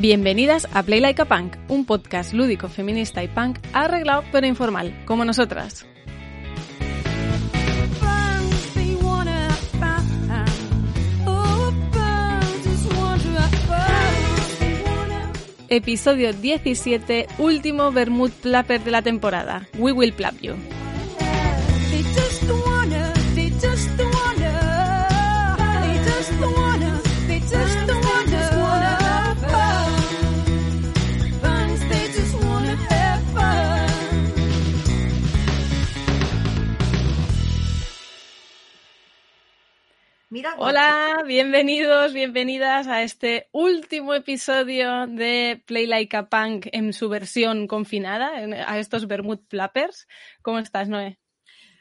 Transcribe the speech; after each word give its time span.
Bienvenidas 0.00 0.66
a 0.72 0.82
Play 0.82 1.00
Like 1.00 1.20
a 1.20 1.24
Punk, 1.26 1.56
un 1.68 1.84
podcast 1.84 2.32
lúdico, 2.32 2.70
feminista 2.70 3.22
y 3.22 3.28
punk 3.28 3.58
arreglado 3.74 4.24
pero 4.32 4.46
informal, 4.46 5.04
como 5.04 5.26
nosotras. 5.26 5.84
Episodio 15.68 16.32
17, 16.32 17.26
último 17.36 17.92
Bermud 17.92 18.30
Plapper 18.30 18.82
de 18.82 18.90
la 18.90 19.02
temporada. 19.02 19.68
We 19.78 19.92
will 19.92 20.14
plap 20.14 20.40
you. 20.40 20.54
Hola, 40.56 41.22
bienvenidos, 41.26 42.14
bienvenidas 42.14 42.86
a 42.86 43.02
este 43.02 43.48
último 43.52 44.14
episodio 44.14 45.06
de 45.06 45.62
Play 45.66 45.86
Like 45.86 46.16
a 46.16 46.28
Punk 46.30 46.68
en 46.72 46.94
su 46.94 47.10
versión 47.10 47.66
confinada, 47.66 48.30
a 48.66 48.78
estos 48.78 49.06
Bermud 49.06 49.40
Flappers. 49.48 50.08
¿Cómo 50.40 50.58
estás, 50.58 50.88
Noé? 50.88 51.18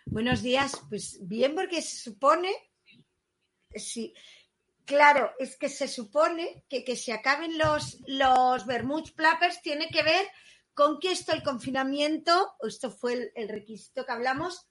Buenos 0.06 0.42
días, 0.42 0.74
pues 0.90 1.20
bien 1.22 1.56
porque 1.56 1.82
se 1.82 1.98
supone, 1.98 2.52
sí, 3.76 4.14
claro, 4.84 5.32
es 5.40 5.56
que 5.56 5.70
se 5.70 5.88
supone 5.88 6.66
que 6.68 6.84
que 6.84 6.98
se 6.98 7.14
acaben 7.14 7.58
los, 7.58 8.00
los 8.08 8.66
Bermud 8.66 9.08
Flappers 9.16 9.62
tiene 9.62 9.88
que 9.88 10.04
ver 10.04 10.28
con 10.74 11.00
que 11.00 11.12
esto, 11.12 11.32
el 11.32 11.44
confinamiento, 11.44 12.56
esto 12.68 12.92
fue 12.92 13.14
el, 13.14 13.32
el 13.36 13.48
requisito 13.48 14.06
que 14.06 14.12
hablamos, 14.12 14.69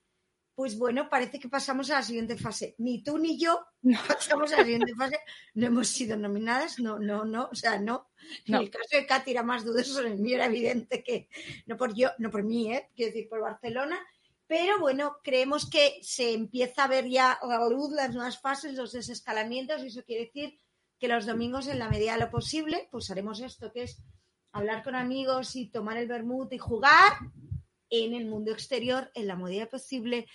pues 0.58 0.76
bueno, 0.76 1.08
parece 1.08 1.38
que 1.38 1.48
pasamos 1.48 1.88
a 1.88 2.00
la 2.00 2.02
siguiente 2.02 2.36
fase. 2.36 2.74
Ni 2.78 3.00
tú 3.04 3.16
ni 3.16 3.38
yo 3.38 3.64
pasamos 4.08 4.52
a 4.52 4.56
la 4.56 4.64
siguiente 4.64 4.92
fase. 4.96 5.20
No 5.54 5.68
hemos 5.68 5.86
sido 5.86 6.16
nominadas, 6.16 6.80
no, 6.80 6.98
no, 6.98 7.24
no, 7.24 7.48
o 7.52 7.54
sea, 7.54 7.78
no. 7.78 8.10
En 8.44 8.56
el 8.56 8.68
caso 8.68 8.96
de 8.96 9.06
Katy 9.06 9.30
era 9.30 9.44
más 9.44 9.64
dudoso, 9.64 10.00
en 10.00 10.14
el 10.14 10.18
mío 10.18 10.34
era 10.34 10.46
evidente 10.46 11.04
que, 11.04 11.28
no 11.66 11.76
por 11.76 11.94
yo, 11.94 12.10
no 12.18 12.32
por 12.32 12.42
mí, 12.42 12.74
¿eh? 12.74 12.90
quiero 12.96 13.12
decir, 13.12 13.28
por 13.28 13.40
Barcelona. 13.40 14.04
Pero 14.48 14.80
bueno, 14.80 15.18
creemos 15.22 15.70
que 15.70 16.00
se 16.02 16.34
empieza 16.34 16.82
a 16.82 16.88
ver 16.88 17.08
ya 17.08 17.34
a 17.34 17.46
la 17.46 17.68
luz 17.68 17.92
las 17.92 18.12
nuevas 18.12 18.40
fases, 18.40 18.74
los 18.74 18.90
desescalamientos, 18.90 19.84
y 19.84 19.86
eso 19.86 20.02
quiere 20.02 20.24
decir 20.24 20.58
que 20.98 21.06
los 21.06 21.24
domingos, 21.24 21.68
en 21.68 21.78
la 21.78 21.88
medida 21.88 22.14
de 22.14 22.18
lo 22.18 22.30
posible, 22.30 22.88
pues 22.90 23.12
haremos 23.12 23.38
esto, 23.38 23.70
que 23.70 23.84
es 23.84 24.02
hablar 24.50 24.82
con 24.82 24.96
amigos 24.96 25.54
y 25.54 25.70
tomar 25.70 25.98
el 25.98 26.08
vermut 26.08 26.52
y 26.52 26.58
jugar 26.58 27.12
en 27.90 28.14
el 28.14 28.26
mundo 28.26 28.52
exterior 28.52 29.10
en 29.14 29.26
la 29.26 29.36
medida 29.36 29.66
posible, 29.66 30.26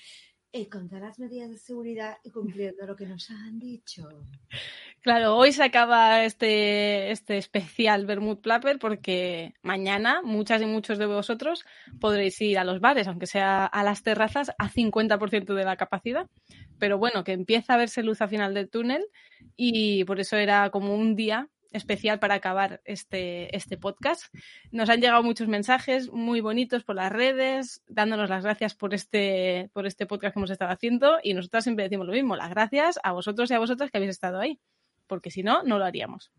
eh, 0.55 0.69
con 0.69 0.87
todas 0.87 1.03
las 1.03 1.17
medidas 1.17 1.49
de 1.49 1.57
seguridad 1.57 2.17
y 2.23 2.29
cumpliendo 2.29 2.85
lo 2.85 2.95
que 2.95 3.07
nos 3.07 3.31
han 3.31 3.57
dicho. 3.57 4.07
Claro, 5.01 5.35
hoy 5.35 5.51
se 5.51 5.63
acaba 5.63 6.23
este, 6.25 7.09
este 7.09 7.39
especial 7.39 8.05
Bermud 8.05 8.37
Plapper 8.37 8.77
porque 8.77 9.55
mañana 9.63 10.21
muchas 10.23 10.61
y 10.61 10.67
muchos 10.67 10.99
de 10.99 11.07
vosotros 11.07 11.65
podréis 11.99 12.39
ir 12.39 12.59
a 12.59 12.63
los 12.63 12.79
bares, 12.79 13.07
aunque 13.07 13.25
sea 13.25 13.65
a 13.65 13.83
las 13.83 14.03
terrazas, 14.03 14.51
a 14.59 14.69
50% 14.69 15.55
de 15.55 15.65
la 15.65 15.75
capacidad. 15.75 16.27
Pero 16.77 16.99
bueno, 16.99 17.23
que 17.23 17.31
empieza 17.31 17.73
a 17.73 17.77
verse 17.77 18.03
luz 18.03 18.21
al 18.21 18.29
final 18.29 18.53
del 18.53 18.69
túnel 18.69 19.03
y 19.55 20.03
por 20.03 20.19
eso 20.19 20.37
era 20.37 20.69
como 20.69 20.93
un 20.93 21.15
día 21.15 21.49
especial 21.73 22.19
para 22.19 22.35
acabar 22.35 22.81
este, 22.85 23.55
este 23.55 23.77
podcast. 23.77 24.33
Nos 24.71 24.89
han 24.89 25.01
llegado 25.01 25.23
muchos 25.23 25.47
mensajes 25.47 26.11
muy 26.11 26.39
bonitos 26.39 26.83
por 26.83 26.95
las 26.95 27.11
redes, 27.11 27.83
dándonos 27.87 28.29
las 28.29 28.43
gracias 28.43 28.75
por 28.75 28.93
este, 28.93 29.69
por 29.73 29.85
este 29.85 30.05
podcast 30.05 30.33
que 30.33 30.39
hemos 30.39 30.51
estado 30.51 30.71
haciendo 30.71 31.17
y 31.21 31.33
nosotras 31.33 31.65
siempre 31.65 31.83
decimos 31.83 32.07
lo 32.07 32.13
mismo, 32.13 32.35
las 32.35 32.49
gracias 32.49 32.99
a 33.03 33.11
vosotros 33.11 33.51
y 33.51 33.53
a 33.53 33.59
vosotras 33.59 33.91
que 33.91 33.97
habéis 33.97 34.11
estado 34.11 34.39
ahí, 34.39 34.59
porque 35.07 35.31
si 35.31 35.43
no, 35.43 35.63
no 35.63 35.77
lo 35.77 35.85
haríamos. 35.85 36.31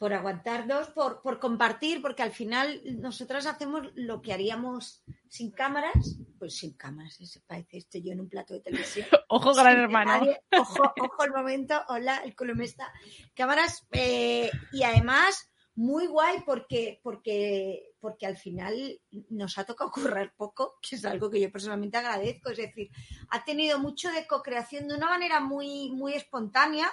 Por 0.00 0.14
aguantarnos, 0.14 0.88
por, 0.88 1.20
por 1.20 1.38
compartir, 1.38 2.00
porque 2.00 2.22
al 2.22 2.30
final 2.30 2.80
nosotras 3.02 3.44
hacemos 3.44 3.90
lo 3.96 4.22
que 4.22 4.32
haríamos 4.32 5.04
sin 5.28 5.50
cámaras, 5.50 6.16
pues 6.38 6.56
sin 6.56 6.72
cámaras, 6.72 7.16
se 7.16 7.40
parece 7.40 7.76
esto 7.76 7.98
yo 7.98 8.12
en 8.12 8.20
un 8.20 8.28
plato 8.30 8.54
de 8.54 8.60
televisión. 8.60 9.06
ojo, 9.28 9.52
gran 9.52 9.78
hermano. 9.78 10.12
Nadie, 10.12 10.40
ojo, 10.58 10.94
ojo 10.98 11.24
el 11.24 11.32
momento, 11.32 11.78
hola, 11.88 12.22
el 12.24 12.34
culo 12.34 12.54
me 12.54 12.64
está. 12.64 12.90
Cámaras, 13.34 13.86
eh, 13.92 14.50
y 14.72 14.84
además, 14.84 15.52
muy 15.74 16.06
guay 16.06 16.44
porque, 16.46 16.98
porque, 17.02 17.92
porque 18.00 18.24
al 18.24 18.38
final 18.38 19.02
nos 19.28 19.58
ha 19.58 19.64
tocado 19.64 19.90
currar 19.92 20.32
poco, 20.34 20.78
que 20.80 20.96
es 20.96 21.04
algo 21.04 21.28
que 21.28 21.40
yo 21.42 21.52
personalmente 21.52 21.98
agradezco. 21.98 22.48
Es 22.48 22.56
decir, 22.56 22.88
ha 23.28 23.44
tenido 23.44 23.78
mucho 23.78 24.10
de 24.10 24.26
co-creación 24.26 24.88
de 24.88 24.94
una 24.94 25.10
manera 25.10 25.40
muy, 25.40 25.90
muy 25.90 26.14
espontánea. 26.14 26.90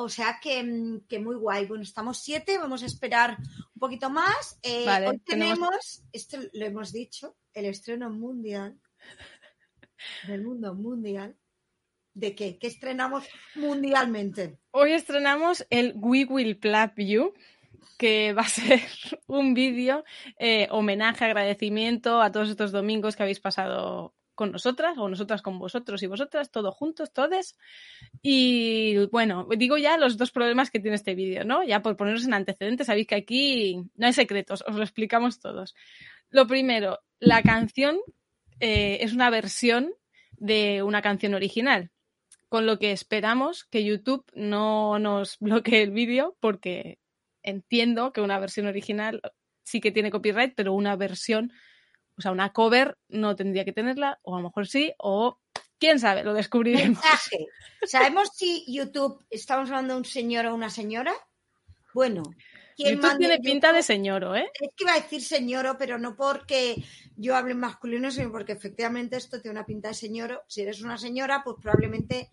O 0.00 0.08
sea 0.08 0.38
que, 0.40 1.00
que, 1.08 1.18
muy 1.18 1.34
guay. 1.34 1.66
Bueno, 1.66 1.82
estamos 1.82 2.18
siete, 2.18 2.56
vamos 2.56 2.82
a 2.84 2.86
esperar 2.86 3.36
un 3.38 3.80
poquito 3.80 4.08
más. 4.10 4.58
Eh, 4.62 4.84
Vale, 4.86 5.08
hoy 5.08 5.18
tenemos, 5.18 5.58
tenemos- 5.58 6.04
esto 6.12 6.38
lo 6.52 6.66
hemos 6.66 6.92
dicho, 6.92 7.36
el 7.52 7.64
estreno 7.66 8.08
mundial 8.08 8.78
del 10.28 10.42
mundo 10.42 10.74
mundial. 10.74 11.36
¿De 12.14 12.34
qué? 12.34 12.58
¿Qué 12.58 12.68
estrenamos 12.68 13.26
mundialmente? 13.54 14.58
Hoy 14.70 14.92
estrenamos 14.92 15.66
el 15.70 15.92
We 15.96 16.24
Will 16.24 16.56
Plap 16.58 16.98
You, 16.98 17.34
que 17.96 18.32
va 18.32 18.42
a 18.42 18.48
ser 18.48 18.80
un 19.26 19.54
vídeo 19.54 20.04
eh, 20.38 20.68
homenaje, 20.70 21.24
agradecimiento 21.24 22.22
a 22.22 22.30
todos 22.30 22.50
estos 22.50 22.70
domingos 22.70 23.16
que 23.16 23.24
habéis 23.24 23.40
pasado 23.40 24.14
con 24.38 24.52
nosotras, 24.52 24.96
o 24.96 25.08
nosotras 25.08 25.42
con 25.42 25.58
vosotros 25.58 26.00
y 26.04 26.06
vosotras, 26.06 26.52
todos 26.52 26.72
juntos, 26.72 27.12
todes. 27.12 27.56
Y 28.22 29.06
bueno, 29.06 29.48
digo 29.56 29.76
ya 29.78 29.96
los 29.96 30.16
dos 30.16 30.30
problemas 30.30 30.70
que 30.70 30.78
tiene 30.78 30.94
este 30.94 31.16
vídeo, 31.16 31.44
¿no? 31.44 31.64
Ya 31.64 31.82
por 31.82 31.96
poneros 31.96 32.24
en 32.24 32.34
antecedentes, 32.34 32.86
sabéis 32.86 33.08
que 33.08 33.16
aquí 33.16 33.82
no 33.96 34.06
hay 34.06 34.12
secretos, 34.12 34.62
os 34.64 34.76
lo 34.76 34.84
explicamos 34.84 35.40
todos. 35.40 35.74
Lo 36.30 36.46
primero, 36.46 37.00
la 37.18 37.42
canción 37.42 37.98
eh, 38.60 38.98
es 39.00 39.12
una 39.12 39.28
versión 39.28 39.92
de 40.36 40.84
una 40.84 41.02
canción 41.02 41.34
original 41.34 41.90
con 42.48 42.64
lo 42.64 42.78
que 42.78 42.92
esperamos 42.92 43.64
que 43.64 43.82
YouTube 43.82 44.24
no 44.34 45.00
nos 45.00 45.36
bloquee 45.40 45.82
el 45.82 45.90
vídeo 45.90 46.36
porque 46.38 47.00
entiendo 47.42 48.12
que 48.12 48.20
una 48.20 48.38
versión 48.38 48.68
original 48.68 49.20
sí 49.64 49.80
que 49.80 49.90
tiene 49.90 50.12
copyright, 50.12 50.54
pero 50.54 50.74
una 50.74 50.94
versión, 50.94 51.52
o 52.18 52.20
sea, 52.20 52.32
una 52.32 52.52
cover 52.52 52.98
no 53.08 53.36
tendría 53.36 53.64
que 53.64 53.72
tenerla, 53.72 54.18
o 54.22 54.34
a 54.34 54.38
lo 54.40 54.48
mejor 54.48 54.66
sí, 54.66 54.92
o 54.98 55.38
quién 55.78 56.00
sabe, 56.00 56.24
lo 56.24 56.34
descubriremos. 56.34 57.02
Mensaje. 57.02 57.46
¿Sabemos 57.86 58.30
si 58.34 58.64
YouTube 58.66 59.24
estamos 59.30 59.70
hablando 59.70 59.94
de 59.94 60.00
un 60.00 60.04
señor 60.04 60.46
o 60.46 60.54
una 60.54 60.68
señora? 60.68 61.12
Bueno, 61.94 62.22
¿quién 62.76 62.96
YouTube 62.96 63.18
tiene 63.18 63.34
en 63.34 63.42
pinta 63.42 63.72
de 63.72 63.82
señoro, 63.82 64.34
¿eh? 64.34 64.50
Es 64.60 64.70
que 64.76 64.84
iba 64.84 64.92
a 64.92 65.00
decir 65.00 65.22
señoro, 65.22 65.78
pero 65.78 65.96
no 65.98 66.16
porque 66.16 66.82
yo 67.16 67.36
hable 67.36 67.52
en 67.52 67.60
masculino, 67.60 68.10
sino 68.10 68.30
porque 68.32 68.52
efectivamente 68.52 69.16
esto 69.16 69.40
tiene 69.40 69.58
una 69.58 69.66
pinta 69.66 69.88
de 69.88 69.94
señoro. 69.94 70.42
Si 70.48 70.62
eres 70.62 70.82
una 70.82 70.98
señora, 70.98 71.42
pues 71.44 71.56
probablemente 71.62 72.28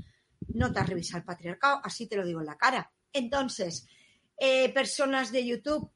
no 0.49 0.71
te 0.73 0.79
has 0.79 0.89
revisado 0.89 1.19
el 1.19 1.25
patriarcado, 1.25 1.79
así 1.83 2.07
te 2.07 2.15
lo 2.17 2.25
digo 2.25 2.39
en 2.39 2.47
la 2.47 2.57
cara. 2.57 2.91
Entonces, 3.13 3.87
eh, 4.37 4.69
personas 4.73 5.31
de 5.31 5.45
YouTube. 5.45 5.91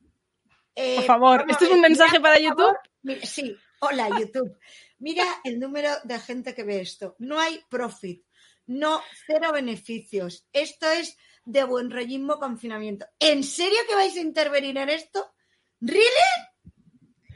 eh, 0.75 0.97
Por 0.97 1.05
favor, 1.05 1.45
¿esto 1.49 1.65
es 1.65 1.71
un 1.71 1.81
mensaje 1.81 2.19
para 2.19 2.39
YouTube? 2.39 2.75
mira, 3.01 3.25
sí, 3.25 3.55
hola 3.79 4.09
YouTube. 4.19 4.57
Mira 4.99 5.25
el 5.43 5.59
número 5.59 5.89
de 6.03 6.19
gente 6.19 6.53
que 6.53 6.63
ve 6.63 6.81
esto. 6.81 7.15
No 7.19 7.39
hay 7.39 7.59
profit, 7.69 8.25
no 8.67 9.01
cero 9.25 9.51
beneficios. 9.53 10.47
Esto 10.53 10.89
es 10.89 11.17
de 11.45 11.63
buen 11.63 11.89
rollismo 11.89 12.39
confinamiento. 12.39 13.07
¿En 13.19 13.43
serio 13.43 13.79
que 13.87 13.95
vais 13.95 14.15
a 14.15 14.21
intervenir 14.21 14.77
en 14.77 14.89
esto? 14.89 15.33
¿Really? 15.81 16.05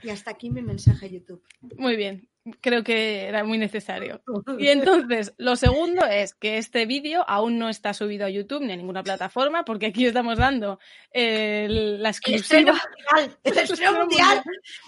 Y 0.04 0.10
hasta 0.10 0.32
aquí 0.32 0.50
mi 0.50 0.62
mensaje 0.62 1.10
YouTube. 1.10 1.44
Muy 1.78 1.96
bien, 1.96 2.30
creo 2.62 2.84
que 2.84 3.26
era 3.26 3.44
muy 3.44 3.58
necesario. 3.58 4.22
Y 4.60 4.68
entonces, 4.68 5.34
lo 5.38 5.56
segundo 5.56 6.06
es 6.06 6.34
que 6.34 6.58
este 6.58 6.86
vídeo 6.86 7.24
aún 7.28 7.58
no 7.60 7.70
está 7.70 7.94
subido 7.94 8.26
a 8.26 8.30
YouTube 8.30 8.62
ni 8.64 8.74
a 8.74 8.76
ninguna 8.76 9.04
plataforma, 9.04 9.64
porque 9.66 9.88
aquí 9.88 10.06
estamos 10.06 10.38
dando 10.38 10.80
el- 11.12 12.02
la 12.02 12.10
El 12.10 12.36
estreno 12.36 12.74
exclusiva. 12.74 12.74
mundial, 12.74 13.38
el 13.44 13.58
estreno 13.58 14.00
mundial. 14.00 14.44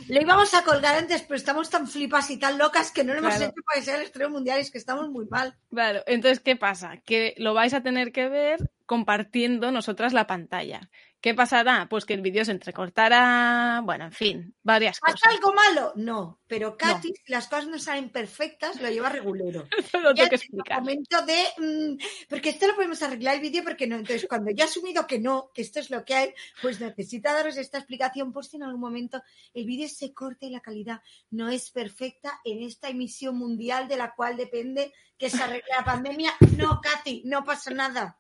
Lo 0.07 0.21
íbamos 0.21 0.53
a 0.53 0.63
colgar 0.63 0.95
antes, 0.97 1.21
pero 1.23 1.35
estamos 1.35 1.69
tan 1.69 1.87
flipas 1.87 2.29
y 2.31 2.37
tan 2.37 2.57
locas 2.57 2.91
que 2.91 3.03
no 3.03 3.13
lo 3.13 3.19
hemos 3.19 3.35
Claro. 3.35 3.51
hecho 3.51 3.61
para 3.65 3.79
que 3.79 3.85
sea 3.85 3.95
el 3.95 4.01
estreno 4.03 4.29
mundial. 4.29 4.59
Es 4.59 4.71
que 4.71 4.77
estamos 4.77 5.09
muy 5.09 5.25
mal. 5.27 5.55
Claro, 5.69 6.03
entonces, 6.07 6.39
¿qué 6.39 6.55
pasa? 6.55 6.97
Que 7.05 7.33
lo 7.37 7.53
vais 7.53 7.73
a 7.73 7.81
tener 7.81 8.11
que 8.11 8.29
ver 8.29 8.59
compartiendo 8.85 9.71
nosotras 9.71 10.13
la 10.13 10.27
pantalla. 10.27 10.89
¿Qué 11.25 11.33
pasará? 11.33 11.87
Pues 11.89 12.05
que 12.05 12.13
el 12.13 12.21
vídeo 12.21 12.45
se 12.45 12.51
entrecortará, 12.51 13.81
bueno, 13.83 14.05
en 14.05 14.11
fin, 14.11 14.55
varias 14.61 14.99
cosas. 14.99 15.19
¿Pasa 15.19 15.33
algo 15.33 15.53
malo? 15.53 15.91
No, 15.95 16.39
pero 16.45 16.77
Katy, 16.77 17.15
si 17.15 17.31
las 17.31 17.47
cosas 17.47 17.65
no 17.65 17.79
salen 17.79 18.11
perfectas, 18.11 18.79
lo 18.79 18.87
lleva 18.91 19.09
regulero. 19.09 19.67
lo 20.03 20.13
tengo 20.13 20.29
que 20.29 20.35
explicar. 20.35 20.81
momento 20.81 21.25
de. 21.25 21.43
mm, 21.57 21.97
porque 22.29 22.49
esto 22.49 22.67
lo 22.67 22.75
podemos 22.75 23.01
arreglar 23.01 23.37
el 23.37 23.41
vídeo, 23.41 23.63
porque 23.63 23.87
no. 23.87 23.95
Entonces, 23.95 24.27
cuando 24.29 24.51
ya 24.51 24.65
he 24.65 24.67
asumido 24.67 25.07
que 25.07 25.17
no, 25.17 25.49
que 25.51 25.63
esto 25.63 25.79
es 25.79 25.89
lo 25.89 26.05
que 26.05 26.13
hay, 26.13 26.33
pues 26.61 26.79
necesita 26.79 27.33
daros 27.33 27.57
esta 27.57 27.79
explicación 27.79 28.31
por 28.31 28.45
si 28.45 28.57
en 28.57 28.63
algún 28.63 28.81
momento 28.81 29.23
el 29.55 29.65
vídeo 29.65 29.89
se 29.89 30.13
corta 30.13 30.45
y 30.45 30.51
la 30.51 30.59
calidad 30.59 31.01
no 31.31 31.49
es 31.49 31.71
perfecta 31.71 32.39
en 32.43 32.61
esta 32.61 32.89
emisión 32.89 33.35
mundial 33.35 33.87
de 33.87 33.97
la 33.97 34.13
cual 34.13 34.37
depende 34.37 34.93
que 35.17 35.31
se 35.31 35.41
arregle 35.41 35.71
la 35.75 35.83
pandemia. 35.83 36.33
No, 36.55 36.79
Katy, 36.81 37.23
no 37.25 37.43
pasa 37.43 37.71
nada. 37.71 38.19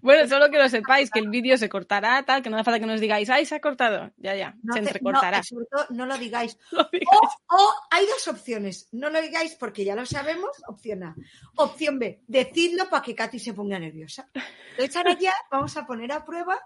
Bueno, 0.00 0.26
solo 0.28 0.50
que 0.50 0.58
lo 0.58 0.68
sepáis, 0.68 1.10
que 1.10 1.18
el 1.20 1.28
vídeo 1.28 1.56
se 1.58 1.68
cortará, 1.68 2.22
tal, 2.24 2.42
que 2.42 2.50
no 2.50 2.56
hace 2.56 2.64
falta 2.64 2.80
que 2.80 2.86
nos 2.86 3.00
digáis, 3.00 3.28
¡ay, 3.30 3.46
se 3.46 3.54
ha 3.54 3.60
cortado! 3.60 4.10
Ya, 4.16 4.34
ya, 4.34 4.54
No 4.62 4.74
se 4.74 4.80
te- 4.80 4.86
entrecortará. 4.88 5.38
no, 5.38 5.44
sobre 5.44 5.66
todo, 5.66 5.86
no 5.90 6.06
lo 6.06 6.16
digáis. 6.18 6.56
Lo 6.72 6.88
digáis. 6.90 7.08
O, 7.48 7.56
o 7.56 7.72
hay 7.90 8.06
dos 8.06 8.26
opciones. 8.28 8.88
No 8.92 9.10
lo 9.10 9.20
digáis 9.20 9.54
porque 9.54 9.84
ya 9.84 9.94
lo 9.94 10.06
sabemos. 10.06 10.50
Opción 10.66 11.04
A. 11.04 11.14
Opción 11.56 11.98
B. 11.98 12.20
Decidlo 12.26 12.88
para 12.88 13.02
que 13.02 13.14
Katy 13.14 13.38
se 13.38 13.52
ponga 13.54 13.78
nerviosa. 13.78 14.28
Entonces 14.72 14.96
ahora 14.96 15.16
ya 15.18 15.34
vamos 15.50 15.76
a 15.76 15.86
poner 15.86 16.10
a 16.12 16.24
prueba 16.24 16.58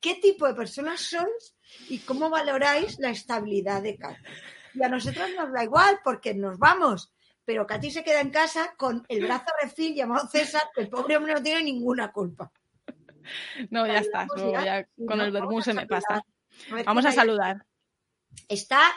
qué 0.00 0.16
tipo 0.16 0.46
de 0.46 0.54
personas 0.54 1.00
sois 1.00 1.54
y 1.88 2.00
cómo 2.00 2.28
valoráis 2.28 2.98
la 2.98 3.10
estabilidad 3.10 3.80
de 3.82 3.96
Katy. 3.96 4.20
Y 4.74 4.82
a 4.82 4.88
nosotros 4.88 5.28
nos 5.36 5.52
da 5.52 5.62
igual 5.64 6.00
porque 6.02 6.34
nos 6.34 6.58
vamos. 6.58 7.13
Pero 7.44 7.66
Katy 7.66 7.90
se 7.90 8.04
queda 8.04 8.20
en 8.20 8.30
casa 8.30 8.74
con 8.76 9.04
el 9.08 9.24
brazo 9.24 9.52
refil 9.62 9.94
llamado 9.94 10.26
César, 10.28 10.62
que 10.74 10.82
el 10.82 10.88
pobre 10.88 11.16
hombre 11.16 11.34
no 11.34 11.42
tiene 11.42 11.62
ninguna 11.62 12.10
culpa. 12.12 12.50
No, 13.70 13.86
ya 13.86 13.98
está, 13.98 14.26
ya. 14.36 14.86
con 15.06 15.20
el 15.20 15.32
vermú 15.32 15.62
se 15.62 15.72
me 15.72 15.86
pasa. 15.86 16.22
Vamos 16.84 17.06
a 17.06 17.12
saludar. 17.12 17.64
Está 18.48 18.92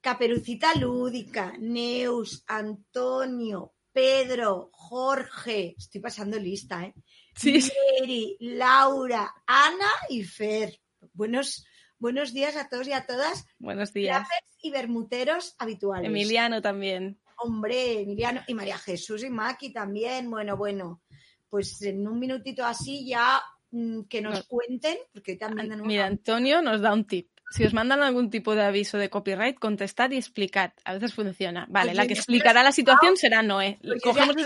Caperucita 0.00 0.74
Lúdica, 0.74 1.54
Neus, 1.58 2.44
Antonio, 2.46 3.74
Pedro, 3.92 4.70
Jorge. 4.72 5.74
Estoy 5.76 6.00
pasando 6.00 6.38
lista, 6.38 6.84
¿eh? 6.84 6.94
Sí. 7.34 7.68
Mary, 8.00 8.36
Laura, 8.40 9.34
Ana 9.46 9.90
y 10.08 10.24
Fer. 10.24 10.80
Buenos, 11.12 11.66
buenos 11.98 12.32
días 12.32 12.56
a 12.56 12.68
todos 12.68 12.86
y 12.86 12.92
a 12.92 13.06
todas. 13.06 13.46
Buenos 13.58 13.92
días. 13.92 14.26
Y 14.62 14.70
bermuteros 14.70 15.54
habituales. 15.58 16.08
Emiliano 16.08 16.62
también. 16.62 17.20
Hombre, 17.38 18.00
Emiliano 18.02 18.40
y 18.46 18.54
María 18.54 18.78
Jesús 18.78 19.22
y 19.24 19.30
Maki 19.30 19.72
también. 19.72 20.30
Bueno, 20.30 20.56
bueno. 20.56 21.02
Pues 21.48 21.80
en 21.82 22.06
un 22.06 22.18
minutito 22.18 22.64
así 22.64 23.06
ya 23.08 23.40
mm, 23.70 24.02
que 24.02 24.20
nos 24.20 24.34
No. 24.40 24.44
cuenten, 24.48 24.98
porque 25.12 25.36
también 25.36 25.68
nuevo- 25.68 25.84
Mira, 25.86 26.06
Antonio 26.06 26.60
nos 26.62 26.80
da 26.80 26.92
un 26.92 27.06
tip. 27.06 27.28
Si 27.50 27.64
os 27.64 27.72
mandan 27.72 28.02
algún 28.02 28.28
tipo 28.28 28.54
de 28.54 28.62
aviso 28.62 28.98
de 28.98 29.08
copyright, 29.08 29.58
contestad 29.58 30.10
y 30.10 30.16
explicad. 30.18 30.72
A 30.84 30.92
veces 30.92 31.14
funciona. 31.14 31.64
Vale, 31.70 31.90
Oye, 31.92 31.96
la 31.96 32.06
que 32.06 32.12
explicará 32.12 32.62
la 32.62 32.72
situación 32.72 33.16
será 33.16 33.42
Noé. 33.42 33.78
Pues 33.82 34.02
Cogemos, 34.02 34.36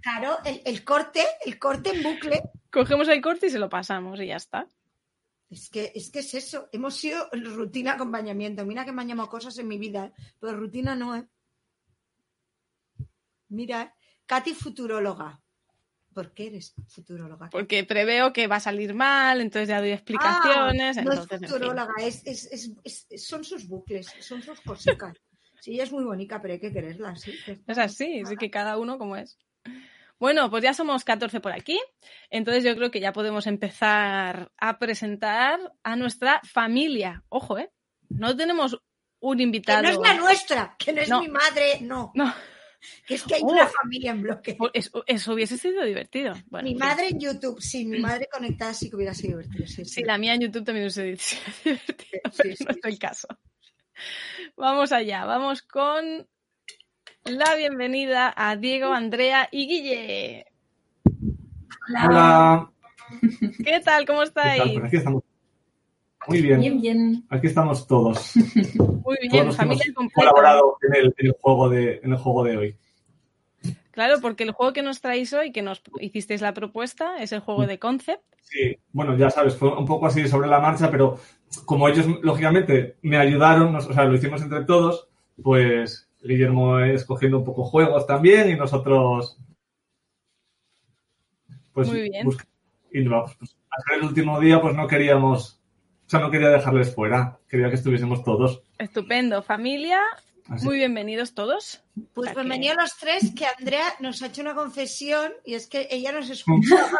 Claro, 0.00 0.38
el, 0.44 0.62
el 0.64 0.84
corte, 0.84 1.22
el 1.44 1.58
corte 1.58 1.90
en 1.90 2.02
bucle. 2.02 2.42
cogemos 2.72 3.08
el 3.08 3.20
corte 3.20 3.48
y 3.48 3.50
se 3.50 3.58
lo 3.58 3.68
pasamos 3.68 4.18
y 4.20 4.26
ya 4.28 4.36
está. 4.36 4.66
Es 5.50 5.68
que, 5.70 5.92
es 5.94 6.10
que 6.10 6.20
es 6.20 6.34
eso. 6.34 6.68
Hemos 6.72 6.94
sido 6.96 7.28
rutina 7.32 7.92
acompañamiento. 7.94 8.64
Mira 8.64 8.84
que 8.84 8.92
me 8.92 9.02
han 9.02 9.08
llamado 9.08 9.28
cosas 9.28 9.58
en 9.58 9.68
mi 9.68 9.78
vida, 9.78 10.06
¿eh? 10.06 10.12
pero 10.40 10.56
rutina 10.56 10.94
no 10.94 11.14
es. 11.14 11.24
Mira. 13.48 13.94
Katy 14.26 14.54
futuróloga. 14.54 15.40
¿Por 16.12 16.34
qué 16.34 16.48
eres 16.48 16.74
futuróloga? 16.88 17.48
Porque 17.50 17.84
preveo 17.84 18.32
que 18.32 18.46
va 18.46 18.56
a 18.56 18.60
salir 18.60 18.92
mal, 18.92 19.40
entonces 19.40 19.68
ya 19.68 19.80
doy 19.80 19.92
explicaciones. 19.92 20.98
Ah, 20.98 21.02
no 21.02 21.12
entonces, 21.12 21.24
es 21.26 21.32
en 21.32 21.38
fin. 21.40 21.48
futuróloga, 21.48 21.92
es, 22.00 22.26
es- 22.26 22.52
es- 22.52 23.06
es- 23.08 23.26
son 23.26 23.44
sus 23.44 23.68
bucles, 23.68 24.12
son 24.20 24.42
sus 24.42 24.60
cositas. 24.60 25.16
Sí, 25.60 25.72
ella 25.74 25.84
es 25.84 25.92
muy 25.92 26.04
bonita, 26.04 26.40
pero 26.42 26.54
hay 26.54 26.60
que 26.60 26.72
quererla, 26.72 27.14
sí. 27.16 27.32
Es 27.66 27.78
así, 27.78 28.20
así 28.20 28.36
que 28.36 28.50
cada 28.50 28.78
uno 28.78 28.98
como 28.98 29.16
es. 29.16 29.38
Bueno, 30.18 30.50
pues 30.50 30.64
ya 30.64 30.74
somos 30.74 31.04
14 31.04 31.40
por 31.40 31.52
aquí, 31.52 31.80
entonces 32.30 32.64
yo 32.64 32.74
creo 32.74 32.90
que 32.90 33.00
ya 33.00 33.12
podemos 33.12 33.46
empezar 33.46 34.50
a 34.58 34.78
presentar 34.78 35.72
a 35.84 35.94
nuestra 35.96 36.40
familia. 36.44 37.22
Ojo, 37.28 37.58
¿eh? 37.58 37.70
No 38.08 38.36
tenemos 38.36 38.76
un 39.20 39.36
Que 39.36 39.42
invitado. 39.44 39.82
no 39.82 39.88
es 39.90 39.98
la 39.98 40.14
nuestra, 40.14 40.76
que 40.78 40.92
no 40.92 41.00
es 41.02 41.08
No. 41.08 41.20
mi 41.20 41.28
madre, 41.28 41.78
no. 41.82 42.10
No, 42.14 42.34
Que 43.06 43.14
es 43.14 43.24
que 43.24 43.34
hay 43.34 43.42
una 43.42 43.66
familia 43.66 44.12
en 44.12 44.22
bloque. 44.22 44.56
eso, 44.72 45.02
eso 45.06 45.32
hubiese 45.32 45.58
sido 45.58 45.84
divertido. 45.84 46.34
Bueno, 46.46 46.68
mi 46.68 46.74
madre 46.74 47.08
en 47.08 47.18
YouTube, 47.18 47.60
sí, 47.60 47.84
mi 47.84 47.98
madre 47.98 48.28
conectada 48.32 48.72
sí 48.72 48.88
que 48.88 48.96
hubiera 48.96 49.14
sido 49.14 49.38
divertido. 49.38 49.66
Sí, 49.66 49.84
sí. 49.84 49.94
Sí, 49.94 50.04
la 50.04 50.16
mía 50.18 50.34
en 50.34 50.42
YouTube 50.42 50.64
también 50.64 50.84
hubiese 50.84 51.16
sido 51.16 51.44
divertido, 51.64 52.20
Sí, 52.30 52.38
pero 52.42 52.56
sí, 52.56 52.64
no 52.64 52.70
es 52.70 52.78
el 52.84 52.98
caso. 52.98 53.28
Vamos 54.56 54.92
allá, 54.92 55.24
vamos 55.24 55.62
con 55.62 56.26
la 57.24 57.54
bienvenida 57.56 58.32
a 58.36 58.56
Diego, 58.56 58.92
Andrea 58.92 59.48
y 59.50 59.66
Guille. 59.66 60.46
Hola. 62.06 62.70
¿Qué 63.64 63.80
tal? 63.80 64.06
¿Cómo 64.06 64.22
¿Qué 64.22 64.30
tal? 64.30 64.46
estáis? 64.56 64.72
Pues 64.74 64.84
aquí 64.84 64.96
estamos. 64.98 65.22
Muy 66.26 66.42
bien. 66.42 66.60
Bien, 66.60 66.80
bien. 66.80 67.24
Aquí 67.30 67.46
estamos 67.46 67.86
todos. 67.86 68.32
Muy 68.36 68.68
Todos 68.74 69.18
bien, 69.30 69.46
que 69.46 69.52
familia 69.52 69.84
hemos 69.96 70.12
colaborado 70.12 70.76
en 70.82 70.94
el, 70.96 71.14
en 71.18 71.26
el 71.26 71.32
juego 71.40 71.68
de, 71.68 72.00
en 72.02 72.12
el 72.12 72.18
juego 72.18 72.44
de 72.44 72.56
hoy. 72.56 72.76
Claro, 73.92 74.20
porque 74.20 74.44
el 74.44 74.52
juego 74.52 74.72
que 74.72 74.82
nos 74.82 75.00
traéis 75.00 75.32
hoy, 75.32 75.50
que 75.52 75.62
nos 75.62 75.82
hicisteis 76.00 76.40
la 76.40 76.54
propuesta, 76.54 77.16
es 77.22 77.32
el 77.32 77.40
juego 77.40 77.66
de 77.66 77.78
Concept. 77.78 78.22
Sí, 78.42 78.78
bueno, 78.92 79.16
ya 79.16 79.28
sabes, 79.30 79.56
fue 79.56 79.76
un 79.76 79.86
poco 79.86 80.06
así 80.06 80.26
sobre 80.28 80.48
la 80.48 80.60
marcha, 80.60 80.90
pero 80.90 81.18
como 81.64 81.88
ellos, 81.88 82.06
lógicamente, 82.22 82.96
me 83.02 83.16
ayudaron, 83.16 83.72
nos- 83.72 83.86
o 83.88 83.92
sea, 83.92 84.04
lo 84.04 84.14
hicimos 84.14 84.40
entre 84.42 84.64
todos, 84.64 85.08
pues 85.42 86.08
Guillermo 86.22 86.78
escogiendo 86.80 87.38
un 87.38 87.44
poco 87.44 87.64
juegos 87.64 88.06
también 88.06 88.50
y 88.50 88.54
nosotros, 88.56 89.36
pues, 91.72 91.88
Muy 91.88 92.02
bien. 92.10 92.26
busc- 92.26 92.46
y 92.92 93.02
vamos, 93.06 93.34
pues, 93.38 93.50
ser 93.88 93.98
el 93.98 94.04
último 94.04 94.38
día, 94.40 94.60
pues 94.60 94.74
no 94.74 94.86
queríamos, 94.86 95.57
o 96.08 96.10
sea, 96.10 96.20
no 96.20 96.30
quería 96.30 96.48
dejarles 96.48 96.94
fuera, 96.94 97.38
quería 97.50 97.68
que 97.68 97.74
estuviésemos 97.74 98.24
todos. 98.24 98.62
Estupendo, 98.78 99.42
familia. 99.42 100.00
Así. 100.48 100.64
Muy 100.64 100.76
bienvenidos 100.78 101.34
todos. 101.34 101.82
Pues 102.14 102.30
que- 102.30 102.36
bienvenidos 102.36 102.78
los 102.80 102.96
tres, 102.96 103.34
que 103.36 103.44
Andrea 103.44 103.94
nos 104.00 104.22
ha 104.22 104.28
hecho 104.28 104.40
una 104.40 104.54
confesión 104.54 105.30
y 105.44 105.52
es 105.52 105.66
que 105.66 105.86
ella 105.90 106.10
nos 106.12 106.30
escuchaba. 106.30 106.98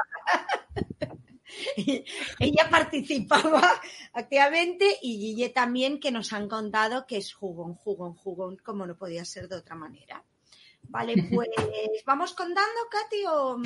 ella 2.38 2.69
participaba 2.70 3.81
activamente 4.12 4.84
y 5.00 5.19
Guille 5.19 5.49
también, 5.49 5.99
que 6.00 6.11
nos 6.11 6.34
han 6.34 6.46
contado 6.46 7.06
que 7.06 7.16
es 7.16 7.32
jugón, 7.32 7.76
jugón, 7.76 8.14
jugón, 8.14 8.58
como 8.58 8.87
no 8.87 8.94
podía 8.96 9.25
ser 9.25 9.49
de 9.49 9.56
otra 9.56 9.75
manera. 9.75 10.22
Vale, 10.82 11.14
pues 11.34 11.49
vamos 12.04 12.35
contando, 12.35 12.80
Katy, 12.90 13.25
o 13.26 13.56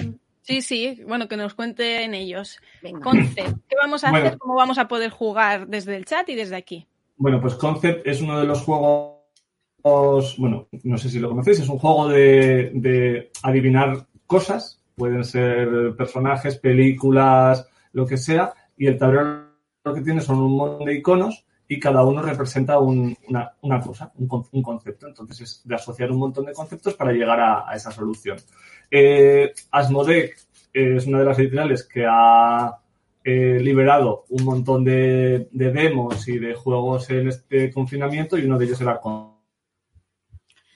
Sí, 0.43 0.61
sí, 0.61 1.01
bueno, 1.07 1.29
que 1.29 1.37
nos 1.37 1.55
cuenten 1.55 2.15
ellos. 2.15 2.59
venga. 2.83 3.01
Concept, 3.01 3.59
¿qué 3.69 3.77
vamos 3.81 4.05
a 4.05 4.11
Bueno. 4.11 4.27
hacer? 4.27 4.39
¿Cómo 4.39 4.55
vamos 4.57 4.79
a 4.79 4.89
poder 4.89 5.11
jugar 5.11 5.67
desde 5.69 5.97
el 5.97 6.05
chat 6.05 6.29
y 6.29 6.35
desde 6.35 6.57
aquí? 6.57 6.87
Bueno, 7.17 7.41
pues 7.41 7.55
Concept 7.55 8.07
es 8.07 8.21
uno 8.21 8.39
de 8.41 8.47
los 8.47 8.61
juegos, 8.63 10.37
bueno, 10.39 10.69
no 10.85 10.99
sé 10.99 11.09
si 11.09 11.19
lo 11.19 11.29
conocéis, 11.31 11.61
es 11.61 11.69
un 11.69 11.79
juego 11.79 12.09
de, 12.09 12.71
de 12.75 13.31
adivinar 13.43 14.07
cosas, 14.27 14.81
pueden 14.97 15.25
ser 15.25 15.95
personajes, 15.97 16.57
películas, 16.59 17.67
lo 17.93 18.07
que 18.07 18.17
sea, 18.17 18.53
y 18.77 18.87
el 18.87 18.99
tablero 18.99 19.47
lo 19.85 19.95
que 19.95 20.01
tiene 20.01 20.21
son 20.21 20.39
un 20.41 20.57
montón 20.57 20.87
de 20.87 20.95
iconos 20.95 21.45
y 21.69 21.79
cada 21.81 22.05
uno 22.05 22.23
representa 22.23 22.79
un- 22.79 23.17
una, 23.29 23.53
una 23.63 23.81
cosa, 23.81 24.13
un, 24.17 24.29
con- 24.29 24.45
un 24.53 24.63
concepto. 24.63 25.07
Entonces 25.09 25.41
es 25.41 25.61
de 25.65 25.75
asociar 25.75 26.11
un 26.13 26.19
montón 26.19 26.45
de 26.47 26.53
conceptos 26.53 26.95
para 26.95 27.13
llegar 27.13 27.41
a, 27.41 27.69
a 27.69 27.75
esa 27.75 27.91
solución. 27.91 28.37
Eh, 28.95 29.55
Asmodee 29.71 30.35
es 30.71 31.07
una 31.07 31.21
de 31.21 31.25
las 31.25 31.39
editoriales 31.39 31.83
que 31.85 32.05
ha 32.07 32.77
eh, 33.25 33.59
liberado 33.59 34.27
un 34.29 34.45
montón 34.45 34.85
de, 34.85 35.49
de 35.51 35.73
demos 35.73 36.29
y 36.29 36.39
de 36.39 36.55
juegos 36.55 37.09
en 37.09 37.29
este 37.29 37.73
confinamiento 37.73 38.37
y 38.37 38.45
uno 38.45 38.59
de 38.59 38.67
ellos 38.67 38.81
era 38.83 39.01
con. 39.01 39.33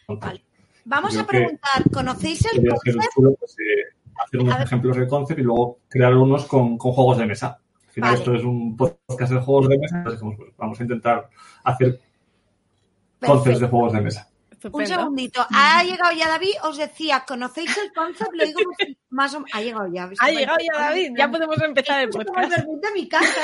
Vale. 0.08 0.42
Vamos 0.86 1.14
a 1.18 1.26
preguntar, 1.26 1.82
¿conocéis 1.92 2.46
el 2.54 2.72
hacer 2.72 2.94
concept? 2.94 3.38
pues, 3.38 3.56
eh, 3.58 3.96
hacer 4.24 4.40
unos 4.40 4.60
ejemplos 4.60 4.96
de 4.96 5.08
concept 5.08 5.40
y 5.40 5.42
luego 5.42 5.80
crear 5.86 6.14
unos 6.14 6.46
con, 6.46 6.78
con 6.78 6.92
juegos 6.92 7.18
de 7.18 7.26
mesa. 7.26 7.60
Al 7.86 7.90
final 7.92 8.10
Vale. 8.12 8.18
esto 8.18 8.34
es 8.34 8.44
un 8.44 8.76
podcast 8.78 9.32
de 9.32 9.40
juegos 9.40 9.68
de 9.68 9.78
mesa, 9.78 9.98
entonces 9.98 10.22
vamos 10.56 10.80
a 10.80 10.82
intentar 10.82 11.28
hacer 11.64 12.00
concepts 13.20 13.58
Perfecto. 13.58 13.60
de 13.60 13.66
juegos 13.66 13.92
de 13.92 14.00
mesa. 14.00 14.30
Un 14.72 14.86
segundito. 14.86 15.46
Ha 15.50 15.82
llegado 15.84 16.12
ya 16.12 16.28
David, 16.28 16.54
os 16.64 16.76
decía, 16.76 17.24
¿conocéis 17.26 17.76
el 17.76 17.92
concept? 17.92 18.32
Lo 18.32 18.44
digo 18.44 18.60
Más 19.08 19.34
o... 19.34 19.44
Ha 19.52 19.60
llegado 19.60 19.86
ya. 19.92 20.10
Ha 20.18 20.30
llegado 20.30 20.58
ya 20.58 20.78
David, 20.78 21.12
ya 21.16 21.30
podemos 21.30 21.62
empezar 21.62 22.02
el 22.02 22.10
podcast. 22.10 22.52
de 22.56 22.90
mi 22.92 23.08
casa. 23.08 23.40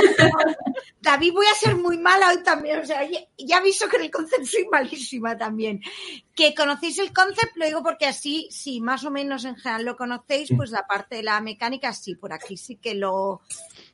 David, 1.01 1.33
voy 1.33 1.47
a 1.47 1.55
ser 1.55 1.77
muy 1.77 1.99
mala 1.99 2.31
hoy 2.31 2.43
también. 2.43 2.81
O 2.81 2.85
sea, 2.85 3.01
ya, 3.05 3.57
aviso 3.57 3.89
que 3.89 3.97
en 3.97 4.03
el 4.03 4.11
concepto 4.11 4.47
soy 4.47 4.67
malísima 4.71 5.37
también. 5.39 5.81
Que 6.35 6.55
conocéis 6.55 6.99
el 6.99 7.13
concepto, 7.13 7.53
lo 7.57 7.67
digo 7.67 7.83
porque 7.83 8.07
así, 8.07 8.49
si 8.51 8.81
más 8.81 9.05
o 9.05 9.11
menos 9.11 9.45
en 9.45 9.57
general 9.57 9.85
lo 9.85 9.97
conocéis, 9.97 10.51
pues 10.57 10.71
la 10.71 10.87
parte 10.87 11.17
de 11.17 11.23
la 11.23 11.41
mecánica 11.41 11.93
sí, 11.93 12.17
por 12.17 12.33
aquí 12.33 12.57
sí 12.57 12.77
que 12.77 12.95
lo, 12.95 13.43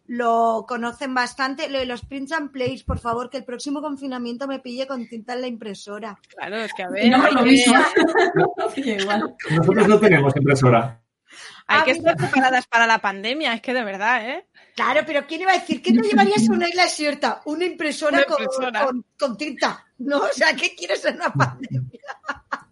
lo 0.07 0.65
conocen 0.67 1.15
bastante. 1.15 1.69
Lo 1.69 1.79
de 1.79 1.87
los 1.87 2.05
prints 2.05 2.33
and 2.33 2.51
plays, 2.51 2.83
por 2.83 2.99
favor, 2.99 3.29
que 3.29 3.37
el 3.37 3.45
próximo 3.45 3.83
confinamiento 3.83 4.49
me 4.49 4.59
pille 4.59 4.87
con 4.87 5.07
tinta 5.07 5.35
en 5.35 5.43
la 5.43 5.47
impresora. 5.47 6.19
Claro, 6.29 6.57
es 6.57 6.73
que 6.73 6.83
a 6.83 6.89
ver. 6.89 7.11
No, 7.11 7.31
lo 7.31 7.43
mismo. 7.43 7.75
Nosotros 9.51 9.89
no 9.89 10.01
tenemos 10.01 10.35
impresora. 10.35 11.01
Hay 11.71 11.81
Ah, 11.81 11.85
que 11.85 11.91
estar 11.93 12.17
preparadas 12.17 12.67
para 12.67 12.87
la 12.87 12.99
pandemia, 12.99 13.53
es 13.53 13.61
que 13.61 13.75
de 13.75 13.85
verdad, 13.85 14.27
¿eh? 14.29 14.47
Claro, 14.75 15.03
pero 15.07 15.27
¿quién 15.27 15.43
iba 15.43 15.53
a 15.53 15.59
decir? 15.59 15.83
¿Qué 15.83 15.93
te 15.93 16.01
llevarías 16.01 16.49
a 16.49 16.53
una 16.53 16.69
isla 16.69 16.85
desierta? 16.85 17.43
Una 17.45 17.65
impresora, 17.67 18.19
Una 18.19 18.25
con- 18.27 18.43
impresora. 18.43 18.85
Con, 18.87 19.05
con 19.19 19.37
tinta. 19.37 19.87
No, 19.99 20.19
o 20.21 20.29
sea, 20.33 20.55
¿qué 20.55 20.75
quieres 20.75 21.05
en 21.05 21.17
una 21.17 21.31
pandemia? 21.33 22.01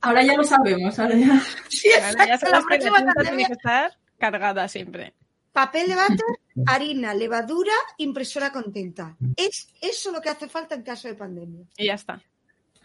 Ahora 0.00 0.22
ya 0.22 0.34
lo 0.34 0.44
sabemos, 0.44 0.98
ahora 0.98 1.14
ya. 1.16 1.42
Sí, 1.68 1.88
ya 1.90 2.10
exacto, 2.10 2.26
la 2.26 2.38
sabes 2.38 2.40
que 2.40 2.50
la 2.50 2.60
próxima 2.62 2.96
tinta 2.98 3.12
tiene 3.12 3.14
pandemia. 3.14 3.46
que 3.48 3.52
estar 3.52 3.98
cargada 4.18 4.68
siempre. 4.68 5.14
Papel 5.52 5.88
de 5.88 5.94
váter, 5.94 6.26
harina, 6.66 7.12
levadura, 7.12 7.72
impresora 7.98 8.50
con 8.52 8.72
tinta. 8.72 9.16
Es 9.36 9.68
eso 9.80 10.10
lo 10.12 10.20
que 10.22 10.28
hace 10.30 10.48
falta 10.48 10.74
en 10.74 10.82
caso 10.82 11.08
de 11.08 11.14
pandemia. 11.14 11.64
Y 11.76 11.86
ya 11.86 11.94
está. 11.94 12.22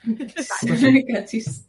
Cachis. 1.13 1.68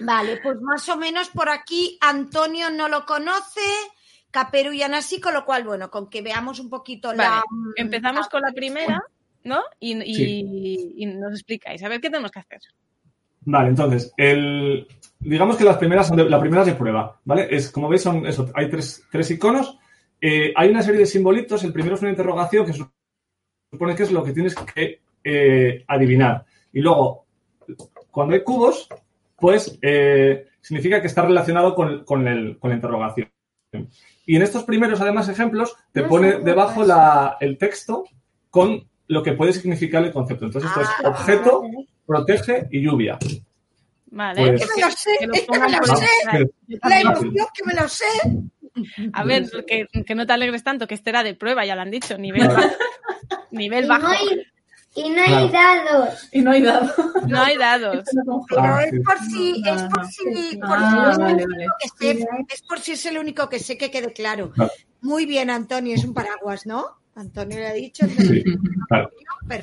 Vale, 0.00 0.38
pues 0.42 0.60
más 0.60 0.88
o 0.88 0.96
menos 0.96 1.28
por 1.30 1.48
aquí 1.48 1.98
Antonio 2.00 2.70
no 2.70 2.88
lo 2.88 3.04
conoce, 3.04 3.60
Caperu 4.30 4.72
y 4.72 4.82
Anasi, 4.82 5.20
con 5.20 5.34
lo 5.34 5.44
cual, 5.44 5.64
bueno, 5.64 5.90
con 5.90 6.08
que 6.08 6.22
veamos 6.22 6.60
un 6.60 6.70
poquito 6.70 7.12
la... 7.12 7.28
Vale, 7.28 7.42
Empezamos 7.76 8.28
con 8.28 8.42
la 8.42 8.52
primera, 8.52 9.02
¿no? 9.44 9.62
Y, 9.80 9.98
y- 10.02 10.94
y 10.96 11.06
nos 11.06 11.32
explicáis. 11.32 11.82
A 11.82 11.88
ver 11.88 12.00
qué 12.00 12.10
tenemos 12.10 12.30
que 12.30 12.38
hacer. 12.40 12.60
Vale, 13.40 13.70
entonces, 13.70 14.12
el, 14.16 14.86
digamos 15.18 15.56
que 15.56 15.64
las 15.64 15.78
primeras 15.78 16.06
son 16.08 16.16
de, 16.16 16.28
la 16.28 16.38
primera 16.40 16.62
es 16.62 16.68
de 16.68 16.74
prueba, 16.74 17.18
¿vale? 17.24 17.48
Es, 17.50 17.70
como 17.70 17.88
veis, 17.88 18.02
son 18.02 18.26
eso, 18.26 18.50
hay 18.54 18.68
tres, 18.68 19.04
tres 19.10 19.30
iconos. 19.30 19.78
Eh, 20.20 20.52
hay 20.54 20.68
una 20.70 20.82
serie 20.82 21.00
de 21.00 21.06
simbolitos. 21.06 21.64
El 21.64 21.72
primero 21.72 21.94
es 21.94 22.02
una 22.02 22.10
interrogación 22.10 22.66
que 22.66 22.74
supone 23.72 23.94
que 23.94 24.02
es 24.02 24.12
lo 24.12 24.22
que 24.22 24.32
tienes 24.32 24.54
que 24.54 25.00
eh, 25.24 25.84
adivinar. 25.88 26.44
Y 26.72 26.80
luego, 26.80 27.24
cuando 28.10 28.34
hay 28.34 28.42
cubos, 28.42 28.88
pues 29.38 29.78
eh, 29.82 30.46
significa 30.60 31.00
que 31.00 31.06
está 31.06 31.22
relacionado 31.22 31.74
con, 31.74 32.04
con 32.04 32.26
el- 32.28 32.58
con 32.58 32.70
la 32.70 32.76
interrogación. 32.76 33.30
Y 34.26 34.36
en 34.36 34.42
estos 34.42 34.64
primeros, 34.64 35.00
además, 35.00 35.28
ejemplos, 35.28 35.76
te 35.92 36.02
No 36.02 36.08
pone 36.08 36.38
debajo 36.40 36.84
la- 36.84 37.36
el 37.40 37.56
texto 37.58 38.04
con 38.50 38.88
lo 39.06 39.22
que 39.22 39.32
puede 39.32 39.52
significar 39.52 40.02
el 40.04 40.12
concepto. 40.12 40.46
Entonces, 40.46 40.70
esto 40.70 40.82
es 40.82 40.88
Ah, 41.04 41.08
objeto, 41.08 41.62
protege 42.06 42.66
y 42.70 42.82
lluvia. 42.82 43.18
Vale. 44.10 44.40
Pues- 44.40 44.60
¡Que 44.62 44.66
me 44.76 44.82
lo 44.86 44.90
sé! 44.90 45.10
que 45.20 45.26
lo 45.26 45.32
¡Es 45.34 45.46
que 45.46 45.58
me 45.58 45.70
lo 45.70 45.96
sé! 45.96 46.50
¡La 46.88 47.00
emoción 47.00 47.46
que 47.54 47.64
me 47.64 47.74
lo 47.74 47.88
sé! 47.88 48.04
A 49.12 49.24
ver, 49.24 49.44
que, 49.66 49.86
que 50.04 50.14
no 50.14 50.26
te 50.26 50.32
alegres 50.32 50.62
tanto, 50.64 50.86
que 50.86 50.94
este 50.94 51.10
era 51.10 51.22
de 51.22 51.34
prueba, 51.34 51.64
ya 51.66 51.74
lo 51.74 51.82
han 51.82 51.90
dicho, 51.90 52.16
nivel 52.16 52.48
bajo. 52.48 52.68
Nivel 53.50 53.86
bajo. 53.88 54.02
no 54.02 54.08
hay, 54.08 54.42
y 55.04 55.10
no 55.10 55.22
hay 55.22 55.48
dados. 55.50 56.28
Y 56.32 56.40
no 56.42 56.50
hay 56.50 56.62
dado. 56.62 56.92
No 57.26 57.40
hay 57.42 57.56
dados. 57.56 58.04
Pero 58.48 58.62
Ah, 58.62 58.84
es 58.84 59.00
por 59.04 59.18
si, 59.18 59.62
es 59.66 59.82
por 59.84 60.06
si, 60.06 60.56
por 60.58 60.68
Ah, 60.78 60.90
si 60.90 61.10
es 61.10 61.16
el 61.18 61.18
vale, 61.18 61.44
único 61.44 61.50
vale. 61.50 61.66
que 61.80 61.88
sé, 62.14 62.26
es 62.48 62.62
por 62.62 62.80
si 62.80 62.92
es 62.92 63.06
el 63.06 63.18
único 63.18 63.48
que 63.48 63.58
sé 63.58 63.76
que 63.78 63.90
quede 63.90 64.12
claro. 64.12 64.50
Claro. 64.50 64.70
Muy 65.00 65.26
bien, 65.26 65.50
Antonio, 65.50 65.94
es 65.94 66.04
un 66.04 66.14
paraguas, 66.14 66.66
¿no? 66.66 66.84
Antonio 67.14 67.58
le 67.58 67.66
ha 67.68 67.72
dicho. 67.72 68.06
Sí. 68.06 68.42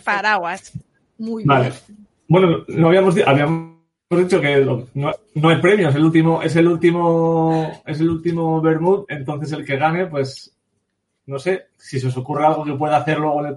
Paraguas. 0.03 0.71
Muy 1.17 1.43
Vale. 1.45 1.69
bien. 1.87 2.07
Bueno, 2.27 2.65
no 2.67 2.87
habíamos, 2.87 3.15
habíamos 3.25 3.75
dicho 4.11 4.41
que 4.41 4.57
lo- 4.57 4.87
no, 4.93 5.11
no 5.35 5.49
hay 5.49 5.57
premios, 5.61 5.93
el 5.95 6.03
último, 6.03 6.41
es 6.41 6.55
el 6.55 6.67
último, 6.67 7.81
es 7.85 7.99
el 7.99 8.09
último 8.09 8.61
Bermud, 8.61 9.05
entonces 9.09 9.51
el 9.51 9.65
que 9.65 9.77
gane, 9.77 10.07
pues, 10.07 10.51
no 11.27 11.39
sé, 11.39 11.67
si 11.77 11.99
se 11.99 12.07
os 12.07 12.17
ocurre 12.17 12.45
algo 12.45 12.63
que 12.65 12.73
pueda 12.73 12.97
hacer 12.97 13.19
luego 13.19 13.41
en 13.41 13.47
el 13.47 13.55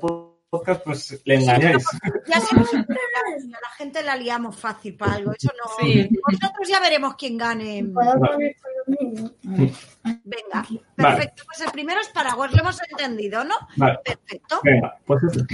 podcast, 0.51 0.83
pues 0.85 1.21
le 1.25 1.35
engañáis. 1.37 1.85
Ya 2.27 2.37
a 2.37 2.41
la 2.41 3.71
gente 3.77 4.03
la 4.03 4.17
liamos 4.17 4.57
fácil 4.57 4.97
para 4.97 5.15
algo. 5.15 5.33
Eso 5.33 5.51
no. 5.59 5.71
Sí. 5.81 6.09
Nosotros 6.31 6.69
ya 6.69 6.81
veremos 6.81 7.15
quién 7.17 7.37
gane. 7.37 7.83
Vale. 7.87 8.57
Venga, 8.87 10.67
Vale. 10.67 10.83
perfecto. 10.97 11.43
Pues 11.47 11.61
el 11.61 11.71
primero 11.73 12.01
es 12.01 12.09
paraguas, 12.09 12.53
lo 12.53 12.61
hemos 12.61 12.79
entendido, 12.91 13.45
¿no? 13.45 13.55
Vale, 13.77 13.99
Perfecto. 14.05 14.61
venga, 14.65 14.97
pues, 15.05 15.23
eso. 15.25 15.45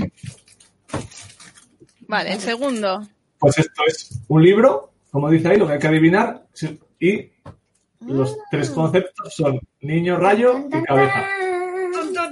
Vale, 2.07 2.33
el 2.33 2.41
segundo. 2.41 3.03
pues 3.39 3.59
esto 3.59 3.83
es 3.87 4.21
un 4.29 4.43
libro, 4.43 4.93
como 5.11 5.31
dice 5.31 5.49
ahí, 5.49 5.57
lo 5.59 5.67
que 5.67 5.75
hay 5.75 5.79
que 5.79 5.89
adivinar, 5.89 6.47
y 7.01 7.33
los 8.01 8.37
tres 8.51 8.71
conceptos 8.71 9.35
son 9.35 9.61
niño, 9.81 10.17
rayo 10.17 10.67
y 10.71 10.83
cabeza. 10.85 11.25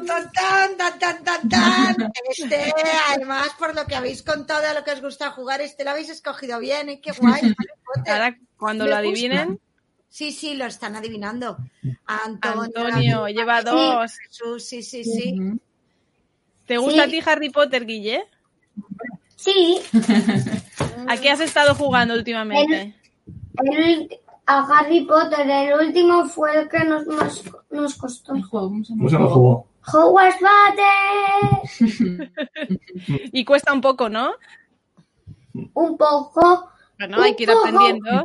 Tan, 0.07 0.77
tan, 0.77 0.99
tan, 0.99 1.25
tan, 1.25 1.49
tan. 1.49 2.13
Este, 2.31 2.73
además, 3.11 3.49
por 3.59 3.75
lo 3.75 3.87
que 3.87 3.95
habéis 3.95 4.23
contado, 4.23 4.67
a 4.67 4.75
lo 4.75 4.85
que 4.85 4.93
os 4.93 5.01
gusta 5.03 5.31
jugar, 5.31 5.61
este 5.61 5.85
lo 5.85 5.91
habéis 5.91 6.09
escogido 6.11 6.59
bien, 6.59 6.89
¿eh? 6.89 7.01
Qué 7.01 7.13
guay. 7.13 7.41
Harry 7.59 7.69
Potter. 7.85 8.13
Ahora, 8.15 8.39
cuando 8.57 8.85
Me 8.85 8.91
lo 8.91 8.97
gusta. 8.97 9.09
adivinen, 9.09 9.61
Sí, 10.09 10.31
sí, 10.31 10.55
lo 10.55 10.67
están 10.67 10.95
adivinando. 10.95 11.57
Antonio, 12.05 12.63
Antonio 12.65 13.29
lleva 13.29 13.63
dos. 13.63 14.13
Jesús, 14.29 14.63
sí, 14.63 14.83
sí, 14.83 15.05
sí. 15.05 15.41
¿Te 16.67 16.77
gusta 16.77 17.05
Sí. 17.05 17.09
a 17.09 17.11
ti 17.11 17.23
Harry 17.25 17.49
Potter, 17.49 17.87
Guille? 17.87 18.25
Sí, 19.37 19.81
¿A 21.09 21.17
qué 21.17 21.31
has 21.31 21.41
estado 21.41 21.75
jugando 21.75 22.13
últimamente? 22.15 22.95
el, 23.65 24.21
a 24.47 24.67
Harry 24.67 25.03
Potter, 25.03 25.49
el 25.49 25.87
último 25.87 26.25
fue 26.27 26.63
el 26.63 26.69
que 26.69 26.85
nos, 26.85 27.07
nos, 27.07 27.45
nos 27.71 27.95
costó. 27.95 28.35
El 28.35 28.43
juego, 28.43 28.69
¿cómo 28.69 28.85
se 28.85 28.93
llama? 28.93 28.99
¿Cómo 29.01 29.09
se 29.09 29.15
llama 29.15 29.27
el 29.27 29.33
juego? 29.33 29.67
Hogwarts 29.93 30.39
Battle. 30.41 32.31
Y 33.33 33.45
cuesta 33.45 33.73
un 33.73 33.81
poco, 33.81 34.09
¿no? 34.09 34.33
Un 35.75 35.97
poco. 35.97 36.69
Bueno, 36.99 37.21
hay 37.21 37.35
que 37.35 37.45
ir 37.45 37.49
poco. 37.51 37.67
aprendiendo. 37.67 38.25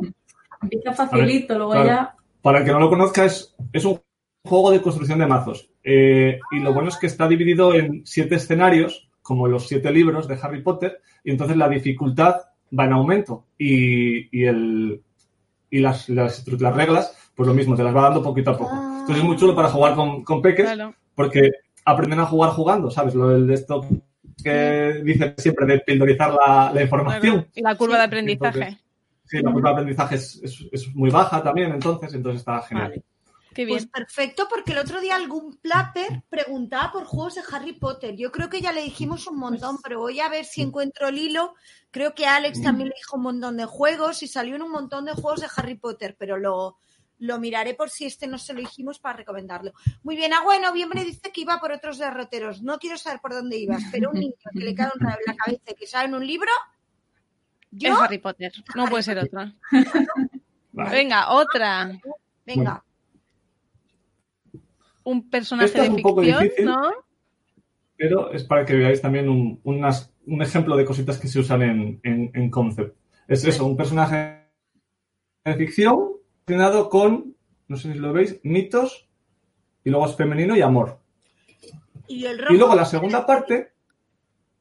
Empieza 0.62 0.92
facilito, 0.92 1.56
luego 1.56 1.72
claro. 1.72 1.86
ya. 1.86 2.14
Para 2.42 2.58
el 2.60 2.64
que 2.64 2.72
no 2.72 2.80
lo 2.80 2.88
conozca, 2.88 3.24
es, 3.24 3.54
es 3.72 3.84
un 3.84 4.00
juego 4.44 4.70
de 4.70 4.82
construcción 4.82 5.18
de 5.18 5.26
mazos. 5.26 5.70
Eh, 5.82 6.38
y 6.52 6.58
lo 6.60 6.72
bueno 6.72 6.88
es 6.88 6.96
que 6.96 7.06
está 7.06 7.28
dividido 7.28 7.74
en 7.74 8.02
siete 8.06 8.36
escenarios, 8.36 9.08
como 9.22 9.48
los 9.48 9.66
siete 9.66 9.90
libros 9.90 10.28
de 10.28 10.38
Harry 10.40 10.62
Potter, 10.62 11.00
y 11.24 11.30
entonces 11.30 11.56
la 11.56 11.68
dificultad 11.68 12.36
va 12.76 12.84
en 12.84 12.92
aumento. 12.92 13.46
Y, 13.58 14.36
y 14.36 14.44
el, 14.44 15.02
y 15.70 15.80
las, 15.80 16.08
las, 16.08 16.46
las 16.46 16.74
reglas, 16.76 17.30
pues 17.34 17.46
lo 17.46 17.54
mismo, 17.54 17.76
te 17.76 17.82
las 17.84 17.94
va 17.94 18.02
dando 18.02 18.22
poquito 18.22 18.50
a 18.50 18.56
poco. 18.58 18.74
Entonces 18.74 19.18
es 19.18 19.24
muy 19.24 19.36
chulo 19.36 19.54
para 19.54 19.68
jugar 19.68 19.94
con, 19.94 20.22
con 20.24 20.40
peques, 20.42 20.66
Claro. 20.66 20.94
porque 21.14 21.50
aprenden 21.84 22.20
a 22.20 22.26
jugar 22.26 22.50
jugando, 22.50 22.90
¿sabes? 22.90 23.14
Lo 23.14 23.28
del 23.28 23.46
de 23.46 23.54
esto 23.54 23.86
que 24.42 25.00
dice 25.04 25.34
siempre 25.38 25.66
de 25.66 25.80
pildorizar 25.80 26.32
la, 26.34 26.70
la 26.72 26.82
información. 26.82 27.46
Y 27.54 27.62
la 27.62 27.74
curva 27.74 27.96
de 27.98 28.04
aprendizaje. 28.04 28.58
Entonces, 28.60 28.84
Sí, 29.24 29.38
la 29.42 29.52
curva 29.52 29.68
de 29.70 29.72
aprendizaje 29.74 30.14
es, 30.14 30.40
es- 30.42 30.66
es 30.72 30.94
muy 30.94 31.10
baja 31.10 31.42
también, 31.42 31.70
entonces, 31.72 32.14
entonces 32.14 32.40
está 32.40 32.62
genial. 32.62 32.88
Vale. 32.90 33.02
Qué 33.58 33.66
Pues 33.66 33.86
perfecto, 33.86 34.46
porque 34.48 34.70
el 34.70 34.78
otro 34.78 35.00
día 35.00 35.16
algún 35.16 35.56
plapper 35.56 36.22
preguntaba 36.30 36.92
por 36.92 37.04
juegos 37.06 37.34
de 37.34 37.42
Harry 37.50 37.72
Potter. 37.72 38.14
Yo 38.14 38.30
creo 38.30 38.48
que 38.48 38.60
ya 38.60 38.70
le 38.70 38.84
dijimos 38.84 39.26
un 39.26 39.36
montón, 39.36 39.78
pero 39.82 39.98
voy 39.98 40.20
a 40.20 40.28
ver 40.28 40.44
si 40.44 40.62
encuentro 40.62 41.08
el 41.08 41.18
hilo. 41.18 41.56
Creo 41.90 42.14
que 42.14 42.24
Alex 42.24 42.62
también 42.62 42.90
le 42.90 42.94
dijo 42.96 43.16
un 43.16 43.24
montón 43.24 43.56
de 43.56 43.64
juegos 43.64 44.22
y 44.22 44.28
salió 44.28 44.54
en 44.54 44.62
un 44.62 44.70
montón 44.70 45.06
de 45.06 45.12
juegos 45.12 45.40
de 45.40 45.48
Harry 45.56 45.74
Potter, 45.74 46.14
pero 46.16 46.38
lo, 46.38 46.78
lo 47.18 47.40
miraré 47.40 47.74
por 47.74 47.90
si 47.90 48.04
este 48.04 48.28
no 48.28 48.38
se 48.38 48.54
lo 48.54 48.60
dijimos 48.60 49.00
para 49.00 49.16
recomendarlo. 49.16 49.72
Muy 50.04 50.14
bien, 50.14 50.32
ah, 50.34 50.42
bueno, 50.44 50.72
bien 50.72 50.88
me 50.94 51.04
dice 51.04 51.32
que 51.32 51.40
iba 51.40 51.58
por 51.58 51.72
otros 51.72 51.98
derroteros. 51.98 52.62
No 52.62 52.78
quiero 52.78 52.96
saber 52.96 53.18
por 53.20 53.34
dónde 53.34 53.58
ibas, 53.58 53.82
pero 53.90 54.10
un 54.10 54.20
niño 54.20 54.34
que 54.52 54.60
le 54.60 54.72
cae 54.72 54.92
un 54.94 55.04
en 55.04 55.16
la 55.26 55.34
cabeza 55.34 55.72
y 55.72 55.74
que 55.74 55.86
sale 55.88 56.06
en 56.06 56.14
un 56.14 56.24
libro. 56.24 56.52
Yo, 57.72 57.92
Es 57.92 57.98
Harry 57.98 58.18
Potter. 58.18 58.52
No 58.76 58.86
puede 58.86 59.02
ser 59.02 59.18
otra. 59.18 59.52
Vale. 60.70 60.90
Venga, 60.92 61.32
otra. 61.32 61.90
venga, 62.46 62.84
Un 65.10 65.30
personaje 65.30 65.66
Esta 65.66 65.82
es 65.84 65.88
de 65.90 65.94
un 65.96 66.02
poco 66.02 66.20
ficción, 66.22 66.42
difícil. 66.42 66.64
¿no? 66.66 66.90
pero 67.96 68.30
es 68.32 68.44
para 68.44 68.64
que 68.64 68.74
veáis 68.76 69.00
también 69.00 69.28
un, 69.28 69.60
unas- 69.64 70.12
un 70.26 70.40
ejemplo 70.42 70.76
de 70.76 70.84
cositas 70.84 71.18
que 71.18 71.26
se 71.28 71.40
usan 71.40 71.62
en, 71.62 72.00
en, 72.04 72.30
en 72.32 72.50
Concept. 72.50 72.96
Es 73.26 73.44
eso, 73.44 73.66
un 73.66 73.76
personaje 73.76 74.44
de 75.44 75.54
ficción 75.56 76.10
relacionado 76.46 76.88
con, 76.88 77.34
no 77.66 77.76
sé 77.76 77.92
si 77.92 77.98
lo 77.98 78.12
veis, 78.12 78.38
mitos, 78.44 79.08
y 79.84 79.90
luego 79.90 80.06
es 80.06 80.14
femenino 80.16 80.56
y 80.56 80.60
amor. 80.62 81.00
y 82.06 82.24
el 82.26 82.38
rojo. 82.38 82.54
Y 82.54 82.58
luego 82.58 82.74
la 82.76 82.84
segunda 82.84 83.26
parte 83.26 83.72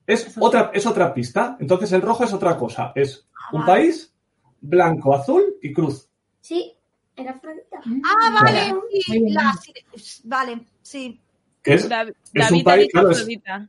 es 0.08 0.36
otra, 0.39 0.72
es 0.74 0.86
otra 0.86 1.13
pista. 1.13 1.58
Entonces 1.60 1.92
el 1.92 2.01
rojo 2.01 2.24
es 2.24 2.34
otra 2.34 2.58
cosa. 2.58 2.92
Es 2.96 3.27
un 3.51 3.66
vale. 3.66 3.72
país, 3.84 4.16
blanco, 4.62 5.13
azul 5.13 5.44
y 5.62 5.74
cruz. 5.74 6.10
Sí, 6.42 6.74
Era 7.18 7.32
Afrodita. 7.32 7.82
Ah, 8.06 8.40
vale, 8.42 8.74
sí, 9.02 9.30
la 9.30 9.54
sire- 9.54 9.86
vale, 10.26 10.60
sí. 10.82 11.20
Que 11.64 11.74
es, 11.74 11.90
Dav- 11.90 12.10
es 12.10 12.16
David 12.34 12.54
un 12.54 12.62
ha 12.62 12.64
país, 12.64 12.82
dicho 12.84 12.92
claro, 12.92 13.10
es- 13.12 13.18
Afrodita. 13.18 13.68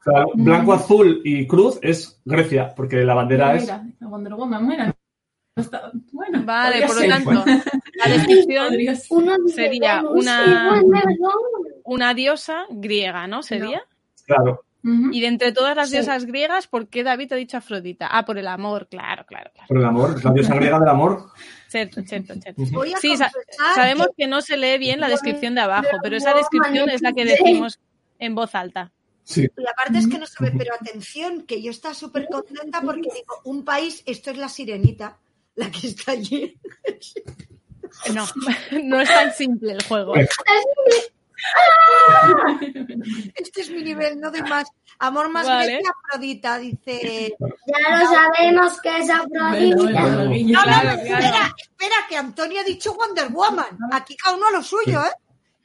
claro, 0.00 0.30
blanco, 0.34 0.72
azul 0.72 1.20
y 1.24 1.46
cruz 1.46 1.78
es 1.82 2.20
Grecia, 2.24 2.74
porque 2.74 2.96
la 3.04 3.14
bandera 3.14 3.54
es. 3.54 3.62
Mira, 3.62 3.86
la 4.00 4.08
Wonder 4.08 4.34
Woman, 4.34 4.66
bueno. 4.66 4.92
No 5.56 5.62
está- 5.62 5.90
bueno, 6.12 6.42
Vale, 6.44 6.86
por 6.86 6.94
lo 6.96 7.00
ser. 7.00 7.10
tanto, 7.10 7.32
la 7.32 8.04
descripción, 8.46 8.74
Sería 9.48 10.02
una- 10.08 10.82
una 11.84 12.14
diosa 12.14 12.66
griega, 12.70 13.26
¿no? 13.26 13.42
Sería. 13.42 13.82
Claro, 14.26 14.64
Y 14.82 15.20
de 15.20 15.26
entre 15.26 15.52
todas 15.52 15.76
las 15.76 15.90
Sí. 15.90 15.96
diosas 15.96 16.24
griegas, 16.24 16.66
¿por 16.66 16.88
qué 16.88 17.02
David 17.04 17.32
ha 17.34 17.36
dicho 17.36 17.56
Afrodita? 17.58 18.08
Ah, 18.10 18.24
por 18.24 18.38
el 18.38 18.48
amor, 18.48 18.88
claro, 18.88 19.26
claro, 19.26 19.50
claro. 19.52 19.68
por 19.68 19.76
el 19.76 19.84
amor, 19.84 20.14
es 20.16 20.24
la 20.24 20.32
diosa 20.34 20.54
griega 20.54 20.78
del 20.80 20.88
amor. 20.88 21.30
Cierto, 21.68 22.00
cierto, 22.02 22.34
cierto. 22.34 22.62
Ujú. 22.62 22.72
Voy 22.72 22.92
a 22.94 22.96
Sí, 22.98 23.16
sa- 23.16 23.30
Sabemos 23.74 24.08
que- 24.16 24.26
no 24.26 24.40
se 24.40 24.56
lee 24.56 24.78
bien 24.78 24.98
la 25.00 25.08
descripción 25.08 25.54
de 25.54 25.60
abajo, 25.60 25.88
pero 26.02 26.16
esa 26.16 26.32
descripción 26.34 26.88
es 26.88 27.02
la 27.02 27.12
que 27.12 27.24
decimos 27.26 27.78
en 28.18 28.34
voz 28.34 28.54
alta. 28.54 28.90
Sí, 29.22 29.42
y 29.42 29.66
aparte 29.66 29.98
es 29.98 30.08
que 30.08 30.18
no 30.18 30.26
se 30.26 30.42
ve, 30.42 30.52
pero 30.56 30.74
atención, 30.74 31.42
que 31.42 31.62
yo 31.62 31.70
estaba 31.70 31.94
súper 31.94 32.26
contenta 32.28 32.80
porque 32.80 33.02
digo, 33.14 33.40
un 33.44 33.64
país, 33.64 34.02
esto 34.06 34.30
es 34.30 34.38
la 34.38 34.48
sirenita, 34.48 35.18
la 35.56 35.70
que 35.70 35.86
está 35.88 36.12
allí. 36.12 36.58
No, 38.14 38.24
no 38.82 39.00
es 39.00 39.08
tan 39.08 39.32
simple 39.32 39.72
el 39.72 39.82
juego. 39.84 40.14
Este 43.34 43.60
es 43.62 43.70
mi 43.70 43.82
nivel, 43.82 44.20
no 44.20 44.30
doy 44.30 44.42
más. 44.42 44.68
Amor 44.98 45.28
más 45.30 45.46
Vale. 45.46 45.72
Grecia, 45.72 45.90
Afrodita, 46.04 46.58
dice. 46.58 47.34
Ya 47.66 47.98
lo 47.98 48.06
sabemos 48.06 48.80
que 48.82 48.96
es 48.98 49.10
Afrodita. 49.10 49.76
bueno. 49.76 50.24
No, 50.24 50.24
no, 50.24 50.62
Claro, 50.62 50.96
no, 50.96 51.02
claro. 51.02 51.24
espera, 51.24 51.54
espera, 51.58 51.96
que 52.08 52.16
Antonio 52.16 52.60
ha 52.60 52.64
dicho 52.64 52.94
Wonder 52.94 53.28
Woman. 53.30 53.78
Aquí 53.92 54.16
cada 54.16 54.36
uno 54.36 54.46
a 54.48 54.50
lo 54.50 54.62
suyo, 54.62 55.00
¿eh? 55.02 55.12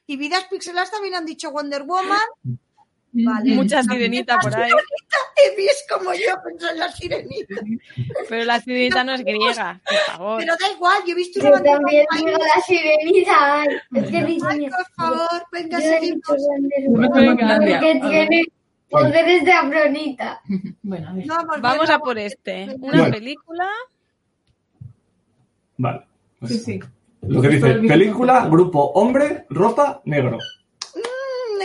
Y 0.07 0.17
Vidas 0.17 0.45
Pixelas 0.49 0.91
también 0.91 1.15
han 1.15 1.25
dicho 1.25 1.51
Wonder 1.51 1.83
Woman. 1.83 2.19
Vale. 3.23 3.55
Mucha 3.55 3.81
sirenita 3.83 4.37
por 4.39 4.53
ahí. 4.55 4.71
Evi 4.71 5.65
es 5.67 5.85
como 5.89 6.13
yo, 6.13 6.35
pensó 6.43 6.69
en 6.69 6.79
la 6.79 6.91
sirenita. 6.91 7.55
Pero 8.27 8.43
la 8.45 8.59
sirenita 8.59 9.03
no 9.05 9.13
es 9.13 9.23
griega, 9.23 9.81
por 9.85 9.97
favor. 9.97 10.37
Pero 10.39 10.53
da 10.59 10.71
igual, 10.75 10.97
yo 11.05 11.13
he 11.13 11.15
visto 11.15 11.39
una 11.39 11.49
Yo 11.49 11.53
bandera 11.55 11.79
también 11.79 12.05
digo 12.17 12.37
la 12.37 12.61
sirenita. 12.61 13.61
Ay, 13.61 13.67
es 13.93 14.09
que 14.11 14.23
dice 14.25 14.45
Ay, 14.49 14.69
por 14.69 14.85
favor, 14.95 15.43
venga, 15.51 15.79
seguimos. 15.79 16.21
Porque 16.27 17.99
tiene 18.01 18.43
poderes 18.89 19.45
de 19.45 19.51
Afrodita. 19.51 20.41
Bueno, 20.81 21.09
a 21.09 21.13
ver. 21.13 21.25
Vamos, 21.27 21.61
Vamos 21.61 21.89
a 21.89 21.99
por 21.99 22.17
este. 22.19 22.75
Una 22.81 23.09
película. 23.09 23.69
vale. 25.77 26.01
Pues, 26.39 26.51
Sí, 26.51 26.59
sí. 26.59 26.79
Lo 27.21 27.41
que 27.41 27.47
dice, 27.47 27.73
película, 27.75 28.47
grupo, 28.47 28.91
hombre, 28.91 29.45
ropa, 29.49 30.01
negro. 30.05 30.37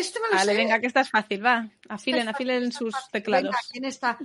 Este 0.01 0.19
me 0.21 0.29
lo 0.29 0.35
Vale, 0.37 0.53
sé. 0.53 0.59
venga, 0.59 0.81
que 0.81 0.87
esta 0.87 1.01
es 1.03 1.11
fácil, 1.11 1.45
va. 1.45 1.69
Afilen, 1.89 2.29
afilen 2.29 2.73
sus 2.73 2.95
teclados. 3.13 3.45
Venga, 3.51 3.59
¿quién 3.71 3.85
está? 3.85 4.19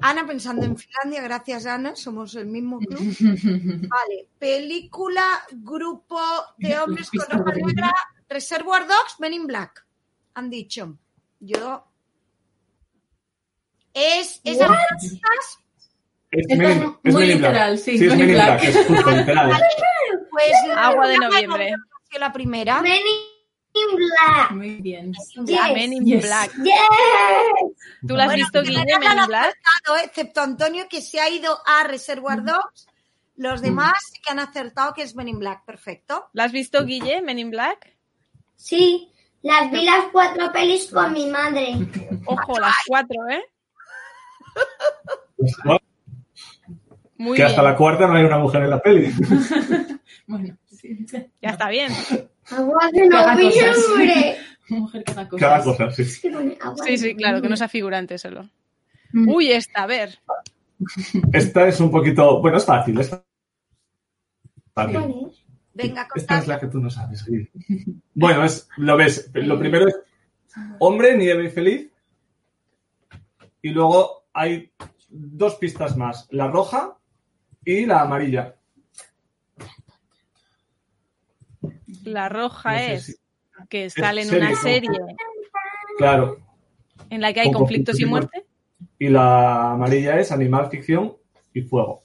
Ana 0.00 0.26
pensando 0.26 0.66
en 0.66 0.76
Finlandia, 0.76 1.22
gracias 1.22 1.66
Ana, 1.66 1.94
somos 1.94 2.34
el 2.34 2.46
mismo 2.46 2.78
club. 2.80 2.98
Vale, 3.88 4.28
película, 4.38 5.24
grupo 5.52 6.20
de 6.58 6.78
hombres 6.78 7.10
con 7.10 7.38
ropa 7.38 7.52
negra, 7.52 7.92
Reservoir 8.28 8.86
Dogs, 8.86 9.20
Men 9.20 9.34
in 9.34 9.46
Black. 9.46 9.86
Han 10.34 10.50
dicho. 10.50 10.98
Yo. 11.38 11.86
Es. 13.92 14.40
es 14.42 14.58
Es 16.32 16.58
Men 16.58 16.96
muy 17.04 17.26
literal, 17.26 17.78
sí, 17.78 17.96
Sí, 17.98 18.06
es 18.06 18.10
Men 18.16 18.28
in 18.28 18.34
Black. 18.34 18.60
Black, 18.60 18.64
es 18.64 18.86
justo 18.86 19.10
literal. 19.10 19.52
pues. 20.30 20.52
Agua 20.76 21.06
de 21.08 21.18
la 21.18 21.28
noviembre. 21.28 21.72
La 22.18 22.32
primera. 22.32 22.80
Men 22.82 22.92
in 22.96 23.33
Black. 23.96 24.50
Muy 24.52 24.76
bien. 24.80 25.12
Yes. 25.46 25.74
Men 25.74 25.92
in 25.92 26.04
Yes. 26.06 26.22
Black. 26.24 26.52
Yes. 26.62 26.74
¿Tú 28.06 28.14
la 28.16 28.24
has 28.24 28.28
Bueno, 28.28 28.44
visto, 28.44 28.58
en 28.60 28.64
Guille, 28.64 28.98
Men 28.98 29.18
in 29.18 29.26
Black? 29.26 29.56
acertado, 29.56 29.96
excepto 30.04 30.40
Antonio, 30.40 30.84
que 30.88 31.00
se 31.02 31.20
ha 31.20 31.28
ido 31.28 31.58
a 31.66 31.84
Reservoir 31.84 32.42
Dogs. 32.44 32.86
Los 33.36 33.60
demás 33.62 33.94
sí 34.12 34.20
que 34.24 34.30
han 34.30 34.38
acertado 34.38 34.94
que 34.94 35.02
es 35.02 35.14
Men 35.16 35.28
in 35.28 35.38
Black. 35.40 35.64
Perfecto. 35.64 36.28
¿La 36.32 36.44
has 36.44 36.52
visto, 36.52 36.84
Guille, 36.84 37.20
Men 37.22 37.38
in 37.40 37.50
Black? 37.50 37.96
Sí, 38.56 39.10
las 39.42 39.70
vi 39.70 39.84
las 39.84 40.04
cuatro 40.12 40.52
pelis 40.52 40.90
con 40.90 41.12
mi 41.12 41.26
madre. 41.26 41.74
Ojo, 42.26 42.58
las 42.60 42.76
cuatro, 42.86 43.28
¿eh? 43.28 43.42
Bueno, 45.64 45.80
Muy 47.16 47.36
que 47.36 47.42
hasta 47.42 47.62
la 47.62 47.76
cuarta 47.76 48.06
no 48.06 48.14
hay 48.14 48.24
una 48.24 48.38
mujer 48.38 48.62
en 48.62 48.70
la 48.70 48.80
peli. 48.80 49.12
Bueno, 50.26 50.56
sí. 50.70 51.04
sí. 51.06 51.26
Ya 51.42 51.50
está 51.50 51.68
bien. 51.68 51.92
Agua 52.50 52.90
de 52.92 53.08
noviembre. 53.08 54.36
Mujer 54.68 55.04
que 55.04 55.12
haga 55.12 55.28
cosas. 55.28 55.48
Cada 55.48 55.64
cosa, 55.64 55.90
sí. 55.90 56.04
Sí, 56.04 56.98
sí, 56.98 57.14
claro, 57.14 57.42
que 57.42 57.48
no 57.48 57.56
sea 57.56 57.68
figurante 57.68 58.18
solo. 58.18 58.48
Mm. 59.12 59.28
Uy, 59.28 59.52
esta, 59.52 59.82
a 59.82 59.86
ver. 59.86 60.18
Esta 61.32 61.68
es 61.68 61.80
un 61.80 61.90
poquito. 61.90 62.40
Bueno, 62.40 62.56
es 62.58 62.64
fácil. 62.64 62.98
Es 62.98 63.10
fácil. 63.10 63.24
¿Cuál 64.74 65.14
es? 65.30 65.44
Venga, 65.74 66.08
Esta 66.14 66.38
es 66.38 66.46
la 66.46 66.60
que 66.60 66.68
tú 66.68 66.78
no 66.78 66.88
sabes. 66.88 67.24
Gui. 67.26 67.50
Bueno, 68.14 68.44
es, 68.44 68.68
lo 68.76 68.96
ves. 68.96 69.30
Lo 69.34 69.58
primero 69.58 69.88
es 69.88 69.96
hombre, 70.78 71.16
nieve 71.16 71.46
y 71.46 71.50
feliz. 71.50 71.90
Y 73.60 73.70
luego 73.70 74.26
hay 74.32 74.72
dos 75.08 75.56
pistas 75.56 75.96
más: 75.96 76.28
la 76.30 76.48
roja 76.48 76.96
y 77.64 77.86
la 77.86 78.02
amarilla. 78.02 78.54
La 82.04 82.28
roja 82.28 82.72
No 82.72 82.78
sé 82.78 82.94
es 82.94 83.04
si- 83.06 83.14
que 83.68 83.88
sale 83.90 84.22
en 84.22 84.28
serie, 84.28 84.40
una 84.46 84.50
¿no? 84.50 84.56
serie 84.56 84.90
Claro. 85.98 86.38
en 87.10 87.20
la 87.20 87.32
que 87.32 87.40
hay 87.40 87.46
Con 87.52 87.60
conflictos 87.62 87.98
y 88.00 88.04
conflictos 88.04 88.32
y 88.34 88.40
muerte. 88.40 88.50
Y 88.98 89.08
la 89.08 89.72
amarilla 89.72 90.18
es 90.18 90.32
animal, 90.32 90.68
ficción 90.70 91.16
y 91.52 91.62
fuego. 91.62 92.02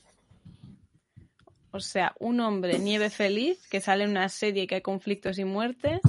O 1.72 1.80
sea, 1.80 2.14
un 2.20 2.40
hombre, 2.40 2.80
nieve 2.80 3.10
feliz, 3.10 3.68
que 3.68 3.80
sale 3.80 4.04
en 4.04 4.12
una 4.12 4.28
serie 4.30 4.66
que 4.68 4.76
hay 4.76 4.82
conflictos 4.82 5.38
y 5.38 5.46
muertes. 5.46 6.00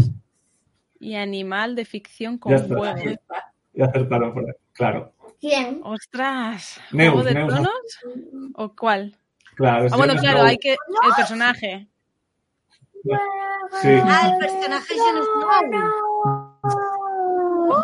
Y 0.99 1.15
animal 1.15 1.75
de 1.77 1.85
ficción 1.85 2.39
con 2.39 2.53
Ya 2.53 2.57
está. 2.59 2.77
fuego. 2.77 3.19
Y 3.75 3.83
acertaron 3.83 4.35
por 4.35 4.45
ahí. 4.45 4.55
Claro. 4.73 5.13
¿Quién? 5.41 5.81
¡Ostras! 5.85 6.79
Neus, 6.93 7.13
¿Juego 7.15 7.29
de 7.29 7.35
Neus. 7.35 7.49
Tronos? 7.49 8.53
¿O 8.55 8.75
cuál? 8.77 9.17
Claro. 9.55 9.89
Ah, 9.91 9.97
bueno, 9.97 10.15
claro, 10.17 10.43
hay 10.43 10.59
que. 10.59 10.73
El 10.73 11.15
personaje. 11.17 11.87
Sí. 13.03 13.89
Ah, 14.03 14.31
el 14.33 14.39
personaje 14.39 14.95
es 14.95 15.01
Jon 15.01 15.23
Snow. 15.25 16.57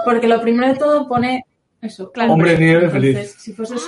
Porque 0.05 0.27
lo 0.27 0.41
primero 0.41 0.73
de 0.73 0.79
todo 0.79 1.09
pone 1.09 1.45
eso. 1.81 2.11
Claro. 2.13 2.33
Hombre, 2.33 2.59
nieve, 2.59 2.87
Entonces, 2.87 3.15
feliz. 3.15 3.37
Si 3.39 3.53
fuese 3.53 3.75
lo 3.75 3.81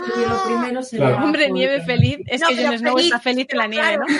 primero 0.45 0.83
sería. 0.83 1.09
Claro. 1.09 1.25
Hombre, 1.25 1.51
nieve 1.51 1.81
feliz. 1.83 2.19
Es 2.27 2.41
No, 2.41 2.49
que 2.49 2.67
Jon 2.67 2.79
Snow 2.79 2.95
feliz, 2.95 3.07
está 3.07 3.21
feliz 3.21 3.47
en 3.49 3.59
la 3.59 3.67
nieve, 3.67 3.87
claro. 3.97 4.05
¿no? 4.07 4.15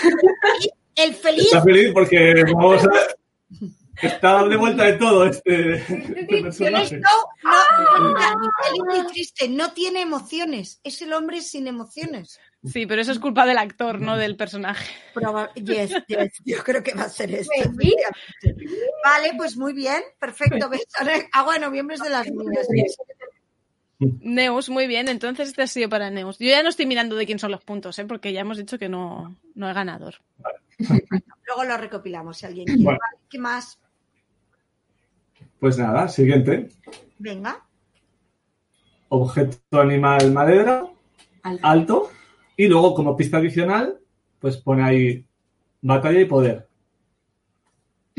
El 0.97 1.15
feliz. 1.15 1.45
Está 1.45 1.63
feliz 1.63 1.91
porque 1.93 2.43
vamos 2.53 2.85
a. 2.85 2.89
Está 4.03 4.45
de 4.47 4.57
vuelta 4.57 4.85
de 4.85 4.93
todo 4.95 5.27
este, 5.27 5.75
este 5.77 6.43
personaje. 6.43 6.87
Snow 6.87 7.03
no, 7.43 8.95
no, 9.03 9.07
triste, 9.07 9.49
no 9.49 9.73
tiene 9.73 10.03
emociones. 10.03 10.81
Es 10.85 11.03
el 11.03 11.13
hombre 11.13 11.41
sin 11.43 11.67
emociones. 11.67 12.39
Sí, 12.65 12.87
pero 12.87 13.03
eso 13.03 13.13
es 13.13 13.19
culpa 13.19 13.47
del 13.47 13.59
actor, 13.59 14.01
no 14.01 14.17
del 14.17 14.37
personaje. 14.37 14.93
Proba- 15.15 15.53
yes, 15.55 15.93
yes, 16.09 16.33
yo 16.45 16.63
creo 16.65 16.83
que 16.83 16.95
va 16.95 17.05
a 17.05 17.09
ser 17.09 17.33
esto. 17.33 17.53
Sí. 17.81 17.95
Vale, 19.05 19.33
pues 19.37 19.57
muy 19.57 19.73
bien, 19.73 20.03
perfecto. 20.19 20.69
Agua 21.33 21.55
de 21.55 21.61
noviembre 21.61 21.97
es 21.97 22.03
de 22.03 22.11
las 22.11 22.29
mías. 22.31 22.67
Neus, 24.01 24.69
muy 24.69 24.87
bien. 24.87 25.09
Entonces 25.09 25.49
este 25.49 25.63
ha 25.63 25.67
sido 25.67 25.89
para 25.89 26.11
Neus. 26.11 26.39
Yo 26.39 26.49
ya 26.49 26.63
no 26.63 26.69
estoy 26.69 26.87
mirando 26.87 27.17
de 27.17 27.27
quién 27.27 27.39
son 27.39 27.51
los 27.51 27.65
puntos, 27.65 27.99
¿eh? 27.99 28.05
porque 28.05 28.33
ya 28.33 28.41
hemos 28.41 28.59
dicho 28.59 28.79
que 28.79 28.89
no, 28.89 29.37
no 29.55 29.67
hay 29.67 29.75
ganador. 29.75 30.17
Luego 31.47 31.65
lo 31.65 31.77
recopilamos 31.77 32.39
si 32.39 32.47
alguien 32.47 32.67
quiere. 32.67 32.83
Bueno. 32.83 32.99
¿Qué 33.29 33.39
más? 33.39 33.79
Pues 35.61 35.79
nada, 35.79 36.09
siguiente. 36.09 36.69
Venga. 37.19 37.65
Objeto 39.09 39.81
animal 39.81 40.33
madera, 40.33 40.87
Alto. 41.43 41.67
alto. 41.67 42.11
Y 42.57 42.69
luego, 42.69 42.95
como 42.95 43.17
pista 43.17 43.39
adicional, 43.39 43.99
pues 44.39 44.57
pone 44.57 44.83
ahí 44.85 45.25
batalla 45.81 46.21
y 46.21 46.25
poder. 46.27 46.69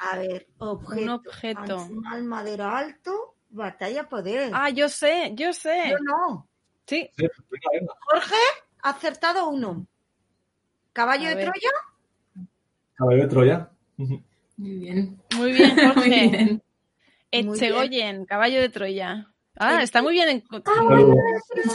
A 0.00 0.16
ver, 0.18 0.46
objeto. 0.58 1.02
Un 1.02 1.08
objeto. 1.10 1.78
Animal, 1.78 2.24
madera 2.24 2.78
alto, 2.78 3.34
batalla, 3.50 4.08
poder. 4.08 4.50
Ah, 4.54 4.70
yo 4.70 4.88
sé, 4.88 5.32
yo 5.34 5.52
sé. 5.52 5.90
Yo 5.90 5.96
no. 6.02 6.48
Sí, 6.86 7.10
Sí, 7.16 7.22
venga, 7.50 7.68
venga. 7.72 7.92
Jorge 8.00 8.36
acertado 8.82 9.48
uno. 9.48 9.86
Caballo 10.92 11.26
A 11.26 11.30
de 11.30 11.34
ver. 11.36 11.44
Troya. 11.46 11.70
Caballo 12.94 13.22
de 13.22 13.28
Troya. 13.28 13.70
Muy 14.58 14.76
bien. 14.78 15.22
muy 15.36 15.52
bien, 15.52 15.74
Muy 15.76 15.86
Jorge. 15.94 16.08
bien. 16.10 16.62
Muy 17.46 17.56
Echegoyen, 17.58 18.24
caballo 18.26 18.60
de 18.60 18.68
Troya. 18.68 19.32
Ah, 19.60 19.82
está 19.82 20.02
muy 20.02 20.12
bien. 20.12 20.28
En... 20.28 20.42
Sí, 20.42 20.52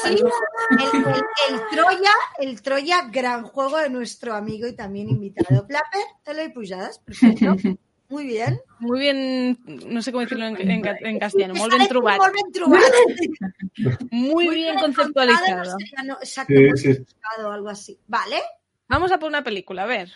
el, 0.05 0.15
el- 0.15 1.23
el 1.49 1.61
Troya, 1.69 2.11
el 2.39 2.61
Troya, 2.61 3.01
gran 3.11 3.43
juego 3.43 3.77
de 3.77 3.89
nuestro 3.89 4.33
amigo 4.35 4.67
y 4.67 4.73
también 4.75 5.09
invitado. 5.09 5.67
Plapper, 5.67 6.01
Eloy 6.25 6.49
Pujadas, 6.53 6.99
perfecto. 6.99 7.55
Muy 8.09 8.25
bien. 8.27 8.59
Muy 8.79 8.99
bien, 8.99 9.57
no 9.87 10.01
sé 10.01 10.11
cómo 10.11 10.21
decirlo 10.21 10.45
en, 10.47 10.69
en 10.69 10.81
ca- 10.81 10.97
en 11.01 11.19
castellano. 11.19 11.55
Muy 11.55 11.69
bien 11.69 11.87
trubat. 11.87 12.19
Muy 14.11 14.47
bien 14.55 14.75
conceptualizado. 14.77 15.77
Exacto, 16.21 16.53
Sí, 16.75 16.97
algo 17.51 17.69
así. 17.69 17.97
Vale. 18.07 18.37
Vamos 18.87 19.11
a 19.11 19.19
por 19.19 19.29
una 19.29 19.43
película, 19.43 19.83
a 19.83 19.87
ver. 19.87 20.11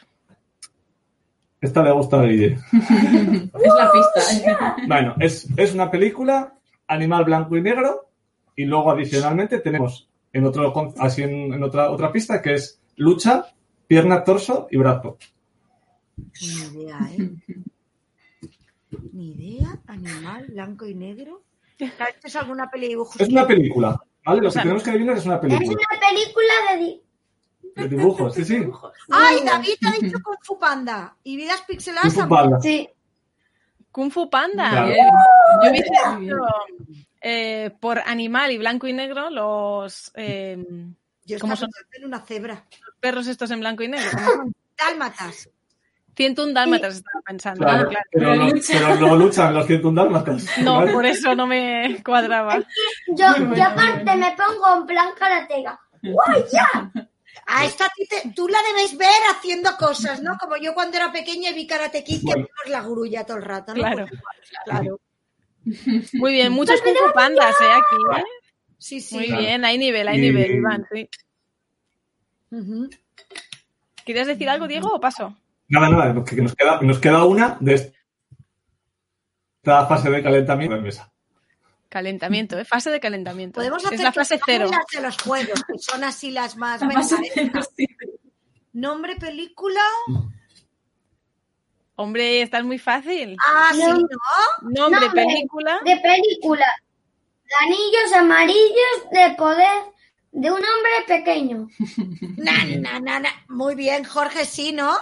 Esta 1.60 1.84
le 1.84 1.91
gusta 1.91 2.22
a 2.22 2.24
Guille. 2.24 2.58
Es 2.72 3.74
la 3.76 3.91
pista. 3.91 4.52
¿eh? 4.52 4.86
Bueno, 4.88 5.15
es, 5.20 5.48
es 5.58 5.74
una 5.74 5.89
película 5.89 6.54
animal 6.88 7.26
blanco 7.26 7.58
y 7.58 7.62
negro 7.62 8.10
y 8.56 8.65
luego 8.65 8.91
adicionalmente 8.91 9.60
tenemos 9.60 10.08
en 10.34 10.46
otro 10.46 10.93
así 11.00 11.24
en, 11.24 11.54
en 11.54 11.63
otra 11.63 11.89
otra 11.89 12.12
pista 12.12 12.41
que 12.41 12.54
es 12.54 12.80
lucha, 12.96 13.46
pierna, 13.88 14.24
torso 14.24 14.67
y 14.70 14.78
brazo. 14.78 15.17
Ni 16.17 16.82
idea, 16.82 17.00
¿eh? 17.17 17.30
Ni 19.13 19.32
idea. 19.32 19.80
Animal, 19.88 20.46
blanco 20.50 20.86
y 20.86 20.93
negro. 20.93 21.43
Claro, 21.78 22.12
¿Esto 22.13 22.28
es 22.28 22.36
alguna 22.36 22.70
peli 22.70 22.84
de 22.84 22.89
dibujos? 22.89 23.20
Es 23.22 23.30
una 23.30 23.46
película, 23.46 24.00
¿vale? 24.26 24.41
Lo 24.41 24.52
que 24.52 24.60
tenemos 24.60 24.84
que 24.84 24.89
adivinar 24.89 25.17
es 25.17 25.26
una 25.26 25.36
Es 25.36 25.41
película 25.41 25.65
una 25.67 26.10
película 26.10 26.54
de... 26.80 27.02
de 27.78 27.88
dibujos, 27.88 28.34
sí, 28.36 28.44
sí. 28.46 28.58
¡Ay, 29.10 29.38
David 29.46 29.76
ha 29.86 29.92
dicho 30.00 30.18
Kung 30.24 30.38
Fu 30.42 30.60
Panda! 30.60 31.16
Y 31.24 31.38
vidas 31.38 31.62
pixeladas 31.68 32.13
Kung 32.13 32.24
Fu. 32.24 32.30
Panda. 32.30 32.60
Sí. 32.62 32.90
Kung 33.92 34.12
Fu 34.12 34.30
Panda. 34.30 34.70
Claro. 34.70 34.94
Yo 35.63 35.72
bien. 35.72 35.84
dicho, 36.22 36.38
eh, 37.22 37.72
por 37.80 38.00
animal 38.00 38.52
y 38.52 38.58
blanco 38.58 38.88
y 38.88 38.94
negro 38.94 39.30
los 39.30 40.12
eh, 40.16 40.58
Yo 41.26 41.40
¿Cómo 41.40 41.54
estaba 41.54 41.72
son? 41.72 41.86
en 41.94 42.06
una 42.06 42.20
cebra. 42.22 42.63
perros 43.00 43.28
estos 43.28 43.50
en 43.52 43.60
blanco 43.60 43.84
y 43.84 43.88
negro. 43.88 44.10
Dálmatas. 44.78 45.50
101 46.16 46.52
dálmatas 46.54 46.96
estaba 46.96 47.22
pensando. 47.26 47.63
Claro, 47.63 47.84
Ah, 47.84 47.90
claro. 47.90 48.06
Pero, 48.12 48.36
no, 48.36 48.52
pero 48.68 48.96
no 49.08 49.16
luchan 49.18 49.54
los 49.54 49.68
101 49.68 50.02
dálmatas. 50.04 50.46
No, 50.63 50.76
¿vale? 50.78 50.92
por 50.92 51.06
eso 51.06 51.36
no 51.36 51.46
me 51.46 52.02
cuadraba. 52.04 52.60
Yo, 53.08 53.26
yo 53.56 53.63
aparte 53.63 54.16
me 54.16 54.36
pongo 54.36 54.78
en 54.82 54.86
plan 54.88 55.10
karatega. 55.18 55.80
¡Guay, 56.02 56.44
ya! 56.52 56.92
A 57.45 57.65
esta 57.65 57.86
a 57.86 57.89
ti 57.95 58.06
te- 58.08 58.30
tú 58.36 58.47
la 58.47 58.60
debéis 58.69 58.97
ver 58.97 59.08
haciendo 59.32 59.76
cosas, 59.78 60.21
¿no? 60.21 60.38
Como 60.39 60.58
yo 60.58 60.73
cuando 60.73 60.97
era 60.97 61.12
pequeña 61.12 61.52
y 61.52 61.54
vi 61.54 61.67
Karate 61.67 62.04
Kid 62.04 62.19
que 62.19 62.26
Bueno. 62.26 62.47
vimos 62.47 62.69
la 62.69 62.82
grulla 62.82 63.26
todo 63.26 63.38
el 63.38 63.43
rato, 63.43 63.73
¿no? 63.73 63.80
Claro. 63.82 64.06
Claro. 64.65 65.00
Muy 66.13 66.32
bien, 66.34 66.52
muchos 66.54 66.82
Kung 66.82 66.95
Fu 66.95 67.13
Pandas, 67.13 67.56
¿eh? 67.62 67.65
Aquí. 67.65 67.95
¿eh? 68.19 68.23
Sí, 68.78 69.02
sí. 69.02 69.15
Muy 69.15 69.26
Claro. 69.28 69.41
bien, 69.41 69.65
hay 69.65 69.78
nivel, 69.78 70.08
hay 70.08 70.17
Y- 70.17 70.21
nivel, 70.21 70.52
Iván. 70.56 70.86
Sí. 70.91 71.10
Ujú. 72.52 72.89
¿Querías 74.06 74.28
decir 74.28 74.47
algo, 74.50 74.67
Diego, 74.67 74.93
o 74.93 75.00
paso? 75.02 75.36
Nada, 75.67 75.89
nada, 75.89 76.23
que 76.23 76.36
nos 76.41 76.56
queda, 76.56 76.80
nos 76.82 77.00
queda 77.00 77.26
una 77.26 77.58
de 77.60 77.73
esta 79.62 79.86
fase 79.88 80.10
de 80.10 80.23
calentamiento 80.23 80.76
de 80.78 80.82
mesa. 80.82 81.12
Calentamiento, 81.89 82.58
¿eh? 82.60 82.65
Fase 82.65 82.89
de 82.91 83.00
calentamiento. 83.00 83.56
Podemos 83.60 83.84
hacer 83.86 83.93
es 84.00 84.04
la 84.04 84.12
que 84.12 84.19
fase 84.19 84.39
cero. 84.45 84.69
las 84.71 84.86
de 84.93 85.02
los 85.02 85.17
juegos, 85.21 85.63
que 85.63 85.78
son 85.80 86.04
así 86.04 86.32
las 86.32 86.56
más. 86.58 86.82
La 86.82 86.88
Venga. 86.88 87.62
Nombre, 88.73 89.15
película. 89.15 89.82
Hombre, 91.95 92.41
esta 92.41 92.60
es 92.60 92.63
muy 92.63 92.78
fácil. 92.78 93.36
Ah, 93.47 93.69
sí, 93.73 93.80
No. 93.80 93.93
¿no? 93.95 94.08
Nombre, 94.62 95.08
Nombre. 95.08 95.10
película. 95.26 95.80
De 95.84 95.97
película. 95.97 96.65
Anillos 97.62 98.13
amarillos 98.13 99.10
de 99.12 99.34
poder 99.36 99.84
de 100.32 100.52
un 100.52 100.58
hombre 100.58 100.91
pequeño. 101.08 101.67
Na, 102.38 102.65
na, 102.65 103.00
na, 103.00 103.19
na. 103.21 103.30
Muy 103.47 103.73
bien, 103.76 104.04
Jorge, 104.04 104.45
sí, 104.45 104.73
¿no? 104.73 104.95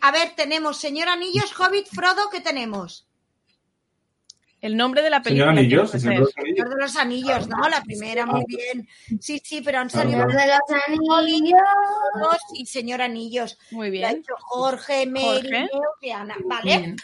A 0.00 0.10
ver, 0.10 0.32
tenemos 0.36 0.76
Señor 0.78 1.08
Anillos, 1.08 1.58
Hobbit, 1.58 1.86
Frodo, 1.86 2.28
¿qué 2.30 2.40
tenemos? 2.40 3.06
El 4.62 4.76
nombre 4.76 5.02
de 5.02 5.10
la 5.10 5.22
Señor 5.22 5.54
película. 5.54 5.86
Señor 5.88 5.98
saber. 6.00 6.18
de 6.18 6.20
los 6.20 6.36
Anillos. 6.36 6.54
Señor 6.54 6.68
de 6.70 6.80
los 6.80 6.96
Anillos, 6.96 7.48
¿no? 7.48 7.68
La 7.68 7.82
primera, 7.82 8.24
muy 8.26 8.44
bien. 8.46 8.88
Sí, 9.20 9.42
sí, 9.44 9.60
pero 9.62 9.80
han 9.80 9.90
salido 9.90 10.24
Claro. 10.24 10.30
De 10.32 10.46
los 10.46 10.82
anillos. 10.88 12.38
y 12.54 12.66
Señor 12.66 13.02
Anillos. 13.02 13.58
Muy 13.72 13.88
Lo 13.98 14.06
ha 14.06 14.10
bien. 14.10 14.20
hecho 14.22 14.34
Jorge, 14.38 15.06
Mary, 15.06 15.24
Jorge. 15.24 15.50
Neu 15.50 15.68
y 16.00 16.10
Ana, 16.10 16.36
¿vale? 16.46 16.62
Bien. 16.78 16.96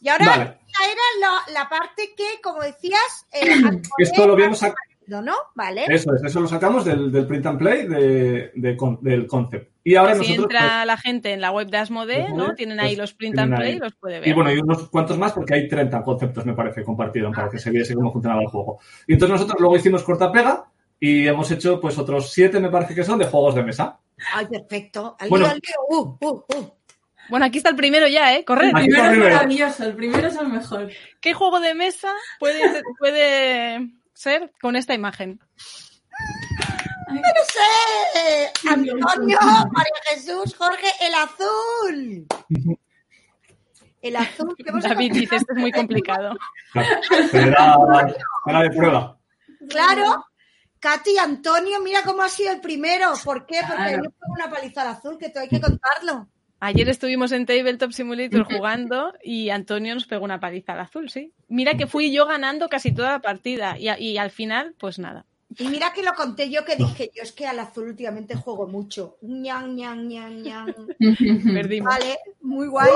Y 0.00 0.08
ahora 0.08 0.26
Vale. 0.26 0.42
esta 0.44 0.84
era 0.84 1.02
la, 1.20 1.52
la 1.62 1.68
parte 1.68 2.14
que, 2.16 2.40
como 2.42 2.60
decías, 2.62 3.26
eh, 3.32 3.40
Esto 3.98 4.26
lo 4.26 4.34
habíamos 4.34 4.62
ha 4.62 4.68
sacado. 4.68 5.22
¿no? 5.22 5.34
¿Vale? 5.54 5.84
Eso 5.88 6.14
es, 6.14 6.22
eso 6.22 6.40
lo 6.40 6.48
sacamos 6.48 6.84
del, 6.84 7.10
del 7.10 7.26
print 7.26 7.46
and 7.46 7.58
play 7.58 7.86
de, 7.88 8.52
de 8.54 8.76
del 9.00 9.26
concept. 9.26 9.73
Y 9.86 9.96
ahora 9.96 10.14
si 10.14 10.20
nosotros. 10.20 10.46
pues, 10.50 10.62
entra 10.62 10.84
la 10.86 10.96
gente 10.96 11.32
en 11.32 11.40
la 11.42 11.50
web 11.50 11.68
de 11.68 11.76
Asmodee, 11.76 12.32
¿no? 12.32 12.54
Tienen 12.54 12.80
ahí 12.80 12.96
pues, 12.96 12.98
los 12.98 13.14
print 13.14 13.38
and 13.38 13.54
play 13.54 13.70
ahí. 13.72 13.76
y 13.76 13.78
los 13.80 13.94
puede 13.94 14.16
Y 14.16 14.20
ver. 14.20 14.34
bueno, 14.34 14.50
hay 14.50 14.58
unos 14.58 14.88
cuantos 14.88 15.18
más 15.18 15.32
porque 15.32 15.54
hay 15.54 15.68
30 15.68 16.02
conceptos, 16.02 16.46
me 16.46 16.54
parece, 16.54 16.82
compartidos 16.82 17.34
para 17.36 17.50
que 17.50 17.58
se 17.58 17.70
viese 17.70 17.94
cómo 17.94 18.10
funcionaba 18.12 18.40
el 18.42 18.48
juego. 18.48 18.80
Y 19.06 19.12
entonces 19.12 19.34
nosotros 19.34 19.60
luego 19.60 19.76
hicimos 19.76 20.02
corta-pega 20.02 20.64
y 20.98 21.26
hemos 21.28 21.50
hecho 21.50 21.78
pues 21.80 21.98
otros 21.98 22.32
siete, 22.32 22.60
me 22.60 22.70
parece 22.70 22.94
que 22.94 23.04
son, 23.04 23.18
de 23.18 23.26
juegos 23.26 23.54
de 23.54 23.62
mesa. 23.62 23.98
Ay, 24.32 24.46
perfecto. 24.46 25.16
Al 25.18 25.28
Bueno. 25.28 25.44
lío, 25.46 25.52
al 25.54 25.60
lío. 25.62 25.98
Uh, 26.00 26.16
uh, 26.20 26.44
uh. 26.56 26.70
Bueno, 27.28 27.46
aquí 27.46 27.58
está 27.58 27.70
el 27.70 27.76
primero 27.76 28.06
ya, 28.06 28.34
¿eh? 28.36 28.44
Corred. 28.44 28.68
El 28.68 28.72
primero 28.74 29.10
es 29.12 29.18
maravilloso, 29.18 29.84
el 29.84 29.94
primero 29.94 30.28
es 30.28 30.36
el 30.36 30.48
mejor. 30.48 30.90
¿Qué 31.20 31.34
juego 31.34 31.60
de 31.60 31.74
mesa 31.74 32.12
puede, 32.38 32.82
puede 32.98 33.90
ser 34.14 34.50
con 34.60 34.76
esta 34.76 34.94
imagen? 34.94 35.40
Ay, 37.08 37.20
No 37.20 37.44
sé. 37.46 38.68
Antonio, 38.68 39.38
María 39.72 39.92
Jesús, 40.10 40.54
Jorge, 40.56 40.86
el 41.00 41.14
azul. 41.14 42.26
El 44.02 44.16
azul. 44.16 44.54
que 44.56 44.68
hemos 44.68 44.84
David 44.84 45.12
dice, 45.12 45.36
esto 45.36 45.52
es 45.54 45.58
muy 45.60 45.72
complicado. 45.72 46.36
Era, 47.32 47.76
era 48.46 48.62
de 48.62 48.70
prueba. 48.70 49.18
Claro. 49.68 50.24
Katy 50.78 51.12
y 51.12 51.18
Antonio, 51.18 51.80
mira 51.80 52.02
cómo 52.04 52.22
ha 52.22 52.28
sido 52.28 52.52
el 52.52 52.60
primero. 52.60 53.12
¿Por 53.24 53.46
qué? 53.46 53.60
Porque 53.66 53.82
Claro. 53.82 54.02
yo 54.04 54.10
pongo 54.10 54.34
una 54.34 54.50
paliza 54.50 54.82
al 54.82 54.88
azul, 54.88 55.16
que 55.18 55.30
todo 55.30 55.42
hay 55.42 55.48
que 55.48 55.60
contarlo. 55.60 56.28
Ayer 56.60 56.88
estuvimos 56.88 57.32
en 57.32 57.46
Tabletop 57.46 57.92
Simulator 57.92 58.44
jugando 58.44 59.12
y 59.22 59.48
Antonio 59.50 59.94
nos 59.94 60.06
pegó 60.06 60.24
una 60.24 60.40
paliza 60.40 60.72
al 60.72 60.80
azul, 60.80 61.08
sí. 61.10 61.32
Mira 61.48 61.74
que 61.74 61.86
fui 61.86 62.12
yo 62.12 62.26
ganando 62.26 62.68
casi 62.68 62.92
toda 62.92 63.12
la 63.12 63.20
partida 63.20 63.76
y 63.78 64.18
al 64.18 64.30
final, 64.30 64.74
pues 64.78 64.98
nada. 64.98 65.24
Y 65.58 65.68
mira 65.68 65.92
que 65.92 66.02
lo 66.02 66.12
conté 66.14 66.50
yo 66.50 66.64
que 66.64 66.76
dije, 66.76 67.10
yo 67.14 67.22
es 67.22 67.32
que 67.32 67.46
al 67.46 67.60
azul 67.60 67.88
últimamente 67.88 68.34
juego 68.34 68.66
mucho. 68.66 69.16
Ñan, 69.22 69.76
ñan, 69.76 70.08
ñan, 70.08 70.42
ñan. 70.42 70.74
Perdimos. 71.54 71.94
Vale, 71.94 72.18
muy 72.40 72.66
guay. 72.66 72.90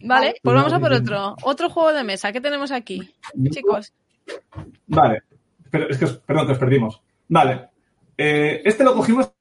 Vale, 0.00 0.34
pues 0.42 0.54
vamos 0.54 0.72
a 0.72 0.78
por 0.78 0.92
otro. 0.92 1.36
Otro 1.42 1.70
juego 1.70 1.92
de 1.92 2.04
mesa. 2.04 2.32
¿Qué 2.32 2.40
tenemos 2.40 2.70
aquí? 2.70 3.14
Chicos, 3.50 3.92
Vale. 4.86 5.22
Pero, 5.70 5.88
es 5.88 5.98
que, 5.98 6.06
perdón, 6.06 6.46
que 6.46 6.52
os 6.52 6.58
perdimos. 6.58 7.02
Vale. 7.28 7.68
Eh, 8.16 8.62
este 8.64 8.84
lo 8.84 8.94
cogimos 8.94 9.32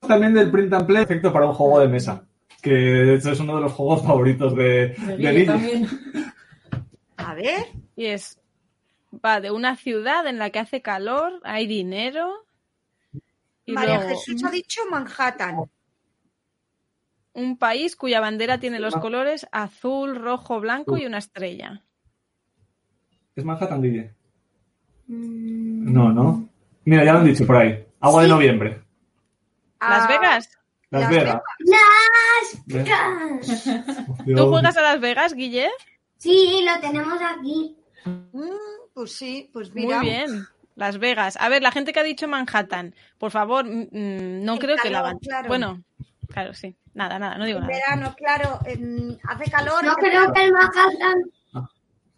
también 0.00 0.34
del 0.34 0.50
print 0.50 0.72
and 0.72 0.86
play 0.86 1.02
efecto 1.02 1.32
para 1.32 1.46
un 1.46 1.54
juego 1.54 1.80
de 1.80 1.88
mesa. 1.88 2.26
Que 2.60 2.70
de 2.70 3.14
hecho 3.16 3.32
es 3.32 3.40
uno 3.40 3.56
de 3.56 3.62
los 3.62 3.72
juegos 3.72 4.02
favoritos 4.02 4.54
de, 4.56 4.94
de. 5.18 5.86
A 7.16 7.34
ver. 7.34 7.66
y 7.96 8.06
es. 8.06 8.38
Va 9.24 9.40
de 9.40 9.50
una 9.50 9.76
ciudad 9.76 10.26
en 10.26 10.38
la 10.38 10.50
que 10.50 10.58
hace 10.58 10.80
calor, 10.82 11.40
hay 11.44 11.66
dinero. 11.66 12.32
Y 13.66 13.72
María 13.72 13.96
luego 13.96 14.08
Jesús 14.10 14.44
ha 14.44 14.50
dicho 14.50 14.82
Manhattan. 14.90 15.64
un 17.32 17.58
país 17.58 17.96
cuya 17.96 18.20
bandera 18.20 18.58
tiene 18.58 18.78
los 18.78 18.94
colores 18.96 19.46
azul, 19.52 20.14
rojo, 20.16 20.60
blanco 20.60 20.96
y 20.98 21.06
una 21.06 21.18
estrella. 21.18 21.82
¿Es 23.34 23.44
Manhattan, 23.44 23.82
Guille? 23.82 24.14
Mm, 25.08 25.92
No, 25.92 26.12
no. 26.12 26.48
Mira, 26.84 27.04
ya 27.04 27.12
lo 27.12 27.18
han 27.20 27.24
dicho 27.26 27.46
por 27.46 27.56
ahí. 27.56 27.84
Agua 28.00 28.22
de 28.22 28.28
noviembre. 28.28 28.82
¿Las 29.80 30.04
Ah, 30.04 30.08
Vegas? 30.08 30.50
Las 30.90 31.00
Las 31.02 31.10
Vegas. 32.66 33.64
¿Tú 34.24 34.48
juegas 34.48 34.76
a 34.76 34.82
Las 34.82 35.00
Vegas, 35.00 35.34
Guille? 35.34 35.70
Sí, 36.18 36.64
lo 36.64 36.80
tenemos 36.80 37.18
aquí. 37.20 37.76
mm, 38.04 38.83
pues 38.94 39.12
sí, 39.16 39.50
pues 39.52 39.74
Muy 39.74 39.86
mira. 39.86 40.00
bien. 40.00 40.46
Las 40.76 40.98
Vegas. 40.98 41.36
A 41.40 41.48
ver, 41.48 41.62
la 41.62 41.70
gente 41.70 41.92
que 41.92 42.00
ha 42.00 42.04
dicho 42.04 42.26
Manhattan, 42.26 42.94
por 43.18 43.30
favor, 43.30 43.64
no 43.64 44.52
El 44.54 44.58
creo 44.58 44.76
que 44.82 44.90
la 44.90 45.02
van. 45.02 45.18
claro. 45.18 45.48
Bueno, 45.48 45.82
claro, 46.28 46.52
sí. 46.54 46.74
Nada, 46.94 47.18
nada, 47.18 47.36
no 47.38 47.44
digo 47.44 47.58
En 47.60 47.66
nada. 47.66 47.78
verano, 47.78 48.14
claro, 48.16 48.58
en- 48.64 49.18
hace 49.28 49.50
calor. 49.50 49.84
No 49.84 49.94
creo 49.94 50.32
que 50.32 50.44
el 50.44 50.52
Manhattan. 50.52 51.68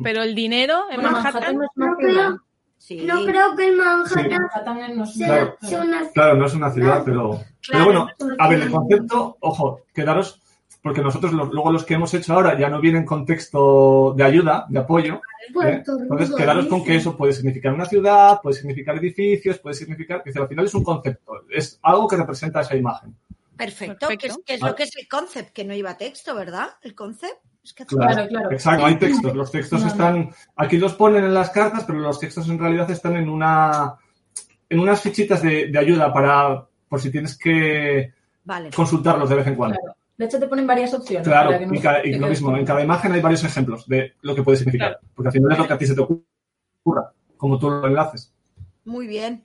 Pero 0.03 0.23
el 0.23 0.35
dinero 0.35 0.85
en 0.91 0.97
Bueno, 1.01 1.13
Manhattan, 1.13 1.57
Manhattan 1.57 1.57
no 1.57 1.65
es 1.65 1.71
No 1.77 1.97
ciudad. 1.97 2.27
creo, 2.27 2.41
Sí. 2.79 2.97
no 3.07 3.25
creo 3.25 3.57
que 3.57 3.67
el 3.69 3.73
Sí. 3.75 3.79
Manhattan 3.79 4.29
Manhattan 4.31 4.97
no 4.97 5.05
es 5.05 5.15
sea, 5.15 5.27
Claro. 5.29 5.57
sea 5.63 5.81
una 5.83 6.09
Claro, 6.11 6.35
no 6.37 6.47
es 6.47 6.55
una 6.55 6.71
ciudad, 6.71 7.03
pero. 7.05 7.41
Pero 7.71 7.85
bueno, 7.87 8.09
a 8.39 8.49
ver, 8.49 8.61
el 8.63 8.71
concepto, 8.71 9.37
ojo, 9.41 9.81
quedaros. 9.95 10.41
Porque 10.87 11.03
nosotros 11.03 11.33
lo- 11.33 11.47
luego 11.47 11.73
los 11.73 11.85
que 11.85 11.95
hemos 11.95 12.15
hecho 12.15 12.33
ahora 12.33 12.57
ya 12.57 12.69
no 12.69 12.81
vienen 12.81 13.05
con 13.05 13.27
texto 13.27 14.15
de 14.17 14.23
ayuda, 14.23 14.67
de 14.69 14.79
apoyo. 14.79 15.15
¿eh? 15.17 15.51
Puerto 15.53 15.99
Entonces, 16.01 16.33
quedaros 16.37 16.67
con 16.67 16.85
que 16.85 16.95
eso 16.95 17.17
puede 17.17 17.33
significar 17.33 17.73
una 17.75 17.87
ciudad, 17.87 18.39
puede 18.41 18.55
significar 18.57 18.97
edificios, 18.97 19.59
puede 19.59 19.75
significar, 19.75 20.23
que 20.23 20.31
al 20.39 20.47
final 20.47 20.65
es 20.65 20.75
un 20.75 20.85
concepto, 20.85 21.33
es 21.51 21.81
algo 21.83 22.07
que 22.07 22.15
representa 22.17 22.61
esa 22.61 22.77
imagen. 22.77 23.17
Perfecto, 23.57 24.07
que 24.07 24.15
es, 24.15 24.21
Perfecto. 24.21 24.43
que 24.47 24.55
es 24.55 24.61
lo 24.63 24.75
que 24.77 24.83
es 24.85 24.97
el 24.97 25.09
concept, 25.09 25.51
que 25.53 25.65
no 25.65 25.75
iba 25.75 25.97
texto, 25.97 26.37
¿verdad? 26.37 26.69
El 26.83 26.95
concept. 26.95 27.35
Es 27.65 27.73
que 27.75 27.83
hace- 27.83 27.97
Claro, 27.97 28.29
claro. 28.29 28.53
Exacto, 28.53 28.87
hay 28.87 28.95
textos. 28.97 29.35
Los 29.35 29.51
textos 29.51 29.81
No, 29.81 29.87
no. 29.87 29.91
están, 29.93 30.31
aquí 30.55 30.79
los 30.79 30.95
ponen 30.95 31.25
en 31.25 31.35
las 31.35 31.51
cartas, 31.51 31.83
pero 31.85 31.99
los 31.99 32.21
textos 32.21 32.49
en 32.49 32.61
realidad 32.61 32.89
están 32.93 33.17
en 33.17 33.29
una, 33.29 33.97
en 34.71 34.79
unas 34.79 35.01
fichitas 35.01 35.43
de, 35.43 35.67
de 35.67 35.79
ayuda 35.81 36.13
para, 36.13 36.65
por 36.89 37.01
si 37.01 37.11
tienes 37.11 37.37
que 37.37 38.13
Vale. 38.45 38.71
consultarlos 38.71 39.29
de 39.29 39.35
vez 39.35 39.47
en 39.49 39.57
cuando. 39.57 39.81
Claro. 39.81 39.97
De 40.17 40.25
hecho, 40.25 40.39
te 40.39 40.47
ponen 40.47 40.67
varias 40.67 40.95
opciones. 40.95 41.27
Claro, 41.27 41.51
para 41.51 41.59
que 41.59 41.67
no 41.67 41.75
y, 42.17 42.19
lo 42.19 42.29
mismo, 42.29 42.57
en 42.57 42.65
cada 42.65 42.83
imagen 42.83 43.13
hay 43.13 43.21
varios 43.21 43.45
ejemplos 43.45 43.87
de 43.87 44.15
lo 44.23 44.35
que 44.35 44.43
puede 44.43 44.57
significar, 44.57 44.99
porque 45.15 45.29
al 45.29 45.33
final 45.33 45.53
es 45.53 45.59
lo 45.59 45.67
que 45.67 45.73
a 45.75 45.79
ti 45.79 45.87
se 45.87 45.95
te 45.95 46.01
ocurra, 46.01 47.13
como 47.37 47.59
tú 47.59 47.69
lo 47.69 47.87
enlaces. 47.87 48.33
Muy 48.85 49.07
bien. 49.07 49.45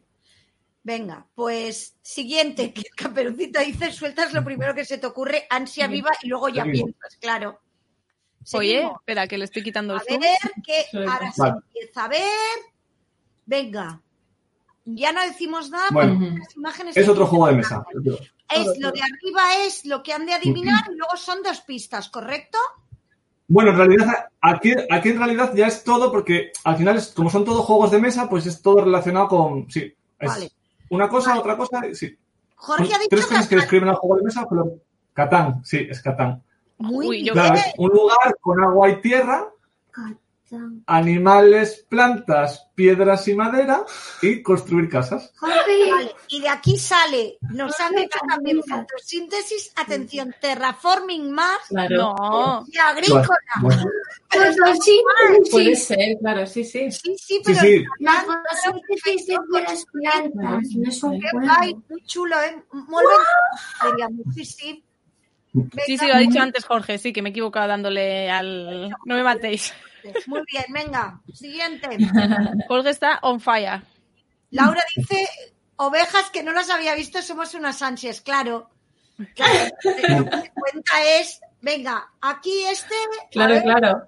Venga, 0.84 1.28
pues 1.36 1.98
siguiente, 2.02 2.74
que 2.74 2.84
Caperucita 2.96 3.62
dice, 3.62 3.92
sueltas 3.92 4.34
lo 4.34 4.44
primero 4.44 4.74
que 4.74 4.86
se 4.86 4.98
te 4.98 5.06
ocurre, 5.06 5.46
ansia 5.50 5.88
viva 5.88 6.10
y 6.24 6.28
luego 6.28 6.50
ya 6.50 6.64
Seguimos. 6.64 6.92
piensas, 6.92 7.18
claro. 7.20 7.60
Oye, 8.54 8.84
espera, 8.84 9.28
que 9.28 9.38
le 9.38 9.46
estoy 9.46 9.62
quitando 9.62 9.94
el 9.94 10.00
A 10.00 10.04
zoom. 10.04 10.20
ver, 10.20 10.38
que 10.66 10.98
ahora 11.08 11.32
se 11.32 11.48
empieza 11.48 12.06
a 12.06 12.08
ver. 12.08 12.60
Venga. 13.46 14.02
Ya 14.84 15.12
no 15.12 15.22
decimos 15.22 15.70
nada 15.70 15.90
Bueno, 15.92 16.38
las 16.40 16.56
imágenes 16.56 16.98
Es 16.98 17.08
otro 17.08 17.28
juego 17.28 17.48
de 17.48 17.54
mesa. 17.54 17.84
Es 18.56 18.80
lo 18.80 18.92
de 18.92 19.02
arriba 19.02 19.66
es 19.66 19.86
lo 19.86 20.04
que 20.04 20.14
han 20.14 20.26
de 20.26 20.34
adivinar 20.34 20.84
y 20.92 20.96
luego 20.96 21.16
son 21.18 21.42
dos 21.44 21.62
pistas, 21.62 22.10
¿correcto? 22.10 22.58
Bueno, 23.48 23.72
en 23.72 23.78
realidad, 23.78 24.30
aquí, 24.40 24.74
aquí 24.90 25.10
en 25.10 25.18
realidad 25.18 25.54
ya 25.54 25.68
es 25.68 25.84
todo, 25.84 26.10
porque 26.10 26.52
al 26.64 26.78
final, 26.78 26.98
es, 26.98 27.08
como 27.08 27.30
son 27.30 27.44
todos 27.44 27.66
juegos 27.66 27.92
de 27.92 28.00
mesa, 28.00 28.30
pues 28.30 28.46
es 28.46 28.62
todo 28.62 28.86
relacionado 28.86 29.28
con, 29.28 29.70
sí, 29.70 29.94
es 30.20 30.30
Vale. 30.30 30.52
una 30.90 31.10
cosa, 31.10 31.38
otra 31.38 31.58
cosa, 31.58 31.82
sí. 31.94 32.18
Jorge 32.56 32.94
ha 32.94 33.00
dicho 33.00 33.10
tres 33.10 33.26
cosas 33.26 33.48
que 33.48 33.58
describen 33.58 33.90
al 33.90 33.96
juego 33.96 34.18
de 34.18 34.24
mesa, 34.24 34.48
pero 34.50 34.78
Catán, 35.14 35.66
sí, 35.66 35.86
es 35.90 36.02
Catán. 36.02 36.42
Muy 36.78 37.24
bien. 37.24 37.34
Claro, 37.34 37.56
es 37.56 37.74
un 37.78 37.90
lugar 37.90 38.38
con 38.40 38.64
agua 38.64 38.90
y 38.90 39.02
tierra, 39.02 39.50
Catán. 39.92 40.21
Animales, 40.86 41.86
plantas, 41.88 42.68
piedras 42.76 43.28
y 43.28 43.36
madera 43.36 43.86
y 44.22 44.42
construir 44.42 44.90
casas. 44.90 45.34
Vale, 45.42 46.14
y 46.30 46.42
de 46.42 46.50
aquí 46.50 46.78
sale, 46.78 47.38
nos 47.54 47.80
han 47.80 47.94
dicho 47.96 48.20
también 48.28 48.62
fotosíntesis, 48.64 49.72
atención, 49.76 50.34
terraforming 50.40 51.32
más 51.32 51.60
Claro. 51.70 52.16
No, 52.18 52.66
y 52.68 52.78
agrícola. 52.78 53.28
Bueno, 53.62 53.84
fotosíntesis. 54.30 55.52
Puede 55.52 55.76
ser, 55.76 56.18
claro, 56.20 56.46
sí, 56.46 56.64
sí. 56.64 56.92
Sí, 56.92 57.00
sí, 57.02 57.18
sí, 57.18 57.42
pero 57.46 57.60
sí, 57.60 57.86
La 58.00 58.26
fotosíntesis 58.26 59.28
de 59.28 59.62
las 59.62 59.86
plantas. 59.86 60.70
No 60.76 60.90
es 60.90 61.04
un 61.04 61.20
qué 61.20 61.30
juego. 61.32 61.48
guay, 61.48 61.76
muy 61.90 62.04
chulo, 62.04 62.36
¿eh? 62.42 62.64
Muy 62.72 63.04
sí, 64.36 64.46
sí. 64.46 64.84
sí, 65.86 65.98
sí, 65.98 66.08
lo 66.08 66.14
ha 66.14 66.20
dicho 66.20 66.40
antes 66.40 66.66
Jorge, 66.66 66.98
sí, 66.98 67.14
que 67.14 67.22
me 67.22 67.30
he 67.30 67.32
equivocado 67.32 67.68
dándole 67.68 68.30
al... 68.30 68.90
No 69.06 69.16
me 69.16 69.24
matéis. 69.24 69.74
Muy 70.28 70.42
bien, 70.52 70.66
venga, 70.70 71.22
siguiente. 71.34 71.88
Jorge 72.68 72.90
está 72.90 73.20
on 73.22 73.40
fire. 73.40 73.82
Laura 74.52 74.84
dice, 74.96 75.28
ovejas 75.78 76.30
que 76.32 76.44
no 76.44 76.52
las 76.52 76.70
había 76.70 76.96
visto, 76.96 77.22
somos 77.22 77.54
unas 77.54 77.82
ansias, 77.82 78.22
claro. 78.22 78.70
Claro, 79.36 79.70
lo 79.84 79.92
que 80.26 80.42
se 80.42 80.52
cuenta 80.54 81.04
es, 81.20 81.40
venga, 81.62 82.10
aquí 82.22 82.64
este... 82.64 82.96
Claro, 83.32 83.54
ver, 83.54 83.64
claro. 83.64 84.08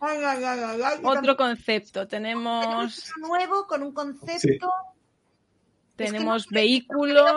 ay, 0.00 0.16
ay, 0.24 0.44
ay, 0.44 0.60
ay, 0.64 0.80
ay, 0.84 1.00
que 1.00 1.06
Otro 1.06 1.36
concepto. 1.36 2.06
Tenemos 2.08 3.12
nuevo 3.20 3.66
con 3.66 3.82
un 3.84 3.92
concepto. 3.92 4.70
tenemos 5.94 6.42
Es 6.42 6.48
que 6.48 6.54
no- 6.54 6.60
vehículos, 6.60 7.32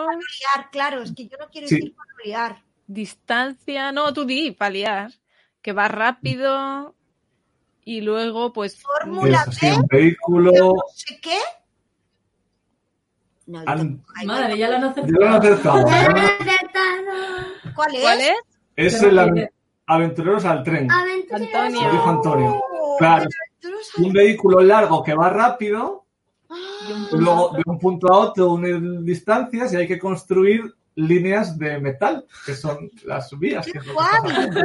claro, 0.72 1.02
es 1.02 1.12
que 1.14 1.28
yo 1.28 1.36
no 1.38 1.48
quiero 1.48 1.68
Sí. 1.68 1.76
decir 1.76 1.94
para 1.94 2.10
liar. 2.24 2.62
distancia. 2.86 3.92
No, 3.92 4.12
tú 4.12 4.24
di, 4.24 4.50
paliar. 4.50 5.12
Que 5.62 5.72
va 5.72 5.88
rápido. 5.88 6.94
Y 7.90 8.02
luego, 8.02 8.52
pues. 8.52 8.80
Fórmula 8.80 9.44
B, 9.60 9.72
un 9.74 9.86
vehículo. 9.88 10.52
no 10.52 10.74
sé 10.94 11.18
qué. 11.20 11.38
No, 13.46 13.64
An- 13.66 14.00
Madre, 14.26 14.56
ya 14.56 14.68
lo 14.68 14.76
han 14.86 14.94
Yo 14.94 15.02
lo 15.06 15.24
he 15.26 15.28
acertado. 15.28 15.88
acertado. 15.88 17.04
¿Cuál 17.74 17.94
es? 17.96 18.00
¿Cuál 18.02 18.20
es? 18.20 18.34
Es 18.76 19.02
el 19.02 19.48
Aventureros 19.86 20.44
al 20.44 20.62
tren. 20.62 20.88
Antonio. 20.88 21.82
Lo 21.82 21.90
dijo 21.90 22.08
Antonio. 22.10 22.62
Oh, 22.72 22.96
Claro. 22.96 23.28
Un 23.98 24.12
vehículo 24.12 24.60
largo 24.60 25.02
que 25.02 25.14
va 25.14 25.28
rápido, 25.30 26.04
sabes. 26.48 27.12
luego 27.12 27.50
de 27.56 27.62
un 27.66 27.78
punto 27.80 28.06
a 28.06 28.18
otro 28.18 28.52
unen 28.52 29.04
distancias 29.04 29.72
y 29.72 29.76
hay 29.78 29.88
que 29.88 29.98
construir 29.98 30.62
líneas 30.94 31.58
de 31.58 31.80
metal, 31.80 32.24
que 32.46 32.54
son 32.54 32.88
las 33.04 33.36
vías. 33.36 33.66
¡Qué 33.66 33.72
que 33.80 33.92
guay! 33.92 34.62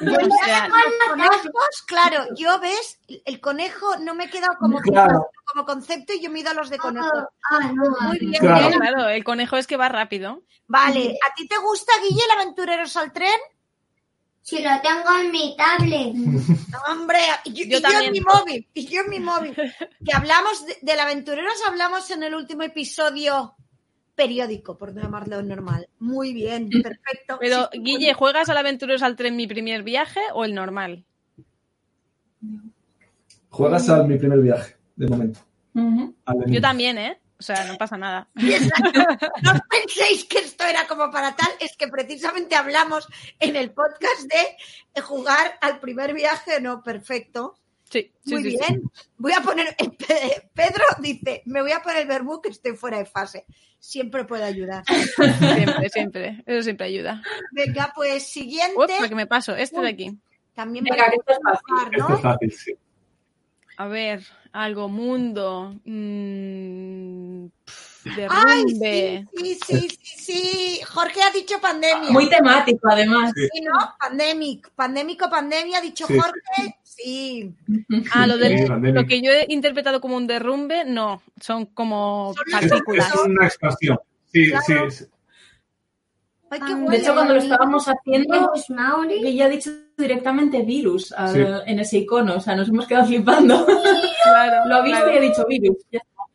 Yo 0.00 0.12
O 0.12 0.44
sea, 0.44 0.68
los 0.68 1.08
conejos, 1.08 1.82
claro, 1.86 2.24
yo 2.36 2.58
ves, 2.60 2.98
el 3.24 3.40
conejo 3.40 3.96
no 3.98 4.14
me 4.14 4.24
he 4.24 4.30
quedado 4.30 4.54
como, 4.58 4.78
Claro. 4.80 5.28
como 5.46 5.64
concepto 5.64 6.12
y 6.12 6.20
yo 6.20 6.30
me 6.30 6.38
he 6.38 6.42
ido 6.42 6.50
a 6.50 6.54
los 6.54 6.68
de 6.70 6.78
conejo. 6.78 7.08
Ah, 7.50 7.72
no. 7.72 7.84
Muy 8.08 8.18
bien, 8.18 8.40
Claro. 8.40 8.68
bien. 8.68 8.78
Claro, 8.80 9.08
el 9.08 9.24
conejo 9.24 9.56
es 9.56 9.66
que 9.66 9.76
va 9.76 9.88
rápido. 9.88 10.42
Vale, 10.66 11.16
¿a 11.30 11.34
ti 11.34 11.48
te 11.48 11.56
gusta, 11.58 11.92
Guille, 12.02 12.22
el 12.24 12.30
Aventureros 12.40 12.96
al 12.96 13.12
tren? 13.12 13.38
Si 14.42 14.62
lo 14.62 14.70
tengo 14.80 15.18
en 15.18 15.30
mi 15.32 15.56
tablet. 15.56 16.12
No, 16.14 16.78
hombre, 16.92 17.18
y 17.44 17.52
yo, 17.52 17.64
Yo 17.64 17.78
y 17.78 17.92
yo 17.92 17.98
en 18.00 18.12
mi 18.12 18.20
móvil, 18.20 18.68
y 18.74 18.86
yo 18.86 19.00
en 19.00 19.08
mi 19.10 19.18
móvil. 19.20 19.54
Que 20.04 20.14
hablamos 20.14 20.64
de, 20.66 20.78
del 20.82 21.00
Aventureros, 21.00 21.60
hablamos 21.66 22.10
en 22.10 22.22
el 22.22 22.34
último 22.34 22.62
episodio 22.62 23.56
periódico, 24.16 24.76
por 24.76 24.92
no 24.92 25.02
llamarlo 25.02 25.40
normal. 25.42 25.88
Muy 26.00 26.32
bien, 26.32 26.68
perfecto. 26.82 27.36
Pero, 27.38 27.68
Sí, 27.70 27.80
Guille, 27.80 28.14
¿juegas 28.14 28.48
al 28.48 28.56
Aventureros 28.56 29.02
al 29.02 29.14
tren 29.14 29.36
mi 29.36 29.46
primer 29.46 29.84
viaje 29.84 30.20
o 30.34 30.44
el 30.44 30.54
normal? 30.54 31.04
Juegas 33.50 33.88
al 33.88 34.08
mi 34.08 34.18
primer 34.18 34.40
viaje, 34.40 34.76
de 34.96 35.06
momento. 35.06 35.40
Yo 36.46 36.60
también, 36.60 36.98
¿eh? 36.98 37.20
O 37.38 37.42
sea, 37.42 37.64
no 37.64 37.76
pasa 37.76 37.96
nada. 37.96 38.28
No 39.42 39.52
os 39.52 39.60
penséis 39.68 40.24
que 40.24 40.38
esto 40.38 40.64
era 40.64 40.86
como 40.86 41.10
para 41.10 41.36
tal, 41.36 41.50
es 41.60 41.76
que 41.76 41.88
precisamente 41.88 42.56
hablamos 42.56 43.06
en 43.38 43.56
el 43.56 43.70
podcast 43.72 44.22
de 44.22 45.02
jugar 45.02 45.58
al 45.60 45.78
primer 45.80 46.14
viaje, 46.14 46.60
no, 46.60 46.82
perfecto. 46.82 47.58
Sí, 47.88 48.12
sí, 48.24 48.34
Muy 48.34 48.42
sí, 48.42 48.50
sí. 48.50 48.56
bien. 48.66 48.82
Voy 49.16 49.32
a 49.32 49.40
poner, 49.42 49.76
Pedro 50.54 50.84
dice, 51.00 51.42
me 51.46 51.62
voy 51.62 51.72
a 51.72 51.80
poner 51.80 51.98
el 52.02 52.08
verbú 52.08 52.42
que 52.42 52.48
estoy 52.48 52.76
fuera 52.76 52.98
de 52.98 53.04
fase. 53.06 53.44
Siempre 53.78 54.24
puede 54.24 54.42
ayudar. 54.44 54.82
Siempre, 55.56 55.88
siempre. 55.90 56.42
Eso 56.46 56.62
siempre 56.64 56.86
ayuda. 56.86 57.22
Venga, 57.52 57.92
pues 57.94 58.26
siguiente. 58.26 58.74
Ups, 58.76 59.08
que 59.08 59.14
me 59.14 59.26
paso. 59.26 59.54
Este 59.54 59.80
de 59.80 59.88
aquí. 59.88 60.18
También 60.54 60.84
Venga, 60.84 60.96
para 60.96 61.10
que 61.10 61.16
esto 61.18 61.32
es 61.32 61.38
fácil. 61.44 61.62
jugar, 61.68 61.86
Este 61.92 61.98
¿no? 62.08 62.14
es 62.16 62.22
fácil, 62.22 62.52
sí. 62.52 62.74
A 63.78 63.86
ver, 63.86 64.22
algo, 64.52 64.88
mundo. 64.88 65.76
mm, 65.84 67.46
pf, 67.64 68.10
Ay, 68.30 68.64
derrumbe. 68.64 69.28
sí, 69.36 69.54
sí, 69.54 69.58
sí, 69.66 69.88
sí, 70.02 70.18
sí. 70.18 70.80
Jorge 70.86 71.22
ha 71.22 71.30
dicho 71.30 71.60
pandemia. 71.60 72.10
Muy 72.10 72.28
temático, 72.28 72.88
además. 72.88 73.32
Sí. 73.36 73.48
Sí, 73.52 73.60
¿no? 73.60 73.94
Pandemic. 74.00 74.70
Pandémico, 74.74 75.28
pandemia, 75.28 75.78
ha 75.78 75.82
dicho 75.82 76.06
Sí. 76.06 76.18
Jorge. 76.18 76.75
Sí. 76.96 77.54
Ah, 78.12 78.26
lo, 78.26 78.38
del- 78.38 78.66
lo 78.94 79.04
que 79.06 79.20
yo 79.22 79.30
he 79.30 79.46
interpretado 79.48 80.00
como 80.00 80.16
un 80.16 80.26
derrumbe, 80.26 80.84
no. 80.84 81.22
Son 81.40 81.66
como 81.66 82.32
Son 82.34 82.44
partículas. 82.68 83.14
es 83.14 83.20
una 83.20 83.46
expansión. 83.46 83.98
Sí, 84.32 84.50
Claro. 84.50 84.90
sí. 84.90 85.04
Ay, 86.50 86.60
qué 86.66 86.74
De 86.90 86.96
hecho, 86.98 87.12
cuando 87.14 87.34
lo 87.34 87.40
estábamos 87.40 87.86
haciendo. 87.86 88.52
Guille 89.08 89.42
ha 89.42 89.48
dicho 89.48 89.70
directamente 89.98 90.62
virus 90.62 91.12
al- 91.12 91.34
Sí. 91.34 91.40
en 91.66 91.80
ese 91.80 91.98
icono. 91.98 92.36
O 92.36 92.40
sea, 92.40 92.54
nos 92.54 92.68
hemos 92.68 92.86
quedado 92.86 93.06
flipando. 93.06 93.66
Claro, 94.26 94.68
lo 94.68 94.74
ha 94.76 94.82
visto 94.82 94.98
claro. 94.98 95.12
y 95.14 95.16
ha 95.18 95.20
dicho 95.20 95.46
virus. 95.46 95.76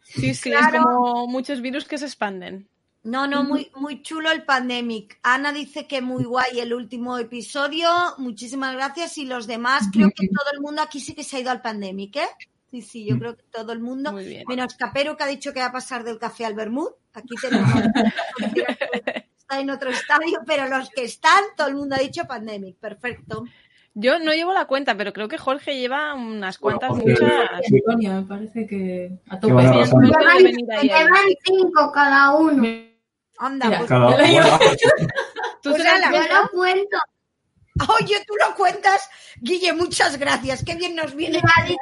Sí, 0.02 0.34
sí, 0.34 0.50
Claro. 0.50 0.78
es 0.78 0.84
como 0.84 1.28
muchos 1.28 1.60
virus 1.62 1.86
que 1.88 1.98
se 1.98 2.06
expanden. 2.06 2.68
No, 3.04 3.26
no, 3.26 3.44
muy, 3.44 3.72
muy 3.76 4.04
chulo 4.04 4.30
el 4.32 4.44
Pandemic. 4.44 5.20
Ana 5.24 5.52
dice 5.52 5.88
que 5.88 6.02
muy 6.02 6.24
guay 6.24 6.60
el 6.60 6.74
último 6.74 7.18
episodio. 7.18 7.90
Muchísimas 8.20 8.76
gracias. 8.76 9.18
Y 9.18 9.26
los 9.26 9.48
demás, 9.48 9.86
creo 9.92 10.10
que 10.16 10.28
todo 10.28 10.52
el 10.54 10.62
mundo 10.62 10.84
aquí 10.84 11.00
sí 11.00 11.16
que 11.16 11.24
se 11.24 11.38
ha 11.38 11.40
ido 11.40 11.50
al 11.50 11.62
Pandemic, 11.64 12.16
¿eh? 12.18 12.28
Sí, 12.70 12.82
sí, 12.84 13.04
yo 13.06 13.18
creo 13.18 13.36
que 13.36 13.44
todo 13.52 13.72
el 13.74 13.80
mundo. 13.80 14.12
Muy 14.12 14.26
bien. 14.26 14.44
Menos 14.48 14.76
Capero 14.76 15.18
que 15.18 15.24
ha 15.24 15.28
dicho 15.28 15.52
que 15.52 15.60
va 15.60 15.66
a 15.68 15.72
pasar 15.72 16.04
del 16.04 16.20
café 16.20 16.46
al 16.46 16.54
Bermud. 16.54 16.90
Aquí 17.14 17.36
tenemos. 17.42 17.70
Está 19.38 19.60
en 19.60 19.70
otro 19.72 19.90
estadio, 19.90 20.40
pero 20.46 20.68
los 20.68 20.90
que 20.92 21.04
están, 21.04 21.44
todo 21.58 21.68
el 21.68 21.76
mundo 21.76 21.96
ha 21.96 22.00
dicho 22.00 22.26
Pandemic. 22.26 22.78
Perfecto. 22.78 23.44
Yo 23.94 24.20
no 24.20 24.32
llevo 24.32 24.54
la 24.54 24.66
cuenta, 24.68 24.96
pero 24.96 25.12
creo 25.12 25.28
que 25.28 25.38
Jorge 25.38 25.76
lleva 25.76 26.14
unas 26.14 26.58
cuantas, 26.58 26.92
Jorge- 26.92 27.10
muchas. 27.10 27.50
Sí. 27.68 27.76
Antonio, 27.86 28.14
me 28.14 28.22
parece 28.24 28.66
que 28.68 29.12
a 29.28 29.38
Que 29.40 29.52
van 29.52 29.68
a 29.68 29.72
tope. 29.86 30.44
venir 30.44 30.72
ahí, 30.72 30.90
ahí. 30.90 31.04
llevan 31.04 31.24
cinco 31.44 31.92
cada 31.92 32.36
uno. 32.36 32.64
Anda, 33.42 33.66
Mira, 33.66 33.78
pues, 33.80 33.90
Cada 33.90 34.08
Tú 35.64 35.70
Pues 35.72 35.84
la- 35.84 36.12
Yo 36.12 36.42
lo 36.44 36.50
cuento. 36.52 36.98
Oye, 38.00 38.24
tú 38.28 38.34
lo 38.48 38.56
cuentas. 38.56 39.10
Guille, 39.42 39.74
muchas 39.74 40.18
gracias. 40.20 40.64
Qué 40.64 40.76
bien 40.76 40.96
nos 40.96 41.16
viene. 41.16 41.42
David- 41.42 41.78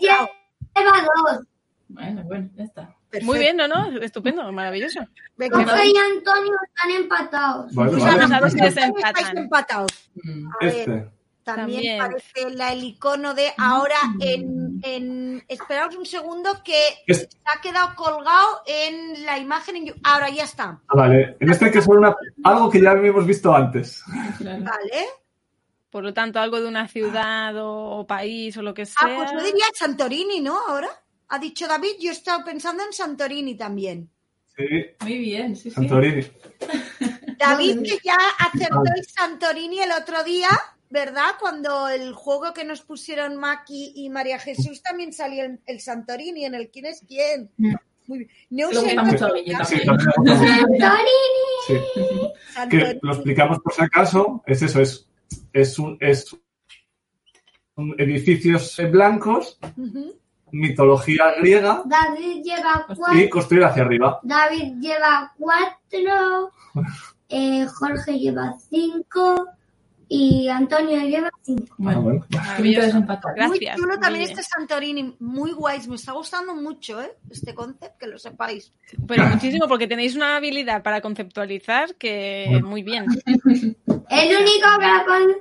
lleva 0.00 1.02
dos. 1.02 1.46
Bueno, 1.88 2.22
bueno, 2.24 2.50
ya 2.54 2.64
está. 2.64 2.96
Perfecto. 3.10 3.26
Muy 3.26 3.38
bien, 3.40 3.56
¿no? 3.56 3.66
¿no? 3.68 3.98
Estupendo, 4.00 4.50
maravilloso. 4.52 5.00
Venga, 5.36 5.56
Jorge 5.64 5.86
y 5.86 5.96
Antonio 5.96 6.52
están 6.66 6.90
empatados. 7.02 7.74
Vale, 7.74 7.90
Pues 7.90 8.02
vale. 8.04 8.50
desempatan. 8.64 9.38
empatados. 9.38 9.90
A 10.60 10.64
ver, 10.64 10.74
Este. 10.74 11.10
También, 11.44 11.98
También. 11.98 11.98
parece 11.98 12.50
la- 12.56 12.72
el 12.72 12.82
icono 12.84 13.34
de 13.34 13.52
ahora 13.58 13.96
en, 14.20 14.80
en... 14.82 15.44
Esperaos 15.46 15.94
un 15.96 16.06
segundo 16.06 16.62
que 16.64 16.80
se 17.12 17.28
ha 17.44 17.60
quedado 17.60 17.94
colgado 17.94 18.62
en 18.66 19.24
la 19.26 19.38
imagen. 19.38 19.76
en 19.76 19.94
Ahora 20.02 20.30
ya 20.30 20.44
está. 20.44 20.80
Ah, 20.88 20.96
vale. 20.96 21.36
En 21.38 21.50
este 21.50 21.66
hay 21.66 21.70
que 21.70 21.82
ser 21.82 21.90
una, 21.94 22.14
algo 22.42 22.70
que 22.70 22.80
ya 22.80 22.92
hemos 22.92 23.26
visto 23.26 23.54
antes. 23.54 24.02
Claro. 24.38 24.64
Vale. 24.64 25.04
Por 25.90 26.02
lo 26.02 26.12
tanto, 26.12 26.40
algo 26.40 26.60
de 26.60 26.66
una 26.66 26.88
ciudad 26.88 27.56
o, 27.56 27.98
o 28.00 28.06
país 28.06 28.56
o 28.56 28.62
lo 28.62 28.74
que 28.74 28.86
sea. 28.86 28.96
Ah, 29.06 29.14
pues 29.16 29.30
yo 29.32 29.38
diría 29.44 29.66
Santorini, 29.74 30.40
¿no? 30.40 30.58
Ahora. 30.66 30.88
Ha 31.28 31.38
dicho 31.38 31.66
David, 31.66 31.92
yo 32.00 32.10
he 32.10 32.12
estado 32.12 32.44
pensando 32.44 32.84
en 32.84 32.92
Santorini 32.92 33.56
también. 33.56 34.10
Sí, 34.56 34.64
Muy 35.00 35.18
bien, 35.18 35.56
sí, 35.56 35.62
sí. 35.64 35.70
Santorini. 35.72 36.24
David, 37.38 37.82
que 37.82 37.98
ya 38.04 38.16
acertó 38.38 38.82
el 38.94 39.04
Santorini 39.06 39.80
el 39.80 39.90
otro 39.92 40.22
día, 40.22 40.48
¿verdad? 40.90 41.32
Cuando 41.40 41.88
el 41.88 42.12
juego 42.12 42.52
que 42.54 42.64
nos 42.64 42.82
pusieron 42.82 43.36
Maki 43.36 43.92
y 43.96 44.10
María 44.10 44.38
Jesús 44.38 44.82
también 44.82 45.12
salió 45.12 45.44
el, 45.44 45.60
el 45.66 45.80
Santorini 45.80 46.44
en 46.44 46.54
el 46.54 46.70
quién 46.70 46.86
es 46.86 47.02
quién. 47.06 47.50
Muy 48.06 48.18
bien. 48.18 48.30
No 48.50 48.70
Lo 48.70 48.80
sé. 48.80 48.90
Sí. 51.66 51.76
Que 52.70 52.80
Santorini. 52.80 53.00
lo 53.02 53.12
explicamos 53.12 53.58
por 53.60 53.72
si 53.72 53.82
acaso, 53.82 54.42
es 54.46 54.62
eso, 54.62 54.80
es, 54.80 55.08
es 55.52 55.78
un, 55.78 55.96
es 56.00 56.36
un 57.76 57.94
edificios 57.98 58.80
blancos, 58.90 59.58
mitología 60.52 61.34
griega 61.40 61.82
David 61.86 62.42
lleva 62.44 62.86
y 62.88 62.94
cuatro. 62.94 63.30
construir 63.30 63.64
hacia 63.64 63.82
arriba. 63.82 64.20
David 64.22 64.74
lleva 64.80 65.32
cuatro. 65.36 66.52
eh, 67.28 67.66
Jorge 67.66 68.18
lleva 68.18 68.54
cinco. 68.70 69.48
Y 70.08 70.48
Antonio 70.48 71.00
lleva 71.00 71.30
cinco. 71.42 71.74
Ah, 71.86 71.94
Bueno, 71.98 72.26
Maravilloso. 72.30 73.00
Muy. 73.00 73.06
Gracias. 73.36 73.76
chulo 73.76 73.98
también 73.98 74.24
este 74.24 74.42
Santorini, 74.42 75.16
muy 75.18 75.52
guays, 75.52 75.88
me 75.88 75.96
está 75.96 76.12
gustando 76.12 76.54
mucho, 76.54 77.00
¿eh? 77.00 77.12
Este 77.30 77.54
concepto, 77.54 77.96
que 77.98 78.06
lo 78.06 78.18
sepáis. 78.18 78.72
Pero 79.06 79.26
muchísimo, 79.26 79.66
porque 79.66 79.86
tenéis 79.86 80.14
una 80.14 80.36
habilidad 80.36 80.82
para 80.82 81.00
conceptualizar 81.00 81.94
que 81.94 82.60
muy 82.64 82.82
bien. 82.82 83.06
El 83.26 84.36
único 84.36 84.68
que 84.78 84.86
lo 84.86 85.04
cuenta, 85.04 85.38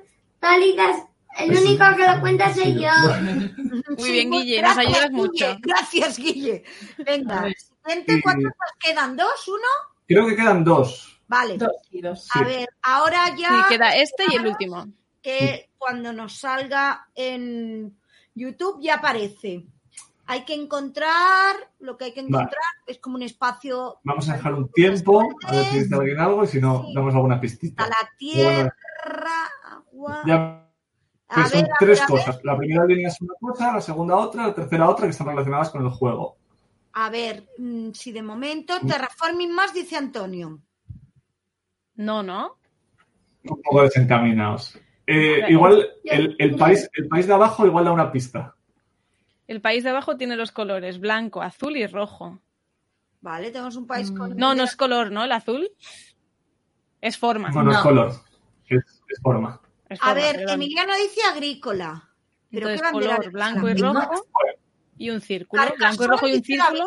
el 1.38 1.52
único 1.58 1.84
que 1.96 2.08
lo 2.08 2.22
cuenta 2.22 2.54
soy 2.54 2.80
yo. 2.80 2.90
Muy 3.98 4.12
bien, 4.12 4.32
Guille, 4.32 4.62
nos 4.62 4.78
ayudas 4.78 5.12
mucho. 5.12 5.58
Gracias, 5.62 6.18
Guille. 6.18 6.64
Venga, 7.06 7.46
siguiente, 7.84 8.22
¿cuántos 8.22 8.44
nos 8.46 8.72
quedan? 8.80 9.16
¿Dos? 9.18 9.48
¿Uno? 9.48 9.68
Creo 10.08 10.28
que 10.28 10.36
quedan 10.36 10.64
dos. 10.64 11.13
Vale. 11.34 11.58
Dos 11.58 11.72
y 11.92 12.02
dos. 12.02 12.28
A 12.36 12.44
ver, 12.44 12.70
ahora 12.84 13.28
Sí, 13.36 13.42
ya 13.42 13.66
queda 13.70 13.96
este 13.96 14.24
y 14.32 14.36
el 14.36 14.48
último. 14.48 14.88
que 15.22 15.70
cuando 15.78 16.14
nos 16.14 16.38
salga 16.38 17.08
en 17.16 17.98
YouTube 18.36 18.80
ya 18.82 18.96
aparece. 18.96 19.66
Hay 20.26 20.46
que 20.46 20.54
encontrar, 20.54 21.56
lo 21.80 21.98
que 21.98 22.06
hay 22.06 22.14
que 22.14 22.22
encontrar 22.22 22.62
es 22.88 22.98
como 23.00 23.16
un 23.18 23.24
espacio 23.24 24.00
Vamos 24.04 24.30
a 24.30 24.36
dejar 24.36 24.54
un 24.54 24.70
tiempo, 24.72 25.22
a 25.46 25.52
ver 25.52 25.66
si 25.66 25.80
dice 25.80 25.96
alguien 25.96 26.20
algo 26.20 26.44
y 26.44 26.48
si 26.48 26.62
no, 26.62 26.84
Sí. 26.86 26.94
damos 26.96 27.14
alguna 27.14 27.36
a 27.36 27.42
pistita. 27.42 27.86
la 27.88 28.10
tierra, 28.18 28.72
agua. 29.66 30.22
Ya 30.26 30.66
A 31.28 31.36
ves, 31.42 31.50
son 31.52 31.62
ver, 31.64 31.72
a 31.72 31.76
tres 31.80 32.00
ver, 32.00 32.04
a 32.04 32.08
cosas. 32.08 32.40
La 32.44 32.58
primera 32.58 32.86
línea 32.86 33.08
es 33.10 33.20
una 33.22 33.34
cosa, 33.40 33.74
la 33.74 33.82
segunda 33.82 34.16
otra, 34.16 34.48
la 34.48 34.54
tercera 34.56 34.90
otra, 34.90 35.06
que 35.08 35.12
están 35.12 35.28
relacionadas 35.28 35.70
con 35.72 35.84
el 35.84 35.90
juego. 35.90 36.38
A 36.94 37.10
ver, 37.10 37.46
mm, 37.58 37.92
si 37.92 38.12
de 38.12 38.22
momento 38.22 38.76
Terraforming 38.88 39.52
más 39.54 39.74
dice 39.74 39.98
Antonio. 39.98 40.60
No, 41.96 42.24
¿no? 42.24 42.58
Un 43.44 43.62
poco 43.62 43.84
desencaminados. 43.84 44.80
Eh, 45.06 45.46
igual 45.50 45.88
el, 46.06 46.36
el 46.40 46.56
país, 46.56 46.90
el 46.94 47.08
país 47.08 47.28
de 47.28 47.34
abajo 47.34 47.66
igual 47.66 47.86
da 47.86 47.92
una 47.92 48.12
pista. 48.12 48.56
El 49.48 49.60
país 49.62 49.84
de 49.84 49.90
abajo 49.90 50.16
tiene 50.16 50.36
los 50.36 50.52
colores 50.52 51.00
blanco, 51.00 51.42
azul 51.42 51.76
y 51.76 51.86
rojo. 51.86 52.40
Vale, 53.22 53.52
tenemos 53.52 53.76
un 53.76 53.86
país 53.86 54.12
con. 54.12 54.32
Mm, 54.32 54.38
No, 54.38 54.56
no 54.56 54.64
es 54.64 54.76
color, 54.76 55.12
¿no? 55.12 55.24
El 55.24 55.32
azul 55.32 55.70
es 57.02 57.18
forma. 57.18 57.50
No, 57.50 57.64
no, 57.64 57.72
es 57.72 57.78
color, 57.80 58.14
es, 58.68 59.02
es 59.10 59.20
forma. 59.22 59.62
Es 59.90 60.00
A 60.02 60.14
ver, 60.14 60.38
perdón. 60.38 60.56
Emiliano 60.56 60.94
dice 60.96 61.22
agrícola. 61.30 62.10
Pero 62.50 62.70
Entonces, 62.70 62.88
¿qué 62.88 63.08
color 63.08 63.26
es 63.26 63.32
blanco 63.32 63.70
y 63.70 63.74
rojo 63.74 64.26
y 64.98 65.10
un 65.10 65.22
círculo. 65.22 65.64
Blanco 65.78 66.04
y 66.04 66.08
rojo 66.08 66.28
y 66.28 66.34
un 66.36 66.44
círculo. 66.44 66.86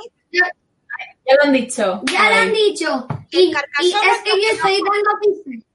Ya 1.28 1.34
lo 1.36 1.42
han 1.44 1.52
dicho. 1.52 2.02
Ya 2.12 2.30
lo 2.30 2.36
han 2.36 2.52
dicho. 2.52 3.06
Y, 3.30 3.50
es 3.52 4.22
que 4.24 4.30
yo 4.42 4.48
estoy 4.52 4.72
dando 4.74 5.10
pistas. 5.20 5.66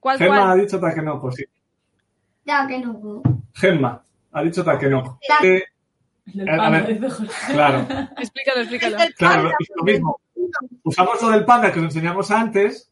¿Cuál, 0.00 0.18
Gemma 0.18 0.52
ha 0.52 0.54
dicho 0.56 0.80
Takenoko, 0.80 1.30
sí. 1.32 1.44
Ya 2.44 2.66
que 2.66 2.78
no. 2.80 3.22
Gemma 3.54 4.02
ha 4.32 4.42
dicho 4.42 4.64
Takenoko. 4.64 5.18
Ta- 5.26 5.46
Eh, 5.46 5.64
El 6.26 6.32
del 6.46 6.48
A 6.50 6.56
panda, 6.56 6.80
ver. 6.82 7.00
claro, 7.50 7.86
Explícalo, 8.18 8.60
explícalo. 8.60 8.96
Claro, 9.16 9.50
es 9.58 9.68
lo 9.76 9.82
mismo. 9.84 10.20
Usamos 10.84 11.20
lo 11.22 11.30
del 11.30 11.44
panda 11.44 11.72
que 11.72 11.78
os 11.80 11.84
enseñamos 11.86 12.30
antes, 12.30 12.90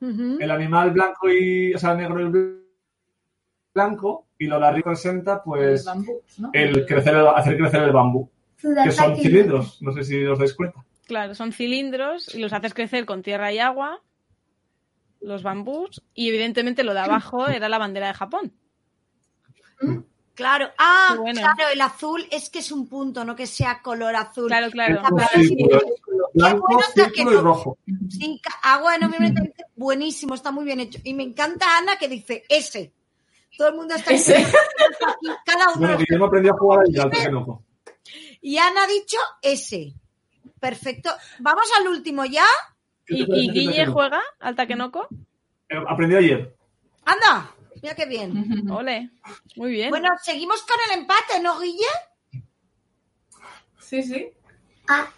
el 0.00 0.50
animal 0.50 0.90
blanco 0.90 1.28
y, 1.28 1.72
o 1.74 1.78
sea, 1.78 1.94
negro 1.94 2.20
y 2.20 2.24
bl- 2.24 2.62
blanco, 3.74 4.26
y 4.38 4.46
lo 4.46 4.58
de 4.58 4.66
arriba 4.66 4.90
representa, 4.90 5.42
pues, 5.42 5.80
El 5.80 5.86
bambú, 5.86 6.20
¿no? 6.38 6.50
el 6.52 6.86
crecer, 6.86 7.14
el- 7.14 7.28
hacer 7.28 7.56
crecer 7.56 7.82
el 7.84 7.92
bambú, 7.92 8.28
que 8.60 8.90
son 8.92 9.16
cilindros, 9.16 9.80
no 9.80 9.92
sé 9.92 10.02
si 10.04 10.24
os 10.24 10.38
dais 10.38 10.52
cuenta. 10.54 10.84
Claro, 11.12 11.34
son 11.34 11.52
cilindros 11.52 12.34
y 12.34 12.38
los 12.38 12.54
haces 12.54 12.72
crecer 12.72 13.04
con 13.04 13.22
tierra 13.22 13.52
y 13.52 13.58
agua, 13.58 14.00
los 15.20 15.42
bambús, 15.42 16.02
y 16.14 16.30
evidentemente 16.30 16.84
lo 16.84 16.94
de 16.94 17.00
abajo 17.00 17.48
era 17.48 17.68
la 17.68 17.76
bandera 17.76 18.06
de 18.06 18.14
Japón. 18.14 18.54
Claro. 20.32 20.70
Ah, 20.78 21.14
bueno. 21.18 21.42
claro, 21.42 21.70
el 21.70 21.82
azul 21.82 22.26
es 22.30 22.48
que 22.48 22.60
es 22.60 22.72
un 22.72 22.88
punto, 22.88 23.26
no 23.26 23.36
que 23.36 23.46
sea 23.46 23.82
color 23.82 24.16
azul. 24.16 24.46
Claro, 24.46 24.70
claro. 24.70 25.02
Blanco, 26.32 26.66
bueno 26.66 27.30
y 27.30 27.36
rojo. 27.42 27.76
Sí, 28.08 28.40
agua 28.62 28.94
de 28.94 29.00
noviembre 29.00 29.52
buenísimo, 29.76 30.34
está 30.34 30.50
muy 30.50 30.64
bien 30.64 30.80
hecho. 30.80 30.98
Y 31.04 31.12
me 31.12 31.24
encanta 31.24 31.76
Ana 31.76 31.98
que 31.98 32.08
dice 32.08 32.44
ese. 32.48 32.94
Todo 33.58 33.68
el 33.68 33.74
mundo 33.74 33.94
está 33.96 34.14
Ese. 34.14 34.36
aquí, 34.36 35.26
cada 35.44 35.72
uno. 35.72 35.80
Bueno, 35.80 35.98
Guillermo 35.98 36.24
aprendió 36.24 36.54
a 36.54 36.56
jugar 36.56 36.86
ahí 36.86 36.96
al. 36.96 37.10
Y 38.40 38.56
Ana 38.56 38.84
ha 38.84 38.86
dicho 38.86 39.18
ese. 39.42 39.92
Perfecto. 40.62 41.10
Vamos 41.40 41.68
al 41.80 41.88
último 41.88 42.24
ya. 42.24 42.46
¿Qué 43.04 43.16
te 43.26 43.36
¿Y, 43.36 43.50
Guille 43.50 43.84
juega 43.86 44.22
al 44.38 44.54
Takenoko? 44.54 45.08
Eh, 45.68 45.74
Aprendió 45.88 46.18
ayer. 46.18 46.54
Anda, 47.04 47.50
mira 47.82 47.96
qué 47.96 48.06
bien. 48.06 48.32
Ole, 48.70 49.10
muy 49.56 49.72
bien. 49.72 49.90
Bueno, 49.90 50.08
seguimos 50.22 50.62
con 50.62 50.76
el 50.88 51.00
empate, 51.00 51.40
¿no, 51.42 51.58
Guille? 51.58 51.84
Sí, 53.80 54.04
sí. 54.04 54.28
A, 54.88 55.08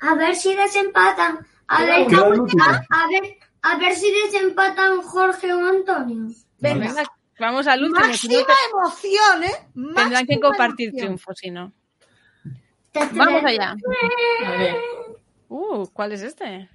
a 0.00 0.14
ver 0.16 0.36
si 0.36 0.54
desempatan. 0.54 1.46
A 1.66 1.82
ver, 1.84 2.06
a, 2.14 2.86
a 2.90 3.06
ver, 3.08 3.38
a 3.62 3.78
ver 3.78 3.94
si 3.94 4.12
desempatan 4.12 5.00
Jorge 5.00 5.50
o 5.54 5.64
Antonio. 5.66 6.34
Venga. 6.58 6.88
Venga, 6.88 7.04
vamos 7.38 7.66
al 7.66 7.84
último. 7.84 8.12
si 8.14 8.28
no 8.28 8.34
Máxima 8.34 8.46
te- 8.46 8.70
emoción, 8.70 9.44
¿eh? 9.44 9.94
tendrán 9.94 10.26
que 10.26 10.38
compartir 10.40 10.88
emoción. 10.90 11.06
triunfo, 11.06 11.34
si 11.34 11.50
no. 11.50 11.72
Vamos 12.94 13.44
allá. 13.44 13.76
A 14.46 14.50
ver. 14.50 14.76
Uh, 15.48 15.86
¿cuál 15.92 16.12
es 16.12 16.22
este? 16.22 16.68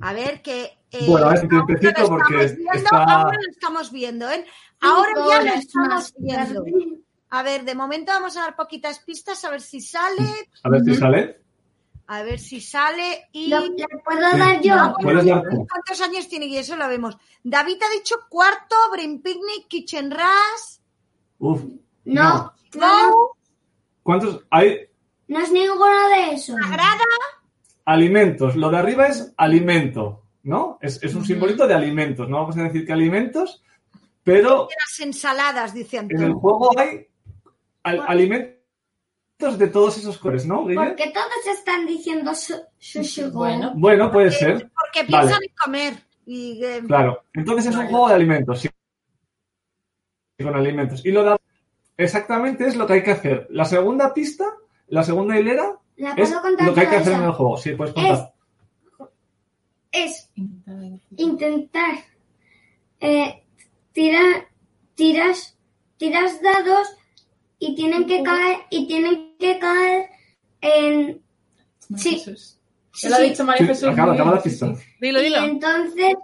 A 0.00 0.12
ver 0.12 0.42
que. 0.42 0.78
eh, 0.90 1.06
Bueno, 1.06 1.26
a 1.26 1.30
ver 1.30 1.38
si 1.38 1.48
tiene 1.48 1.62
aún 1.62 1.66
no 1.68 1.74
lo 1.74 1.80
pecito 1.80 2.08
porque 2.08 2.44
estamos 2.44 2.60
viendo, 2.62 2.72
está- 2.74 3.04
Ahora 3.04 3.38
lo 3.42 3.50
estamos 3.50 3.92
viendo, 3.92 4.30
¿eh? 4.30 4.46
Ahora 4.80 5.08
Cinco 5.14 5.30
ya 5.30 5.42
lo 5.42 5.52
estamos 5.54 6.14
viendo. 6.18 6.64
A 7.30 7.42
ver, 7.42 7.64
de 7.64 7.74
momento 7.74 8.12
vamos 8.12 8.36
a 8.36 8.40
dar 8.40 8.56
poquitas 8.56 8.98
pistas 9.00 9.44
a 9.44 9.50
ver 9.50 9.60
si 9.60 9.80
sale. 9.80 10.48
A 10.62 10.68
ver 10.68 10.82
si 10.84 10.94
sale. 10.94 11.40
A 12.08 12.22
ver 12.22 12.38
si 12.38 12.60
sale. 12.60 13.28
Y. 13.32 13.48
¿Lo, 13.48 13.60
¿Le 13.60 13.84
puedo 14.04 14.20
dar 14.20 14.60
yo? 14.60 14.74
Bueno, 14.74 14.94
Puedes 15.00 15.24
dar 15.26 15.42
tú. 15.42 15.66
¿Cuántos 15.68 16.00
años 16.02 16.28
tiene? 16.28 16.46
Y 16.46 16.56
eso 16.58 16.76
lo 16.76 16.88
vemos. 16.88 17.16
David 17.42 17.78
ha 17.82 17.90
dicho 17.94 18.14
cuarto, 18.28 18.76
Brain 18.92 19.20
Picnic, 19.22 19.66
Kitchen 19.68 20.10
Rush, 20.10 20.78
Uf. 21.38 21.62
No, 22.04 22.52
no, 22.74 23.10
Go, 23.10 23.36
¿Cuántos? 24.04 24.44
Hay 24.50 24.88
no 25.28 25.40
es 25.40 25.50
ninguno 25.52 26.08
de 26.08 26.34
esos. 26.34 26.56
Sagrada. 26.60 27.04
alimentos. 27.84 28.56
Lo 28.56 28.70
de 28.70 28.78
arriba 28.78 29.06
es 29.06 29.32
alimento, 29.36 30.22
¿no? 30.42 30.78
Es, 30.80 31.02
es 31.02 31.14
un 31.14 31.24
simbolito 31.24 31.66
de 31.66 31.74
alimentos. 31.74 32.28
No 32.28 32.38
vamos 32.38 32.56
a 32.56 32.62
decir 32.64 32.84
que 32.86 32.92
alimentos, 32.92 33.62
pero 34.24 34.68
Las 34.88 35.00
ensaladas, 35.00 35.72
dice 35.74 35.98
en 35.98 36.06
el 36.10 36.16
Antonio. 36.16 36.38
juego 36.40 36.78
hay 36.78 37.06
al- 37.84 38.04
alimentos 38.08 38.56
de 39.58 39.68
todos 39.68 39.98
esos 39.98 40.18
colores, 40.18 40.46
¿no, 40.46 40.64
Guille? 40.66 40.80
Porque 40.84 41.10
todos 41.12 41.46
están 41.58 41.86
diciendo 41.86 42.32
sushi. 42.34 43.24
Bueno. 43.32 43.72
Bueno, 43.76 44.10
puede 44.10 44.30
ser. 44.32 44.70
Porque 44.74 45.10
Vale. 45.10 45.26
piensan 45.26 45.42
en 45.44 45.54
comer. 45.62 45.94
Y, 46.28 46.64
eh, 46.64 46.82
Claro. 46.86 47.22
Entonces 47.34 47.66
es 47.66 47.76
un 47.76 47.86
juego 47.86 48.08
de 48.08 48.14
alimentos, 48.14 48.60
sí. 48.60 48.68
con 50.42 50.54
alimentos. 50.56 51.04
Y 51.06 51.12
lo 51.12 51.22
de 51.24 51.36
exactamente 51.96 52.66
es 52.66 52.76
lo 52.76 52.86
que 52.86 52.94
hay 52.94 53.02
que 53.02 53.12
hacer. 53.12 53.46
La 53.50 53.64
segunda 53.64 54.12
pista, 54.12 54.44
la 54.88 55.02
segunda 55.02 55.38
hilera, 55.38 55.78
¿La 55.96 56.12
es 56.12 56.30
lo 56.30 56.74
que 56.74 56.80
hay 56.80 56.86
que 56.88 56.96
hacer 56.96 57.12
en 57.14 57.18
esa? 57.20 57.26
el 57.26 57.32
juego. 57.32 57.56
Sí, 57.56 57.72
puedes 57.72 57.94
contar. 57.94 58.32
Es 59.92 60.30
intentar 61.16 61.94
eh, 63.00 63.42
tirar, 63.92 64.48
tiras, 64.94 65.56
tiras 65.96 66.40
dados 66.42 66.88
y 67.58 67.74
tienen 67.74 68.06
que 68.06 68.22
caer, 68.22 68.58
y 68.70 68.86
tienen 68.86 69.36
que 69.38 69.58
caer 69.58 70.10
en 70.60 71.22
Sí. 71.96 72.22
Ya 72.94 73.10
lo 73.10 73.16
ha 73.16 73.18
dicho 73.20 73.44
María 73.44 73.60
Sí, 73.62 73.66
Jesús. 73.68 73.88
acaba, 73.88 74.14
acaba 74.14 74.34
la 74.34 74.42
pista. 74.42 74.74
Dilo, 75.00 75.20
y 75.20 75.24
dilo. 75.24 75.38
entonces 75.44 76.14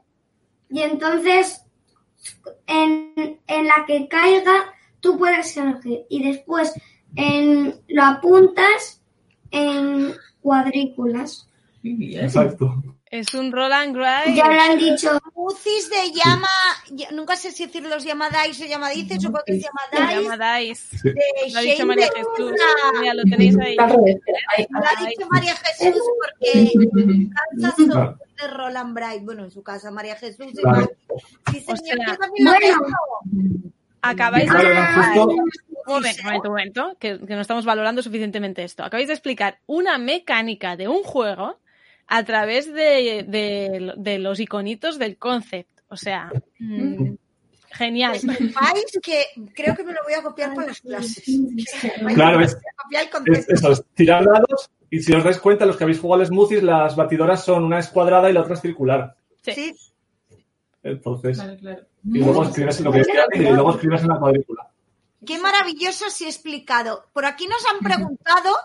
y 0.70 0.80
entonces 0.80 1.62
en, 2.66 3.38
en 3.46 3.66
la 3.66 3.84
que 3.86 4.08
caiga 4.08 4.72
tú 5.00 5.18
puedes 5.18 5.56
elegir 5.56 6.04
y 6.08 6.24
después 6.24 6.72
en, 7.16 7.74
lo 7.88 8.02
apuntas 8.04 9.00
en 9.50 10.14
cuadrículas. 10.40 11.48
Exacto. 11.84 12.82
Es 13.10 13.34
un 13.34 13.52
roll 13.52 13.70
and 13.72 13.94
grind. 13.94 14.34
ya 14.34 14.48
lo 14.48 14.58
han 14.58 14.78
dicho 14.78 15.10
Mucis 15.34 15.90
de 15.90 16.12
llama, 16.12 16.48
ya- 16.92 17.10
nunca 17.10 17.36
sé 17.36 17.52
si 17.52 17.66
decir 17.66 17.82
los 17.82 18.04
llamadais 18.04 18.58
o 18.58 18.64
llamadices, 18.64 19.20
supongo 19.22 19.42
que 19.46 19.56
es 19.56 19.62
Se 19.62 19.68
llamadais, 19.68 20.22
llama 20.30 20.56
Dice. 20.56 21.12
de 21.12 21.52
Lo 21.52 21.58
ha 21.58 21.62
dicho 21.62 21.86
María 21.86 22.06
de 22.06 22.12
Jesús. 22.16 22.52
Lo 23.14 23.22
tenéis 23.24 23.58
ahí. 23.58 23.76
Lo 23.76 23.84
ha 23.84 25.06
dicho 25.08 25.26
María 25.30 25.54
Jesús 25.56 26.02
porque 26.40 26.72
casa 27.60 27.76
son 27.76 28.16
de 28.40 28.48
Roland 28.48 28.94
Bright, 28.94 29.24
bueno, 29.24 29.44
en 29.44 29.50
su 29.50 29.62
casa 29.62 29.90
María 29.90 30.16
Jesús. 30.16 30.46
y 30.50 30.52
Claro. 30.54 30.78
Maki. 30.80 30.94
Sí, 31.52 31.60
señor, 31.60 31.74
O 31.74 31.76
sea, 31.76 32.06
yo 32.06 32.16
también 32.16 32.44
la 32.46 32.50
bueno. 32.52 32.66
tengo. 32.78 33.62
Acabáis 34.00 34.50
de... 34.50 34.58
Un 35.86 35.94
momento, 35.94 36.20
un 36.22 36.24
momento, 36.26 36.48
un 36.48 36.54
momento, 36.54 36.96
que, 36.98 37.18
que 37.18 37.34
no 37.34 37.40
estamos 37.40 37.64
valorando 37.64 38.02
suficientemente 38.02 38.62
esto. 38.64 38.84
Acabáis 38.84 39.08
de 39.08 39.14
explicar 39.14 39.58
una 39.66 39.98
mecánica 39.98 40.76
de 40.76 40.88
un 40.88 41.02
juego 41.02 41.58
a 42.06 42.24
través 42.24 42.72
de, 42.72 43.24
de- 43.26 43.92
de 43.96 44.18
los 44.18 44.38
iconitos 44.40 44.98
del 44.98 45.16
concept. 45.16 45.80
O 45.88 45.96
sea, 45.96 46.30
mm, 46.58 47.14
genial. 47.72 48.18
Que 49.02 49.24
creo 49.54 49.74
que 49.76 49.84
me 49.84 49.92
lo 49.92 50.00
voy 50.04 50.14
a 50.14 50.22
copiar 50.22 50.54
para 50.54 50.68
las 50.68 50.80
clases. 50.80 51.24
Claro, 52.14 52.40
es- 52.40 52.56
Es, 52.90 53.08
concepto. 53.10 53.54
eso, 53.54 53.72
es 53.72 53.84
tirar 53.94 54.24
dados 54.24 54.70
y 54.90 55.00
si 55.00 55.12
os 55.14 55.24
dais 55.24 55.38
cuenta, 55.38 55.64
los 55.64 55.76
que 55.76 55.84
habéis 55.84 56.00
jugado 56.00 56.20
al 56.20 56.26
smoothies, 56.26 56.62
las 56.62 56.96
batidoras 56.96 57.44
son 57.44 57.64
una 57.64 57.78
es 57.78 57.88
cuadrada 57.88 58.28
y 58.28 58.32
la 58.34 58.42
otra 58.42 58.54
es 58.54 58.60
circular. 58.60 59.16
Sí. 59.42 59.52
Sí, 59.52 59.74
Entonces, 60.82 61.38
Claro, 61.38 61.56
claro. 61.58 61.82
y 62.04 62.18
luego 62.18 62.44
escribes 62.44 62.80
lo 62.80 62.92
que 62.92 63.02
quieras 63.02 63.26
y 63.34 63.38
luego 63.38 63.70
escribes 63.70 64.02
en 64.02 64.08
la 64.08 64.18
cuadrícula. 64.18 64.68
Qué 65.26 65.38
maravilloso 65.38 66.10
si 66.10 66.24
he 66.24 66.28
explicado. 66.28 67.08
Por 67.12 67.24
aquí 67.24 67.46
nos 67.46 67.64
han 67.66 67.80
preguntado, 67.80 68.56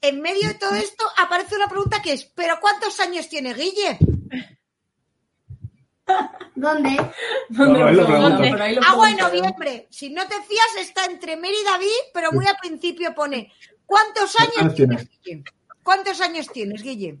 en 0.00 0.20
medio 0.20 0.48
de 0.48 0.54
todo 0.54 0.74
esto 0.74 1.04
aparece 1.16 1.56
una 1.56 1.68
pregunta 1.68 2.02
que 2.02 2.12
es, 2.12 2.24
¿pero 2.24 2.60
cuántos 2.60 3.00
años 3.00 3.28
tiene 3.28 3.54
Guille? 3.54 3.98
¿dónde? 6.54 6.96
¿Dónde 7.48 7.92
lo. 7.92 8.06
Por 8.06 8.62
ahí 8.62 8.74
lo 8.74 8.82
Agua 8.82 9.10
en 9.10 9.16
noviembre. 9.16 9.86
Si 9.90 10.10
no 10.10 10.26
te 10.26 10.34
fías, 10.42 10.76
está 10.78 11.06
entre 11.06 11.36
Mary 11.36 11.56
y 11.60 11.64
David, 11.64 12.10
pero 12.12 12.32
muy 12.32 12.46
al 12.46 12.56
principio 12.56 13.14
pone, 13.14 13.52
¿cuántos 13.86 14.34
¿Cuántos 14.34 14.40
años 14.40 14.74
tienes, 14.74 15.08
tienes? 15.08 15.22
Guille? 15.24 15.44
¿Cuántos 15.82 16.20
años 16.20 16.48
tienes, 16.52 16.82
Guille? 16.82 17.18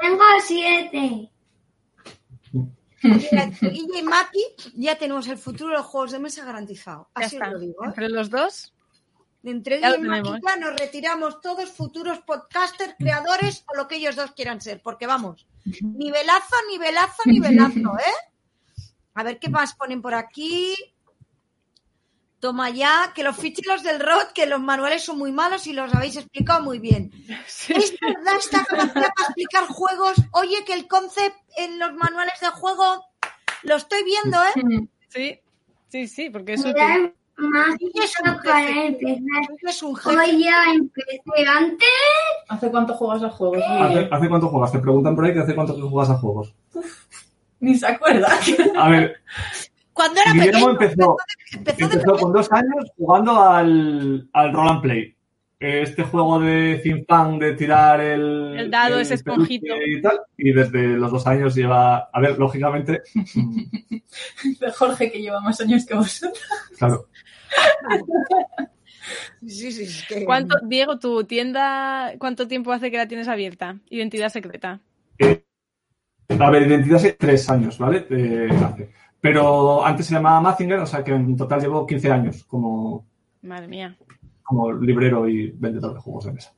tengo 0.00 0.24
siete 0.42 1.30
Mira, 3.02 3.46
Guille 3.60 3.98
y 4.00 4.02
Maki, 4.02 4.44
ya 4.74 4.96
tenemos 4.96 5.26
el 5.28 5.38
futuro 5.38 5.70
de 5.70 5.76
los 5.78 5.86
juegos 5.86 6.12
de 6.12 6.18
mesa 6.18 6.44
garantizado. 6.44 7.08
Así 7.14 7.38
os 7.38 7.48
lo 7.48 7.58
digo. 7.58 7.84
¿eh? 7.84 7.88
Entre 7.88 8.08
los 8.08 8.30
dos, 8.30 8.74
Entre 9.42 9.80
lo 9.80 9.96
y 9.96 10.40
ya 10.46 10.56
nos 10.56 10.78
retiramos 10.78 11.40
todos 11.40 11.70
futuros 11.70 12.20
podcasters, 12.20 12.94
creadores 12.98 13.64
o 13.72 13.76
lo 13.76 13.88
que 13.88 13.96
ellos 13.96 14.16
dos 14.16 14.32
quieran 14.32 14.60
ser, 14.60 14.82
porque 14.82 15.06
vamos, 15.06 15.46
nivelazo, 15.64 16.56
nivelazo, 16.70 17.22
nivelazo, 17.26 17.78
¿eh? 17.98 18.82
A 19.14 19.22
ver 19.22 19.38
qué 19.38 19.48
más 19.48 19.74
ponen 19.74 20.02
por 20.02 20.14
aquí. 20.14 20.74
Toma 22.40 22.70
ya, 22.70 23.12
que 23.14 23.22
los 23.22 23.36
ficheros 23.36 23.82
del 23.82 24.00
ROT, 24.00 24.32
que 24.32 24.46
los 24.46 24.60
manuales 24.60 25.04
son 25.04 25.18
muy 25.18 25.30
malos 25.30 25.66
y 25.66 25.74
los 25.74 25.94
habéis 25.94 26.16
explicado 26.16 26.62
muy 26.62 26.78
bien. 26.78 27.10
sí, 27.46 27.74
Es 27.74 27.94
verdad 28.00 28.36
esta 28.38 28.64
capacidad 28.64 28.92
para 28.92 29.26
explicar 29.26 29.66
juegos. 29.66 30.14
Oye, 30.32 30.64
que 30.64 30.72
el 30.72 30.88
concept 30.88 31.36
en 31.56 31.78
los 31.78 31.92
manuales 31.94 32.40
de 32.40 32.48
juego 32.48 33.04
lo 33.62 33.76
estoy 33.76 34.04
viendo, 34.04 34.38
¿eh? 34.42 34.88
sí, 35.08 35.38
sí, 35.88 36.08
sí, 36.08 36.30
porque 36.30 36.54
es 36.54 36.60
útil. 36.60 36.74
Mira, 36.74 37.12
más 37.36 37.76
es 37.80 38.14
un 38.24 38.42
para 38.42 38.86
empezar 38.86 39.42
Es 39.62 39.82
un 39.82 39.98
hoy 40.04 40.44
ya 40.44 40.72
empecé 40.72 41.48
antes 41.48 41.88
¿Hace 42.48 42.70
cuánto 42.70 42.94
juegas 42.94 43.22
a 43.22 43.30
juegos? 43.30 43.62
¿Hace, 43.66 44.08
hace 44.10 44.28
cuánto 44.28 44.48
juegas? 44.48 44.72
Te 44.72 44.78
preguntan 44.78 45.14
por 45.14 45.24
ahí 45.24 45.32
que 45.32 45.40
hace 45.40 45.54
cuánto 45.54 45.74
que 45.74 45.82
juegas 45.82 46.10
a 46.10 46.18
juegos. 46.18 46.54
Ni 47.60 47.76
se 47.76 47.86
acuerda. 47.86 48.28
A 48.76 48.88
ver, 48.88 49.20
Cuando 49.92 50.20
era 50.20 50.32
Guillermo 50.32 50.76
pequeño, 50.78 51.16
empezó, 51.52 51.82
empezó 51.82 52.16
con 52.16 52.32
dos 52.32 52.50
años 52.52 52.84
jugando 52.96 53.40
al, 53.42 54.28
al 54.32 54.52
Roll 54.52 54.68
and 54.68 54.82
Play. 54.82 55.16
Este 55.58 56.04
juego 56.04 56.40
de 56.40 57.04
Pan 57.06 57.38
de 57.38 57.52
tirar 57.52 58.00
el, 58.00 58.56
El 58.58 58.70
dado, 58.70 58.98
ese 58.98 59.12
esponjito. 59.14 59.74
Y, 59.86 60.00
tal, 60.00 60.20
y 60.38 60.52
desde 60.52 60.88
los 60.96 61.10
dos 61.12 61.26
años 61.26 61.54
lleva, 61.54 62.08
a 62.10 62.20
ver, 62.20 62.38
lógicamente, 62.38 63.02
De 64.60 64.70
Jorge, 64.72 65.12
que 65.12 65.20
lleva 65.20 65.40
más 65.40 65.60
años 65.60 65.84
que 65.84 65.94
vosotros. 65.94 66.38
claro, 66.78 67.06
Sí, 69.46 69.72
sí, 69.72 69.82
es 69.84 70.04
que- 70.08 70.24
¿Cuánto, 70.24 70.56
Diego, 70.62 70.98
tu 70.98 71.24
tienda, 71.24 72.12
cuánto 72.18 72.46
tiempo 72.48 72.72
hace 72.72 72.90
que 72.90 72.96
la 72.96 73.08
tienes 73.08 73.28
abierta? 73.28 73.76
Identidad 73.88 74.28
secreta. 74.30 74.80
A 76.38 76.50
ver, 76.50 76.62
identidad 76.66 76.96
hace 76.96 77.12
tres 77.14 77.48
años, 77.50 77.76
¿vale? 77.78 78.06
Eh, 78.10 78.48
hace. 78.64 78.90
Pero 79.20 79.84
antes 79.84 80.06
se 80.06 80.14
llamaba 80.14 80.40
Mazinger, 80.40 80.78
o 80.80 80.86
sea 80.86 81.04
que 81.04 81.12
en 81.12 81.36
total 81.36 81.60
llevo 81.60 81.86
15 81.86 82.10
años 82.10 82.44
como, 82.44 83.04
Madre 83.42 83.68
mía. 83.68 83.96
como 84.42 84.72
librero 84.72 85.28
y 85.28 85.50
vendedor 85.50 85.94
de 85.94 86.00
juegos 86.00 86.24
de 86.24 86.32
mesa. 86.32 86.52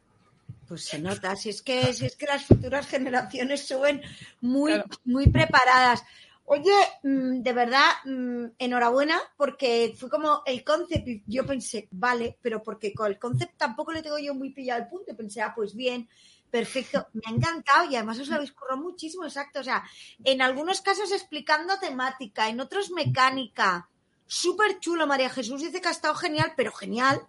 Pues 0.68 0.84
se 0.84 0.98
nota, 0.98 1.34
si 1.36 1.50
es 1.50 1.60
que, 1.60 1.92
si 1.92 2.06
es 2.06 2.16
que 2.16 2.26
las 2.26 2.44
futuras 2.44 2.86
generaciones 2.86 3.66
suben 3.66 4.00
muy, 4.40 4.72
Claro. 4.72 4.88
muy 5.04 5.28
preparadas. 5.28 6.04
Oye, 6.44 6.72
mm, 7.02 7.42
de 7.42 7.52
verdad, 7.52 7.88
mm, 8.04 8.44
enhorabuena, 8.58 9.18
porque 9.36 9.94
fue 9.96 10.08
como 10.08 10.42
el 10.46 10.64
concept, 10.64 11.06
y 11.08 11.22
yo 11.26 11.44
pensé, 11.46 11.88
vale, 11.90 12.36
pero 12.42 12.62
porque 12.62 12.92
con 12.94 13.06
el 13.08 13.18
concept 13.18 13.56
tampoco 13.56 13.92
le 13.92 14.02
tengo 14.02 14.18
yo 14.18 14.34
muy 14.34 14.50
pillado 14.50 14.82
el 14.82 14.88
punto, 14.88 15.14
pensé, 15.16 15.40
ah, 15.42 15.52
pues 15.54 15.74
bien, 15.74 16.08
perfecto, 16.53 17.09
me 17.14 17.22
ha 17.26 17.30
encantado 17.30 17.90
y 17.90 17.96
además 17.96 18.20
os 18.20 18.28
lo 18.28 18.34
habéis 18.34 18.53
currado 18.53 18.82
muchísimo, 18.82 19.24
exacto, 19.24 19.61
o 19.61 19.64
sea, 19.64 19.82
en 20.22 20.42
algunos 20.42 20.82
casos 20.82 21.11
explicando 21.11 21.78
temática, 21.80 22.50
en 22.50 22.61
otros 22.61 22.90
mecánica, 22.90 23.88
súper 24.26 24.78
chulo, 24.78 25.07
María 25.07 25.30
Jesús 25.30 25.62
dice 25.62 25.80
que 25.80 25.88
ha 25.88 25.92
estado 25.92 26.14
genial, 26.14 26.53
pero 26.55 26.70
genial, 26.70 27.22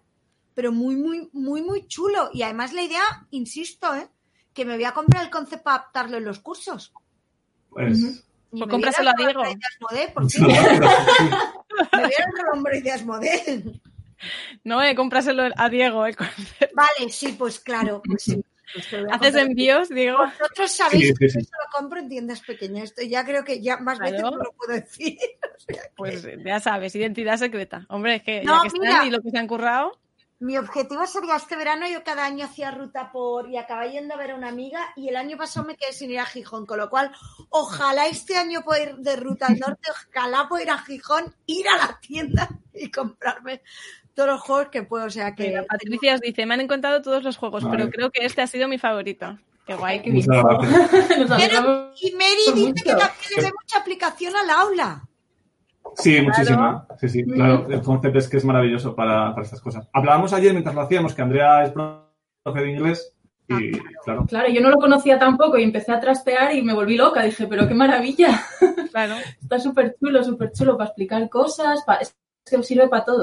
pero 0.54 0.72
muy, 0.72 0.94
muy, 0.96 1.30
muy, 1.32 1.62
muy 1.62 1.86
chulo. 1.88 2.28
Y 2.34 2.42
además 2.42 2.74
la 2.74 2.82
idea, 2.82 3.26
insisto, 3.30 3.94
¿eh? 3.94 4.08
que 4.52 4.66
me 4.66 4.74
voy 4.74 4.84
a 4.84 4.92
comprar 4.92 5.24
el 5.24 5.30
concepto 5.30 5.64
para 5.64 5.76
adaptarlo 5.76 6.18
en 6.18 6.24
los 6.24 6.38
cursos. 6.38 6.92
Pues, 7.70 7.98
Ujú. 7.98 8.06
Y 8.52 8.58
Pues 8.58 8.60
me 8.60 8.68
cómpraselo 8.68 9.10
a 9.10 9.14
Diego. 9.16 9.42
Por. 10.12 10.24
Me 11.92 12.10
Hombre 12.52 13.04
Model. 13.04 13.82
No, 14.62 14.80
eh, 14.82 14.94
cómpraselo 14.94 15.48
a 15.56 15.68
Diego. 15.68 16.06
eh. 16.06 16.14
Vale, 16.72 17.10
sí, 17.10 17.34
pues 17.36 17.58
claro. 17.58 18.00
Pues 18.06 18.22
sí. 18.22 18.44
Lo 18.92 19.12
¿Haces 19.14 19.34
envíos, 19.36 19.88
Diego? 19.88 20.18
Vosotros 20.18 20.72
sabéis 20.72 21.02
Sí, 21.02 21.08
sí, 21.08 21.14
que 21.18 21.26
yo 21.28 21.40
solo 21.40 21.68
compro 21.72 22.00
en 22.00 22.08
tiendas 22.08 22.40
pequeñas. 22.40 22.84
Esto 22.84 23.02
ya 23.02 23.24
creo 23.24 23.44
que 23.44 23.60
ya 23.62 23.76
más 23.78 23.98
veces 23.98 24.20
no 24.22 24.30
lo 24.32 24.52
puedo 24.52 24.72
decir. 24.74 25.18
O 25.56 25.60
sea 25.72 25.82
que- 25.82 25.90
Pues 25.96 26.26
ya 26.44 26.58
sabes, 26.60 26.94
identidad 26.96 27.36
secreta. 27.38 27.86
Hombre, 27.88 28.16
es 28.16 28.22
que 28.22 28.42
No, 28.42 28.56
ya 28.56 28.60
que 28.62 28.66
están 28.68 28.80
mira. 28.82 29.04
y 29.06 29.10
lo 29.10 29.22
que 29.22 29.30
se 29.30 29.38
han 29.38 29.46
currado. 29.46 29.98
Mi 30.40 30.58
objetivo 30.58 31.06
sería 31.06 31.36
este 31.36 31.56
verano, 31.56 31.86
yo 31.88 32.02
cada 32.02 32.24
año 32.26 32.44
hacía 32.44 32.70
ruta 32.72 33.10
por 33.12 33.48
y 33.48 33.56
acababa 33.56 33.86
yendo 33.86 34.14
a 34.14 34.16
ver 34.18 34.32
a 34.32 34.34
una 34.34 34.48
amiga 34.48 34.80
y 34.96 35.08
el 35.08 35.16
año 35.16 35.38
pasado 35.38 35.64
me 35.64 35.76
quedé 35.76 35.92
sin 35.92 36.10
ir 36.10 36.18
a 36.18 36.26
Gijón, 36.26 36.66
con 36.66 36.76
lo 36.78 36.90
cual 36.90 37.12
ojalá 37.50 38.08
este 38.08 38.36
año 38.36 38.62
pueda 38.62 38.82
ir 38.82 38.96
de 38.96 39.16
ruta 39.16 39.46
al 39.46 39.58
norte, 39.58 39.88
ojalá 39.90 40.46
pueda 40.48 40.64
ir 40.64 40.70
a 40.70 40.78
Gijón, 40.78 41.34
ir 41.46 41.66
a 41.68 41.76
la 41.78 41.98
tienda 42.00 42.48
y 42.74 42.90
comprarme 42.90 43.62
todos 44.14 44.28
los 44.28 44.40
juegos 44.40 44.68
que 44.68 44.82
puedo, 44.82 45.06
o 45.06 45.10
sea 45.10 45.34
que... 45.34 45.48
Mira, 45.48 45.64
Patricia 45.68 46.14
os 46.14 46.20
dice, 46.20 46.46
me 46.46 46.54
han 46.54 46.60
encontrado 46.60 47.02
todos 47.02 47.22
los 47.24 47.36
juegos, 47.36 47.64
Vale. 47.64 47.76
pero 47.76 47.90
creo 47.90 48.10
que 48.10 48.24
este 48.24 48.42
ha 48.42 48.46
sido 48.46 48.68
mi 48.68 48.78
favorito. 48.78 49.38
Qué 49.66 49.74
guay. 49.74 49.96
Ay, 49.98 50.02
qué 50.02 50.10
bien. 50.10 50.26
Alegramos. 51.30 51.84
Y 52.02 52.12
Mary 52.12 52.34
dice 52.54 52.60
mucho. 52.60 52.84
que 52.84 52.90
también 52.90 53.30
le 53.36 53.42
ve 53.42 53.50
mucha 53.62 53.78
aplicación 53.78 54.32
al 54.36 54.50
aula. 54.50 55.08
Sí, 55.96 56.20
muchísima. 56.20 56.86
Sí, 57.00 57.08
sí, 57.08 57.24
claro. 57.24 57.66
El 57.70 57.80
concepto 57.82 58.18
es 58.18 58.28
que 58.28 58.36
es 58.38 58.44
maravilloso 58.44 58.94
para, 58.94 59.30
para 59.32 59.42
estas 59.44 59.60
cosas. 59.60 59.88
Hablábamos 59.92 60.32
ayer 60.32 60.52
mientras 60.52 60.74
lo 60.74 60.80
hacíamos 60.82 61.14
que 61.14 61.22
Andrea 61.22 61.62
es 61.64 61.70
profe 61.72 62.60
de 62.60 62.70
inglés 62.70 63.12
y, 63.48 63.72
claro, 64.04 64.24
Claro, 64.26 64.48
yo 64.48 64.60
no 64.60 64.70
lo 64.70 64.76
conocía 64.78 65.18
tampoco 65.18 65.56
y 65.58 65.62
empecé 65.62 65.92
a 65.92 66.00
trastear 66.00 66.54
y 66.54 66.62
me 66.62 66.72
volví 66.74 66.96
loca. 66.96 67.22
Dije, 67.22 67.46
pero 67.46 67.68
qué 67.68 67.74
maravilla. 67.74 68.42
Claro. 68.90 69.14
Está 69.42 69.58
súper 69.58 69.94
chulo, 70.00 70.24
súper 70.24 70.52
chulo 70.52 70.76
para 70.76 70.88
explicar 70.88 71.28
cosas. 71.28 71.82
pa- 71.86 71.96
Es 71.96 72.14
que 72.44 72.62
sirve 72.62 72.88
para 72.88 73.04
todo. 73.04 73.22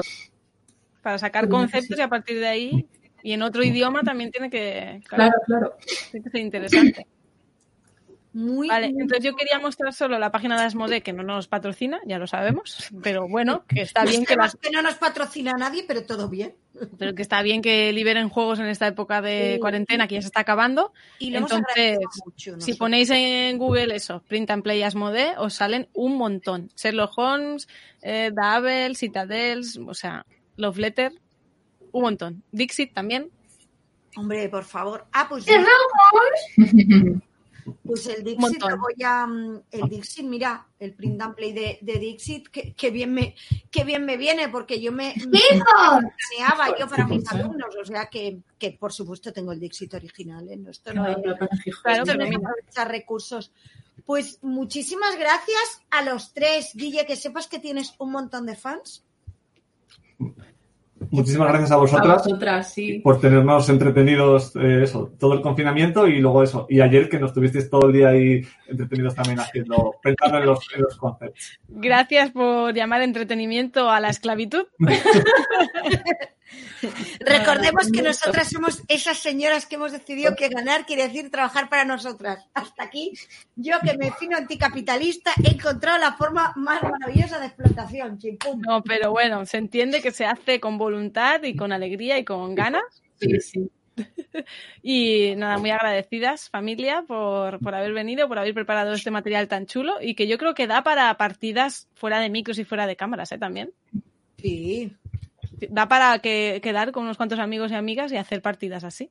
Para 1.02 1.18
sacar 1.18 1.48
Pues 1.48 1.60
conceptos 1.60 1.98
y 1.98 2.02
a 2.02 2.08
partir 2.08 2.38
de 2.38 2.46
ahí, 2.48 2.86
y 3.22 3.32
en 3.32 3.42
otro 3.42 3.62
idioma 3.64 4.02
también 4.02 4.30
tiene 4.30 4.48
que, 4.50 5.00
Claro, 5.08 5.32
claro. 5.46 5.76
tiene 6.10 6.24
que 6.24 6.30
ser 6.30 6.40
interesante. 6.40 7.06
Muy, 8.34 8.66
Vale, 8.68 8.86
entonces 8.86 9.22
yo 9.22 9.36
quería 9.36 9.58
mostrar 9.58 9.92
solo 9.92 10.18
la 10.18 10.32
página 10.32 10.58
de 10.58 10.64
Asmodee, 10.64 11.02
que 11.02 11.12
no 11.12 11.22
nos 11.22 11.48
patrocina, 11.48 12.00
ya 12.06 12.18
lo 12.18 12.26
sabemos, 12.26 12.88
pero 13.02 13.28
bueno, 13.28 13.66
que 13.68 13.82
está 13.82 14.06
bien 14.06 14.24
que 14.24 14.36
las 14.36 14.52
Sabemos 14.52 14.60
que 14.62 14.70
no 14.70 14.80
nos 14.80 14.94
patrocina 14.94 15.52
nadie, 15.58 15.84
pero 15.86 16.04
todo 16.06 16.30
bien. 16.30 16.54
pero 16.98 17.14
que 17.14 17.20
está 17.20 17.42
bien 17.42 17.60
que 17.60 17.92
liberen 17.92 18.30
juegos 18.30 18.58
en 18.58 18.68
esta 18.68 18.86
época 18.86 19.20
de 19.20 19.54
Sí. 19.56 19.60
cuarentena 19.60 20.08
que 20.08 20.14
ya 20.14 20.22
se 20.22 20.28
está 20.28 20.40
acabando. 20.40 20.94
Y 21.18 21.30
lo 21.30 21.40
Entonces, 21.40 21.98
mucho. 22.24 22.58
Si 22.58 22.72
ponéis 22.72 23.10
en 23.10 23.58
Google 23.58 23.94
eso, 23.94 24.22
Print 24.26 24.50
and 24.50 24.62
Play 24.62 24.82
Asmodee, 24.82 25.34
os 25.36 25.52
salen 25.52 25.88
un 25.92 26.16
montón. 26.16 26.70
Sherlock 26.74 27.12
Holmes, 27.18 27.68
eh, 28.00 28.30
Double, 28.34 28.94
Citadels, 28.94 29.76
o 29.76 29.92
sea, 29.92 30.24
Love 30.62 30.78
Letter, 30.78 31.12
un 31.92 32.02
montón. 32.02 32.42
Dixit 32.52 32.94
también. 32.94 33.30
Hombre, 34.16 34.48
por 34.48 34.64
favor. 34.64 35.06
Ah, 35.12 35.26
pues, 35.28 35.44
pues 37.84 38.06
el 38.08 38.24
Dixit 38.24 38.60
lo 38.62 38.76
voy 38.78 38.94
a. 39.04 39.26
mm, 39.26 39.62
El 39.70 39.88
Dixit, 39.88 40.24
mira, 40.26 40.66
el 40.78 40.94
print 40.94 41.20
and 41.22 41.34
play 41.34 41.52
de, 41.52 41.78
de 41.80 41.98
Dixit, 41.98 42.48
que, 42.48 42.74
que 42.74 42.90
bien 42.90 43.12
me, 43.14 43.34
que 43.70 43.84
bien 43.84 44.04
me 44.04 44.16
viene, 44.16 44.48
porque 44.48 44.80
yo 44.80 44.92
me, 44.92 45.14
me 45.28 45.38
planeaba 45.48 46.78
yo 46.78 46.88
para 46.88 47.06
mis 47.06 47.26
alumnos. 47.32 47.74
O 47.80 47.84
sea 47.84 48.06
que, 48.06 48.38
que 48.58 48.72
por 48.72 48.92
supuesto 48.92 49.32
tengo 49.32 49.52
el 49.52 49.60
Dixit 49.60 49.94
original, 49.94 50.48
¿eh? 50.50 50.56
No, 50.56 50.70
esto 50.70 50.92
no 50.92 51.04
No, 51.04 51.10
es. 51.10 51.16
no. 51.18 51.36
Claro, 51.82 52.02
Esto 52.02 52.16
no 52.16 52.24
es 52.24 52.36
aprovechar 52.36 52.88
recursos. 52.90 53.52
Pues 54.04 54.38
muchísimas 54.42 55.16
gracias 55.18 55.82
a 55.90 56.02
los 56.02 56.32
tres. 56.34 56.72
Guille, 56.74 57.06
que 57.06 57.14
sepas 57.16 57.46
que 57.46 57.58
tienes 57.60 57.94
un 57.98 58.10
montón 58.12 58.46
de 58.46 58.56
fans. 58.56 59.04
Muchísimas 61.12 61.48
gracias 61.48 61.70
a 61.70 61.74
A 61.74 61.76
vosotras 61.76 62.24
vosotras, 62.24 62.72
sí. 62.72 63.00
por 63.00 63.20
tenernos 63.20 63.68
entretenidos 63.68 64.56
eh, 64.56 64.82
eso, 64.82 65.12
todo 65.18 65.34
el 65.34 65.42
confinamiento 65.42 66.08
y 66.08 66.20
luego 66.20 66.42
eso. 66.42 66.66
Y 66.70 66.80
ayer 66.80 67.10
que 67.10 67.18
nos 67.18 67.34
tuvisteis 67.34 67.68
todo 67.68 67.86
el 67.86 67.92
día 67.92 68.08
ahí 68.08 68.40
entretenidos 68.66 69.14
también 69.14 69.38
haciendo, 69.38 69.94
pensando 70.02 70.38
en 70.38 70.46
los, 70.46 70.66
en 70.74 70.82
los 70.82 70.96
conceptos. 70.96 71.60
Gracias 71.68 72.30
por 72.30 72.72
llamar 72.72 73.02
entretenimiento 73.02 73.90
a 73.90 74.00
la 74.00 74.08
esclavitud. 74.08 74.64
Recordemos 77.20 77.86
que 77.86 77.98
mucho. 77.98 78.04
nosotras 78.04 78.48
somos 78.50 78.82
esas 78.88 79.18
señoras 79.18 79.66
que 79.66 79.76
hemos 79.76 79.92
decidido 79.92 80.34
que 80.34 80.48
ganar 80.48 80.86
quiere 80.86 81.08
decir 81.08 81.30
trabajar 81.30 81.68
para 81.68 81.84
nosotras. 81.84 82.46
Hasta 82.54 82.84
aquí, 82.84 83.12
yo 83.56 83.78
que 83.80 83.96
me 83.96 84.12
fino 84.12 84.36
anticapitalista, 84.36 85.32
he 85.42 85.54
encontrado 85.54 85.98
la 85.98 86.14
forma 86.14 86.52
más 86.56 86.82
maravillosa 86.82 87.38
de 87.38 87.46
explotación. 87.46 88.18
chimpum. 88.18 88.60
No, 88.60 88.82
pero 88.82 89.10
bueno, 89.10 89.44
se 89.46 89.58
entiende 89.58 90.02
que 90.02 90.10
se 90.10 90.24
hace 90.24 90.60
con 90.60 90.78
voluntad 90.78 91.42
y 91.42 91.56
con 91.56 91.72
alegría 91.72 92.18
y 92.18 92.24
con 92.24 92.54
ganas. 92.54 93.02
Sí, 93.20 93.40
sí. 93.40 93.70
Y 94.82 95.34
nada, 95.36 95.58
muy 95.58 95.70
agradecidas, 95.70 96.48
familia, 96.48 97.04
por, 97.06 97.58
por 97.60 97.74
haber 97.74 97.92
venido, 97.92 98.26
por 98.28 98.38
haber 98.38 98.54
preparado 98.54 98.92
este 98.94 99.10
material 99.10 99.48
tan 99.48 99.66
chulo 99.66 99.96
y 100.00 100.14
que 100.14 100.26
yo 100.26 100.38
creo 100.38 100.54
que 100.54 100.66
da 100.66 100.82
para 100.82 101.14
partidas 101.16 101.88
fuera 101.94 102.20
de 102.20 102.30
micros 102.30 102.58
y 102.58 102.64
fuera 102.64 102.86
de 102.86 102.96
cámaras, 102.96 103.32
¿eh? 103.32 103.38
También. 103.38 103.72
Sí. 104.38 104.96
Da 105.70 105.88
para 105.88 106.18
que, 106.20 106.60
quedar 106.62 106.92
con 106.92 107.04
unos 107.04 107.16
cuantos 107.16 107.38
amigos 107.38 107.70
y 107.70 107.74
amigas 107.74 108.12
y 108.12 108.16
hacer 108.16 108.42
partidas 108.42 108.84
así. 108.84 109.10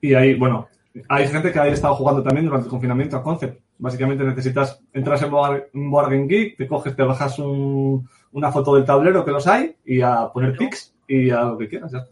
Y 0.00 0.14
ahí, 0.14 0.34
bueno, 0.34 0.68
hay 1.08 1.26
gente 1.28 1.52
que 1.52 1.58
ha 1.58 1.66
estado 1.68 1.94
jugando 1.94 2.22
también 2.22 2.46
durante 2.46 2.66
el 2.66 2.70
confinamiento 2.70 3.16
a 3.16 3.22
Concept. 3.22 3.60
Básicamente 3.78 4.24
necesitas, 4.24 4.80
entras 4.92 5.20
en 5.22 5.30
Board 5.30 5.64
en 5.74 5.90
Board 5.90 6.10
Game 6.10 6.26
Geek, 6.26 6.56
te 6.56 6.66
coges, 6.66 6.96
te 6.96 7.02
bajas 7.02 7.38
un- 7.38 8.08
una 8.32 8.50
foto 8.50 8.74
del 8.74 8.84
tablero 8.84 9.24
que 9.24 9.30
los 9.32 9.46
hay 9.46 9.76
y 9.84 10.00
a 10.00 10.28
poner 10.32 10.56
pics 10.56 10.94
y 11.06 11.30
a 11.30 11.42
lo 11.42 11.58
que 11.58 11.68
quieras. 11.68 11.92
Ya. 11.92 12.06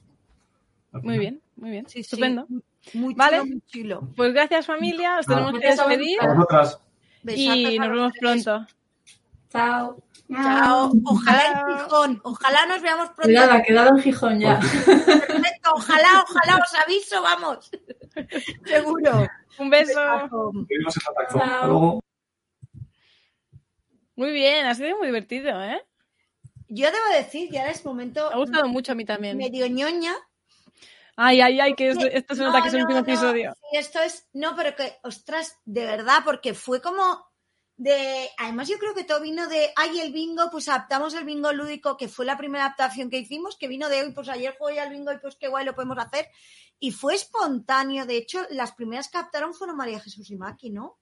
Muy 1.03 1.19
bien, 1.19 1.41
muy 1.57 1.71
bien. 1.71 1.85
Sí, 1.87 1.95
sí. 1.95 2.01
Estupendo. 2.03 2.47
Muy 2.93 3.15
chulo, 3.15 3.17
Vale. 3.17 3.45
muy 3.45 3.61
chulo. 3.67 4.09
Pues 4.15 4.33
gracias, 4.35 4.67
familia. 4.67 5.19
Os 5.19 5.27
Ah. 5.29 5.31
tenemos 5.33 5.53
que 5.53 5.59
Gracias 5.61 5.81
a 5.81 5.89
despedir 5.89 6.19
A 6.21 6.35
vosotras. 6.35 6.81
Besazos 7.23 7.57
y 7.57 7.79
nos 7.79 7.89
vemos 7.91 8.13
pronto. 8.21 8.67
Chao. 9.51 9.97
Chao. 10.33 10.93
Ojalá 11.05 11.43
Chao. 11.53 11.69
en 11.71 11.79
Gijón. 11.79 12.21
Ojalá 12.25 12.67
nos 12.67 12.83
veamos 12.83 13.07
pronto. 13.09 13.23
Cuidado, 13.25 13.53
ha 13.53 13.63
quedado 13.63 13.89
en 13.91 13.99
Gijón 14.03 14.41
ya. 14.41 14.59
Perfecto. 14.61 15.71
Ojalá, 15.75 16.25
ojalá 16.29 16.57
os 16.63 16.75
aviso, 16.83 17.23
vamos. 17.23 17.71
Seguro. 18.65 19.27
Un 19.59 19.71
beso. 19.71 20.01
Hasta 20.01 21.67
luego. 21.67 22.01
Muy 24.17 24.31
bien, 24.33 24.67
ha 24.67 24.75
sido 24.75 24.97
muy 24.97 25.07
divertido, 25.07 25.61
¿eh? 25.63 25.83
Yo 26.69 26.87
debo 26.91 27.07
decir, 27.17 27.51
ya 27.51 27.69
es 27.69 27.85
momento 27.85 28.29
Me 28.31 28.35
ha 28.35 28.39
gustado 28.39 28.69
mucho 28.69 28.93
a 28.93 28.95
mí 28.95 29.05
también. 29.05 29.37
medio 29.37 29.67
ñoña. 29.67 30.13
Ay, 31.17 31.41
ay, 31.41 31.61
ay, 31.61 31.75
que 31.75 31.91
es- 31.91 31.99
esto 32.13 32.35
se 32.35 32.43
nota 32.43 32.59
No, 32.59 32.63
que 32.63 32.69
es 32.69 32.75
el 32.75 32.81
no, 32.81 32.87
último 32.87 33.01
no, 33.01 33.07
episodio. 33.13 33.55
sí, 33.71 33.77
esto 33.77 34.01
es, 34.01 34.27
no, 34.33 34.57
pero 34.57 34.75
que, 34.75 34.97
ostras, 35.03 35.59
de 35.65 35.85
verdad, 35.85 36.19
porque 36.25 36.55
fue 36.55 36.81
como 36.81 37.25
de, 37.77 38.29
además 38.39 38.69
yo 38.69 38.79
creo 38.79 38.95
que 38.95 39.05
todo 39.05 39.21
vino 39.21 39.49
de, 39.49 39.71
ay, 39.77 40.01
el 40.01 40.13
bingo, 40.13 40.49
pues 40.51 40.69
adaptamos 40.69 41.15
el 41.15 41.25
bingo 41.25 41.53
lúdico, 41.53 41.97
que 41.97 42.09
fue 42.09 42.25
la 42.25 42.39
primera 42.39 42.67
adaptación 42.67 43.11
que 43.11 43.19
hicimos, 43.19 43.57
que 43.57 43.69
vino 43.69 43.89
de 43.89 44.03
hoy, 44.03 44.13
pues 44.13 44.29
ayer 44.29 44.55
jugué 44.59 44.81
al 44.81 44.91
bingo 44.91 45.13
y 45.13 45.19
pues 45.19 45.37
qué 45.37 45.49
guay 45.49 45.65
lo 45.65 45.75
podemos 45.75 45.99
hacer. 45.99 46.29
Y 46.79 46.93
fue 46.93 47.15
espontáneo, 47.15 48.07
de 48.07 48.17
hecho, 48.17 48.47
las 48.51 48.73
primeras 48.73 49.09
que 49.09 49.19
adaptaron 49.19 49.55
fueron 49.55 49.77
María 49.77 50.01
Jesús 50.01 50.31
y 50.31 50.37
Maki, 50.37 50.71
¿no? 50.71 50.99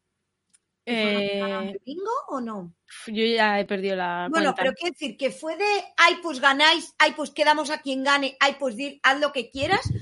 Eh, 0.85 1.39
¿El 1.39 1.81
bingo 1.85 2.11
o 2.29 2.41
no? 2.41 2.75
yo 3.07 3.25
ya 3.25 3.61
he 3.61 3.65
perdido 3.65 3.95
la 3.95 4.27
Bueno, 4.29 4.53
cuenta. 4.53 4.63
pero 4.63 4.73
quiero 4.75 4.93
decir 4.93 5.17
que 5.17 5.31
fue 5.31 5.57
de, 5.57 5.65
ay, 5.97 6.17
pues 6.23 6.41
ganáis, 6.41 6.95
ay, 6.99 7.13
pues 7.13 7.31
quedamos 7.31 7.71
a 7.71 7.81
quien 7.81 8.03
gane, 8.03 8.37
ay, 8.41 8.57
pues 8.59 8.77
dir, 8.77 8.99
haz 9.03 9.21
lo 9.21 9.33
que 9.33 9.49
quieras. 9.51 9.93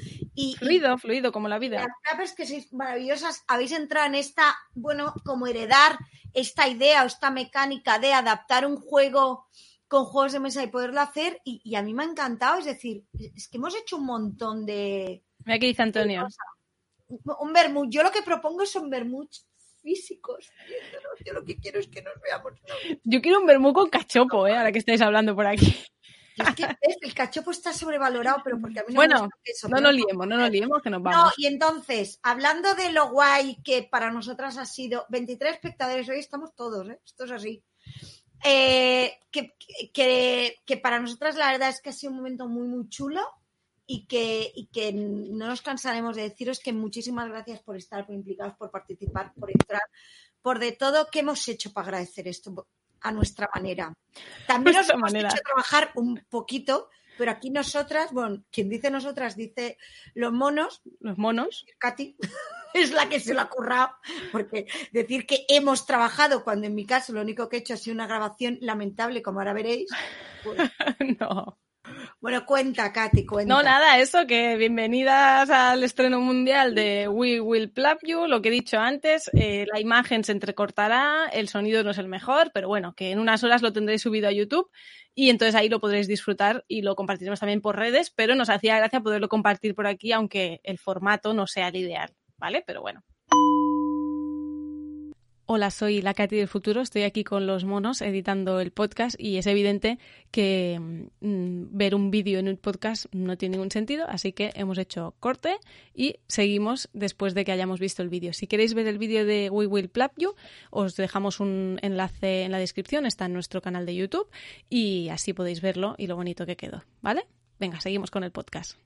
Y, 0.40 0.52
y 0.52 0.56
Fluido, 0.56 0.96
fluido, 0.98 1.32
como 1.32 1.48
la 1.48 1.58
vida. 1.58 1.76
las 1.78 1.88
claves 2.02 2.34
que 2.34 2.46
sois 2.46 2.72
maravillosas, 2.72 3.44
habéis 3.46 3.72
entrado 3.72 4.06
en 4.06 4.14
esta, 4.14 4.56
bueno, 4.74 5.12
como 5.24 5.46
heredar 5.46 5.98
esta 6.32 6.68
idea 6.68 7.02
o 7.02 7.06
esta 7.06 7.30
mecánica 7.30 7.98
de 7.98 8.12
adaptar 8.12 8.64
un 8.66 8.76
juego 8.76 9.46
con 9.88 10.04
juegos 10.04 10.32
de 10.32 10.40
mesa 10.40 10.62
y 10.62 10.68
poderlo 10.68 11.00
hacer. 11.00 11.40
Y, 11.44 11.60
y 11.64 11.74
a 11.74 11.82
mí 11.82 11.92
me 11.94 12.04
ha 12.04 12.06
encantado, 12.06 12.58
es 12.58 12.64
decir, 12.64 13.04
es 13.18 13.48
que 13.48 13.58
hemos 13.58 13.74
hecho 13.76 13.96
un 13.96 14.06
montón 14.06 14.64
de... 14.64 15.22
Mira 15.44 15.58
qué 15.58 15.66
dice 15.66 15.82
Antonio. 15.82 16.26
Un 17.08 17.52
vermut. 17.52 17.88
Yo 17.90 18.02
lo 18.02 18.12
que 18.12 18.22
propongo 18.22 18.64
son 18.66 18.88
vermuts 18.88 19.46
físicos. 19.82 20.50
Yo 21.24 21.32
lo 21.32 21.44
que 21.44 21.56
quiero 21.56 21.80
es 21.80 21.88
que 21.88 22.02
nos 22.02 22.14
veamos. 22.22 22.52
¿no? 22.52 22.98
Yo 23.04 23.20
quiero 23.20 23.40
un 23.40 23.46
vermú 23.46 23.72
con 23.72 23.88
cachopo, 23.90 24.46
¿eh? 24.46 24.56
Ahora 24.56 24.70
que 24.72 24.78
estáis 24.78 25.00
hablando 25.00 25.34
por 25.34 25.46
aquí. 25.46 25.74
Yo 26.36 26.44
es 26.44 26.54
que, 26.54 26.66
¿ves? 26.66 26.96
El 27.00 27.14
cachopo 27.14 27.50
está 27.50 27.72
sobrevalorado, 27.72 28.40
pero 28.44 28.60
porque 28.60 28.80
a 28.80 28.82
mí 28.84 28.94
no 28.94 28.96
Bueno, 28.96 29.14
me 29.16 29.20
gusta 29.22 29.38
eso. 29.44 29.68
No 29.68 29.80
nos 29.80 29.94
liemos, 29.94 30.26
no 30.26 30.36
nos 30.36 30.50
liemos, 30.50 30.82
que 30.82 30.90
nos 30.90 31.02
No, 31.02 31.10
vamos. 31.10 31.34
y 31.36 31.46
entonces, 31.46 32.18
hablando 32.22 32.74
de 32.74 32.92
lo 32.92 33.10
guay 33.10 33.56
que 33.62 33.82
para 33.82 34.10
nosotras 34.10 34.56
ha 34.58 34.64
sido 34.66 35.06
23 35.08 35.52
espectadores, 35.54 36.08
hoy 36.08 36.18
estamos 36.18 36.54
todos, 36.54 36.88
¿eh? 36.88 37.00
esto 37.04 37.24
es 37.24 37.30
así. 37.32 37.62
Eh, 38.44 39.18
que, 39.30 39.54
que, 39.92 40.56
que 40.64 40.76
para 40.78 40.98
nosotras 40.98 41.36
la 41.36 41.52
verdad 41.52 41.68
es 41.68 41.80
que 41.82 41.90
ha 41.90 41.92
sido 41.92 42.12
un 42.12 42.18
momento 42.18 42.48
muy, 42.48 42.66
muy 42.66 42.88
chulo 42.88 43.20
y 43.86 44.06
que, 44.06 44.50
y 44.54 44.66
que 44.66 44.92
no 44.92 45.46
nos 45.48 45.62
cansaremos 45.62 46.16
de 46.16 46.22
deciros 46.22 46.60
que 46.60 46.72
muchísimas 46.72 47.28
gracias 47.28 47.60
por 47.60 47.76
estar, 47.76 48.06
por 48.06 48.14
implicados, 48.14 48.54
por 48.56 48.70
participar, 48.70 49.34
por 49.34 49.50
entrar, 49.50 49.82
por 50.40 50.58
de 50.58 50.72
todo 50.72 51.08
que 51.10 51.18
hemos 51.18 51.46
hecho 51.48 51.72
para 51.72 51.88
agradecer 51.88 52.28
esto 52.28 52.66
a 53.00 53.12
nuestra 53.12 53.48
manera. 53.54 53.92
También 54.46 54.76
nos 54.76 54.90
hemos 54.90 55.02
manera. 55.02 55.28
hecho 55.28 55.42
trabajar 55.42 55.90
un 55.94 56.24
poquito, 56.28 56.88
pero 57.18 57.30
aquí 57.32 57.50
nosotras, 57.50 58.12
bueno, 58.12 58.42
quien 58.50 58.68
dice 58.68 58.90
nosotras 58.90 59.36
dice 59.36 59.76
los 60.14 60.32
monos, 60.32 60.82
Los 61.00 61.18
monos. 61.18 61.66
Katy 61.78 62.16
es 62.74 62.92
la 62.92 63.08
que 63.08 63.20
se 63.20 63.34
lo 63.34 63.40
ha 63.42 63.48
currado, 63.48 63.90
porque 64.32 64.66
decir 64.92 65.26
que 65.26 65.44
hemos 65.48 65.86
trabajado 65.86 66.44
cuando 66.44 66.66
en 66.66 66.74
mi 66.74 66.86
caso 66.86 67.12
lo 67.12 67.20
único 67.20 67.48
que 67.48 67.56
he 67.56 67.60
hecho 67.60 67.74
ha 67.74 67.76
sido 67.76 67.94
una 67.94 68.06
grabación 68.06 68.58
lamentable, 68.60 69.22
como 69.22 69.40
ahora 69.40 69.52
veréis. 69.52 69.90
pues- 70.44 70.58
no. 71.20 71.58
Bueno, 72.20 72.44
cuenta, 72.44 72.92
Katy, 72.92 73.24
cuenta. 73.24 73.54
No, 73.54 73.62
nada, 73.62 73.98
eso, 73.98 74.26
que 74.26 74.56
bienvenidas 74.56 75.48
al 75.48 75.82
estreno 75.82 76.20
mundial 76.20 76.74
de 76.74 77.08
We 77.08 77.40
Will 77.40 77.70
Plap 77.70 78.00
You. 78.02 78.26
Lo 78.26 78.42
que 78.42 78.48
he 78.48 78.52
dicho 78.52 78.78
antes, 78.78 79.30
eh, 79.32 79.66
la 79.72 79.80
imagen 79.80 80.22
se 80.22 80.32
entrecortará, 80.32 81.26
el 81.32 81.48
sonido 81.48 81.82
no 81.82 81.90
es 81.90 81.98
el 81.98 82.08
mejor, 82.08 82.50
pero 82.52 82.68
bueno, 82.68 82.94
que 82.94 83.10
en 83.10 83.18
unas 83.18 83.42
horas 83.42 83.62
lo 83.62 83.72
tendréis 83.72 84.02
subido 84.02 84.28
a 84.28 84.32
YouTube 84.32 84.70
y 85.14 85.30
entonces 85.30 85.54
ahí 85.54 85.68
lo 85.68 85.80
podréis 85.80 86.08
disfrutar 86.08 86.64
y 86.68 86.82
lo 86.82 86.94
compartiremos 86.94 87.40
también 87.40 87.60
por 87.60 87.76
redes, 87.76 88.10
pero 88.10 88.34
nos 88.34 88.50
hacía 88.50 88.76
gracia 88.76 89.00
poderlo 89.00 89.28
compartir 89.28 89.74
por 89.74 89.86
aquí, 89.86 90.12
aunque 90.12 90.60
el 90.62 90.78
formato 90.78 91.32
no 91.32 91.46
sea 91.46 91.68
el 91.68 91.76
ideal, 91.76 92.10
¿vale? 92.36 92.62
Pero 92.66 92.82
bueno. 92.82 93.02
Hola, 95.52 95.72
soy 95.72 96.00
la 96.00 96.14
Katy 96.14 96.36
del 96.36 96.46
futuro. 96.46 96.80
Estoy 96.80 97.02
aquí 97.02 97.24
con 97.24 97.48
los 97.48 97.64
monos 97.64 98.02
editando 98.02 98.60
el 98.60 98.70
podcast 98.70 99.18
y 99.18 99.36
es 99.36 99.48
evidente 99.48 99.98
que 100.30 100.78
mm, 100.78 101.76
ver 101.76 101.96
un 101.96 102.12
vídeo 102.12 102.38
en 102.38 102.46
un 102.46 102.56
podcast 102.56 103.06
no 103.10 103.36
tiene 103.36 103.56
ningún 103.56 103.72
sentido, 103.72 104.06
así 104.08 104.32
que 104.32 104.52
hemos 104.54 104.78
hecho 104.78 105.16
corte 105.18 105.56
y 105.92 106.20
seguimos 106.28 106.88
después 106.92 107.34
de 107.34 107.44
que 107.44 107.50
hayamos 107.50 107.80
visto 107.80 108.00
el 108.00 108.08
vídeo. 108.08 108.32
Si 108.32 108.46
queréis 108.46 108.74
ver 108.74 108.86
el 108.86 108.98
vídeo 108.98 109.26
de 109.26 109.50
We 109.50 109.66
Will 109.66 109.88
Plap 109.88 110.12
You, 110.18 110.36
os 110.70 110.94
dejamos 110.94 111.40
un 111.40 111.80
enlace 111.82 112.44
en 112.44 112.52
la 112.52 112.58
descripción, 112.58 113.04
está 113.04 113.24
en 113.24 113.32
nuestro 113.32 113.60
canal 113.60 113.86
de 113.86 113.96
YouTube 113.96 114.30
y 114.68 115.08
así 115.08 115.32
podéis 115.32 115.60
verlo 115.62 115.96
y 115.98 116.06
lo 116.06 116.14
bonito 116.14 116.46
que 116.46 116.56
quedó, 116.56 116.84
¿vale? 117.02 117.26
Venga, 117.58 117.80
seguimos 117.80 118.12
con 118.12 118.22
el 118.22 118.30
podcast. 118.30 118.78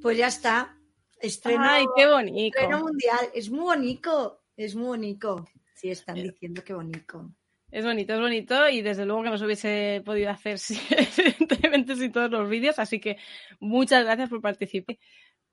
Pues 0.00 0.16
ya 0.16 0.28
está. 0.28 0.77
Estreno, 1.20 1.62
¡Ay, 1.64 1.84
qué 1.96 2.06
bonito! 2.06 2.58
estreno 2.58 2.80
mundial. 2.84 3.28
Es 3.34 3.50
muy 3.50 3.60
bonito. 3.60 4.40
Es 4.56 4.74
muy 4.74 4.86
bonito. 4.86 5.46
Sí, 5.74 5.90
están 5.90 6.16
diciendo 6.16 6.62
que 6.64 6.74
bonito. 6.74 7.30
Es 7.70 7.84
bonito, 7.84 8.14
es 8.14 8.20
bonito 8.20 8.68
y 8.68 8.80
desde 8.82 9.04
luego 9.04 9.22
que 9.24 9.30
no 9.30 9.38
se 9.38 9.44
hubiese 9.44 10.02
podido 10.04 10.30
hacer 10.30 10.58
si- 10.58 10.80
evidentemente 11.18 11.96
sin 11.96 12.10
todos 12.12 12.30
los 12.30 12.48
vídeos, 12.48 12.78
así 12.78 12.98
que 12.98 13.18
muchas 13.60 14.04
gracias 14.04 14.30
por 14.30 14.40
participar. 14.40 14.96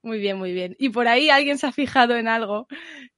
Muy 0.01 0.20
bien, 0.20 0.38
muy 0.38 0.53
bien. 0.53 0.76
Y 0.80 0.89
por 0.89 1.07
ahí 1.07 1.30
alguien 1.30 1.57
se 1.57 1.68
ha 1.68 1.72
fijado 1.72 2.16
en 2.16 2.28
algo 2.28 2.68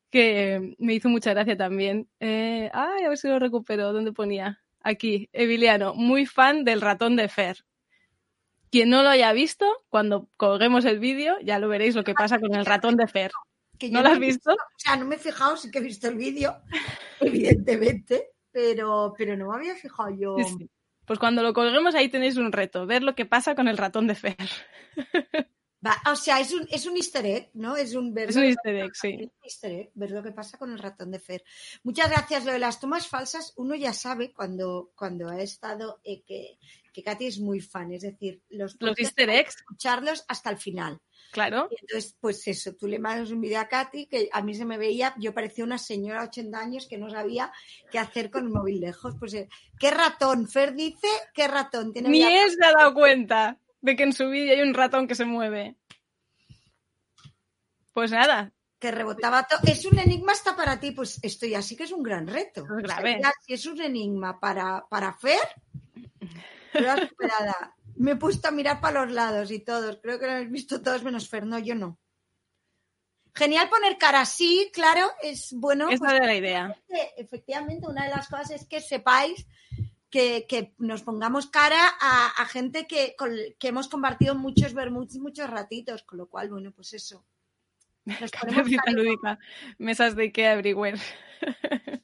que 0.10 0.74
me 0.80 0.94
hizo 0.94 1.10
mucha 1.10 1.32
gracia 1.34 1.56
también. 1.58 2.10
Eh, 2.20 2.70
ay, 2.74 3.04
a 3.04 3.10
ver 3.10 3.18
si 3.18 3.28
lo 3.28 3.40
recupero. 3.40 3.92
¿Dónde 3.94 4.14
ponía? 4.14 4.64
Aquí, 4.82 5.30
Emiliano, 5.34 5.94
muy 5.94 6.26
fan 6.26 6.64
del 6.64 6.82
ratón 6.82 7.16
de 7.18 7.28
Fer. 7.28 7.58
Quien 8.72 8.90
no 8.90 9.04
lo 9.04 9.10
haya 9.10 9.32
visto, 9.34 9.66
cuando 9.90 10.28
colguemos 10.38 10.86
el 10.86 11.00
vídeo, 11.00 11.38
ya 11.42 11.60
lo 11.60 11.70
veréis 11.70 11.96
lo 11.96 12.04
que 12.04 12.14
pasa 12.14 12.40
con 12.40 12.54
el 12.56 12.66
ratón 12.66 12.98
de 12.98 13.08
Fer. 13.08 13.32
Que 13.78 13.90
¿No 13.90 14.02
lo 14.02 14.10
has 14.10 14.20
visto? 14.20 14.52
O 14.52 14.80
sea, 14.80 14.96
no 14.96 15.06
me 15.06 15.16
he 15.16 15.20
fijado, 15.20 15.56
sí 15.56 15.70
que 15.72 15.80
he 15.80 15.82
visto 15.82 16.08
el 16.08 16.16
vídeo, 16.16 16.58
evidentemente, 17.20 18.32
pero, 18.52 19.14
pero 19.18 19.38
no 19.38 19.50
me 19.50 19.56
había 19.56 19.76
fijado 19.76 20.10
yo. 20.10 20.36
Sí, 20.40 20.56
sí. 20.58 20.70
Pues 21.06 21.20
cuando 21.20 21.42
lo 21.42 21.54
colguemos 21.54 21.96
ahí 21.96 22.10
tenéis 22.10 22.36
un 22.38 22.52
reto, 22.52 22.86
ver 22.86 23.04
lo 23.04 23.16
que 23.16 23.26
pasa 23.26 23.56
con 23.56 23.68
el 23.68 23.78
ratón 23.78 24.08
de 24.08 24.16
Fer. 24.16 24.50
Va, 25.88 26.12
o 26.12 26.16
sea, 26.16 26.40
es 26.40 26.54
un, 26.54 26.68
es 26.70 26.86
un 26.86 26.98
easter 26.98 27.26
egg, 27.26 27.50
¿no? 27.54 27.76
Es 27.76 27.96
un, 27.96 28.14
ver 28.14 28.30
Es 28.30 28.36
un 28.36 28.44
easter 28.44 28.76
egg, 28.76 28.96
sí. 28.96 29.08
es 29.10 29.22
un 29.22 29.32
easter 29.44 29.72
egg, 29.72 29.92
ver 29.94 30.12
lo 30.12 30.22
que 30.24 30.32
pasa 30.32 30.58
con 30.58 30.72
el 30.72 30.80
ratón 30.80 31.12
de 31.12 31.20
Fer. 31.20 31.44
Muchas 31.84 32.10
gracias. 32.10 32.46
Lo 32.46 32.52
de 32.52 32.60
las 32.60 32.80
tomas 32.80 33.08
falsas, 33.08 33.54
uno 33.56 33.76
ya 33.76 33.94
sabe 33.94 34.34
cuando, 34.34 34.92
cuando 34.96 35.30
ha 35.30 35.42
estado 35.42 36.00
eh, 36.04 36.24
que, 36.24 36.58
que 36.94 37.04
Katy 37.04 37.28
es 37.28 37.40
muy 37.40 37.62
fan, 37.62 37.92
es 37.92 38.02
decir, 38.02 38.42
los, 38.50 38.76
Los 38.80 38.98
easter 39.00 39.30
eggs, 39.30 39.58
escucharlos 39.58 40.26
hasta 40.28 40.50
el 40.50 40.58
final. 40.58 41.00
claro. 41.32 41.68
Y 41.70 41.76
entonces, 41.80 42.16
pues 42.20 42.48
eso, 42.48 42.74
tú 42.76 42.88
le 42.88 42.98
mandas 42.98 43.30
un 43.30 43.40
vídeo 43.40 43.60
a 43.60 43.68
Katy 43.68 44.08
que 44.08 44.30
a 44.32 44.42
mí 44.42 44.56
se 44.56 44.66
me 44.66 44.78
veía, 44.80 45.14
yo 45.20 45.34
parecía 45.34 45.64
una 45.64 45.78
señora 45.78 46.22
de 46.22 46.28
80 46.28 46.60
años 46.60 46.88
que 46.90 46.98
no 46.98 47.10
sabía 47.10 47.52
qué 47.92 48.00
hacer 48.00 48.32
con 48.32 48.46
el 48.46 48.50
móvil 48.50 48.80
lejos. 48.80 49.16
Pues, 49.20 49.34
eh, 49.36 49.48
¿qué 49.80 49.92
ratón? 49.92 50.48
Fer 50.48 50.74
dice, 50.74 51.08
¿qué 51.34 51.48
ratón? 51.48 51.94
Tiene 51.94 52.10
Ni 52.10 52.24
él 52.24 52.50
se 52.50 52.66
ha 52.66 52.72
dado 52.72 52.94
cuenta 52.94 53.60
de 53.88 53.96
que 53.96 54.04
en 54.04 54.14
su 54.14 54.30
vídeo 54.30 54.54
hay 54.54 54.62
un 54.62 54.74
ratón 54.74 55.08
que 55.08 55.16
se 55.16 55.26
mueve. 55.26 55.76
Pues 57.94 58.12
nada, 58.12 58.54
que 58.80 58.92
rebotaba 58.92 59.48
todo. 59.48 59.60
Es 59.64 59.86
un 59.86 59.98
enigma 59.98 60.34
hasta 60.34 60.56
para 60.56 60.80
ti, 60.80 60.92
pues 60.92 61.20
esto 61.24 61.46
ya 61.48 61.62
sí 61.62 61.76
que 61.76 61.84
es 61.86 61.92
un 61.92 62.04
gran 62.04 62.28
reto. 62.28 62.62
Es 62.62 62.70
O 62.84 62.88
sea, 62.88 62.98
grave. 63.02 63.20
ya 63.24 63.32
si 63.46 63.54
es 63.54 63.66
un 63.66 63.82
enigma 63.82 64.40
para, 64.40 64.86
para 64.88 65.14
Fer, 65.14 65.40
superada. 67.10 67.76
Me 67.96 68.12
he 68.12 68.16
puesto 68.16 68.48
a 68.48 68.52
mirar 68.52 68.80
para 68.80 69.04
los 69.06 69.14
lados 69.14 69.50
y 69.52 69.60
todos. 69.60 69.98
Creo 70.02 70.20
que 70.20 70.28
lo 70.28 70.34
habéis 70.34 70.52
visto 70.52 70.82
todos 70.82 71.04
menos 71.04 71.28
Fer. 71.28 71.46
No, 71.48 71.58
yo 71.58 71.74
no. 71.74 71.98
Genial 73.34 73.70
poner 73.70 73.98
cara 73.98 74.22
así, 74.22 74.70
claro, 74.74 75.10
es 75.22 75.54
bueno. 75.54 75.90
esa 75.90 76.00
pues, 76.00 76.14
era 76.14 76.26
la 76.26 76.36
idea. 76.36 76.76
efectivamente 77.18 77.88
una 77.88 78.06
de 78.06 78.10
las 78.10 78.28
cosas 78.28 78.52
es 78.52 78.66
que 78.66 78.82
sepáis 78.82 79.46
que, 80.10 80.46
que 80.48 80.74
nos 80.78 81.04
pongamos 81.04 81.48
cara 81.48 81.80
a, 82.00 82.28
a 82.42 82.46
gente 82.46 82.88
que, 82.88 83.16
con- 83.18 83.36
que 83.60 83.68
hemos 83.68 83.88
compartido 83.88 84.36
muchos 84.36 84.74
vermuts, 84.74 85.18
muchos 85.18 85.50
ratitos, 85.50 86.04
con 86.04 86.18
lo 86.20 86.28
cual, 86.28 86.50
bueno, 86.50 86.72
pues 86.72 86.94
eso. 86.94 87.26
Nos 88.06 88.32
lúdica. 88.94 89.38
Mesas 89.78 90.16
de 90.16 90.24
Ikea 90.24 90.54
everywhere. 90.54 90.98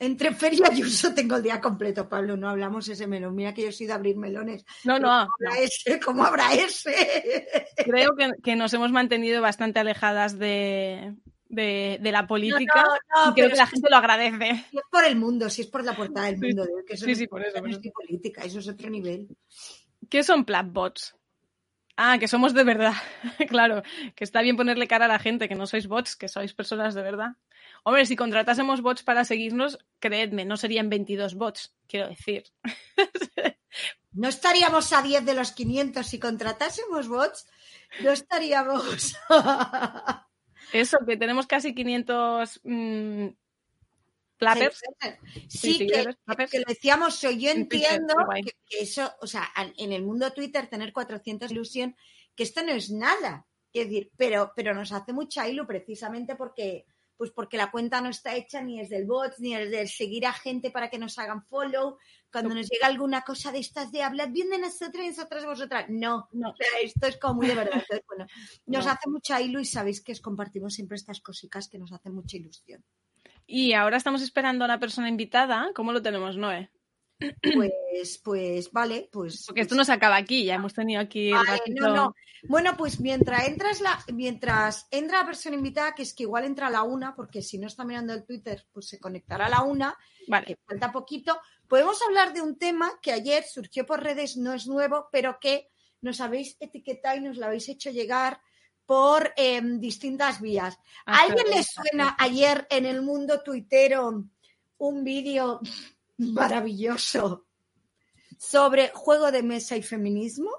Entre 0.00 0.32
Fer 0.32 0.54
y 0.54 0.60
Ayuso 0.64 1.12
tengo 1.12 1.36
el 1.36 1.42
día 1.42 1.60
completo, 1.60 2.08
Pablo, 2.08 2.36
no 2.36 2.48
hablamos 2.48 2.88
ese 2.88 3.08
melón. 3.08 3.34
Mira 3.34 3.52
que 3.52 3.62
yo 3.64 3.72
soy 3.72 3.86
de 3.86 3.92
abrir 3.92 4.16
melones. 4.16 4.64
No, 4.84 4.98
no, 5.00 5.08
¿Cómo 5.08 5.32
habrá 5.50 5.58
ese? 5.60 6.00
¿Cómo 6.00 6.24
habrá 6.24 6.54
ese? 6.54 7.48
Creo 7.84 8.14
que, 8.16 8.30
que 8.42 8.54
nos 8.54 8.72
hemos 8.74 8.92
mantenido 8.92 9.42
bastante 9.42 9.80
alejadas 9.80 10.38
de, 10.38 11.16
de, 11.48 11.98
de 12.00 12.12
la 12.12 12.26
política 12.26 12.82
No, 12.82 13.24
no, 13.26 13.30
y 13.30 13.34
creo 13.34 13.48
que 13.50 13.56
la 13.56 13.64
es- 13.64 13.70
gente 13.70 13.88
lo 13.90 13.96
agradece. 13.96 14.66
Si 14.70 14.76
es 14.76 14.82
por 14.90 15.04
el 15.04 15.16
mundo, 15.16 15.48
si 15.50 15.62
es 15.62 15.66
por 15.68 15.84
la 15.84 15.94
portada 15.96 16.26
del 16.26 16.36
Sí, 16.38 16.46
mundo, 16.46 16.64
de- 16.64 16.84
que 16.86 16.94
eso 16.94 17.04
sí, 17.06 17.10
no 17.12 17.16
sí, 17.16 17.22
es- 17.24 17.28
por 17.28 17.42
eso, 17.42 17.56
no 17.56 17.60
por 17.62 17.70
es 17.70 17.76
eso. 17.76 17.82
ni 17.84 17.90
política, 17.90 18.42
eso 18.44 18.58
es 18.58 18.68
otro 18.68 18.90
nivel. 18.90 19.28
¿Qué 20.10 20.22
son 20.22 20.44
Plapbots? 20.44 21.14
Ah, 21.96 22.18
que 22.18 22.28
somos 22.28 22.54
de 22.54 22.62
verdad. 22.64 22.92
claro, 23.48 23.82
que 24.14 24.24
está 24.24 24.40
bien 24.42 24.56
ponerle 24.56 24.86
cara 24.86 25.06
a 25.06 25.08
la 25.08 25.18
gente, 25.18 25.48
que 25.48 25.56
no 25.56 25.66
sois 25.66 25.88
bots, 25.88 26.14
que 26.16 26.28
sois 26.28 26.54
personas 26.54 26.94
de 26.94 27.02
verdad. 27.02 27.36
Hombre, 27.82 28.06
si 28.06 28.14
contratásemos 28.14 28.82
bots 28.82 29.02
para 29.02 29.24
seguirnos, 29.24 29.78
creedme, 29.98 30.44
no 30.44 30.56
serían 30.56 30.88
22 30.90 31.34
bots, 31.34 31.74
quiero 31.88 32.08
decir. 32.08 32.44
No 34.12 34.28
estaríamos 34.28 34.92
a 34.92 35.02
10 35.02 35.24
de 35.24 35.34
los 35.34 35.52
500 35.52 36.04
si 36.06 36.18
contratásemos 36.18 37.06
bots, 37.06 37.46
no 38.02 38.10
estaríamos. 38.10 39.14
Eso, 40.72 40.98
que 41.06 41.16
tenemos 41.16 41.46
casi 41.46 41.74
500 41.74 42.60
mm, 42.64 43.26
plappers. 44.36 44.80
Sí, 45.48 45.48
Sí, 45.48 45.78
que, 45.78 45.78
seguidores, 45.78 46.16
plappers. 46.24 46.50
que 46.50 46.58
lo 46.58 46.64
decíamos. 46.66 47.20
Yo 47.20 47.30
Twitter, 47.30 47.56
entiendo 47.56 48.14
que, 48.34 48.52
que 48.66 48.82
eso, 48.82 49.12
o 49.20 49.26
sea, 49.26 49.48
en 49.76 49.92
el 49.92 50.04
mundo 50.04 50.32
Twitter 50.32 50.68
tener 50.68 50.92
400 50.92 51.50
ilusión, 51.50 51.96
que 52.34 52.42
esto 52.44 52.62
no 52.62 52.72
es 52.72 52.90
nada. 52.90 53.46
Es 53.72 53.84
decir, 53.84 54.10
pero, 54.16 54.52
pero 54.56 54.74
nos 54.74 54.92
hace 54.92 55.12
mucha 55.12 55.48
ilu 55.48 55.66
precisamente 55.66 56.36
porque, 56.36 56.86
pues 57.18 57.30
porque 57.32 57.56
la 57.58 57.70
cuenta 57.70 58.00
no 58.00 58.08
está 58.08 58.34
hecha 58.36 58.62
ni 58.62 58.80
es 58.80 58.88
del 58.88 59.04
bot, 59.04 59.34
ni 59.38 59.54
es 59.54 59.70
del 59.70 59.88
seguir 59.88 60.24
a 60.24 60.32
gente 60.32 60.70
para 60.70 60.88
que 60.88 60.98
nos 60.98 61.18
hagan 61.18 61.42
follow. 61.42 61.98
Cuando 62.32 62.54
nos 62.54 62.68
llega 62.70 62.86
alguna 62.86 63.22
cosa 63.22 63.50
de 63.52 63.58
estas 63.58 63.90
de 63.90 64.02
hablad 64.02 64.28
bien 64.30 64.48
de 64.50 64.58
nosotros 64.58 65.04
y 65.04 65.08
nosotras 65.08 65.44
vosotras, 65.44 65.86
no. 65.88 66.28
No. 66.32 66.50
O 66.50 66.56
sea, 66.56 66.80
esto 66.82 67.06
es 67.08 67.16
como 67.18 67.34
muy 67.34 67.48
de 67.48 67.54
verdad. 67.56 67.74
Entonces, 67.82 68.06
bueno, 68.06 68.26
nos 68.66 68.86
No. 68.86 68.92
hace 68.92 69.10
mucha 69.10 69.40
ilu 69.40 69.60
y 69.60 69.64
sabéis 69.64 70.00
que 70.02 70.12
os 70.12 70.20
compartimos 70.20 70.74
siempre 70.74 70.96
estas 70.96 71.20
cositas 71.20 71.68
que 71.68 71.78
nos 71.78 71.92
hacen 71.92 72.14
mucha 72.14 72.36
ilusión. 72.36 72.84
Y 73.46 73.72
ahora 73.72 73.96
estamos 73.96 74.22
esperando 74.22 74.64
a 74.64 74.68
la 74.68 74.78
persona 74.78 75.08
invitada. 75.08 75.70
¿Cómo 75.74 75.92
lo 75.92 76.00
tenemos, 76.02 76.36
Noé? 76.36 76.70
Pues, 77.18 78.20
pues, 78.22 78.70
vale, 78.72 79.08
pues. 79.10 79.44
Porque 79.46 79.62
esto 79.62 79.70
pues- 79.70 79.78
no 79.78 79.84
se 79.84 79.92
acaba 79.92 80.16
aquí, 80.16 80.44
ya 80.44 80.54
hemos 80.54 80.74
tenido 80.74 81.00
aquí 81.00 81.28
el 81.28 81.34
Vale, 81.34 81.50
ratito. 81.50 81.88
no, 81.88 81.94
no. 81.96 82.14
Bueno, 82.44 82.76
pues 82.76 83.00
mientras 83.00 83.48
entras 83.48 83.80
la, 83.80 83.98
mientras 84.12 84.86
entra 84.92 85.20
la 85.20 85.26
persona 85.26 85.56
invitada, 85.56 85.94
que 85.94 86.02
es 86.02 86.14
que 86.14 86.22
igual 86.22 86.44
entra 86.44 86.68
a 86.68 86.70
la 86.70 86.84
una, 86.84 87.16
porque 87.16 87.42
si 87.42 87.58
no 87.58 87.66
está 87.66 87.84
mirando 87.84 88.12
el 88.14 88.24
Twitter, 88.24 88.64
pues 88.72 88.86
se 88.86 89.00
conectará 89.00 89.46
a 89.46 89.50
la 89.50 89.62
una, 89.62 89.96
Vale, 90.28 90.46
que 90.46 90.56
falta 90.64 90.92
poquito. 90.92 91.40
Podemos 91.66 92.00
hablar 92.02 92.32
de 92.32 92.40
un 92.42 92.56
tema 92.56 92.92
que 93.02 93.12
ayer 93.12 93.42
surgió 93.44 93.84
por 93.84 94.02
redes, 94.02 94.36
no 94.36 94.52
es 94.52 94.68
nuevo, 94.68 95.08
pero 95.10 95.38
que 95.40 95.68
nos 96.00 96.20
habéis 96.20 96.56
etiquetado 96.60 97.16
y 97.16 97.20
nos 97.22 97.36
lo 97.38 97.46
habéis 97.46 97.68
hecho 97.68 97.90
llegar 97.90 98.40
por 98.86 99.32
em, 99.36 99.80
distintas 99.80 100.40
vías. 100.40 100.76
¿A 101.06 101.14
Ah, 101.18 101.22
alguien 101.22 101.46
le 101.50 101.62
suena 101.64 102.14
ayer 102.20 102.66
en 102.70 102.86
el 102.86 103.02
mundo 103.02 103.42
tuitero 103.42 104.24
un 104.78 105.04
vídeo 105.04 105.60
maravilloso 106.18 107.46
sobre 108.38 108.90
juego 108.94 109.30
de 109.32 109.42
mesa 109.42 109.76
y 109.76 109.82
feminismo? 109.82 110.50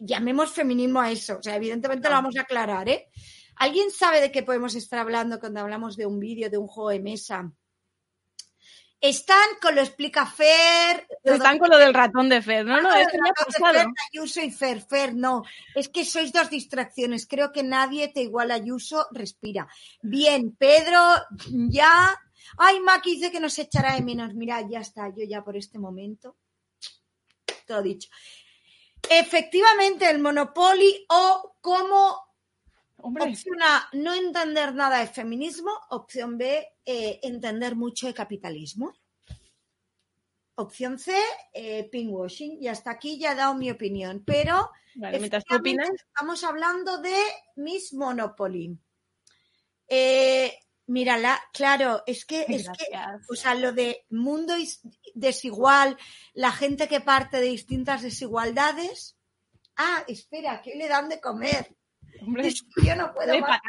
Llamemos 0.00 0.50
feminismo 0.52 1.00
a 1.00 1.10
eso, 1.10 1.38
o 1.38 1.42
sea, 1.42 1.56
evidentemente 1.56 2.08
lo 2.08 2.14
Ah. 2.14 2.18
vamos 2.18 2.36
a 2.36 2.42
aclarar, 2.42 2.88
¿eh? 2.88 3.08
¿Alguien 3.56 3.90
sabe 3.90 4.20
de 4.20 4.30
qué 4.30 4.42
podemos 4.42 4.74
estar 4.74 4.98
hablando 4.98 5.40
cuando 5.40 5.60
hablamos 5.60 5.96
de 5.96 6.04
un 6.04 6.18
vídeo, 6.20 6.50
de 6.50 6.58
un 6.58 6.66
juego 6.66 6.90
de 6.90 7.00
mesa? 7.00 7.50
Están 9.00 9.46
con 9.60 9.74
lo 9.74 9.82
explica 9.82 10.26
Fer. 10.26 11.06
todo- 11.22 11.34
Están 11.34 11.58
con 11.58 11.68
lo 11.70 11.76
del 11.78 11.92
ratón 11.94 12.28
de 12.30 12.40
Fer. 12.42 12.64
No, 12.64 12.80
no, 12.80 12.90
Ah, 12.90 13.00
esto 13.02 13.12
ya 13.16 13.24
ha 13.24 13.28
entonces, 13.28 13.60
pasado. 13.60 13.78
Fer, 13.78 13.86
Ayuso 14.12 14.40
y 14.42 14.50
Fer, 14.50 14.80
Fer, 14.82 15.14
no. 15.14 15.42
Es 15.74 15.88
que 15.90 16.04
sois 16.04 16.32
dos 16.32 16.48
distracciones. 16.50 17.26
Creo 17.26 17.52
que 17.52 17.62
nadie 17.62 18.08
te 18.08 18.22
iguala 18.22 18.54
a 18.54 18.56
Ayuso. 18.56 19.06
Respira. 19.12 19.68
Bien, 20.02 20.56
Pedro, 20.56 20.98
ya. 21.70 22.18
Ay, 22.58 22.80
Maki 22.80 23.16
dice 23.16 23.30
que 23.30 23.40
nos 23.40 23.58
echará 23.58 23.94
de 23.94 24.02
menos. 24.02 24.34
Mira, 24.34 24.66
ya 24.68 24.80
está. 24.80 25.08
Yo 25.08 25.24
ya 25.24 25.42
por 25.42 25.56
este 25.56 25.78
momento. 25.78 26.36
Todo 27.66 27.82
dicho. 27.82 28.08
Efectivamente, 29.08 30.08
el 30.08 30.18
Monopoly 30.18 31.06
o 31.08 31.56
cómo 31.60 32.26
Hombre, 32.98 33.24
Opción 33.24 33.62
A, 33.62 33.88
no 33.92 34.14
entender 34.14 34.74
nada 34.74 34.98
de 34.98 35.06
feminismo. 35.06 35.70
Opción 35.90 36.38
B, 36.38 36.66
eh, 36.84 37.20
entender 37.22 37.76
mucho 37.76 38.06
de 38.06 38.14
capitalismo. 38.14 38.94
Opción 40.56 40.98
C, 40.98 41.14
eh, 41.52 41.88
pinkwashing. 41.90 42.58
Y 42.60 42.68
hasta 42.68 42.92
aquí 42.92 43.18
ya 43.18 43.32
he 43.32 43.36
dado 43.36 43.54
mi 43.54 43.70
opinión. 43.70 44.24
Pero 44.26 44.70
vale, 44.94 45.18
efectivamente, 45.18 46.02
estamos 46.08 46.42
hablando 46.42 46.98
de 46.98 47.16
Miss 47.56 47.92
Monopoly. 47.92 48.76
Eh, 49.86 50.58
Mírala, 50.88 51.40
claro, 51.52 52.02
es 52.06 52.24
que, 52.24 52.46
es 52.48 52.68
que, 52.68 52.84
o 53.28 53.34
sea, 53.34 53.54
lo 53.56 53.72
de 53.72 54.04
mundo 54.10 54.54
desigual, 55.14 55.96
la 56.32 56.52
gente 56.52 56.86
que 56.88 57.00
parte 57.00 57.38
de 57.38 57.46
distintas 57.46 58.02
desigualdades. 58.02 59.16
Ah, 59.76 60.04
espera, 60.06 60.62
hoy 60.64 60.74
le 60.78 60.86
dan 60.88 61.08
de 61.08 61.20
comer. 61.20 61.74
Hombre, 62.22 62.48
Es 62.48 62.62
que 62.62 62.86
yo 62.86 62.94
no 62.96 63.12
puedo 63.12 63.38
más. 63.40 63.60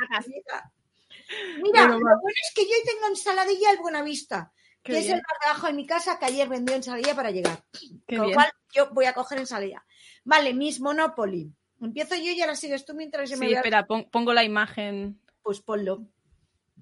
Mira, 1.62 1.88
lo 1.88 1.98
bueno 1.98 2.36
es 2.42 2.54
que 2.56 2.64
yo 2.64 2.76
tengo 2.86 3.08
ensaladilla 3.08 3.72
al 3.72 3.78
Buenavista, 3.80 4.54
Qué 4.84 4.94
que 4.94 5.00
es 5.00 5.06
el 5.08 5.14
bar 5.16 5.38
de 5.42 5.50
abajo 5.50 5.68
de 5.68 5.74
mi 5.74 5.86
casa, 5.86 6.18
que 6.20 6.26
ayer 6.26 6.48
vendió 6.48 6.76
ensaladilla 6.76 7.16
para 7.16 7.32
llegar. 7.32 7.64
Qué 8.08 8.16
Con 8.16 8.28
lo 8.28 8.34
cual, 8.34 8.52
yo 8.74 8.90
voy 8.94 9.06
a 9.06 9.14
coger 9.14 9.40
ensaladilla. 9.40 9.84
Vale, 10.24 10.54
Miss 10.54 10.80
Monopoly. 10.80 11.52
Empiezo 11.82 12.16
yo 12.16 12.32
y 12.32 12.42
ahora 12.42 12.56
sigues 12.56 12.86
tú 12.86 12.94
mientras 12.94 13.30
me 13.32 13.36
Sí, 13.38 13.48
vea. 13.48 13.58
espera, 13.58 13.86
pon- 13.86 14.10
pongo 14.10 14.34
la 14.34 14.44
imagen 14.44 15.20
Pues 15.42 15.60
ponlo. 15.62 16.08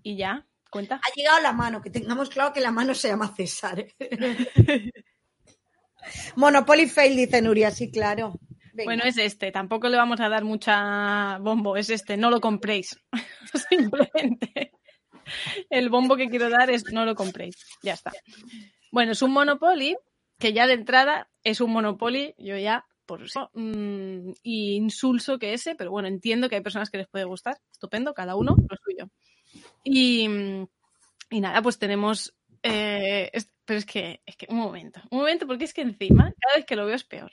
Y 0.05 0.15
ya. 0.15 0.45
¿Cuenta? 0.69 0.95
Ha 1.03 1.13
llegado 1.15 1.41
la 1.41 1.51
mano, 1.51 1.81
que 1.81 1.89
tengamos 1.89 2.29
claro 2.29 2.53
que 2.53 2.61
la 2.61 2.71
mano 2.71 2.93
se 2.93 3.07
llama 3.07 3.33
César. 3.35 3.79
¿eh? 3.79 3.93
Monopoly 6.35 6.87
fail, 6.87 7.15
dice 7.15 7.41
Nuria, 7.41 7.71
sí, 7.71 7.89
claro. 7.89 8.39
Venga. 8.73 8.89
Bueno, 8.89 9.03
es 9.05 9.17
este. 9.17 9.51
Tampoco 9.51 9.89
le 9.89 9.97
vamos 9.97 10.19
a 10.19 10.29
dar 10.29 10.43
mucha 10.43 11.39
bombo. 11.39 11.75
Es 11.75 11.89
este. 11.89 12.17
No 12.17 12.29
lo 12.29 12.39
compréis. 12.39 12.99
Simplemente. 13.69 14.73
El 15.69 15.89
bombo 15.89 16.17
que 16.17 16.29
quiero 16.29 16.49
dar 16.49 16.69
es 16.69 16.83
no 16.91 17.03
lo 17.05 17.15
compréis. 17.15 17.55
Ya 17.81 17.93
está. 17.93 18.11
Bueno, 18.91 19.13
es 19.13 19.21
un 19.23 19.31
Monopoly 19.31 19.97
que 20.37 20.53
ya 20.53 20.67
de 20.67 20.73
entrada 20.73 21.29
es 21.43 21.61
un 21.61 21.71
Monopoly. 21.71 22.35
Yo 22.37 22.57
ya, 22.57 22.85
por 23.07 23.23
eso, 23.23 23.49
mm, 23.53 24.33
y 24.43 24.75
insulso 24.75 25.39
que 25.39 25.53
ese, 25.53 25.73
pero 25.73 25.89
bueno, 25.89 26.09
entiendo 26.09 26.49
que 26.49 26.55
hay 26.55 26.61
personas 26.61 26.91
que 26.91 26.97
les 26.97 27.07
puede 27.07 27.25
gustar. 27.25 27.57
Estupendo, 27.71 28.13
cada 28.13 28.35
uno 28.35 28.55
lo 28.57 28.77
suyo. 28.83 29.09
Y, 29.85 30.27
mm, 30.27 30.67
y 31.29 31.39
nada, 31.39 31.61
pues 31.61 31.79
tenemos. 31.79 32.35
eh, 32.63 33.31
pero 33.63 33.79
es 33.79 33.85
que, 33.85 34.21
es 34.25 34.35
que, 34.35 34.47
un 34.49 34.57
momento, 34.57 35.01
un 35.09 35.19
momento, 35.19 35.47
porque 35.47 35.63
es 35.65 35.73
que 35.73 35.81
encima, 35.81 36.31
cada 36.39 36.55
vez 36.57 36.65
que 36.65 36.75
lo 36.75 36.85
veo 36.85 36.95
es 36.95 37.03
peor. 37.03 37.31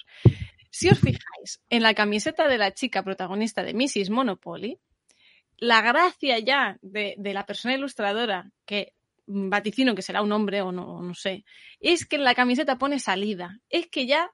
Si 0.70 0.88
os 0.88 0.98
fijáis 0.98 1.60
en 1.68 1.82
la 1.82 1.92
camiseta 1.94 2.48
de 2.48 2.56
la 2.56 2.72
chica 2.72 3.02
protagonista 3.02 3.62
de 3.62 3.74
Mrs. 3.74 4.08
Monopoly, 4.08 4.78
la 5.58 5.82
gracia 5.82 6.38
ya 6.38 6.78
de, 6.80 7.14
de 7.18 7.34
la 7.34 7.44
persona 7.44 7.74
ilustradora, 7.74 8.50
que 8.64 8.94
vaticino 9.26 9.94
que 9.94 10.02
será 10.02 10.22
un 10.22 10.32
hombre 10.32 10.62
o 10.62 10.72
no, 10.72 11.02
no 11.02 11.14
sé, 11.14 11.44
es 11.80 12.06
que 12.06 12.16
en 12.16 12.24
la 12.24 12.34
camiseta 12.34 12.78
pone 12.78 12.98
salida. 12.98 13.60
Es 13.68 13.88
que 13.88 14.06
ya. 14.06 14.30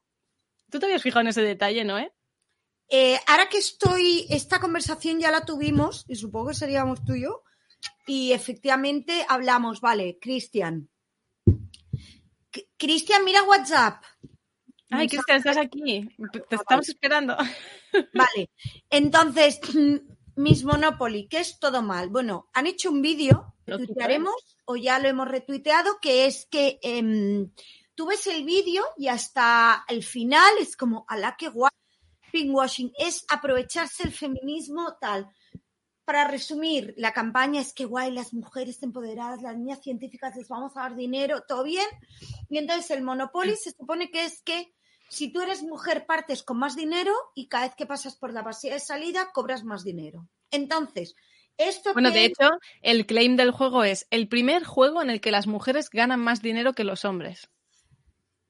¿Tú 0.70 0.78
te 0.78 0.86
habías 0.86 1.02
fijado 1.02 1.22
en 1.22 1.28
ese 1.28 1.42
detalle, 1.42 1.84
no? 1.84 1.98
Eh? 1.98 2.12
Eh, 2.90 3.18
ahora 3.26 3.48
que 3.48 3.58
estoy, 3.58 4.26
esta 4.30 4.60
conversación 4.60 5.18
ya 5.18 5.30
la 5.30 5.44
tuvimos, 5.44 6.04
y 6.08 6.14
supongo 6.16 6.48
que 6.48 6.54
seríamos 6.54 7.04
tú 7.04 7.14
y 7.14 7.22
yo, 7.22 7.42
y 8.06 8.32
efectivamente 8.32 9.24
hablamos, 9.28 9.80
vale, 9.80 10.18
Cristian. 10.20 10.88
Cristian, 12.76 13.24
mira 13.24 13.42
WhatsApp. 13.44 14.02
Ay, 14.90 15.08
Cristian, 15.08 15.38
estás 15.38 15.58
aquí. 15.58 16.08
Te 16.48 16.54
estamos 16.54 16.88
esperando. 16.88 17.36
Vale, 18.14 18.50
entonces, 18.88 19.60
Miss 20.36 20.64
Monopoly, 20.64 21.28
¿qué 21.28 21.40
es 21.40 21.58
todo 21.58 21.82
mal? 21.82 22.08
Bueno, 22.08 22.48
han 22.54 22.66
hecho 22.66 22.90
un 22.90 23.02
vídeo, 23.02 23.54
Lo 23.66 23.74
lo 23.74 23.78
quito, 23.80 23.92
tuitearemos 23.92 24.56
o 24.64 24.76
ya 24.76 24.98
lo 24.98 25.08
hemos 25.08 25.28
retuiteado, 25.28 25.98
que 26.00 26.26
es 26.26 26.46
que 26.50 26.78
em, 26.82 27.50
tú 27.94 28.06
ves 28.06 28.26
el 28.28 28.44
vídeo 28.44 28.84
y 28.96 29.08
hasta 29.08 29.84
el 29.88 30.02
final 30.02 30.52
es 30.60 30.76
como, 30.76 31.04
ala, 31.08 31.36
qué 31.38 31.48
guay, 31.48 31.70
pinkwashing, 32.30 32.92
es 32.98 33.24
aprovecharse 33.28 34.04
el 34.04 34.12
feminismo 34.12 34.96
tal. 35.00 35.28
Para 36.08 36.26
resumir, 36.26 36.94
la 36.96 37.12
campaña 37.12 37.60
es 37.60 37.74
que 37.74 37.84
guay, 37.84 38.10
las 38.10 38.32
mujeres 38.32 38.82
empoderadas, 38.82 39.42
las 39.42 39.58
niñas 39.58 39.82
científicas 39.82 40.34
les 40.36 40.48
vamos 40.48 40.74
a 40.74 40.80
dar 40.80 40.96
dinero, 40.96 41.42
todo 41.46 41.64
bien. 41.64 41.84
Y 42.48 42.56
entonces 42.56 42.90
el 42.92 43.02
Monopoly 43.02 43.54
se 43.56 43.72
supone 43.72 44.10
que 44.10 44.24
es 44.24 44.40
que 44.40 44.72
si 45.10 45.30
tú 45.30 45.42
eres 45.42 45.62
mujer, 45.62 46.06
partes 46.06 46.42
con 46.42 46.58
más 46.58 46.76
dinero 46.76 47.12
y 47.34 47.46
cada 47.48 47.66
vez 47.66 47.74
que 47.76 47.84
pasas 47.84 48.16
por 48.16 48.32
la 48.32 48.42
pasilla 48.42 48.72
de 48.72 48.80
salida 48.80 49.32
cobras 49.34 49.64
más 49.64 49.84
dinero. 49.84 50.26
Entonces, 50.50 51.14
esto 51.58 51.92
Bueno, 51.92 52.10
que 52.10 52.20
de 52.20 52.24
hecho, 52.24 52.48
el 52.80 53.04
claim 53.04 53.36
del 53.36 53.50
juego 53.50 53.84
es 53.84 54.06
el 54.08 54.28
primer 54.28 54.64
juego 54.64 55.02
en 55.02 55.10
el 55.10 55.20
que 55.20 55.30
las 55.30 55.46
mujeres 55.46 55.90
ganan 55.90 56.20
más 56.20 56.40
dinero 56.40 56.72
que 56.72 56.84
los 56.84 57.04
hombres. 57.04 57.50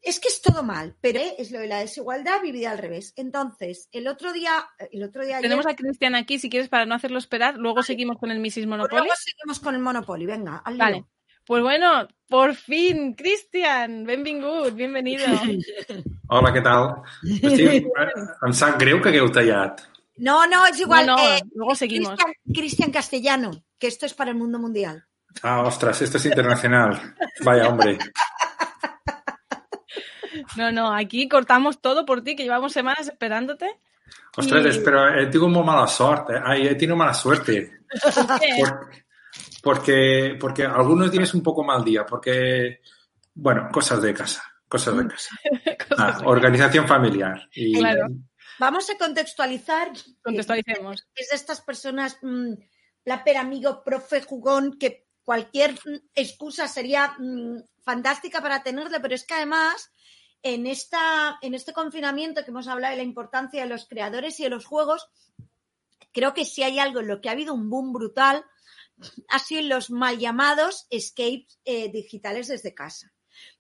Es 0.03 0.21
que 0.21 0.29
es 0.29 0.41
todo 0.41 0.63
mal, 0.63 0.97
pero 1.01 1.21
es 1.39 1.51
lo 1.51 1.59
de 1.59 1.67
la 1.67 1.81
desigualdad 1.81 2.41
vivida 2.43 2.71
al 2.71 2.79
revés. 2.79 3.13
Entonces, 3.17 3.89
el 3.93 4.07
otro 4.09 4.33
día, 4.33 4.53
el 4.91 5.03
otro 5.03 5.25
día 5.25 5.41
Tenemos 5.41 5.67
ayer, 5.67 5.75
a 5.75 5.77
Cristian 5.77 6.15
aquí, 6.15 6.39
si 6.39 6.49
quieres, 6.49 6.69
para 6.69 6.87
no 6.87 6.95
hacerlo 6.95 7.19
esperar. 7.19 7.57
Luego 7.57 7.83
seguimos 7.83 8.19
con 8.19 8.31
el 8.31 8.39
Mrs. 8.41 8.55
pues 8.55 8.67
Monopoly. 8.67 9.01
luego 9.01 9.15
seguimos 9.17 9.61
con 9.61 9.75
el 9.75 9.81
Monopoly. 9.81 10.27
Venga, 10.27 10.59
al 10.59 10.75
lío. 10.75 10.85
Vale. 10.85 11.05
Pues 11.45 11.63
bueno, 11.63 12.07
por 12.29 12.55
fin, 12.55 13.15
Cristian, 13.15 14.05
benvingut, 14.05 14.75
bienvenido. 14.75 15.25
Hola, 16.29 16.51
què 16.53 16.61
tal? 16.61 16.91
Estic, 17.25 17.87
em 18.45 18.53
sap 18.53 18.77
greu 18.77 19.01
que 19.01 19.09
hagueu 19.09 19.31
tallat. 19.33 19.81
No, 20.19 20.43
no, 20.47 20.67
es 20.67 20.79
igual. 20.79 21.07
No, 21.07 21.17
no, 21.17 21.23
eh, 21.25 21.41
luego 21.55 21.75
seguimos. 21.75 22.11
Cristian, 22.11 22.35
Cristian 22.53 22.93
Castellano, 22.93 23.51
que 23.79 23.87
esto 23.87 24.05
es 24.05 24.13
para 24.13 24.33
el 24.33 24.37
mundo 24.37 24.59
mundial. 24.59 25.07
Ah, 25.43 25.63
ostras, 25.63 26.03
esto 26.03 26.19
es 26.19 26.27
internacional. 26.27 27.15
Vaya, 27.41 27.69
hombre. 27.69 27.97
No, 30.57 30.73
no, 30.73 30.95
aquí 30.95 31.29
cortamos 31.29 31.81
todo 31.81 32.05
por 32.07 32.23
ti, 32.23 32.37
que 32.37 32.45
llevamos 32.45 32.73
semanas 32.73 33.09
esperándote. 33.09 33.69
Ostres, 34.37 34.77
Y- 34.77 35.21
he 35.21 35.27
tingut 35.27 35.51
molt 35.51 35.67
mala 35.67 35.87
sort. 35.87 36.31
Eh? 36.31 36.41
Ai, 36.45 36.67
he 36.69 36.75
tenido 36.75 36.97
mala 36.97 37.13
suerte. 37.15 37.81
¿Por 38.15 38.41
qué? 38.41 38.49
Por- 38.59 38.91
porque, 39.63 40.37
porque 40.41 40.65
algunos 40.65 41.11
días 41.11 41.35
un 41.35 41.43
poco 41.43 41.63
mal 41.65 41.85
día, 41.85 42.07
porque, 42.07 42.81
bueno, 43.35 43.69
cosas 43.73 44.01
de 44.01 44.15
casa, 44.15 44.43
cosas 44.69 44.97
de 44.97 45.07
casa. 45.09 45.31
Cosas 45.89 45.99
Ah, 45.99 46.21
organización 46.25 46.87
familiar. 46.87 47.49
Y, 47.53 47.79
Claro. 47.79 48.07
Vamos 48.61 48.89
a 48.91 48.97
contextualizar. 48.99 49.89
Contextualicemos. 50.23 51.07
Es 51.15 51.29
de 51.31 51.37
estas 51.37 51.61
personas, 51.61 52.19
mm, 52.23 52.55
plaper 53.05 53.37
amigo, 53.37 53.83
profe, 53.85 54.23
jugón, 54.23 54.79
que 54.79 55.07
cualquier 55.25 55.73
mm, 55.75 56.09
excusa 56.15 56.67
sería 56.69 57.15
mm, 57.19 57.59
fantástica 57.85 58.41
para 58.41 58.63
tenerle, 58.63 59.01
pero 59.01 59.15
es 59.15 59.25
que 59.25 59.35
además 59.35 59.93
en, 60.43 60.67
esta, 60.67 61.39
en 61.43 61.55
este 61.55 61.73
confinamiento 61.73 62.45
que 62.45 62.51
hemos 62.51 62.69
hablado 62.69 62.93
de 62.93 62.99
la 62.99 63.09
importancia 63.09 63.63
de 63.63 63.69
los 63.69 63.87
creadores 63.87 64.39
y 64.41 64.45
de 64.45 64.51
los 64.51 64.67
juegos, 64.67 65.09
creo 66.13 66.35
que 66.35 66.45
si 66.45 66.63
hay 66.63 66.79
algo 66.79 67.01
en 67.01 67.09
lo 67.09 67.21
que 67.21 67.29
ha 67.29 67.33
habido 67.33 67.55
un 67.55 67.69
boom 67.69 67.93
brutal, 67.93 68.45
ha 69.29 69.39
sido 69.39 69.63
los 69.63 69.91
mal 69.91 70.19
llamados 70.19 70.87
escapes 70.91 71.59
eh, 71.65 71.91
digitales 71.91 72.49
desde 72.49 72.75
casa. 72.75 73.13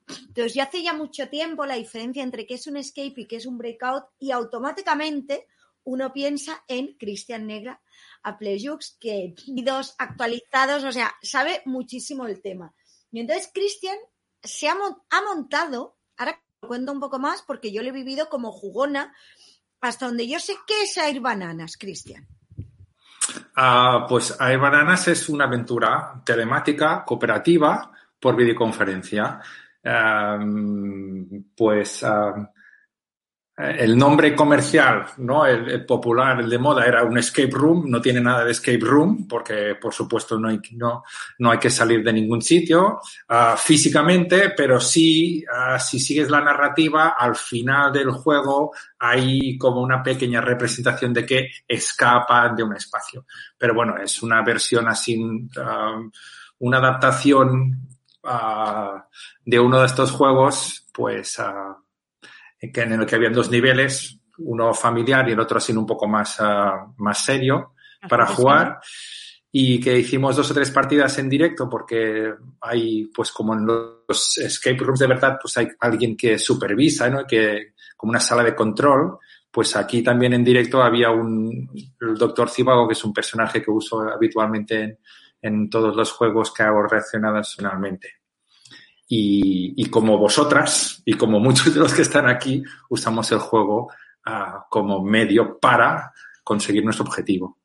Entonces, 0.09 0.55
ya 0.55 0.65
hace 0.65 0.83
ya 0.83 0.93
mucho 0.95 1.29
tiempo 1.29 1.67
la 1.67 1.75
diferencia 1.77 2.23
entre 2.23 2.47
qué 2.47 2.55
es 2.55 2.67
un 2.67 2.77
escape 2.77 3.15
y 3.21 3.27
qué 3.27 3.37
es 3.37 3.47
un 3.47 3.59
breakout, 3.59 4.05
y 4.19 4.31
automáticamente 4.31 5.47
uno 5.85 6.13
piensa 6.13 6.65
en 6.67 6.95
Cristian 6.97 7.47
Negra 7.47 7.81
a 8.23 8.37
Playjux, 8.39 8.97
que 8.99 9.35
dos 9.47 9.95
actualizados, 9.99 10.83
o 10.85 10.93
sea, 10.93 11.15
sabe 11.23 11.63
muchísimo 11.67 12.27
el 12.27 12.41
tema. 12.41 12.75
Y 13.13 13.21
entonces 13.21 13.51
Cristian 13.55 13.97
se 14.43 14.69
ha, 14.69 14.75
mon- 14.75 15.01
ha 15.11 15.23
montado, 15.23 15.98
cuento 16.67 16.93
un 16.93 17.01
poco 17.01 17.19
más 17.19 17.43
porque 17.43 17.73
yo 17.73 17.83
lo 17.83 17.89
he 17.89 17.93
vivido 17.93 18.29
como 18.29 18.53
jugona, 18.53 19.15
hasta 19.81 20.07
donde 20.07 20.29
yo 20.29 20.41
sé 20.41 20.55
qué 20.67 20.83
es 20.83 20.97
Air 20.97 21.21
Bananas, 21.21 21.77
Cristian. 21.79 22.27
Ah, 23.57 24.07
pues 24.09 24.37
Air 24.41 24.59
Bananas 24.59 25.09
es 25.09 25.29
una 25.29 25.45
aventura 25.45 26.21
telemática 26.25 27.05
cooperativa 27.05 27.93
por 28.19 28.37
videoconferencia. 28.37 29.41
Am, 29.85 31.45
pues 31.57 32.03
am, 32.03 32.49
el 33.59 33.99
nombre 33.99 34.37
comercial, 34.37 35.05
¿no? 35.17 35.45
El, 35.45 35.85
popular, 35.85 36.39
el 36.41 36.49
de 36.49 36.59
moda, 36.59 36.87
era 36.87 37.03
un 37.03 37.19
escape 37.19 37.51
room. 37.51 37.91
No 37.91 38.01
tiene 38.01 38.21
nada 38.21 38.45
de 38.45 38.53
escape 38.53 38.79
room 38.79 39.27
porque, 39.27 39.75
por 39.81 39.93
supuesto, 39.93 40.39
no 40.39 40.49
hay, 40.49 40.61
no, 40.73 41.03
no 41.39 41.51
hay 41.51 41.59
que 41.59 41.69
salir 41.69 42.05
de 42.05 42.13
ningún 42.13 42.41
sitio 42.41 43.01
ah, 43.29 43.57
físicamente, 43.59 44.51
pero 44.51 44.79
sí, 44.79 45.45
ah, 45.53 45.77
si 45.81 45.99
sigues 45.99 46.31
la 46.31 46.41
narrativa, 46.41 47.17
al 47.19 47.35
final 47.35 47.93
del 47.93 48.13
juego 48.13 48.73
hay 49.01 49.59
como 49.59 49.81
una 49.81 50.05
pequeña 50.05 50.41
representación 50.41 51.13
de 51.13 51.27
que 51.27 51.51
escapan 51.67 52.55
de 52.55 52.63
un 52.63 52.77
espacio. 52.77 53.27
Pero 53.59 53.75
bueno, 53.75 53.97
es 54.01 54.23
una 54.23 54.41
versión 54.43 54.87
así, 54.87 55.21
ah, 55.57 56.01
una 56.61 56.79
adaptación 56.79 57.89
de 59.45 59.59
uno 59.59 59.81
de 59.81 59.87
estos 59.87 60.11
juegos, 60.11 60.87
pues 60.93 61.39
que 61.39 61.88
en 62.61 62.93
el 62.93 63.07
que 63.07 63.15
habían 63.15 63.33
dos 63.33 63.51
niveles, 63.51 64.19
uno 64.39 64.73
familiar 64.75 65.29
y 65.29 65.33
el 65.33 65.41
otro 65.41 65.59
así 65.59 65.73
un 65.73 65.87
poco 65.87 66.07
más, 66.07 66.37
ah, 66.41 66.93
más 66.99 67.25
serio 67.25 67.75
para 68.09 68.27
jugar 68.27 68.81
y 69.51 69.81
que 69.81 69.99
hicimos 69.99 70.37
dos 70.37 70.51
o 70.51 70.55
tres 70.55 70.71
partidas 70.71 71.19
en 71.19 71.29
directo 71.29 71.69
porque 71.69 72.35
hay, 72.61 73.07
pues 73.07 73.33
como 73.33 73.55
en 73.55 73.67
los 73.67 74.39
escape 74.39 74.79
rooms 74.79 75.01
de 75.01 75.07
verdad, 75.07 75.39
pues 75.41 75.57
hay 75.57 75.69
alguien 75.81 76.17
que 76.17 76.39
supervisa, 76.39 77.09
¿no? 77.09 77.27
Que, 77.27 77.73
como 77.97 78.11
una 78.11 78.21
sala 78.21 78.45
de 78.45 78.55
control, 78.55 79.19
pues 79.51 79.75
aquí 79.75 80.03
también 80.03 80.35
en 80.35 80.45
directo 80.45 80.83
había 80.83 81.11
un, 81.11 81.71
el 82.01 82.15
doctor 82.15 82.51
Cibago, 82.51 82.87
que 82.87 82.93
es 82.93 83.05
un 83.05 83.13
personaje 83.13 83.63
que 83.63 83.71
uso 83.71 84.01
habitualmente 84.03 84.83
en, 84.83 84.99
en 85.41 85.71
todos 85.71 85.97
los 85.97 86.13
juegos 86.13 86.53
que 86.53 86.63
hago 86.63 86.83
relacionados 86.83 87.55
finalmente. 87.57 88.18
Y, 89.11 89.73
y, 89.77 89.87
como 89.87 90.19
vosotras 90.19 91.03
y 91.05 91.15
como 91.15 91.41
muchos 91.41 91.73
de 91.73 91.81
los 91.81 91.95
que 91.95 92.03
están 92.03 92.29
aquí, 92.29 92.63
usamos 92.91 93.33
el 93.33 93.39
juego 93.39 93.91
uh, 94.27 94.69
como 94.69 95.03
medio 95.03 95.59
para 95.59 96.13
conseguir 96.45 96.85
nuestro 96.85 97.07
objetivo. 97.07 97.59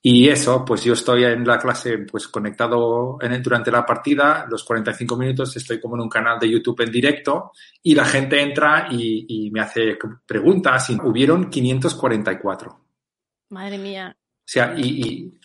Y 0.00 0.28
eso, 0.28 0.64
pues 0.64 0.84
yo 0.84 0.92
estoy 0.92 1.24
en 1.24 1.44
la 1.44 1.58
clase 1.58 1.98
pues 1.98 2.28
conectado 2.28 3.18
en, 3.20 3.42
durante 3.42 3.70
la 3.70 3.84
partida, 3.84 4.46
los 4.48 4.62
45 4.62 5.16
minutos 5.16 5.56
estoy 5.56 5.80
como 5.80 5.96
en 5.96 6.02
un 6.02 6.08
canal 6.08 6.38
de 6.38 6.48
YouTube 6.48 6.80
en 6.82 6.92
directo 6.92 7.52
y 7.82 7.94
la 7.94 8.04
gente 8.04 8.40
entra 8.40 8.86
y, 8.90 9.26
y 9.28 9.50
me 9.50 9.60
hace 9.60 9.98
preguntas 10.24 10.90
y 10.90 10.98
hubieron 11.02 11.50
544. 11.50 12.80
Madre 13.50 13.78
mía. 13.78 14.16
O 14.16 14.50
sea, 14.50 14.72
y, 14.76 14.86
y, 14.86 15.38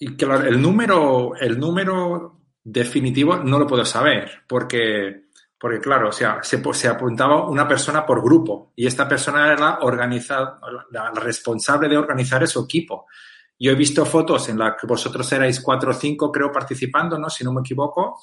y 0.00 0.16
claro, 0.16 0.46
el 0.46 0.60
número, 0.60 1.34
el 1.36 1.58
número 1.58 2.43
definitivo 2.64 3.36
no 3.36 3.58
lo 3.58 3.66
puedo 3.66 3.84
saber 3.84 4.42
porque, 4.48 5.26
porque 5.58 5.80
claro, 5.80 6.08
o 6.08 6.12
sea, 6.12 6.40
se, 6.42 6.88
apuntaba 6.88 7.46
una 7.46 7.68
persona 7.68 8.04
por 8.04 8.22
grupo 8.22 8.72
y 8.74 8.86
esta 8.86 9.06
persona 9.06 9.52
era 9.52 9.78
la, 9.78 9.78
la 10.90 11.10
responsable 11.20 11.88
de 11.88 11.98
organizar 11.98 12.46
su 12.48 12.64
equipo. 12.64 13.06
Yo 13.58 13.70
he 13.70 13.76
visto 13.76 14.04
fotos 14.04 14.48
en 14.48 14.58
las 14.58 14.74
que 14.80 14.86
vosotros 14.86 15.30
erais 15.32 15.60
cuatro 15.60 15.90
o 15.90 15.94
cinco, 15.94 16.32
creo, 16.32 16.50
participando, 16.50 17.18
¿no? 17.18 17.30
Si 17.30 17.44
no 17.44 17.52
me 17.52 17.60
equivoco. 17.60 18.18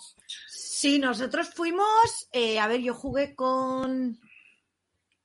Sí, 0.49 0.99
nosotros 0.99 1.49
fuimos, 1.53 2.27
eh, 2.33 2.59
a 2.59 2.67
ver, 2.67 2.81
yo 2.81 2.93
jugué 2.93 3.33
con 3.33 4.19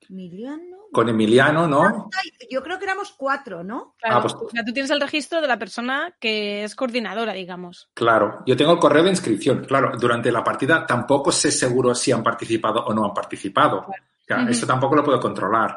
Emiliano. 0.09 0.77
Con 0.93 1.09
Emiliano, 1.09 1.67
¿no? 1.67 2.09
Yo 2.51 2.63
creo 2.63 2.79
que 2.79 2.85
éramos 2.85 3.15
cuatro, 3.17 3.63
¿no? 3.65 3.95
Claro, 3.99 4.17
ah, 4.17 4.23
pues... 4.23 4.35
o 4.35 4.49
sea, 4.51 4.65
tú 4.65 4.73
tienes 4.73 4.91
el 4.91 5.01
registro 5.01 5.41
de 5.41 5.49
la 5.49 5.59
persona 5.59 6.15
que 6.21 6.65
es 6.65 6.75
coordinadora, 6.75 7.33
digamos. 7.33 7.91
Claro, 7.95 8.43
yo 8.47 8.57
tengo 8.57 8.73
el 8.73 8.79
correo 8.79 9.05
de 9.05 9.11
inscripción. 9.11 9.65
Claro, 9.65 9.93
durante 9.99 10.31
la 10.33 10.45
partida 10.45 10.87
tampoco 10.87 11.33
sé 11.33 11.51
seguro 11.51 11.95
si 11.95 12.13
han 12.13 12.23
participado 12.23 12.85
o 12.85 12.95
no 12.95 13.05
han 13.05 13.15
participado. 13.15 13.87
Claro. 14.27 14.43
Uh 14.43 14.47
-huh. 14.47 14.51
Eso 14.51 14.67
tampoco 14.67 14.97
lo 14.97 15.05
puedo 15.05 15.21
controlar. 15.21 15.77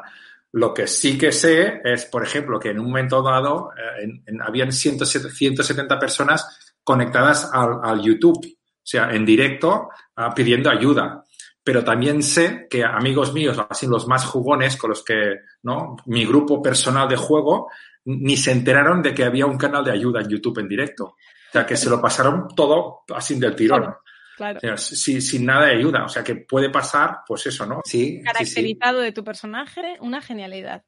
Lo 0.52 0.74
que 0.74 0.86
sí 0.86 1.16
que 1.16 1.30
sé 1.30 1.80
es, 1.84 2.06
por 2.06 2.24
ejemplo, 2.24 2.58
que 2.58 2.70
en 2.70 2.80
un 2.80 2.86
momento 2.86 3.22
dado 3.22 3.70
eh, 3.76 4.04
en, 4.04 4.22
en, 4.26 4.42
habían 4.42 4.72
170 4.72 5.98
personas 5.98 6.74
conectadas 6.82 7.48
al, 7.52 7.80
al, 7.82 8.00
YouTube, 8.02 8.44
o 8.44 8.82
sea, 8.82 9.12
en 9.12 9.24
directo, 9.24 9.90
uh, 10.16 10.34
pidiendo 10.34 10.70
ayuda. 10.70 11.24
Pero 11.70 11.84
también 11.84 12.20
sé 12.20 12.66
que 12.68 12.82
amigos 12.82 13.32
míos, 13.32 13.56
así 13.70 13.86
los 13.86 14.08
más 14.08 14.24
jugones, 14.24 14.76
con 14.76 14.90
los 14.90 15.04
que, 15.04 15.42
¿no? 15.62 15.94
Mi 16.06 16.26
grupo 16.26 16.60
personal 16.60 17.08
de 17.08 17.14
juego, 17.14 17.70
ni 18.06 18.36
se 18.36 18.50
enteraron 18.50 19.00
de 19.00 19.14
que 19.14 19.22
había 19.22 19.46
un 19.46 19.56
canal 19.56 19.84
de 19.84 19.92
ayuda 19.92 20.20
en 20.20 20.28
YouTube 20.28 20.58
en 20.58 20.66
directo. 20.66 21.04
O 21.04 21.52
sea, 21.52 21.64
que 21.64 21.76
se 21.76 21.88
lo 21.88 22.02
pasaron 22.02 22.48
todo 22.56 23.04
así 23.14 23.38
del 23.38 23.54
tirón. 23.54 23.82
Claro. 23.82 24.00
Claro. 24.36 24.56
O 24.56 24.60
sea, 24.60 24.76
sin, 24.78 25.22
sin, 25.22 25.46
nada 25.46 25.66
de 25.66 25.76
ayuda. 25.76 26.06
O 26.06 26.08
sea, 26.08 26.24
que 26.24 26.34
puede 26.34 26.70
pasar, 26.70 27.18
pues 27.24 27.46
eso, 27.46 27.64
¿no? 27.66 27.82
Sí. 27.84 28.20
Caracterizado 28.24 28.98
sí, 28.98 29.02
sí. 29.02 29.04
de 29.04 29.12
tu 29.12 29.22
personaje, 29.22 29.96
una 30.00 30.20
genialidad. 30.20 30.82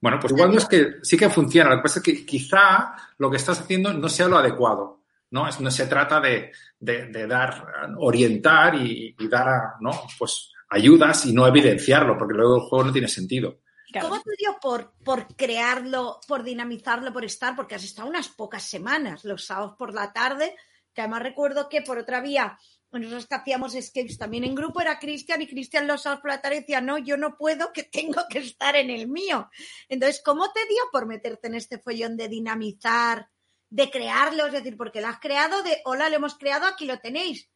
Bueno, 0.00 0.18
pues 0.20 0.32
igual 0.32 0.50
no 0.50 0.58
es 0.58 0.66
que 0.66 0.94
sí 1.00 1.16
que 1.16 1.30
funciona. 1.30 1.70
Lo 1.70 1.76
que 1.76 1.82
pasa 1.82 2.00
es 2.00 2.04
que 2.04 2.26
quizá 2.26 2.92
lo 3.18 3.30
que 3.30 3.36
estás 3.36 3.60
haciendo 3.60 3.92
no 3.92 4.08
sea 4.08 4.26
lo 4.26 4.36
adecuado. 4.36 4.97
No, 5.30 5.48
es, 5.48 5.60
no 5.60 5.70
se 5.70 5.86
trata 5.86 6.20
de, 6.20 6.52
de, 6.78 7.06
de 7.06 7.26
dar, 7.26 7.66
orientar 7.98 8.74
y, 8.74 9.14
y, 9.18 9.28
dar, 9.28 9.74
¿no? 9.80 9.90
Pues 10.18 10.52
ayudas 10.70 11.26
y 11.26 11.32
no 11.32 11.46
evidenciarlo, 11.46 12.16
porque 12.16 12.34
luego 12.34 12.56
el 12.56 12.62
juego 12.62 12.84
no 12.84 12.92
tiene 12.92 13.08
sentido. 13.08 13.60
Claro. 13.90 14.08
¿Cómo 14.08 14.22
te 14.22 14.30
dio 14.38 14.56
por, 14.60 14.92
por 15.04 15.34
crearlo, 15.34 16.20
por 16.26 16.42
dinamizarlo, 16.42 17.12
por 17.12 17.24
estar? 17.24 17.56
Porque 17.56 17.74
has 17.74 17.84
estado 17.84 18.08
unas 18.08 18.28
pocas 18.28 18.62
semanas, 18.62 19.24
los 19.24 19.44
sábados 19.44 19.76
por 19.78 19.94
la 19.94 20.12
tarde, 20.12 20.56
que 20.92 21.00
además 21.00 21.22
recuerdo 21.22 21.68
que 21.68 21.82
por 21.82 21.98
otra 21.98 22.20
vía 22.20 22.58
nosotros 22.90 23.26
que 23.26 23.34
hacíamos 23.34 23.74
escapes 23.74 24.16
también 24.16 24.44
en 24.44 24.54
grupo 24.54 24.80
era 24.80 24.98
Cristian 24.98 25.42
y 25.42 25.46
Cristian 25.46 25.86
los 25.86 26.02
sábados 26.02 26.22
por 26.22 26.30
la 26.30 26.40
tarde 26.40 26.60
decía, 26.60 26.80
no, 26.80 26.96
yo 26.96 27.16
no 27.16 27.36
puedo, 27.36 27.72
que 27.72 27.82
tengo 27.82 28.22
que 28.30 28.38
estar 28.38 28.76
en 28.76 28.90
el 28.90 29.08
mío. 29.08 29.50
Entonces, 29.88 30.22
¿cómo 30.24 30.50
te 30.52 30.60
dio 30.66 30.82
por 30.90 31.06
meterte 31.06 31.48
en 31.48 31.54
este 31.54 31.78
follón 31.78 32.16
de 32.16 32.28
dinamizar, 32.28 33.28
de 33.70 33.90
crearlo? 33.90 34.46
Es 34.46 34.52
decir, 34.52 34.76
porque 34.76 35.00
lo 35.00 35.08
has 35.08 35.20
creado 35.20 35.62
de, 35.62 35.80
hola, 35.84 36.08
lo 36.08 36.16
hemos 36.16 36.36
creado, 36.36 36.66
aquí 36.66 36.86
lo 36.86 36.98
tenéis. 36.98 37.48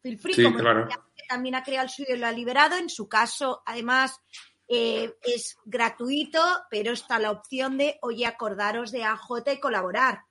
Phil 0.00 0.18
Free, 0.18 0.34
sí, 0.34 0.44
como 0.44 0.58
claro. 0.58 0.88
también 1.28 1.54
ha 1.54 1.62
creado 1.62 1.84
el 1.84 1.90
suyo 1.90 2.14
y 2.14 2.18
lo 2.18 2.26
ha 2.26 2.32
liberado. 2.32 2.76
En 2.76 2.88
su 2.88 3.08
caso, 3.08 3.62
además, 3.64 4.20
eh, 4.68 5.14
es 5.22 5.56
gratuito, 5.64 6.42
pero 6.70 6.92
está 6.92 7.18
la 7.18 7.30
opción 7.30 7.78
de, 7.78 7.98
oye, 8.02 8.26
acordaros 8.26 8.90
de 8.90 9.04
AJ 9.04 9.52
y 9.52 9.60
colaborar 9.60 10.24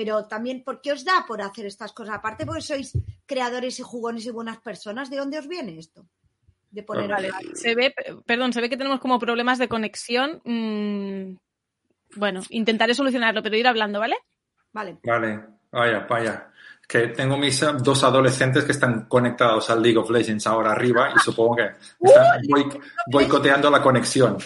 pero 0.00 0.26
también, 0.26 0.64
¿por 0.64 0.80
qué 0.80 0.92
os 0.92 1.04
da 1.04 1.26
por 1.28 1.42
hacer 1.42 1.66
estas 1.66 1.92
cosas? 1.92 2.14
Aparte, 2.14 2.46
porque 2.46 2.62
sois 2.62 2.96
creadores 3.26 3.78
y 3.80 3.82
jugones 3.82 4.24
y 4.24 4.30
buenas 4.30 4.58
personas, 4.58 5.10
¿de 5.10 5.18
dónde 5.18 5.38
os 5.38 5.46
viene 5.46 5.78
esto? 5.78 6.06
De 6.70 6.82
poner 6.82 7.10
vale, 7.10 7.30
se 7.52 7.74
ve, 7.74 7.92
perdón, 8.24 8.54
se 8.54 8.62
ve 8.62 8.70
que 8.70 8.78
tenemos 8.78 8.98
como 8.98 9.18
problemas 9.18 9.58
de 9.58 9.68
conexión. 9.68 10.40
Mm, 10.44 11.36
bueno, 12.16 12.40
intentaré 12.48 12.94
solucionarlo, 12.94 13.42
pero 13.42 13.58
ir 13.58 13.66
hablando, 13.66 14.00
¿vale? 14.00 14.16
Vale. 14.72 14.98
Vale, 15.04 15.40
vaya, 15.70 16.06
vaya. 16.08 16.46
Que 16.86 17.08
tengo 17.08 17.36
mis 17.36 17.64
dos 17.82 18.02
adolescentes 18.02 18.64
que 18.64 18.72
están 18.72 19.06
conectados 19.06 19.70
al 19.70 19.80
League 19.80 19.98
of 19.98 20.10
Legends 20.10 20.46
ahora 20.46 20.72
arriba 20.72 21.12
y 21.14 21.18
supongo 21.20 21.56
que 21.56 21.70
están 22.00 22.82
boicoteando 23.06 23.70
la 23.70 23.80
conexión. 23.80 24.38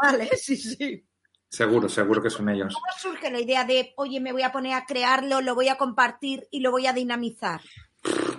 Vale, 0.00 0.30
sí, 0.36 0.56
sí. 0.56 1.04
Seguro, 1.50 1.88
seguro 1.88 2.22
que 2.22 2.30
son 2.30 2.48
ellos. 2.48 2.72
¿Cómo 2.72 2.86
surge 2.96 3.28
la 3.28 3.40
idea 3.40 3.64
de, 3.64 3.92
oye, 3.96 4.20
me 4.20 4.32
voy 4.32 4.42
a 4.42 4.52
poner 4.52 4.74
a 4.74 4.86
crearlo, 4.86 5.40
lo 5.40 5.56
voy 5.56 5.68
a 5.68 5.76
compartir 5.76 6.46
y 6.52 6.60
lo 6.60 6.70
voy 6.70 6.86
a 6.86 6.92
dinamizar? 6.92 7.60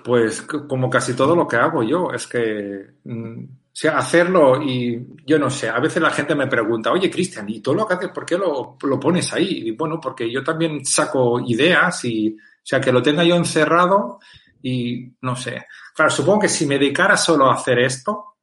Pues 0.03 0.41
como 0.41 0.89
casi 0.89 1.13
todo 1.13 1.35
lo 1.35 1.45
que 1.45 1.57
hago 1.57 1.83
yo, 1.83 2.11
es 2.13 2.25
que, 2.25 2.95
mm, 3.03 3.43
sea, 3.81 3.97
hacerlo 3.97 4.61
y 4.61 5.07
yo 5.25 5.39
no 5.39 5.49
sé, 5.49 5.69
a 5.69 5.79
veces 5.79 6.01
la 6.01 6.11
gente 6.11 6.35
me 6.35 6.47
pregunta, 6.47 6.91
oye, 6.91 7.09
Cristian, 7.09 7.49
¿y 7.49 7.61
todo 7.61 7.75
lo 7.75 7.87
que 7.87 7.95
haces, 7.95 8.09
por 8.09 8.25
qué 8.25 8.37
lo, 8.37 8.77
lo, 8.81 8.99
pones 8.99 9.33
ahí? 9.33 9.67
Y 9.67 9.71
bueno, 9.71 9.99
porque 9.99 10.31
yo 10.31 10.43
también 10.43 10.85
saco 10.85 11.39
ideas 11.39 12.05
y, 12.05 12.29
o 12.29 12.63
sea, 12.63 12.79
que 12.79 12.91
lo 12.91 13.01
tenga 13.01 13.23
yo 13.23 13.35
encerrado 13.35 14.19
y 14.61 15.11
no 15.21 15.35
sé. 15.35 15.65
Claro, 15.95 16.11
supongo 16.11 16.41
que 16.41 16.49
si 16.49 16.65
me 16.65 16.77
dedicara 16.77 17.17
solo 17.17 17.49
a 17.49 17.55
hacer 17.55 17.79
esto, 17.79 18.35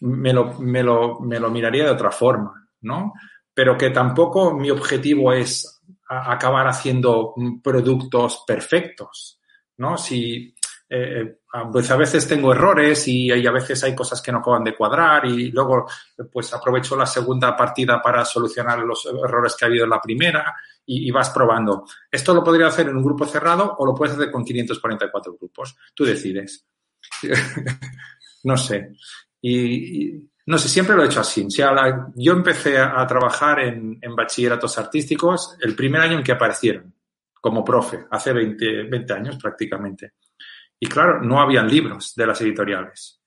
me 0.00 0.32
lo, 0.32 0.54
me 0.60 0.82
lo, 0.82 1.20
me 1.20 1.38
lo 1.38 1.50
miraría 1.50 1.84
de 1.84 1.90
otra 1.90 2.10
forma, 2.10 2.68
¿no? 2.80 3.12
pero 3.56 3.78
que 3.78 3.88
tampoco 3.88 4.52
mi 4.52 4.68
objetivo 4.68 5.32
es 5.32 5.82
acabar 6.06 6.68
haciendo 6.68 7.32
productos 7.62 8.44
perfectos, 8.46 9.40
¿no? 9.78 9.96
Si 9.96 10.54
eh, 10.88 11.38
pues 11.72 11.90
a 11.90 11.96
veces 11.96 12.28
tengo 12.28 12.52
errores 12.52 13.08
y, 13.08 13.32
y, 13.32 13.46
a 13.46 13.50
veces 13.50 13.82
hay 13.82 13.94
cosas 13.94 14.22
que 14.22 14.30
no 14.30 14.38
acaban 14.38 14.62
de 14.62 14.76
cuadrar 14.76 15.26
y 15.26 15.50
luego 15.50 15.86
pues 16.30 16.54
aprovecho 16.54 16.96
la 16.96 17.06
segunda 17.06 17.56
partida 17.56 18.00
para 18.00 18.24
solucionar 18.24 18.78
los 18.80 19.04
errores 19.06 19.56
que 19.56 19.64
ha 19.64 19.68
habido 19.68 19.84
en 19.84 19.90
la 19.90 20.00
primera 20.00 20.54
y, 20.84 21.08
y 21.08 21.10
vas 21.10 21.30
probando. 21.30 21.86
Esto 22.10 22.32
lo 22.34 22.44
podría 22.44 22.68
hacer 22.68 22.88
en 22.88 22.96
un 22.96 23.04
grupo 23.04 23.26
cerrado 23.26 23.74
o 23.78 23.86
lo 23.86 23.94
puedes 23.94 24.14
hacer 24.14 24.30
con 24.30 24.44
544 24.44 25.36
grupos. 25.36 25.76
Tú 25.94 26.04
decides. 26.04 26.66
no 28.44 28.56
sé. 28.56 28.92
Y, 29.40 30.06
y, 30.06 30.30
no 30.46 30.58
sé, 30.58 30.68
siempre 30.68 30.94
lo 30.94 31.02
he 31.02 31.06
hecho 31.06 31.20
así. 31.20 31.44
O 31.44 31.50
sea, 31.50 31.72
la, 31.72 32.12
yo 32.14 32.32
empecé 32.32 32.78
a, 32.78 33.00
a 33.00 33.06
trabajar 33.06 33.60
en, 33.60 33.98
en, 34.00 34.14
bachilleratos 34.14 34.78
artísticos 34.78 35.56
el 35.60 35.74
primer 35.74 36.00
año 36.00 36.18
en 36.18 36.24
que 36.24 36.32
aparecieron, 36.32 36.94
como 37.40 37.64
profe, 37.64 38.06
hace 38.10 38.32
20, 38.32 38.84
20 38.84 39.12
años 39.12 39.36
prácticamente. 39.36 40.12
Y 40.78 40.86
claro, 40.88 41.22
no 41.22 41.40
habían 41.40 41.68
libros 41.68 42.14
de 42.14 42.26
las 42.26 42.40
editoriales. 42.40 43.20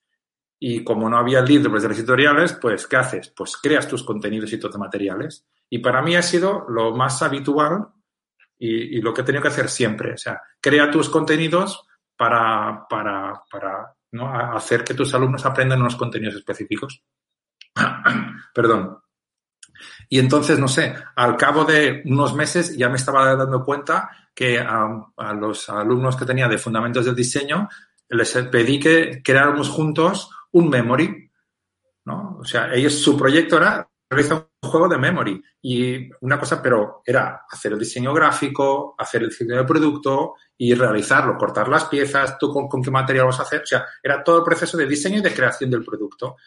Y 0.59 0.83
como 0.83 1.09
no 1.09 1.17
había 1.17 1.41
libros 1.41 1.81
de 1.81 1.89
las 1.89 1.97
editoriales, 1.97 2.53
pues, 2.53 2.85
¿qué 2.87 2.97
haces? 2.97 3.33
Pues 3.35 3.57
creas 3.57 3.87
tus 3.87 4.03
contenidos 4.03 4.51
y 4.51 4.59
tus 4.59 4.77
materiales. 4.77 5.47
Y 5.69 5.79
para 5.79 6.01
mí 6.01 6.15
ha 6.15 6.21
sido 6.21 6.65
lo 6.67 6.95
más 6.95 7.21
habitual 7.21 7.87
y, 8.57 9.01
lo 9.01 9.13
que 9.13 9.21
he 9.21 9.23
tenido 9.23 9.41
que 9.41 9.47
hacer 9.47 9.69
siempre. 9.69 10.13
O 10.13 10.17
sea, 10.17 10.41
crea 10.59 10.91
tus 10.91 11.09
contenidos 11.09 11.87
para, 12.17 12.85
para, 12.89 13.41
para 13.49 13.95
¿no? 14.11 14.35
Hacer 14.35 14.83
que 14.83 14.93
tus 14.93 15.13
alumnos 15.13 15.45
aprendan 15.45 15.81
unos 15.81 15.95
contenidos 15.95 16.35
específicos. 16.35 17.01
Perdón. 18.53 18.99
Y 20.09 20.19
entonces, 20.19 20.59
no 20.59 20.67
sé, 20.67 20.93
al 21.15 21.37
cabo 21.37 21.63
de 21.63 22.01
unos 22.05 22.35
meses 22.35 22.75
ya 22.75 22.89
me 22.89 22.97
estaba 22.97 23.35
dando 23.35 23.63
cuenta 23.63 24.09
que 24.39 24.57
a, 24.57 24.87
a 25.17 25.33
los 25.33 25.67
alumnos 25.67 26.15
que 26.15 26.23
tenía 26.23 26.47
de 26.47 26.57
fundamentos 26.57 27.03
del 27.03 27.13
diseño 27.13 27.67
les 28.07 28.31
pedí 28.49 28.79
que 28.79 29.21
creáramos 29.21 29.67
juntos 29.67 30.31
un 30.53 30.69
memory, 30.69 31.29
¿no? 32.05 32.37
O 32.39 32.45
sea, 32.45 32.73
ellos, 32.73 32.93
su 32.93 33.17
proyecto 33.17 33.57
era 33.57 33.85
realizar 34.09 34.47
un 34.61 34.69
juego 34.69 34.87
de 34.87 34.97
memory 34.97 35.43
y 35.61 36.09
una 36.21 36.39
cosa, 36.39 36.61
pero 36.61 37.01
era 37.05 37.41
hacer 37.51 37.73
el 37.73 37.79
diseño 37.79 38.13
gráfico, 38.13 38.95
hacer 38.97 39.23
el 39.23 39.27
diseño 39.27 39.57
de 39.57 39.65
producto 39.65 40.35
y 40.57 40.73
realizarlo, 40.73 41.35
cortar 41.37 41.67
las 41.67 41.83
piezas, 41.87 42.37
tú 42.37 42.53
con, 42.53 42.69
con, 42.69 42.81
qué 42.81 42.91
material 42.91 43.25
vas 43.25 43.41
a 43.41 43.43
hacer, 43.43 43.63
o 43.63 43.65
sea, 43.65 43.85
era 44.01 44.23
todo 44.23 44.37
el 44.37 44.45
proceso 44.45 44.77
de 44.77 44.85
diseño 44.85 45.17
y 45.17 45.21
de 45.21 45.33
creación 45.33 45.69
del 45.69 45.83
producto. 45.83 46.37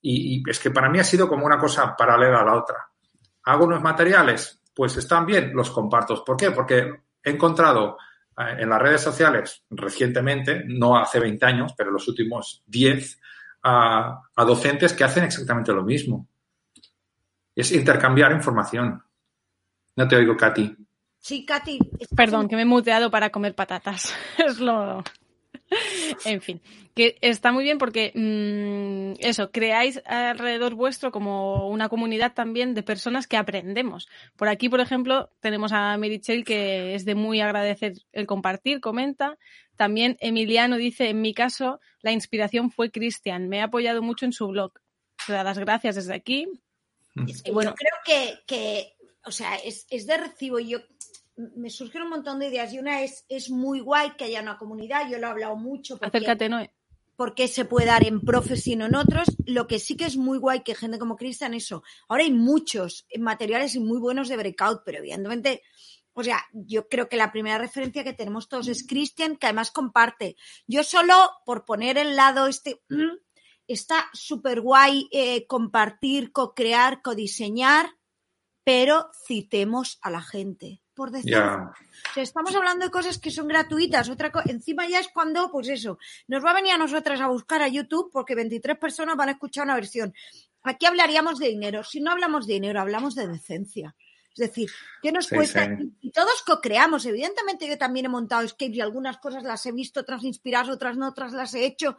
Y, 0.00 0.36
y, 0.36 0.42
es 0.48 0.60
que 0.60 0.70
para 0.70 0.88
mí 0.88 1.00
ha 1.00 1.04
sido 1.04 1.28
como 1.28 1.44
una 1.44 1.58
cosa 1.58 1.96
paralela 1.96 2.40
a 2.40 2.44
la 2.44 2.54
otra. 2.54 2.86
Hago 3.46 3.64
unos 3.64 3.82
materiales, 3.82 4.62
pues 4.72 4.96
están 4.96 5.26
bien, 5.26 5.50
los 5.52 5.70
comparto. 5.72 6.22
¿Por 6.24 6.36
qué? 6.36 6.52
Porque 6.52 7.02
he 7.22 7.30
encontrado 7.30 7.98
eh, 8.38 8.56
en 8.58 8.70
las 8.70 8.80
redes 8.80 9.00
sociales 9.00 9.64
recientemente, 9.70 10.64
no 10.66 10.96
hace 10.96 11.20
20 11.20 11.44
años, 11.46 11.74
pero 11.76 11.90
los 11.90 12.06
últimos 12.08 12.62
10, 12.66 13.20
a, 13.64 14.22
a 14.34 14.44
docentes 14.44 14.92
que 14.92 15.04
hacen 15.04 15.24
exactamente 15.24 15.72
lo 15.72 15.82
mismo. 15.82 16.28
Es 17.54 17.70
intercambiar 17.72 18.32
información. 18.32 19.02
No 19.96 20.08
te 20.08 20.16
oigo, 20.16 20.36
Katy. 20.36 20.76
Sí, 21.18 21.44
Katy. 21.46 21.78
Perdón, 22.16 22.48
que 22.48 22.56
me 22.56 22.62
he 22.62 22.66
muteado 22.66 23.10
para 23.10 23.30
comer 23.30 23.54
patatas. 23.54 24.14
es 24.38 24.58
lo. 24.58 25.04
En 26.24 26.40
fin, 26.40 26.60
que 26.94 27.16
está 27.20 27.52
muy 27.52 27.64
bien 27.64 27.78
porque 27.78 28.12
mm, 28.14 29.24
eso, 29.24 29.50
creáis 29.50 30.02
alrededor 30.06 30.74
vuestro 30.74 31.10
como 31.10 31.68
una 31.68 31.88
comunidad 31.88 32.34
también 32.34 32.74
de 32.74 32.82
personas 32.82 33.26
que 33.26 33.36
aprendemos. 33.36 34.08
Por 34.36 34.48
aquí, 34.48 34.68
por 34.68 34.80
ejemplo, 34.80 35.30
tenemos 35.40 35.72
a 35.72 35.96
Merichel 35.96 36.44
que 36.44 36.94
es 36.94 37.04
de 37.04 37.14
muy 37.14 37.40
agradecer 37.40 37.94
el 38.12 38.26
compartir, 38.26 38.80
comenta. 38.80 39.38
También 39.76 40.16
Emiliano 40.20 40.76
dice, 40.76 41.08
en 41.08 41.22
mi 41.22 41.34
caso, 41.34 41.80
la 42.02 42.12
inspiración 42.12 42.70
fue 42.70 42.90
Cristian. 42.90 43.48
Me 43.48 43.58
he 43.58 43.62
apoyado 43.62 44.02
mucho 44.02 44.26
en 44.26 44.32
su 44.32 44.48
blog. 44.48 44.72
Te 45.26 45.32
da 45.32 45.44
las 45.44 45.58
gracias 45.58 45.94
desde 45.94 46.14
aquí. 46.14 46.46
Es 47.26 47.42
que 47.42 47.52
bueno. 47.52 47.74
creo 47.74 48.36
que, 48.46 48.94
o 49.24 49.30
sea, 49.30 49.56
es, 49.56 49.86
es 49.90 50.06
de 50.06 50.16
recibo. 50.16 50.58
Yo 50.58 50.80
me 51.36 51.70
surgen 51.70 52.02
un 52.02 52.10
montón 52.10 52.38
de 52.38 52.48
ideas 52.48 52.72
y 52.72 52.78
una 52.78 53.02
es, 53.02 53.24
es 53.28 53.50
muy 53.50 53.80
guay 53.80 54.12
que 54.16 54.24
haya 54.24 54.42
una 54.42 54.58
comunidad. 54.58 55.08
Yo 55.08 55.18
lo 55.18 55.26
he 55.26 55.30
hablado 55.30 55.56
mucho 55.56 55.98
porque, 55.98 56.18
Acércate, 56.18 56.48
Noé. 56.48 56.74
porque 57.16 57.48
se 57.48 57.64
puede 57.64 57.86
dar 57.86 58.06
en 58.06 58.20
profes 58.20 58.66
y 58.66 58.76
no 58.76 58.86
en 58.86 58.94
otros. 58.94 59.28
Lo 59.46 59.66
que 59.66 59.78
sí 59.78 59.96
que 59.96 60.04
es 60.06 60.16
muy 60.16 60.38
guay 60.38 60.62
que 60.62 60.74
gente 60.74 60.98
como 60.98 61.16
Cristian, 61.16 61.54
eso. 61.54 61.82
Ahora 62.08 62.24
hay 62.24 62.32
muchos 62.32 63.06
materiales 63.18 63.74
y 63.74 63.80
muy 63.80 63.98
buenos 63.98 64.28
de 64.28 64.36
breakout, 64.36 64.82
pero 64.84 64.98
evidentemente, 64.98 65.62
o 66.12 66.22
sea, 66.22 66.44
yo 66.52 66.88
creo 66.88 67.08
que 67.08 67.16
la 67.16 67.32
primera 67.32 67.58
referencia 67.58 68.04
que 68.04 68.12
tenemos 68.12 68.48
todos 68.48 68.68
es 68.68 68.86
Cristian, 68.86 69.36
que 69.36 69.46
además 69.46 69.70
comparte. 69.70 70.36
Yo 70.66 70.84
solo, 70.84 71.14
por 71.46 71.64
poner 71.64 71.96
el 71.96 72.14
lado 72.14 72.46
este, 72.46 72.82
mm, 72.90 73.16
está 73.66 74.10
súper 74.12 74.60
guay 74.60 75.08
eh, 75.12 75.46
compartir, 75.46 76.30
co-crear, 76.32 77.00
codiseñar, 77.00 77.90
pero 78.64 79.10
citemos 79.26 79.98
a 80.02 80.10
la 80.10 80.20
gente. 80.20 80.81
Por 80.94 81.10
decir, 81.10 81.30
Ya. 81.32 81.72
o 82.10 82.14
sea, 82.14 82.22
estamos 82.22 82.54
hablando 82.54 82.84
de 82.84 82.90
cosas 82.90 83.18
que 83.18 83.30
son 83.30 83.48
gratuitas. 83.48 84.08
Otra 84.10 84.30
co- 84.30 84.42
encima 84.44 84.86
ya 84.86 85.00
es 85.00 85.08
cuando, 85.08 85.50
pues 85.50 85.68
eso, 85.68 85.98
nos 86.28 86.44
va 86.44 86.50
a 86.50 86.54
venir 86.54 86.72
a 86.72 86.78
nosotras 86.78 87.20
a 87.20 87.28
buscar 87.28 87.62
a 87.62 87.68
YouTube 87.68 88.10
porque 88.12 88.34
23 88.34 88.76
personas 88.78 89.16
van 89.16 89.30
a 89.30 89.32
escuchar 89.32 89.64
una 89.64 89.74
versión. 89.74 90.12
Aquí 90.62 90.84
hablaríamos 90.86 91.38
de 91.38 91.48
dinero. 91.48 91.82
Si 91.82 92.00
no 92.00 92.10
hablamos 92.12 92.46
de 92.46 92.54
dinero, 92.54 92.80
hablamos 92.80 93.14
de 93.14 93.26
decencia. 93.26 93.96
Es 94.34 94.36
decir, 94.48 94.70
¿qué 95.02 95.12
nos 95.12 95.26
Sí, 95.26 95.34
cuesta? 95.34 95.66
sí. 95.76 95.92
Y 96.02 96.10
todos 96.10 96.42
co-creamos. 96.46 97.04
Evidentemente, 97.06 97.66
yo 97.66 97.76
también 97.78 98.06
he 98.06 98.08
montado 98.10 98.42
escapes 98.42 98.76
y 98.76 98.80
algunas 98.80 99.18
cosas 99.18 99.42
las 99.44 99.64
he 99.66 99.72
visto, 99.72 100.00
otras 100.00 100.24
inspiradas, 100.24 100.68
otras 100.70 100.96
no, 100.96 101.08
otras 101.08 101.32
las 101.32 101.52
he 101.54 101.64
hecho. 101.66 101.96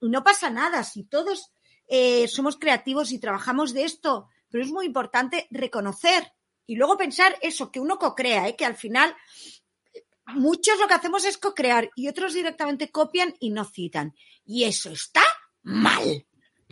Y 0.00 0.08
no 0.08 0.24
pasa 0.24 0.50
nada. 0.50 0.82
Si 0.84 1.04
todos 1.04 1.52
eh, 1.88 2.26
somos 2.28 2.56
creativos 2.58 3.12
y 3.12 3.18
trabajamos 3.18 3.72
de 3.74 3.84
esto, 3.84 4.28
pero 4.50 4.64
es 4.64 4.70
muy 4.70 4.86
importante 4.86 5.46
reconocer 5.50 6.32
y 6.70 6.76
luego 6.76 6.96
pensar 6.96 7.34
eso, 7.42 7.70
que 7.72 7.80
uno 7.80 7.98
co-crea, 7.98 8.48
¿eh? 8.48 8.54
que 8.56 8.64
al 8.64 8.76
final 8.76 9.14
muchos 10.34 10.78
lo 10.78 10.86
que 10.86 10.94
hacemos 10.94 11.24
es 11.24 11.36
co-crear 11.38 11.90
y 11.96 12.08
otros 12.08 12.34
directamente 12.34 12.90
copian 12.90 13.34
y 13.40 13.50
no 13.50 13.64
citan. 13.64 14.14
Y 14.44 14.64
eso 14.64 14.90
está 14.90 15.22
mal. 15.62 16.24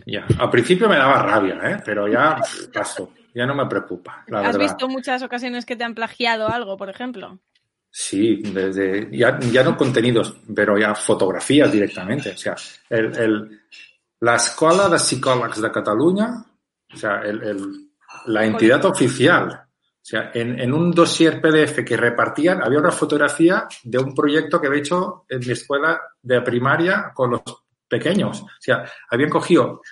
Ya. 0.06 0.24
Al 0.38 0.50
principio 0.50 0.88
me 0.88 0.96
daba 0.96 1.22
rabia, 1.22 1.58
¿eh? 1.64 1.82
pero 1.84 2.06
ya 2.06 2.40
paso. 2.72 3.12
Ya 3.34 3.44
no 3.46 3.54
me 3.54 3.66
preocupa, 3.66 4.24
la 4.28 4.38
¿Has 4.40 4.46
verdad. 4.56 4.60
visto 4.60 4.88
muchas 4.88 5.22
ocasiones 5.22 5.64
que 5.66 5.76
te 5.76 5.84
han 5.84 5.94
plagiado 5.94 6.48
algo, 6.48 6.76
por 6.76 6.88
ejemplo? 6.90 7.38
Sí, 7.90 8.36
desde 8.42 9.08
ya, 9.16 9.38
ya 9.40 9.62
no 9.64 9.76
contenidos, 9.76 10.36
pero 10.54 10.78
ya 10.78 10.94
fotografías 10.94 11.70
directamente. 11.72 12.30
O 12.30 12.36
sea, 12.36 12.54
el, 12.88 13.16
el, 13.16 13.60
la 14.20 14.36
Escuela 14.36 14.88
de 14.88 14.96
Psicòlegs 14.98 15.60
de 15.60 15.70
Cataluña, 15.72 16.44
o 16.92 16.96
sea, 16.96 17.20
el, 17.22 17.42
el- 17.42 17.88
la 18.26 18.44
entidad 18.44 18.84
oficial, 18.86 19.48
o 19.50 19.67
sea, 20.10 20.30
en, 20.34 20.58
en 20.58 20.72
un 20.72 20.90
dossier 20.90 21.40
PDF 21.40 21.84
que 21.84 21.96
repartían, 21.96 22.62
había 22.62 22.78
una 22.78 22.90
fotografía 22.90 23.66
de 23.84 23.98
un 23.98 24.14
proyecto 24.14 24.60
que 24.60 24.66
había 24.68 24.80
hecho 24.80 25.24
en 25.28 25.40
mi 25.40 25.50
escuela 25.52 26.00
de 26.22 26.40
primaria 26.40 27.10
con 27.14 27.30
los 27.32 27.42
pequeños. 27.86 28.42
O 28.42 28.48
sea, 28.58 28.84
habían 29.10 29.28
cogido 29.30 29.82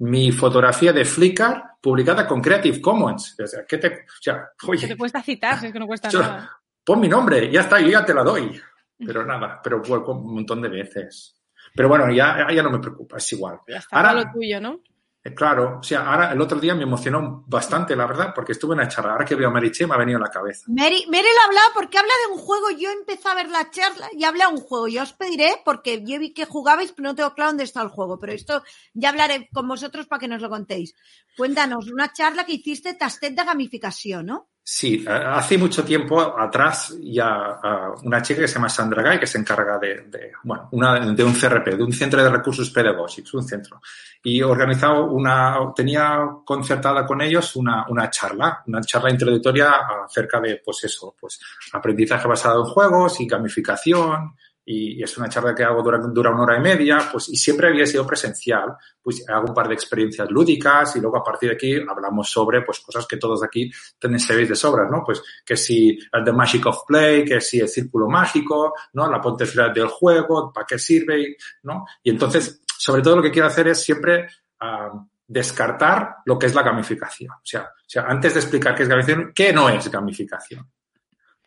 mi 0.00 0.32
fotografía 0.32 0.92
de 0.92 1.04
Flickr 1.04 1.62
publicada 1.80 2.26
con 2.26 2.40
Creative 2.40 2.80
Commons. 2.80 3.36
O 3.42 3.46
sea, 3.46 3.64
¿qué 3.68 3.78
te, 3.78 3.86
o 3.88 4.22
sea, 4.22 4.48
oye, 4.66 4.88
te 4.88 4.96
cuesta 4.96 5.22
citar, 5.22 5.58
si 5.60 5.66
es 5.66 5.72
que 5.72 5.78
no 5.78 5.86
cuesta 5.86 6.08
Yo- 6.10 6.20
nada. 6.20 6.50
pon 6.84 7.00
mi 7.00 7.08
nombre, 7.08 7.50
ya 7.50 7.60
está, 7.60 7.80
yo 7.80 7.88
ya 7.88 8.04
te 8.04 8.14
la 8.14 8.22
doy. 8.24 8.60
Pero 9.06 9.24
nada, 9.24 9.60
pero 9.64 9.82
fue 9.82 9.96
un 9.98 10.34
montón 10.34 10.60
de 10.60 10.68
veces. 10.68 11.40
Pero 11.74 11.88
bueno, 11.88 12.10
ya, 12.12 12.46
ya 12.52 12.62
no 12.62 12.70
me 12.70 12.78
preocupa, 12.80 13.16
es 13.16 13.32
igual. 13.32 13.60
Ya 13.66 13.78
está 13.78 13.96
Ahora- 13.96 14.12
lo 14.12 14.30
tuyo, 14.30 14.60
¿no? 14.60 14.80
Eh, 15.22 15.34
Claro, 15.34 15.78
o 15.80 15.82
sea, 15.82 16.10
ahora 16.10 16.32
el 16.32 16.40
otro 16.40 16.58
día 16.58 16.74
me 16.74 16.84
emocionó 16.84 17.44
bastante, 17.46 17.94
la 17.94 18.06
verdad, 18.06 18.32
porque 18.34 18.52
estuve 18.52 18.74
en 18.74 18.80
una 18.80 18.88
charla. 18.88 19.12
Ahora 19.12 19.24
que 19.24 19.34
veo 19.34 19.48
a 19.48 19.50
Mariché 19.50 19.86
me 19.86 19.94
ha 19.94 19.98
venido 19.98 20.18
a 20.18 20.22
la 20.22 20.30
cabeza. 20.30 20.64
Mary, 20.68 21.04
Mary 21.08 21.28
lo 21.34 21.46
hablaba 21.46 21.68
porque 21.74 21.98
habla 21.98 22.12
de 22.26 22.34
un 22.34 22.38
juego. 22.38 22.70
Yo 22.70 22.90
empecé 22.90 23.28
a 23.28 23.34
ver 23.34 23.48
la 23.48 23.70
charla 23.70 24.08
y 24.12 24.24
habla 24.24 24.48
de 24.48 24.54
un 24.54 24.60
juego. 24.60 24.88
Yo 24.88 25.02
os 25.02 25.12
pediré, 25.12 25.60
porque 25.64 26.02
yo 26.04 26.18
vi 26.18 26.32
que 26.32 26.44
jugabais, 26.44 26.92
pero 26.92 27.08
no 27.08 27.14
tengo 27.14 27.34
claro 27.34 27.50
dónde 27.50 27.64
está 27.64 27.82
el 27.82 27.88
juego. 27.88 28.18
Pero 28.18 28.32
esto 28.32 28.62
ya 28.94 29.10
hablaré 29.10 29.48
con 29.52 29.68
vosotros 29.68 30.06
para 30.06 30.20
que 30.20 30.28
nos 30.28 30.40
lo 30.42 30.48
contéis. 30.48 30.94
Cuéntanos, 31.36 31.90
una 31.90 32.12
charla 32.12 32.44
que 32.44 32.54
hiciste 32.54 32.94
tastet 32.94 33.34
de 33.34 33.44
gamificación, 33.44 34.26
¿no? 34.26 34.49
Sí, 34.62 35.04
eh, 35.06 35.10
hace 35.10 35.58
mucho 35.58 35.84
tiempo 35.84 36.20
atrás 36.20 36.94
ya 37.02 37.58
una 38.04 38.22
chica 38.22 38.42
que 38.42 38.48
se 38.48 38.54
llama 38.54 38.68
Sandra 38.68 39.02
Gay, 39.02 39.18
que 39.18 39.26
se 39.26 39.38
encarga 39.38 39.78
de, 39.78 40.02
de, 40.02 40.32
bueno, 40.44 40.68
una, 40.72 41.12
de 41.12 41.24
un 41.24 41.32
CRP, 41.32 41.76
de 41.76 41.82
un 41.82 41.92
centro 41.92 42.22
de 42.22 42.30
recursos 42.30 42.70
pedagógicos, 42.70 43.34
un 43.34 43.42
centro. 43.42 43.80
Y 44.22 44.42
organizado 44.42 45.06
una, 45.06 45.72
tenía 45.74 46.20
concertada 46.44 47.06
con 47.06 47.22
ellos 47.22 47.56
una, 47.56 47.86
una 47.88 48.10
charla, 48.10 48.62
una 48.66 48.80
charla 48.82 49.10
introductoria 49.10 49.72
acerca 50.06 50.40
de, 50.40 50.60
pues 50.64 50.84
eso, 50.84 51.16
pues 51.18 51.40
aprendizaje 51.72 52.28
basado 52.28 52.64
en 52.64 52.70
juegos 52.70 53.20
y 53.20 53.26
gamificación. 53.26 54.36
Y, 54.72 55.02
es 55.02 55.18
una 55.18 55.28
charla 55.28 55.54
que 55.54 55.64
hago 55.64 55.82
dura, 55.82 55.98
dura 55.98 56.30
una 56.30 56.42
hora 56.42 56.56
y 56.58 56.60
media, 56.60 57.08
pues, 57.10 57.28
y 57.28 57.36
siempre 57.36 57.68
había 57.68 57.84
sido 57.86 58.06
presencial. 58.06 58.76
Pues 59.02 59.28
hago 59.28 59.48
un 59.48 59.54
par 59.54 59.66
de 59.66 59.74
experiencias 59.74 60.30
lúdicas 60.30 60.94
y 60.94 61.00
luego 61.00 61.16
a 61.18 61.24
partir 61.24 61.48
de 61.48 61.54
aquí 61.56 61.76
hablamos 61.76 62.30
sobre, 62.30 62.62
pues, 62.62 62.78
cosas 62.80 63.06
que 63.06 63.16
todos 63.16 63.42
aquí 63.42 63.70
tenéis, 63.98 64.26
sabéis 64.26 64.48
de 64.48 64.54
sobra, 64.54 64.88
¿no? 64.88 65.02
Pues 65.04 65.22
que 65.44 65.56
si 65.56 65.98
el 66.12 66.24
The 66.24 66.32
Magic 66.32 66.66
of 66.66 66.84
Play, 66.86 67.24
que 67.24 67.40
si 67.40 67.58
el 67.58 67.68
círculo 67.68 68.08
mágico, 68.08 68.74
¿no? 68.92 69.10
La 69.10 69.20
final 69.20 69.72
del 69.72 69.88
juego, 69.88 70.52
para 70.52 70.66
qué 70.66 70.78
sirve, 70.78 71.36
¿no? 71.64 71.84
Y 72.02 72.10
entonces, 72.10 72.62
sobre 72.78 73.02
todo 73.02 73.16
lo 73.16 73.22
que 73.22 73.30
quiero 73.30 73.48
hacer 73.48 73.66
es 73.68 73.82
siempre 73.82 74.28
ah, 74.60 74.90
descartar 75.26 76.16
lo 76.24 76.38
que 76.38 76.46
es 76.46 76.54
la 76.54 76.62
gamificación. 76.62 77.32
O 77.32 77.44
sea, 77.44 77.62
o 77.62 77.88
sea, 77.88 78.04
antes 78.04 78.34
de 78.34 78.40
explicar 78.40 78.74
qué 78.74 78.84
es 78.84 78.88
gamificación, 78.88 79.32
¿qué 79.34 79.52
no 79.52 79.68
es 79.68 79.90
gamificación? 79.90 80.70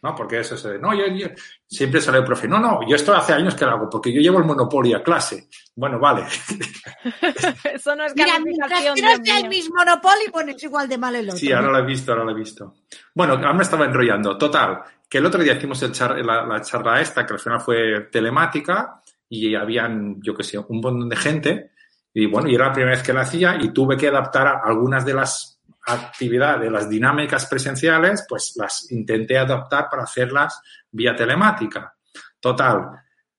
¿No? 0.03 0.13
Porque 0.13 0.41
eso 0.41 0.57
se 0.57 0.73
de, 0.73 0.79
no, 0.79 0.93
yo, 0.93 1.05
yo- 1.07 1.29
siempre 1.65 2.01
sale 2.01 2.17
el 2.19 2.25
profe, 2.25 2.45
no, 2.47 2.59
no, 2.59 2.81
yo 2.87 2.95
esto 2.95 3.15
hace 3.15 3.31
años 3.33 3.55
que 3.55 3.63
lo 3.65 3.71
hago, 3.71 3.89
porque 3.89 4.11
yo 4.13 4.19
llevo 4.19 4.37
el 4.39 4.43
monopolio 4.45 4.97
a 4.97 5.01
clase. 5.01 5.47
Bueno, 5.75 5.97
vale. 5.97 6.23
Eso 7.73 7.95
no 7.95 8.05
es 8.05 8.13
Mira, 8.15 8.39
mientras 8.39 8.69
gamificación, 8.69 8.95
que 8.95 9.01
no 9.01 9.25
sea 9.25 9.39
el 9.39 9.49
mismo 9.49 9.75
Monopoly, 9.77 10.29
bueno, 10.31 10.51
es 10.51 10.63
igual 10.63 10.87
de 10.87 10.97
mal 10.97 11.15
el 11.15 11.25
otro. 11.29 11.37
Sí, 11.39 11.51
ahora 11.51 11.71
lo 11.71 11.77
he 11.79 11.85
visto, 11.85 12.11
ahora 12.11 12.25
lo 12.25 12.31
he 12.31 12.35
visto. 12.35 12.75
Bueno, 13.15 13.33
ahora 13.33 13.53
me 13.53 13.63
estaba 13.63 13.85
enrollando. 13.85 14.37
Total, 14.37 14.79
que 15.09 15.17
el 15.19 15.25
otro 15.25 15.41
día 15.41 15.53
hicimos 15.53 15.81
el 15.83 15.91
char- 15.91 16.23
la, 16.23 16.45
la 16.45 16.61
charla 16.61 17.01
esta, 17.01 17.25
que 17.25 17.33
al 17.33 17.39
final 17.39 17.61
fue 17.61 18.01
telemática, 18.11 19.01
y 19.29 19.55
habían, 19.55 20.21
yo 20.21 20.35
qué 20.35 20.43
sé, 20.43 20.57
un 20.59 20.79
montón 20.81 21.09
de 21.09 21.15
gente. 21.15 21.71
Y 22.13 22.27
bueno, 22.27 22.47
y 22.49 22.55
era 22.55 22.67
la 22.67 22.73
primera 22.73 22.95
vez 22.95 23.03
que 23.03 23.13
la 23.13 23.21
hacía 23.21 23.55
y 23.59 23.69
tuve 23.73 23.97
que 23.97 24.07
adaptar 24.09 24.47
a 24.47 24.61
algunas 24.65 25.03
de 25.05 25.13
las 25.15 25.52
actividades, 25.85 26.71
las 26.71 26.89
dinámicas 26.89 27.45
presenciales, 27.45 28.25
pues 28.27 28.53
las 28.55 28.91
intenté 28.91 29.37
adaptar 29.37 29.87
para 29.89 30.03
hacerlas 30.03 30.61
vía 30.91 31.15
telemática. 31.15 31.93
Total, 32.39 32.89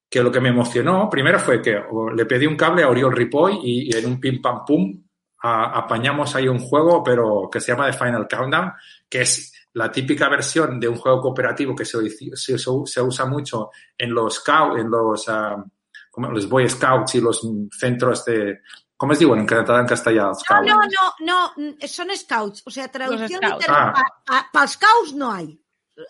que 0.09 0.23
lo 0.23 0.31
que 0.31 0.41
me 0.41 0.51
emocionó 0.51 1.09
primero 1.11 1.39
fue 1.39 1.61
que 1.61 1.83
le 2.15 2.27
pedí 2.27 2.47
un 2.47 2.57
cable 2.57 2.83
a 2.83 2.89
Oriol 2.89 3.15
Ripoll 3.15 3.59
y, 3.63 3.97
en 3.97 4.07
un 4.07 4.21
pim 4.21 4.41
pam 4.41 4.65
pum 4.65 5.01
apañamos 5.47 6.35
ahí 6.35 6.49
un 6.49 6.59
juego, 6.59 7.03
pero 7.05 7.51
que 7.53 7.61
se 7.61 7.73
llama 7.73 7.91
The 7.91 7.99
Final 7.99 8.27
Countdown, 8.27 8.73
que 9.11 9.23
es 9.23 9.53
la 9.75 9.93
típica 9.93 10.31
versión 10.31 10.81
de 10.81 10.89
un 10.89 10.97
juego 10.97 11.21
cooperativo 11.21 11.75
que 11.75 11.85
se, 11.85 11.99
se, 12.09 13.01
usa 13.03 13.27
mucho 13.27 13.71
en 13.99 14.15
los 14.15 14.43
en 14.49 14.91
los, 14.91 15.29
ah, 15.29 15.63
como 16.11 16.31
los 16.31 16.49
Boy 16.49 16.67
Scouts 16.67 17.17
y 17.17 17.21
los 17.21 17.47
centros 17.73 18.25
de, 18.25 18.61
¿cómo 18.97 19.13
es 19.13 19.19
digo 19.19 19.37
en 19.37 19.47
catalán 19.47 19.83
en 19.83 19.89
castellano? 19.89 20.33
No, 20.51 20.63
no, 20.63 20.81
no, 21.21 21.53
no, 21.57 21.75
son 21.87 22.09
scouts. 22.17 22.63
O 22.65 22.71
sea, 22.71 22.89
traducción 22.89 23.41
literal. 23.41 23.95
Ah. 24.27 24.47
Para 24.53 24.67
scouts 24.67 25.15
no 25.15 25.33
hay. 25.33 25.61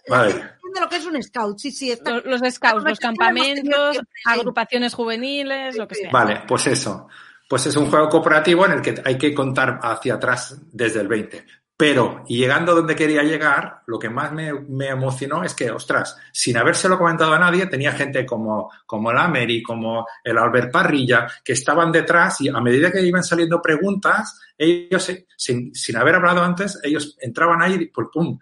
Vale. 0.09 0.31
entiende 0.31 0.81
lo 0.81 0.89
que 0.89 0.97
es 0.97 1.05
un 1.07 1.23
scout, 1.23 1.59
sí, 1.59 1.71
sí. 1.71 1.91
Está... 1.91 2.13
Los, 2.21 2.41
los 2.41 2.55
scouts, 2.55 2.85
los 2.85 2.99
campamentos, 2.99 4.01
agrupaciones 4.25 4.95
juveniles, 4.95 5.77
lo 5.77 5.87
que 5.87 5.95
sea. 5.97 6.11
Vale, 6.11 6.43
pues 6.47 6.67
eso. 6.69 7.09
Pues 7.49 7.67
es 7.67 7.77
un 7.77 7.91
juego 7.91 8.09
cooperativo 8.09 8.65
en 8.65 8.73
el 8.73 8.83
que 8.83 8.95
hay 9.05 9.19
que 9.19 9.35
contar 9.35 9.79
hacia 9.83 10.15
atrás 10.15 10.59
desde 10.73 11.01
el 11.01 11.09
20. 11.09 11.45
Pero, 11.87 12.25
y 12.29 12.39
llegando 12.39 12.75
donde 12.75 12.97
quería 12.97 13.23
llegar, 13.23 13.83
lo 13.89 13.99
que 13.99 14.09
más 14.09 14.33
me, 14.33 14.55
me 14.55 14.89
emocionó 14.89 15.45
es 15.45 15.53
que, 15.53 15.71
ostras, 15.71 16.17
sin 16.33 16.57
habérselo 16.57 16.97
comentado 16.97 17.35
a 17.35 17.39
nadie, 17.39 17.67
tenía 17.67 17.93
gente 17.93 18.25
como, 18.25 18.73
como 18.87 19.11
el 19.11 19.19
Ameri, 19.19 19.63
como 19.63 20.07
el 20.25 20.39
Albert 20.39 20.73
Parrilla, 20.73 21.27
que 21.45 21.53
estaban 21.53 21.93
detrás 21.93 22.41
y 22.41 22.49
a 22.49 22.59
medida 22.59 22.91
que 22.91 23.03
iban 23.03 23.23
saliendo 23.23 23.61
preguntas, 23.61 24.41
ellos, 24.57 25.13
sin, 25.37 25.75
sin 25.75 25.97
haber 25.99 26.15
hablado 26.15 26.43
antes, 26.43 26.81
ellos 26.83 27.19
entraban 27.21 27.61
ahí 27.61 27.75
y 27.75 27.87
pues, 27.89 28.09
pum, 28.11 28.39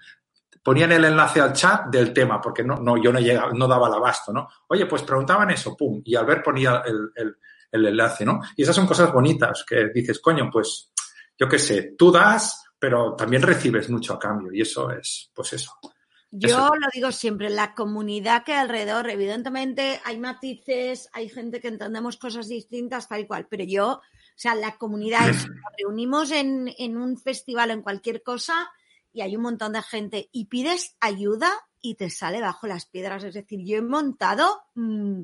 ponían 0.62 0.93
el 0.93 1.05
enlace 1.05 1.40
al 1.40 1.53
chat 1.53 1.86
del 1.86 2.12
tema, 2.12 2.40
porque 2.40 2.62
no, 2.62 2.76
no, 2.76 2.97
yo 3.03 3.12
no 3.12 3.18
llegaba, 3.18 3.51
no 3.53 3.66
daba 3.66 3.88
el 3.88 3.95
abasto, 3.95 4.32
¿no? 4.32 4.47
Oye, 4.68 4.86
pues 4.86 5.03
preguntaban 5.03 5.51
eso, 5.51 5.76
pum, 5.76 6.01
y 6.05 6.14
Albert 6.14 6.45
ponía 6.45 6.84
el, 6.86 7.11
el, 7.16 7.36
el 7.72 7.86
enlace, 7.86 8.24
¿no? 8.24 8.40
Y 8.55 8.62
esas 8.62 8.76
son 8.76 8.86
cosas 8.86 9.12
bonitas 9.12 9.64
que 9.68 9.88
dices, 9.88 10.20
coño, 10.20 10.49
pues, 10.49 10.93
yo 11.36 11.49
qué 11.49 11.59
sé, 11.59 11.97
tú 11.99 12.12
das, 12.12 12.62
pero 12.83 13.14
también 13.14 13.43
recibes 13.43 13.89
mucho 13.91 14.14
a 14.14 14.18
cambio, 14.18 14.53
y 14.53 14.61
eso 14.61 14.91
es, 14.91 15.30
pues 15.33 15.53
eso. 15.53 15.70
Yo 16.33 16.49
Eso. 16.49 16.74
lo 16.74 16.89
digo 16.93 17.12
siempre, 17.12 17.49
la 17.49 17.76
comunidad 17.76 18.43
que 18.43 18.55
hay 18.55 18.59
alrededor, 18.59 19.09
evidentemente 19.09 20.01
hay 20.05 20.18
matices, 20.18 21.09
hay 21.12 21.28
gente 21.28 21.61
que 21.61 21.68
entendemos 21.68 22.16
cosas 22.16 22.49
distintas, 22.49 23.07
tal 23.07 23.20
y 23.20 23.26
cual, 23.28 23.47
pero 23.49 23.62
yo, 23.62 23.89
o 23.93 24.01
sea, 24.35 24.57
la 24.57 24.78
comunidad 24.78 25.28
es, 25.28 25.47
nos 25.49 25.62
reunimos 25.78 26.33
en, 26.33 26.74
en 26.76 26.97
un 26.97 27.16
festival, 27.18 27.70
en 27.70 27.83
cualquier 27.83 28.24
cosa, 28.24 28.68
y 29.12 29.20
hay 29.20 29.37
un 29.37 29.43
montón 29.43 29.74
de 29.74 29.83
gente, 29.83 30.28
y 30.33 30.47
pides 30.47 30.97
ayuda 30.99 31.53
y 31.80 31.95
te 31.95 32.11
sale 32.11 32.41
bajo 32.41 32.66
las 32.66 32.87
piedras. 32.87 33.22
Es 33.22 33.35
decir, 33.35 33.61
yo 33.64 33.76
he 33.76 33.83
montado, 33.83 34.64
mm, 34.74 35.20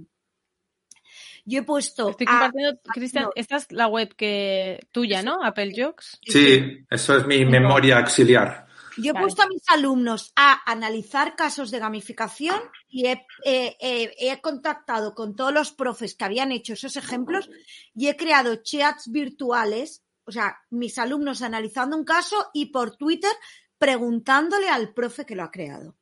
yo 1.49 1.61
he 1.61 1.63
puesto 1.63 2.11
Estoy 2.11 2.27
a- 2.29 2.31
compartiendo, 2.31 2.81
Cristian, 2.93 3.25
no. 3.25 3.31
esta 3.35 3.57
es 3.57 3.73
la 3.73 3.87
web 3.87 4.15
que 4.15 4.87
tuya, 4.93 5.23
¿no? 5.23 5.43
Apple 5.43 5.73
Jokes. 5.77 6.19
Sí, 6.23 6.85
eso 6.91 7.17
es 7.17 7.27
mi 7.27 7.45
memoria 7.45 7.99
auxiliar. 7.99 8.67
Yo 9.01 9.11
he 9.11 9.13
Vale. 9.13 9.25
puesto 9.27 9.43
a 9.43 9.47
mis 9.49 9.63
alumnos 9.69 10.33
a 10.35 10.61
analizar 10.71 11.37
casos 11.37 11.71
de 11.71 11.79
gamificación 11.79 12.59
y 12.89 13.07
he, 13.07 13.25
he- 13.45 13.77
he- 13.81 14.13
he 14.33 14.41
contactado 14.41 15.15
con 15.15 15.37
todos 15.37 15.53
los 15.55 15.71
profes 15.73 16.17
que 16.17 16.25
habían 16.25 16.51
hecho 16.51 16.73
esos 16.73 16.97
ejemplos 16.97 17.49
y 17.95 18.09
he 18.09 18.17
creado 18.17 18.57
chats 18.57 19.11
virtuales, 19.11 20.03
o 20.25 20.33
sea, 20.33 20.57
mis 20.71 20.99
alumnos 20.99 21.43
analizando 21.43 21.97
un 21.97 22.05
caso 22.05 22.51
y 22.53 22.67
por 22.73 22.97
Twitter 22.97 23.31
preguntándole 23.79 24.69
al 24.69 24.93
profe 24.93 25.25
que 25.25 25.37
lo 25.37 25.45
ha 25.45 25.51
creado. 25.53 25.95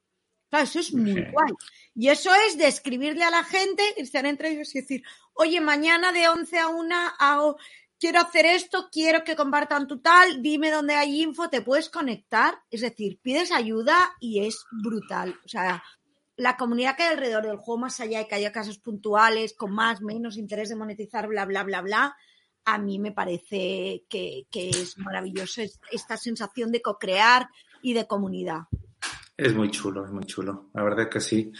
Claro, 0.49 0.64
eso 0.64 0.78
es 0.80 0.92
muy 0.94 1.12
Sí. 1.14 1.24
guay. 1.32 1.53
Y 1.94 2.09
eso 2.09 2.30
es 2.47 2.57
de 2.59 2.66
escribirle 2.68 3.24
a 3.24 3.30
la 3.30 3.44
gente, 3.44 3.82
estar 4.01 4.26
entre 4.26 4.51
ellos 4.51 4.74
y 4.74 4.80
decir, 4.80 5.03
oye, 5.34 5.61
mañana 5.61 6.12
de 6.12 6.28
11 6.28 6.59
a 6.59 6.68
1 6.68 6.94
hago, 7.18 7.57
quiero 7.99 8.20
hacer 8.20 8.47
esto, 8.47 8.88
quiero 8.92 9.24
que 9.24 9.34
compartan 9.36 9.86
tu 9.88 10.01
tal, 10.01 10.42
dime 10.42 10.70
dónde 10.70 10.94
hay 10.94 11.22
info, 11.22 11.49
te 11.49 11.62
puedes 11.62 11.88
conectar. 11.88 12.59
Es 12.70 12.82
decir, 12.82 13.18
pides 13.22 13.51
ayuda 13.53 14.12
y 14.20 14.47
es 14.47 14.64
brutal. 14.70 15.38
O 15.44 15.49
sea, 15.49 15.82
la 16.36 16.57
comunidad 16.59 16.97
que 16.97 17.05
hay 17.05 17.12
alrededor 17.14 17.47
del 17.47 17.57
juego, 17.57 17.78
más 17.80 17.99
allá 18.01 18.18
de 18.18 18.28
que 18.28 18.34
haya 18.34 18.53
casos 18.53 18.78
puntuales, 18.78 19.55
con 19.55 19.72
más, 19.72 20.03
menos 20.03 20.36
interés 20.36 20.68
de 20.68 20.76
monetizar, 20.76 21.26
bla, 21.28 21.47
bla, 21.47 21.62
bla, 21.64 21.80
bla, 21.80 22.16
a 22.66 22.78
mí 22.78 22.99
me 22.99 23.12
parece 23.12 24.05
que, 24.09 24.47
que 24.51 24.68
es 24.70 24.99
maravilloso 24.99 25.62
es- 25.62 25.80
esta 25.90 26.16
sensación 26.18 26.70
de 26.72 26.82
co-crear 26.82 27.49
y 27.80 27.94
de 27.94 28.07
comunidad. 28.07 28.62
Es 29.37 29.55
muy 29.55 29.70
chulo, 29.70 30.05
es 30.05 30.11
muy 30.12 30.24
chulo. 30.24 30.70
La 30.74 30.82
verdad 30.82 31.03
es 31.03 31.09
que 31.09 31.20
sí. 31.20 31.53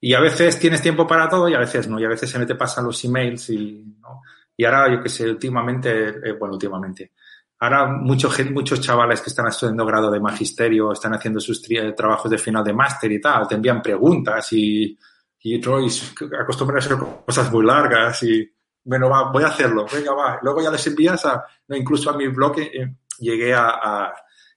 Y 0.00 0.14
a 0.14 0.20
veces 0.20 0.58
tienes 0.58 0.82
tiempo 0.82 1.06
para 1.06 1.28
todo 1.28 1.48
y 1.48 1.54
a 1.54 1.58
veces 1.58 1.88
no. 1.88 1.98
Y 1.98 2.04
a 2.04 2.08
veces 2.08 2.30
se 2.30 2.38
me 2.38 2.46
te 2.46 2.54
pasan 2.54 2.84
los 2.84 3.02
emails 3.04 3.50
y, 3.50 3.84
¿no? 4.00 4.22
y 4.56 4.64
ahora, 4.64 4.92
yo 4.94 5.02
que 5.02 5.08
sé, 5.08 5.28
últimamente, 5.28 6.08
eh, 6.08 6.32
bueno, 6.38 6.54
últimamente. 6.54 7.12
Ahora 7.58 7.86
mucho, 7.86 8.30
muchos 8.52 8.80
chavales 8.80 9.20
que 9.22 9.30
están 9.30 9.48
estudiando 9.48 9.84
grado 9.86 10.10
de 10.10 10.20
magisterio, 10.20 10.92
están 10.92 11.14
haciendo 11.14 11.40
sus 11.40 11.62
tri- 11.66 11.94
trabajos 11.96 12.30
de 12.30 12.38
final 12.38 12.62
de 12.62 12.72
máster 12.74 13.10
y 13.10 13.20
tal, 13.20 13.48
te 13.48 13.54
envían 13.54 13.80
preguntas 13.82 14.52
y, 14.52 14.96
y, 15.40 15.58
¿no? 15.58 15.80
y 15.80 15.86
s- 15.86 16.14
acostumbran 16.38 16.78
a 16.78 16.82
ser 16.82 16.96
cosas 17.24 17.50
muy 17.50 17.64
largas 17.64 18.22
y, 18.24 18.46
bueno, 18.84 19.08
va, 19.08 19.30
voy 19.32 19.42
a 19.42 19.48
hacerlo, 19.48 19.86
venga, 19.92 20.12
va. 20.12 20.38
Luego 20.42 20.62
ya 20.62 20.70
les 20.70 20.86
envías 20.86 21.24
a, 21.24 21.42
no, 21.68 21.76
incluso 21.76 22.10
a 22.10 22.16
mi 22.16 22.28
blog, 22.28 22.58
eh, 22.60 22.94
llegué 23.18 23.54
a, 23.54 23.68
a- 23.70 24.14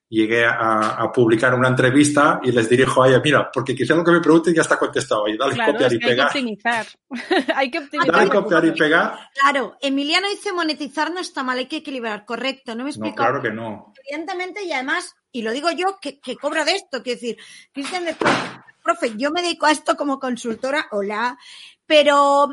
llegué 0.10 0.44
a, 0.44 0.96
a 1.02 1.12
publicar 1.12 1.54
una 1.54 1.68
entrevista 1.68 2.40
y 2.44 2.52
les 2.52 2.68
dirijo 2.68 3.04
a 3.04 3.08
ella, 3.10 3.22
mira, 3.24 3.52
porque 3.52 3.76
quizá 3.76 3.94
lo 3.94 4.04
que 4.04 4.12
me 4.12 4.20
pregunten 4.22 4.56
ya 4.56 4.64
está 4.64 4.78
contestado 4.80 5.28
ahí, 5.28 5.38
dale 5.38 5.54
Claro, 5.54 5.74
copiar 5.74 5.92
es 5.92 5.98
y 5.98 6.00
que 6.00 6.06
hay 6.06 6.10
que 6.10 6.16
pegar. 6.16 6.28
optimizar. 6.28 6.86
hay 7.56 7.72
que 7.72 7.78
optimizar. 7.80 8.16
Dale 8.16 8.30
copiar 8.30 8.66
y 8.66 8.72
pegar. 8.72 9.20
Claro, 9.40 9.78
Emiliano 9.82 10.28
dice 10.28 10.52
monetizar 10.52 11.12
no 11.14 11.20
está 11.20 11.44
mal, 11.44 11.60
hay 11.60 11.68
que 11.68 11.78
equilibrar, 11.78 12.26
correcto, 12.26 12.72
no 12.74 12.84
me 12.86 12.90
No, 12.90 12.90
explico. 12.90 13.16
claro 13.18 13.42
que 13.42 13.52
no. 13.52 13.94
evidentemente, 14.08 14.64
y 14.64 14.72
además, 14.72 15.16
y 15.32 15.44
lo 15.44 15.52
digo 15.52 15.70
yo, 15.72 16.00
que, 16.02 16.20
que 16.20 16.36
cobro 16.38 16.66
de 16.66 16.72
esto, 16.72 17.04
quiero 17.04 17.20
decir, 17.20 17.38
Cristian, 17.72 18.06
de- 18.06 18.16
profe, 18.84 19.14
yo 19.16 19.30
me 19.30 19.44
dedico 19.44 19.68
a 19.68 19.72
esto 19.72 19.96
como 19.96 20.20
consultora, 20.20 20.88
hola, 20.92 21.38
pero, 21.86 22.48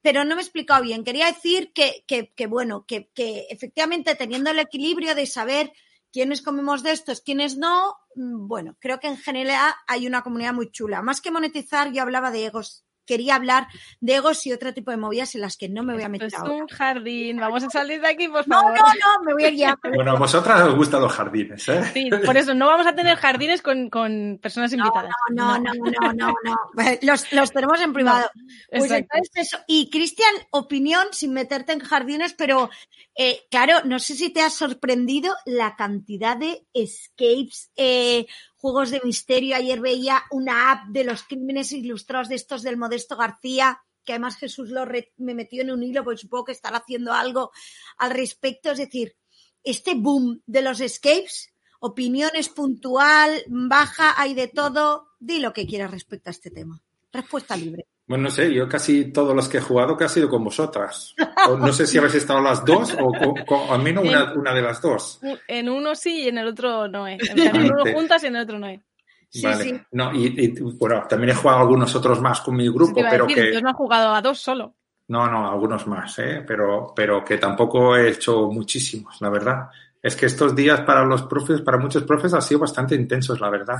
pero 0.00 0.24
no 0.24 0.36
me 0.36 0.42
he 0.42 0.44
explicado 0.44 0.82
bien. 0.84 1.02
Quería 1.02 1.26
decir 1.26 1.72
que, 1.74 2.04
que, 2.06 2.32
que 2.36 2.46
bueno, 2.46 2.84
que, 2.86 3.10
que 3.12 3.46
efectivamente 3.50 4.14
teniendo 4.14 4.50
el 4.50 4.60
equilibrio 4.60 5.16
de 5.16 5.26
saber 5.26 5.72
quiénes 6.12 6.42
comemos 6.42 6.82
de 6.82 6.92
estos, 6.92 7.20
quiénes 7.20 7.56
no, 7.56 7.96
mm, 8.14 8.46
bueno, 8.48 8.76
creo 8.80 9.00
que 9.00 9.08
en 9.08 9.16
general 9.16 9.72
hay 9.86 10.06
una 10.06 10.22
comunidad 10.22 10.54
muy 10.54 10.70
chula. 10.70 11.02
Más 11.02 11.20
que 11.20 11.30
monetizar, 11.30 11.92
yo 11.92 12.02
hablaba 12.02 12.30
de 12.30 12.46
egos. 12.46 12.84
Quería 13.10 13.34
hablar 13.34 13.66
de 13.98 14.14
egos 14.14 14.46
y 14.46 14.52
otro 14.52 14.72
tipo 14.72 14.92
de 14.92 14.96
movidas 14.96 15.34
en 15.34 15.40
las 15.40 15.56
que 15.56 15.68
no 15.68 15.82
me 15.82 15.94
voy 15.94 16.02
a 16.02 16.06
Esto 16.06 16.12
meter 16.12 16.28
es 16.28 16.34
ahora. 16.34 16.52
un 16.54 16.68
jardín. 16.68 17.36
Vamos 17.40 17.64
a 17.64 17.70
salir 17.70 18.00
de 18.00 18.06
aquí, 18.06 18.28
por 18.28 18.46
No, 18.46 18.54
favor. 18.60 18.78
no, 18.78 18.84
no, 18.84 19.24
me 19.24 19.32
voy 19.32 19.44
a 19.44 19.48
ir 19.48 19.54
ya. 19.56 19.76
Bueno, 19.94 20.12
a 20.12 20.18
vosotras 20.18 20.60
os 20.62 20.76
gustan 20.76 21.00
los 21.00 21.12
jardines, 21.12 21.68
¿eh? 21.68 21.82
Sí, 21.92 22.08
por 22.24 22.36
eso 22.36 22.54
no 22.54 22.66
vamos 22.68 22.86
a 22.86 22.94
tener 22.94 23.16
jardines 23.16 23.62
con, 23.62 23.90
con 23.90 24.38
personas 24.40 24.72
invitadas. 24.72 25.10
No, 25.32 25.58
no, 25.58 25.72
no, 25.74 25.90
no, 25.90 26.12
no, 26.12 26.34
no. 26.44 26.56
Los, 27.02 27.32
los 27.32 27.50
tenemos 27.50 27.80
en 27.80 27.92
privado. 27.92 28.30
Pues 28.70 28.84
Exacto. 28.84 29.08
entonces 29.14 29.46
eso. 29.52 29.58
Y 29.66 29.90
Cristian, 29.90 30.32
opinión 30.52 31.06
sin 31.10 31.32
meterte 31.32 31.72
en 31.72 31.80
jardines, 31.80 32.34
pero 32.34 32.70
eh, 33.16 33.40
claro, 33.50 33.78
no 33.84 33.98
sé 33.98 34.14
si 34.14 34.30
te 34.30 34.40
ha 34.42 34.50
sorprendido 34.50 35.34
la 35.44 35.74
cantidad 35.74 36.36
de 36.36 36.64
escapes, 36.72 37.70
eh, 37.76 38.26
juegos 38.60 38.90
de 38.90 39.00
misterio. 39.02 39.56
Ayer 39.56 39.80
veía 39.80 40.22
una 40.30 40.70
app 40.70 40.88
de 40.88 41.04
los 41.04 41.22
crímenes 41.22 41.72
ilustrados 41.72 42.28
de 42.28 42.34
estos 42.34 42.62
del 42.62 42.76
Modesto 42.76 43.16
García, 43.16 43.80
que 44.04 44.12
además 44.12 44.36
Jesús 44.36 44.70
lo 44.70 44.84
me 45.16 45.34
metió 45.34 45.62
en 45.62 45.70
un 45.70 45.82
hilo, 45.82 46.04
porque 46.04 46.18
supongo 46.18 46.44
que 46.46 46.52
estará 46.52 46.78
haciendo 46.78 47.12
algo 47.12 47.52
al 47.98 48.10
respecto. 48.10 48.70
Es 48.70 48.78
decir, 48.78 49.16
este 49.64 49.94
boom 49.94 50.42
de 50.46 50.62
los 50.62 50.80
escapes, 50.80 51.54
opiniones 51.80 52.48
puntual, 52.48 53.44
baja, 53.48 54.20
hay 54.20 54.34
de 54.34 54.48
todo. 54.48 55.08
Di 55.18 55.38
lo 55.38 55.52
que 55.52 55.66
quieras 55.66 55.90
respecto 55.90 56.30
a 56.30 56.32
este 56.32 56.50
tema. 56.50 56.82
Respuesta 57.12 57.56
libre. 57.56 57.89
Bueno, 58.10 58.24
no 58.24 58.30
sé, 58.30 58.52
yo 58.52 58.68
casi 58.68 59.12
todos 59.12 59.36
los 59.36 59.48
que 59.48 59.58
he 59.58 59.60
jugado 59.60 59.96
que 59.96 60.02
ha 60.02 60.08
sido 60.08 60.28
con 60.28 60.42
vosotras. 60.42 61.14
O 61.48 61.56
no 61.56 61.72
sé 61.72 61.86
si 61.86 61.96
habéis 61.96 62.16
estado 62.16 62.40
las 62.40 62.64
dos 62.64 62.92
o, 62.98 63.04
o- 63.06 63.34
o 63.46 63.72
al 63.72 63.80
menos 63.82 64.04
una, 64.04 64.32
una 64.32 64.52
de 64.52 64.62
las 64.62 64.82
dos. 64.82 65.20
En 65.46 65.68
uno 65.68 65.94
sí 65.94 66.22
y 66.24 66.28
en 66.28 66.38
el 66.38 66.48
otro 66.48 66.88
no 66.88 67.06
es. 67.06 67.20
En 67.30 67.56
uno 67.70 67.84
juntas 67.94 68.24
y 68.24 68.26
en 68.26 68.34
el 68.34 68.42
otro 68.42 68.58
no 68.58 68.66
es. 68.66 68.80
Sí, 69.28 69.42
vale. 69.44 69.62
sí. 69.62 69.80
No, 69.92 70.12
y, 70.12 70.26
y, 70.44 70.48
bueno, 70.60 71.04
también 71.08 71.30
he 71.30 71.34
jugado 71.36 71.60
algunos 71.60 71.94
otros 71.94 72.20
más 72.20 72.40
con 72.40 72.56
mi 72.56 72.68
grupo, 72.68 73.00
pero 73.08 73.28
decir, 73.28 73.44
que... 73.44 73.54
Yo 73.54 73.60
no 73.60 73.70
he 73.70 73.74
jugado 73.74 74.12
a 74.12 74.20
dos 74.20 74.40
solo. 74.40 74.74
No, 75.06 75.30
no, 75.30 75.48
algunos 75.48 75.86
más, 75.86 76.18
¿eh? 76.18 76.42
pero, 76.44 76.92
pero 76.96 77.24
que 77.24 77.38
tampoco 77.38 77.96
he 77.96 78.10
hecho 78.10 78.48
muchísimos, 78.48 79.20
la 79.20 79.30
verdad. 79.30 79.68
Es 80.02 80.16
que 80.16 80.26
estos 80.26 80.56
días 80.56 80.80
para 80.80 81.04
los 81.04 81.22
profes, 81.22 81.60
para 81.60 81.78
muchos 81.78 82.02
profes, 82.02 82.34
han 82.34 82.42
sido 82.42 82.58
bastante 82.58 82.96
intensos, 82.96 83.40
la 83.40 83.50
verdad. 83.50 83.76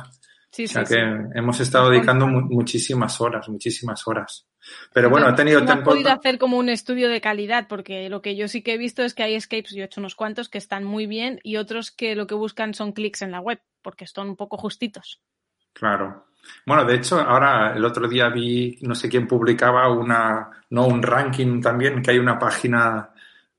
Sí, 0.53 0.65
O 0.65 0.69
sea 0.69 0.85
sí. 0.85 0.95
que 0.95 1.01
hemos 1.39 1.61
estado 1.61 1.91
dedicando 1.91 2.27
mu- 2.27 2.41
muchísimas 2.43 3.21
horas, 3.21 3.49
muchísimas 3.49 4.07
horas. 4.09 4.47
Pero 4.93 5.09
bueno, 5.09 5.29
he 5.29 5.33
tenido 5.33 5.61
no 5.61 5.67
tiempo. 5.67 5.91
podido 5.91 6.11
hacer 6.11 6.39
como 6.39 6.59
un 6.59 6.69
estudio 6.69 7.09
de 7.09 7.21
calidad, 7.21 7.67
porque 7.69 8.09
lo 8.11 8.21
que 8.21 8.35
yo 8.37 8.49
sí 8.49 8.63
que 8.63 8.75
he 8.75 8.79
visto 8.79 9.03
es 9.05 9.15
que 9.15 9.23
hay 9.23 9.35
escapes, 9.37 9.71
yo 9.75 9.83
he 9.83 9.87
hecho 9.87 10.01
unos 10.01 10.15
cuantos 10.17 10.49
que 10.49 10.59
están 10.59 10.85
muy 10.85 11.07
bien 11.07 11.39
y 11.45 11.57
otros 11.57 11.91
que 11.93 12.15
lo 12.17 12.27
que 12.27 12.35
buscan 12.35 12.75
son 12.75 12.93
clics 12.93 13.23
en 13.23 13.31
la 13.31 13.41
web, 13.41 13.61
porque 13.81 14.05
están 14.05 14.29
un 14.29 14.37
poco 14.37 14.57
justitos. 14.57 15.21
Claro. 15.73 16.27
Bueno, 16.67 16.85
de 16.85 16.97
hecho, 16.97 17.21
ahora 17.21 17.75
el 17.77 17.85
otro 17.85 18.09
día 18.09 18.29
vi, 18.29 18.77
no 18.83 18.95
sé 18.95 19.09
quién 19.09 19.29
publicaba 19.29 19.89
una, 19.93 20.51
no, 20.71 20.87
un 20.87 21.03
ranking 21.03 21.61
también, 21.61 22.03
que 22.03 22.11
hay 22.11 22.19
una 22.19 22.39
página, 22.39 23.11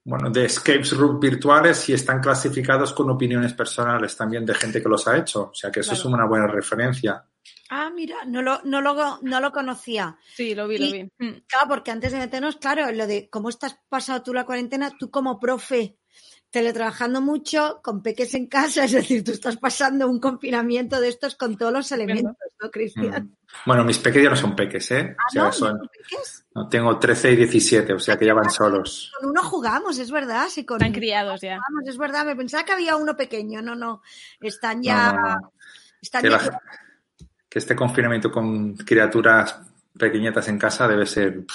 bueno, 0.03 0.29
de 0.29 0.45
escapes 0.45 0.97
room 0.97 1.19
virtuales 1.19 1.87
y 1.89 1.93
están 1.93 2.19
clasificados 2.21 2.93
con 2.93 3.09
opiniones 3.09 3.53
personales 3.53 4.15
también 4.17 4.45
de 4.45 4.55
gente 4.55 4.81
que 4.81 4.89
los 4.89 5.07
ha 5.07 5.17
hecho. 5.17 5.49
O 5.51 5.53
sea 5.53 5.71
que 5.71 5.81
eso 5.81 5.91
Claro. 5.91 5.99
es 5.99 6.05
una 6.13 6.25
buena 6.25 6.47
referencia. 6.47 7.23
Ah, 7.69 7.89
mira, 7.93 8.25
no 8.25 8.41
lo, 8.41 8.61
no 8.63 8.81
lo, 8.81 9.19
no 9.21 9.39
lo 9.39 9.51
conocía. 9.51 10.17
Sí, 10.35 10.53
lo 10.55 10.67
vi, 10.67 10.77
lo 10.77 10.91
vi. 10.91 11.03
Mm. 11.03 11.41
Claro, 11.47 11.67
porque 11.69 11.91
antes 11.91 12.11
de 12.11 12.17
meternos, 12.19 12.57
claro, 12.57 12.91
lo 12.91 13.07
de 13.07 13.29
cómo 13.29 13.49
estás 13.49 13.79
pasado 13.89 14.23
tú 14.23 14.33
la 14.33 14.45
cuarentena, 14.45 14.91
tú 14.97 15.09
como 15.09 15.39
profe, 15.39 15.97
teletrabajando 16.51 17.21
mucho, 17.21 17.79
con 17.81 18.03
peques 18.03 18.33
en 18.35 18.47
casa, 18.47 18.83
es 18.85 18.91
decir, 18.91 19.23
tú 19.23 19.31
estás 19.31 19.57
pasando 19.57 20.07
un 20.07 20.19
confinamiento 20.19 20.99
de 21.01 21.07
estos 21.09 21.35
con 21.35 21.57
todos 21.57 21.71
los 21.73 21.91
elementos, 21.91 22.35
¿no, 22.61 22.69
Cristian? 22.69 23.23
Mm. 23.23 23.35
Bueno, 23.65 23.83
mis 23.85 23.97
peques 23.97 24.21
ya 24.23 24.29
no 24.29 24.35
son 24.35 24.55
peques, 24.55 24.91
¿eh? 24.91 25.15
Ah, 25.17 25.23
O 25.27 25.31
sea, 25.31 25.43
¿no? 25.43 25.51
son- 25.51 25.77
¿No 25.77 25.87
peques? 25.89 26.45
no, 26.53 26.67
tengo 26.69 26.99
13 26.99 27.31
y 27.31 27.35
17, 27.37 27.93
o 27.93 27.99
sea 27.99 28.17
que 28.17 28.25
ya 28.25 28.33
van 28.33 28.49
solos. 28.49 29.11
Con 29.19 29.29
uno 29.29 29.41
jugamos, 29.43 29.97
es 29.97 30.11
verdad, 30.11 30.47
sí, 30.49 30.65
con 30.65 30.81
Están 30.81 30.93
criados 30.93 31.39
ya. 31.41 31.57
jugamos, 31.57 31.89
es 31.89 31.97
verdad, 31.97 32.25
me 32.25 32.35
pensaba 32.35 32.63
que 32.65 32.73
había 32.73 32.95
uno 32.97 33.15
pequeño, 33.15 33.61
no, 33.61 33.73
no, 33.75 34.01
están 34.41 34.83
ya, 34.83 35.13
no, 35.13 35.21
no. 35.39 35.53
están 36.01 36.21
Que, 36.23 36.29
ya 36.29 36.37
la- 36.37 36.61
que 37.49 37.59
este 37.59 37.75
confinamiento 37.75 38.29
con 38.31 38.75
criaturas 38.75 39.59
pequeñitas 39.97 40.47
en 40.49 40.57
casa 40.57 40.87
debe 40.87 41.05
ser... 41.05 41.45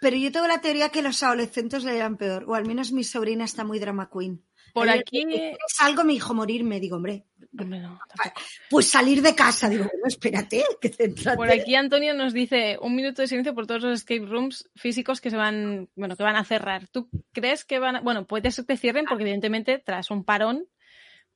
Pero 0.00 0.16
yo 0.16 0.30
tengo 0.32 0.46
la 0.46 0.60
teoría 0.60 0.90
que 0.90 1.02
los 1.02 1.22
adolescentes 1.22 1.84
le 1.84 1.96
irán 1.96 2.16
peor, 2.16 2.44
o 2.46 2.54
al 2.54 2.66
menos 2.66 2.92
mi 2.92 3.04
sobrina 3.04 3.44
está 3.44 3.64
muy 3.64 3.78
drama 3.78 4.08
queen. 4.12 4.44
Por 4.74 4.88
Ayer 4.88 5.00
aquí. 5.00 5.24
dije, 5.24 5.38
"¿Quieres 5.38 5.76
algo 5.80 6.04
me 6.04 6.12
dijo 6.12 6.34
morirme, 6.34 6.78
digo, 6.78 6.96
hombre, 6.96 7.24
Hombre, 7.58 7.80
no, 7.80 7.98
tampoco. 8.06 8.40
pues 8.70 8.86
salir 8.88 9.22
de 9.22 9.34
casa, 9.34 9.68
digo, 9.68 9.84
bueno, 9.84 10.06
espérate, 10.06 10.62
que 10.80 10.90
céntrate. 10.90 11.36
Por 11.36 11.50
aquí 11.50 11.74
Antonio 11.74 12.12
nos 12.14 12.32
dice 12.34 12.78
un 12.80 12.94
minuto 12.94 13.22
de 13.22 13.28
silencio 13.28 13.54
por 13.54 13.66
todos 13.66 13.82
los 13.82 14.00
escape 14.00 14.26
rooms 14.26 14.68
físicos 14.76 15.20
que 15.20 15.30
se 15.30 15.36
van, 15.36 15.88
bueno, 15.96 16.16
que 16.16 16.22
van 16.22 16.36
a 16.36 16.44
cerrar. 16.44 16.86
¿Tú 16.88 17.08
crees 17.32 17.64
que 17.64 17.78
van 17.78 17.96
a, 17.96 18.00
bueno, 18.02 18.26
puede 18.26 18.50
ser 18.50 18.66
que 18.66 18.76
cierren 18.76 19.06
porque 19.06 19.22
evidentemente 19.24 19.78
tras 19.78 20.10
un 20.10 20.22
parón, 20.24 20.68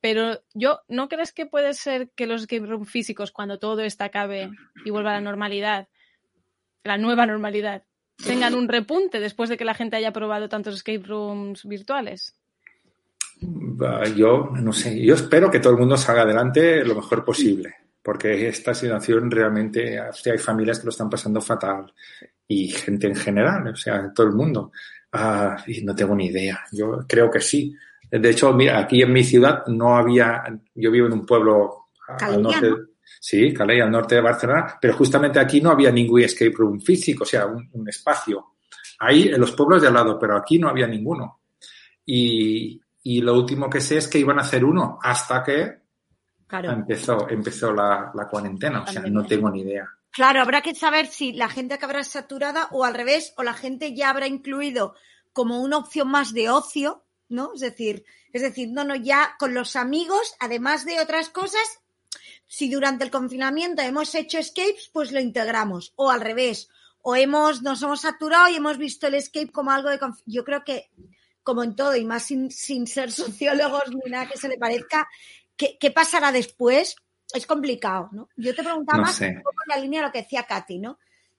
pero 0.01 0.43
yo, 0.53 0.81
¿no 0.89 1.09
crees 1.09 1.33
que 1.33 1.47
puede 1.47 1.73
ser 1.75 2.11
que 2.15 2.27
los 2.27 2.43
escape 2.43 2.67
rooms 2.67 2.91
físicos 2.91 3.33
cuando 3.33 3.59
todo 3.59 3.81
esto 3.81 4.05
acabe 4.05 4.51
y 4.85 4.91
vuelva 4.91 5.11
a 5.11 5.15
la 5.15 5.21
normalidad, 5.23 5.89
la 6.85 6.99
nueva 6.99 7.25
normalidad, 7.27 7.85
tengan 8.17 8.55
un 8.55 8.69
repunte 8.69 9.21
después 9.21 9.49
de 9.49 9.57
que 9.57 9.65
la 9.65 9.75
gente 9.75 9.97
haya 9.97 10.13
probado 10.13 10.49
tantos 10.49 10.75
escape 10.75 11.03
rooms 11.07 11.65
virtuales? 11.65 12.35
Ah, 13.81 14.05
Yo 14.07 14.51
no 14.55 14.73
sé, 14.73 15.05
yo 15.05 15.15
espero 15.15 15.51
que 15.51 15.61
todo 15.61 15.73
el 15.73 15.79
mundo 15.79 15.97
salga 15.97 16.23
adelante 16.23 16.85
lo 16.85 16.95
mejor 16.95 17.25
posible, 17.25 17.75
porque 18.03 18.49
esta 18.49 18.75
situación 18.75 19.31
realmente, 19.31 20.01
o 20.01 20.13
sea, 20.13 20.33
hay 20.33 20.39
familias 20.39 20.79
que 20.79 20.87
lo 20.87 20.91
están 20.91 21.11
pasando 21.11 21.41
fatal 21.41 21.93
y 22.47 22.69
gente 22.69 23.07
en 23.09 23.17
general, 23.17 23.69
o 23.69 23.77
sea, 23.77 24.13
todo 24.15 24.27
el 24.27 24.35
mundo. 24.35 24.73
Ah, 25.13 25.63
y 25.67 25.83
no 25.83 25.95
tengo 25.95 26.15
ni 26.15 26.27
idea, 26.27 26.61
yo 26.73 27.01
creo 27.09 27.31
que 27.31 27.41
sí. 27.41 27.75
De 28.11 28.31
hecho, 28.31 28.53
mira, 28.53 28.79
aquí 28.79 29.03
en 29.03 29.13
mi 29.13 29.25
ciudad 29.25 29.67
no 29.67 29.97
había, 29.97 30.45
yo 30.75 30.91
vivo 30.91 31.07
en 31.07 31.15
un 31.15 31.27
pueblo 31.27 31.87
al 32.09 32.17
Calella, 32.17 32.43
norte, 32.43 32.71
¿no? 32.71 32.77
Sí, 33.21 33.53
Calais, 33.53 33.83
al 33.83 33.91
norte 33.91 34.15
de 34.17 34.21
Barcelona, 34.21 34.79
pero 34.81 34.95
justamente 34.95 35.39
aquí 35.39 35.61
no 35.61 35.71
había 35.71 35.91
ningún 35.91 36.23
escape 36.23 36.53
room 36.57 36.81
físico, 36.81 37.25
o 37.25 37.27
sea, 37.27 37.47
un, 37.47 37.69
un 37.73 37.89
espacio. 37.89 38.55
Ahí 38.99 39.29
en 39.29 39.41
los 39.41 39.53
pueblos 39.53 39.83
de 39.83 39.89
al 39.89 39.95
lado, 39.95 40.19
pero 40.19 40.37
aquí 40.37 40.59
no 40.59 40.69
había 40.69 40.87
ninguno. 40.87 41.41
Y, 42.05 42.81
y 43.03 43.21
lo 43.21 43.35
último 43.35 43.69
que 43.71 43.81
sé 43.81 43.97
es 43.99 44.09
que 44.09 44.19
iban 44.19 44.39
a 44.39 44.43
hacer 44.43 44.65
uno 44.65 44.99
hasta 45.03 45.43
que 45.43 45.83
Claro. 46.47 46.71
empezó, 46.71 47.29
empezó 47.31 47.73
la, 47.73 48.13
la 48.15 48.29
cuarentena. 48.29 48.83
O 48.83 48.87
sea, 48.87 49.03
no 49.03 49.25
tengo 49.25 49.49
ni 49.51 49.63
idea. 49.63 49.89
Claro, 50.11 50.43
habrá 50.43 50.61
que 50.61 50.75
saber 50.75 51.07
si 51.07 51.33
la 51.33 51.49
gente 51.49 51.73
acabará 51.75 52.05
saturada 52.05 52.69
o 52.73 52.85
al 52.85 52.93
revés, 52.95 53.33
o 53.39 53.43
la 53.43 53.55
gente 53.55 53.95
ya 53.95 54.11
habrá 54.11 54.27
incluido 54.27 54.95
como 55.33 55.63
una 55.63 55.79
opción 55.79 56.11
más 56.11 56.35
de 56.35 56.51
ocio, 56.51 57.07
¿no? 57.31 57.53
Es 57.55 57.61
decir, 57.61 58.05
es 58.35 58.43
decir, 58.43 58.69
no, 58.71 58.85
no, 58.85 58.95
ya 58.95 59.35
con 59.39 59.55
los 59.55 59.77
amigos, 59.77 60.35
además 60.41 60.85
de 60.85 61.01
otras 61.01 61.31
cosas, 61.31 61.81
si 62.53 62.69
durante 62.69 63.03
el 63.03 63.11
confinamiento 63.11 63.81
hemos 63.81 64.15
hecho 64.15 64.39
escapes, 64.39 64.91
pues 64.93 65.11
lo 65.11 65.19
integramos. 65.19 65.95
O 65.97 66.11
al 66.11 66.21
revés, 66.21 66.69
o 67.01 67.17
hemos, 67.17 67.63
nos 67.63 67.81
hemos 67.81 68.03
saturado 68.03 68.51
y 68.51 68.57
hemos 68.57 68.77
visto 68.77 69.07
el 69.07 69.15
escape 69.15 69.51
como 69.51 69.71
algo 69.71 69.89
de 69.89 69.99
Yo 70.27 70.45
creo 70.45 70.63
que, 70.63 70.91
como 71.43 71.63
en 71.63 71.75
todo, 71.75 71.97
y 71.97 72.05
más 72.05 72.25
sin, 72.25 72.51
sin 72.51 72.87
ser 72.87 73.11
sociólogos 73.23 73.85
ni 73.95 74.11
nada 74.11 74.29
que 74.29 74.37
se 74.37 74.51
le 74.51 74.59
parezca, 74.59 75.09
¿qué, 75.57 75.79
qué 75.81 75.91
pasará 75.93 76.31
después? 76.31 76.95
Es 77.33 77.47
complicado, 77.47 78.11
¿no? 78.13 78.29
Yo 78.37 78.55
te 78.55 78.63
preguntaba 78.63 78.99
No 78.99 79.05
más 79.05 79.17
sé. 79.17 79.29
un 79.29 79.43
poco 79.43 79.57
en 79.65 79.75
la 79.75 79.83
línea 79.83 80.01
de 80.03 80.07
lo 80.09 80.13
que 80.13 80.21
decía 80.21 80.43
Katy, 80.43 80.79
¿no? 80.79 80.99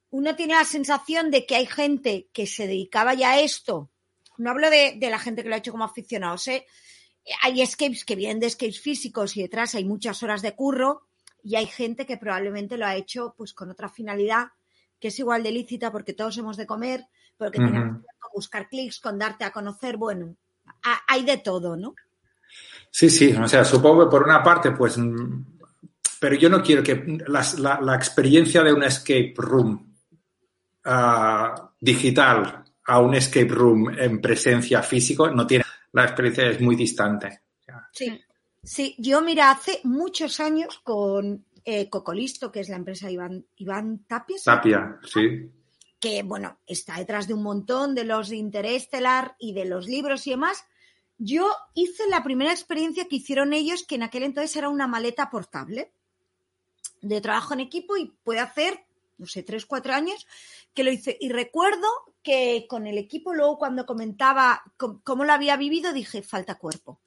Uno 0.09 0.35
tiene 0.35 0.55
la 0.55 0.65
sensación 0.65 1.29
de 1.29 1.45
que 1.45 1.57
hay 1.57 1.67
gente 1.67 2.27
que 2.33 2.47
se 2.47 2.65
dedicaba 2.65 3.13
ya 3.13 3.33
a 3.33 3.39
esto. 3.39 3.91
No 4.37 4.49
hablo 4.49 4.71
de, 4.71 4.95
de 4.97 5.09
la 5.11 5.19
gente 5.19 5.43
que 5.43 5.49
lo 5.49 5.53
ha 5.53 5.59
hecho 5.59 5.71
como 5.73 5.83
aficionados, 5.83 6.47
¿eh? 6.47 6.65
Hay 7.41 7.61
escapes 7.61 8.03
que 8.05 8.15
vienen 8.15 8.39
de 8.39 8.47
escapes 8.47 8.79
físicos 8.81 9.37
y 9.37 9.41
detrás 9.41 9.75
hay 9.75 9.85
muchas 9.85 10.21
horas 10.23 10.41
de 10.41 10.53
curro 10.55 11.07
y 11.43 11.55
hay 11.55 11.65
gente 11.65 12.05
que 12.05 12.17
probablemente 12.17 12.77
lo 12.77 12.85
ha 12.85 12.95
hecho 12.95 13.33
pues 13.37 13.53
con 13.53 13.69
otra 13.69 13.89
finalidad 13.89 14.47
que 14.99 15.09
es 15.09 15.19
igual 15.19 15.43
de 15.43 15.51
lícita 15.51 15.91
porque 15.91 16.13
todos 16.13 16.37
hemos 16.37 16.55
de 16.57 16.65
comer, 16.65 17.05
pero 17.37 17.51
que 17.51 17.57
tiene 17.59 17.79
Ujú. 17.81 18.01
que 18.01 18.07
buscar 18.33 18.69
clics, 18.69 18.99
con 19.01 19.19
darte 19.19 19.43
a 19.43 19.51
conocer, 19.51 19.97
bueno, 19.97 20.35
ha- 20.83 21.01
hay 21.07 21.23
de 21.25 21.37
todo, 21.37 21.75
¿no? 21.75 21.93
Sí, 22.89 23.09
sí, 23.09 23.33
o 23.33 23.47
sea, 23.47 23.65
supongo 23.65 24.05
que 24.05 24.11
por 24.11 24.23
una 24.23 24.41
parte, 24.41 24.71
pues, 24.71 24.97
mm, 24.97 25.45
pero 26.19 26.35
yo 26.35 26.49
no 26.49 26.61
quiero 26.63 26.81
que 26.83 27.17
la 27.27 27.95
experiencia 27.95 28.63
de 28.63 28.71
un 28.73 28.83
escape 28.83 29.33
room 29.35 29.93
ah, 30.85 31.71
digital 31.79 32.63
a 32.85 32.99
un 32.99 33.15
escape 33.15 33.47
room 33.49 33.89
en 33.97 34.21
presencia 34.21 34.81
físico 34.83 35.29
no 35.31 35.45
tiene, 35.47 35.62
la 35.93 36.03
experiencia 36.03 36.49
es 36.49 36.59
muy 36.59 36.75
distante. 36.75 37.41
Sí, 37.91 38.19
sí, 38.61 38.95
yo 38.97 39.21
mira, 39.21 39.51
hace 39.51 39.79
muchos 39.83 40.39
años 40.39 40.79
con 40.83 41.45
eh, 41.63 41.89
Cocolisto, 41.89 42.51
que 42.51 42.59
es 42.59 42.69
la 42.69 42.75
empresa 42.75 43.09
Iván, 43.09 43.45
Iván 43.55 44.05
Tapia, 44.05 44.37
¿sí? 44.37 44.43
Tapia, 44.45 44.99
sí. 45.05 45.51
que 45.99 46.23
bueno, 46.23 46.59
está 46.67 46.97
detrás 46.97 47.27
de 47.27 47.35
un 47.35 47.43
montón 47.43 47.95
de 47.95 48.03
los 48.03 48.29
de 48.29 48.35
Interestelar 48.35 49.35
y 49.39 49.53
de 49.53 49.65
los 49.65 49.87
libros 49.87 50.27
y 50.27 50.31
demás. 50.31 50.65
Yo 51.17 51.49
hice 51.73 52.03
la 52.09 52.23
primera 52.23 52.51
experiencia 52.51 53.07
que 53.07 53.17
hicieron 53.17 53.53
ellos, 53.53 53.85
que 53.87 53.95
en 53.95 54.03
aquel 54.03 54.23
entonces 54.23 54.55
era 54.55 54.69
una 54.69 54.87
maleta 54.87 55.29
portable 55.29 55.93
de 57.01 57.21
trabajo 57.21 57.53
en 57.53 57.59
equipo 57.59 57.97
y 57.97 58.13
puede 58.23 58.39
hacer, 58.39 58.85
no 59.17 59.27
sé, 59.27 59.43
tres, 59.43 59.65
cuatro 59.65 59.93
años 59.93 60.27
que 60.73 60.83
lo 60.83 60.91
hice. 60.91 61.17
Y 61.19 61.29
recuerdo 61.29 61.87
que 62.21 62.65
con 62.69 62.87
el 62.87 62.97
equipo, 62.97 63.33
luego 63.33 63.57
cuando 63.57 63.85
comentaba 63.85 64.63
com- 64.77 65.01
cómo 65.03 65.23
lo 65.23 65.33
había 65.33 65.57
vivido, 65.57 65.93
dije, 65.93 66.23
falta 66.23 66.55
cuerpo. 66.55 66.99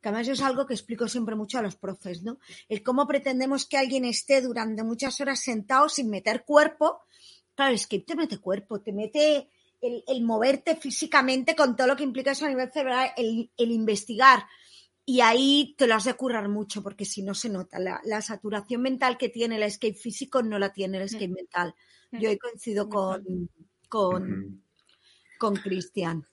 Que 0.00 0.08
además 0.08 0.28
es 0.28 0.40
algo 0.40 0.66
que 0.66 0.74
explico 0.74 1.06
siempre 1.06 1.36
mucho 1.36 1.58
a 1.58 1.62
los 1.62 1.76
profes, 1.76 2.22
¿no? 2.22 2.38
El 2.68 2.82
cómo 2.82 3.06
pretendemos 3.06 3.66
que 3.66 3.78
alguien 3.78 4.04
esté 4.04 4.40
durante 4.40 4.82
muchas 4.82 5.20
horas 5.20 5.40
sentado 5.40 5.88
sin 5.88 6.10
meter 6.10 6.44
cuerpo. 6.44 7.02
Claro, 7.54 7.74
es 7.74 7.86
que 7.86 8.00
te 8.00 8.16
mete 8.16 8.38
cuerpo, 8.38 8.80
te 8.80 8.92
mete 8.92 9.48
el, 9.80 10.22
moverte 10.22 10.76
físicamente 10.76 11.54
con 11.54 11.76
todo 11.76 11.86
lo 11.86 11.96
que 11.96 12.04
implica 12.04 12.32
eso 12.32 12.46
a 12.46 12.48
nivel 12.48 12.72
cerebral, 12.72 13.12
el 13.16 13.70
investigar. 13.70 14.44
Y 15.04 15.20
ahí 15.20 15.74
te 15.76 15.86
lo 15.86 15.94
has 15.94 16.04
de 16.04 16.14
currar 16.14 16.48
mucho, 16.48 16.82
porque 16.82 17.04
si 17.04 17.22
no 17.22 17.34
se 17.34 17.48
nota. 17.48 17.78
La, 17.78 18.00
la 18.04 18.22
saturación 18.22 18.82
mental 18.82 19.18
que 19.18 19.28
tiene 19.28 19.56
el 19.56 19.64
escape 19.64 19.94
físico 19.94 20.42
no 20.42 20.58
la 20.58 20.72
tiene 20.72 20.98
el 20.98 21.04
escape 21.04 21.28
mental. 21.28 21.74
Yo 22.12 22.28
he 22.28 22.38
coincidido 22.38 22.88
con, 22.88 23.48
con, 23.88 24.62
con 25.38 25.56
Cristian. 25.56 26.24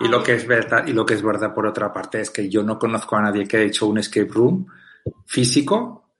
Y 0.00 0.08
lo 0.08 0.22
que 0.22 0.34
es 0.34 0.46
verdad, 0.46 0.86
y 0.86 0.92
lo 0.92 1.06
que 1.06 1.14
es 1.14 1.22
verdad 1.22 1.54
por 1.54 1.66
otra 1.66 1.92
parte 1.92 2.20
es 2.20 2.30
que 2.30 2.48
yo 2.48 2.62
no 2.62 2.78
conozco 2.78 3.16
a 3.16 3.22
nadie 3.22 3.46
que 3.46 3.56
haya 3.56 3.66
hecho 3.66 3.86
un 3.86 3.98
escape 3.98 4.28
room 4.28 4.66
físico 5.26 6.16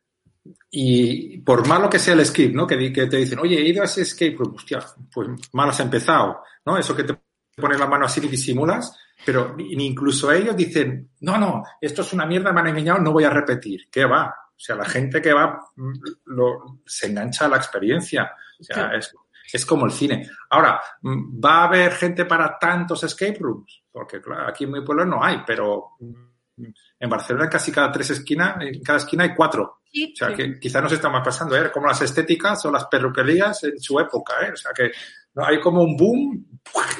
y 0.70 1.38
por 1.38 1.66
malo 1.66 1.90
que 1.90 1.98
sea 1.98 2.14
el 2.14 2.24
script, 2.24 2.54
¿no? 2.54 2.66
Que 2.66 2.76
te 2.76 3.16
dicen, 3.16 3.38
oye, 3.38 3.58
he 3.58 3.68
ido 3.68 3.82
a 3.82 3.86
ese 3.86 4.02
escape 4.02 4.36
room, 4.36 4.54
hostia, 4.54 4.84
pues 5.12 5.28
mal 5.52 5.68
has 5.68 5.80
empezado, 5.80 6.42
¿no? 6.64 6.78
Eso 6.78 6.96
que 6.96 7.04
te 7.04 7.18
pones 7.56 7.78
la 7.78 7.86
mano 7.86 8.06
así 8.06 8.20
y 8.24 8.28
disimulas, 8.28 8.96
pero 9.24 9.54
incluso 9.58 10.30
ellos 10.32 10.56
dicen, 10.56 11.10
no, 11.20 11.38
no, 11.38 11.62
esto 11.80 12.02
es 12.02 12.12
una 12.12 12.26
mierda, 12.26 12.52
me 12.52 12.60
han 12.60 12.68
engañado, 12.68 13.00
no 13.00 13.12
voy 13.12 13.24
a 13.24 13.30
repetir. 13.30 13.88
¿Qué 13.90 14.04
va? 14.04 14.26
O 14.48 14.58
sea, 14.64 14.76
la 14.76 14.84
gente 14.84 15.20
que 15.20 15.32
va 15.32 15.60
mm, 15.76 15.92
lo- 16.26 16.80
se 16.86 17.06
engancha 17.08 17.46
a 17.46 17.48
la 17.48 17.56
experiencia. 17.56 18.32
O 18.60 18.64
sea, 18.64 18.90
Sí. 18.90 18.96
es, 18.98 19.14
es 19.54 19.66
como 19.66 19.86
el 19.86 19.92
cine. 19.92 20.28
Ahora, 20.50 20.80
mm, 21.02 21.40
¿va 21.44 21.62
a 21.62 21.64
haber 21.64 21.92
gente 21.92 22.24
para 22.26 22.58
tantos 22.58 23.02
escape 23.04 23.38
rooms? 23.40 23.82
Porque, 23.90 24.20
claro, 24.20 24.48
aquí 24.48 24.64
en 24.64 24.72
mi 24.72 24.82
pueblo 24.84 25.04
no 25.04 25.22
hay, 25.22 25.42
pero 25.46 25.90
mm, 26.00 26.64
en 27.00 27.10
Barcelona 27.10 27.48
casi 27.48 27.72
cada 27.72 27.90
tres 27.90 28.10
esquinas, 28.10 28.56
en 28.60 28.82
cada 28.82 28.98
esquina 28.98 29.24
hay 29.24 29.34
cuatro. 29.34 29.80
Sí, 29.90 30.12
O 30.14 30.16
sea, 30.16 30.28
Sí. 30.28 30.34
que 30.36 30.58
quizá 30.60 30.80
nos 30.80 30.92
estamos 30.92 31.20
pasando, 31.24 31.56
¿eh? 31.56 31.70
Como 31.72 31.86
las 31.86 32.00
estéticas 32.02 32.64
o 32.64 32.70
las 32.72 32.86
perruquerías 32.86 33.64
en 33.64 33.78
su 33.80 33.98
época, 34.00 34.34
¿eh? 34.46 34.52
O 34.52 34.56
sea, 34.56 34.72
que 34.72 34.90
¿no? 35.34 35.44
hay 35.44 35.60
como 35.60 35.82
un 35.82 35.96
boom, 35.96 36.46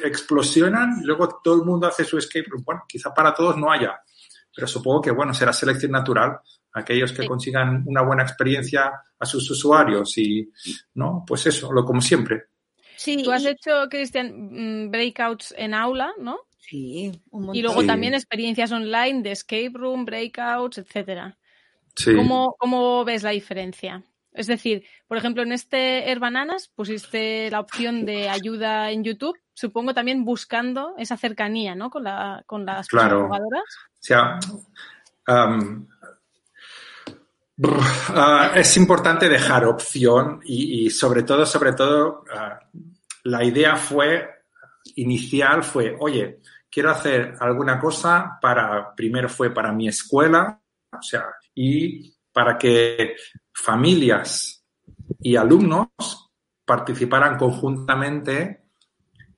explosionan 0.05 1.01
y 1.03 1.07
luego 1.07 1.41
todo 1.43 1.57
el 1.57 1.63
mundo 1.67 1.87
hace 1.87 2.05
su 2.05 2.19
escape 2.19 2.47
room. 2.51 2.63
Bueno, 2.65 2.83
quizá 2.89 3.13
para 3.13 3.35
todos 3.35 3.57
no 3.57 3.71
haya, 3.71 4.01
pero 4.55 4.67
supongo 4.67 5.01
que, 5.03 5.11
bueno, 5.11 5.33
será 5.35 5.53
selección 5.53 5.93
natural. 5.93 6.39
Aquellos 6.75 7.13
que 7.13 7.23
Sí. 7.23 7.29
consigan 7.29 7.83
una 7.87 8.03
buena 8.03 8.23
experiencia 8.23 8.91
a 9.19 9.27
sus 9.27 9.51
usuarios 9.51 10.17
y, 10.17 10.51
¿no? 10.95 11.23
Pues 11.27 11.47
eso, 11.47 11.71
lo 11.73 11.85
como 11.85 12.01
siempre. 12.01 12.45
sí, 12.97 13.23
Tú 13.23 13.33
has 13.33 13.45
hecho, 13.45 13.89
Cristian, 13.91 14.31
mm, 14.87 14.91
breakouts 14.91 15.55
en 15.59 15.75
aula, 15.75 16.13
¿no? 16.19 16.39
sí, 16.59 17.11
un 17.31 17.41
montón. 17.43 17.57
Y 17.57 17.63
luego 17.63 17.81
Sí. 17.83 17.87
también 17.89 18.15
experiencias 18.15 18.71
online 18.73 19.23
de 19.23 19.33
escape 19.33 19.73
room, 19.75 20.05
breakouts, 20.07 20.79
etcétera. 20.79 21.37
Sí. 21.97 22.15
¿Cómo, 22.15 22.55
¿Cómo 22.59 23.05
ves 23.05 23.23
la 23.25 23.31
diferencia? 23.31 24.03
Es 24.33 24.47
decir, 24.47 24.85
por 25.07 25.19
ejemplo, 25.19 25.43
en 25.43 25.53
este 25.53 26.11
Herbananas 26.11 26.69
pusiste 26.75 27.51
la 27.51 27.61
opción 27.61 28.05
de 28.07 28.29
ayuda 28.29 28.91
en 28.91 29.05
YouTube, 29.05 29.39
supongo 29.53 29.93
también 29.95 30.25
buscando 30.25 30.95
esa 30.99 31.17
cercanía, 31.17 31.75
¿no? 31.75 31.91
Con, 31.91 32.05
la, 32.05 32.43
con 32.47 32.65
las 32.65 32.89
Claro. 32.89 33.27
jugadoras. 33.27 33.65
O 33.93 33.99
sea, 34.01 34.39
brr, 37.57 37.81
ah, 38.09 38.53
es 38.55 38.77
importante 38.77 39.29
dejar 39.29 39.65
opción 39.65 40.41
y, 40.45 40.87
y 40.87 40.91
sobre 40.91 41.23
todo, 41.23 41.45
sobre 41.47 41.73
todo, 41.75 42.25
ah, 42.35 42.59
la 43.25 43.45
idea 43.45 43.77
fue, 43.77 44.29
inicial 44.97 45.63
fue, 45.63 45.95
oye, 46.01 46.41
quiero 46.71 46.91
hacer 46.91 47.35
alguna 47.39 47.79
cosa 47.79 48.39
para, 48.41 48.95
primero 48.95 49.29
fue 49.29 49.51
para 49.53 49.73
mi 49.73 49.89
escuela, 49.89 50.59
o 50.91 51.03
sea, 51.03 51.27
y 51.55 52.11
para 52.33 52.57
que 52.59 53.15
familias 53.53 54.65
y 55.21 55.37
alumnos 55.37 55.89
participaran 56.65 57.37
conjuntamente 57.37 58.65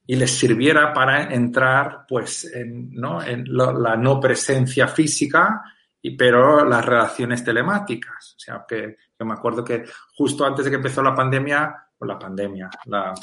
y 0.06 0.16
les 0.16 0.30
sirviera 0.30 0.92
para 0.92 1.32
entrar 1.34 2.04
pues 2.06 2.44
en, 2.54 2.90
¿no? 2.92 3.22
en 3.22 3.44
lo- 3.48 3.72
la 3.78 3.96
no 3.96 4.20
presencia 4.20 4.86
física, 4.88 5.62
y, 6.02 6.14
pero 6.16 6.64
las 6.68 6.84
relaciones 6.84 7.42
telemáticas. 7.42 8.34
O 8.36 8.38
sea, 8.38 8.64
que 8.68 8.96
yo 9.18 9.24
me 9.26 9.32
acuerdo 9.32 9.64
que 9.64 9.84
justo 10.16 10.44
antes 10.44 10.66
de 10.66 10.70
que 10.70 10.76
empezó 10.76 11.02
la 11.02 11.14
pandemia, 11.14 11.74
o 11.98 12.04
la 12.04 12.18
pandemia, 12.18 12.68
la, 12.86 13.14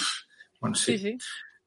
bueno, 0.60 0.76
Sí, 0.76 0.98
sí, 0.98 1.18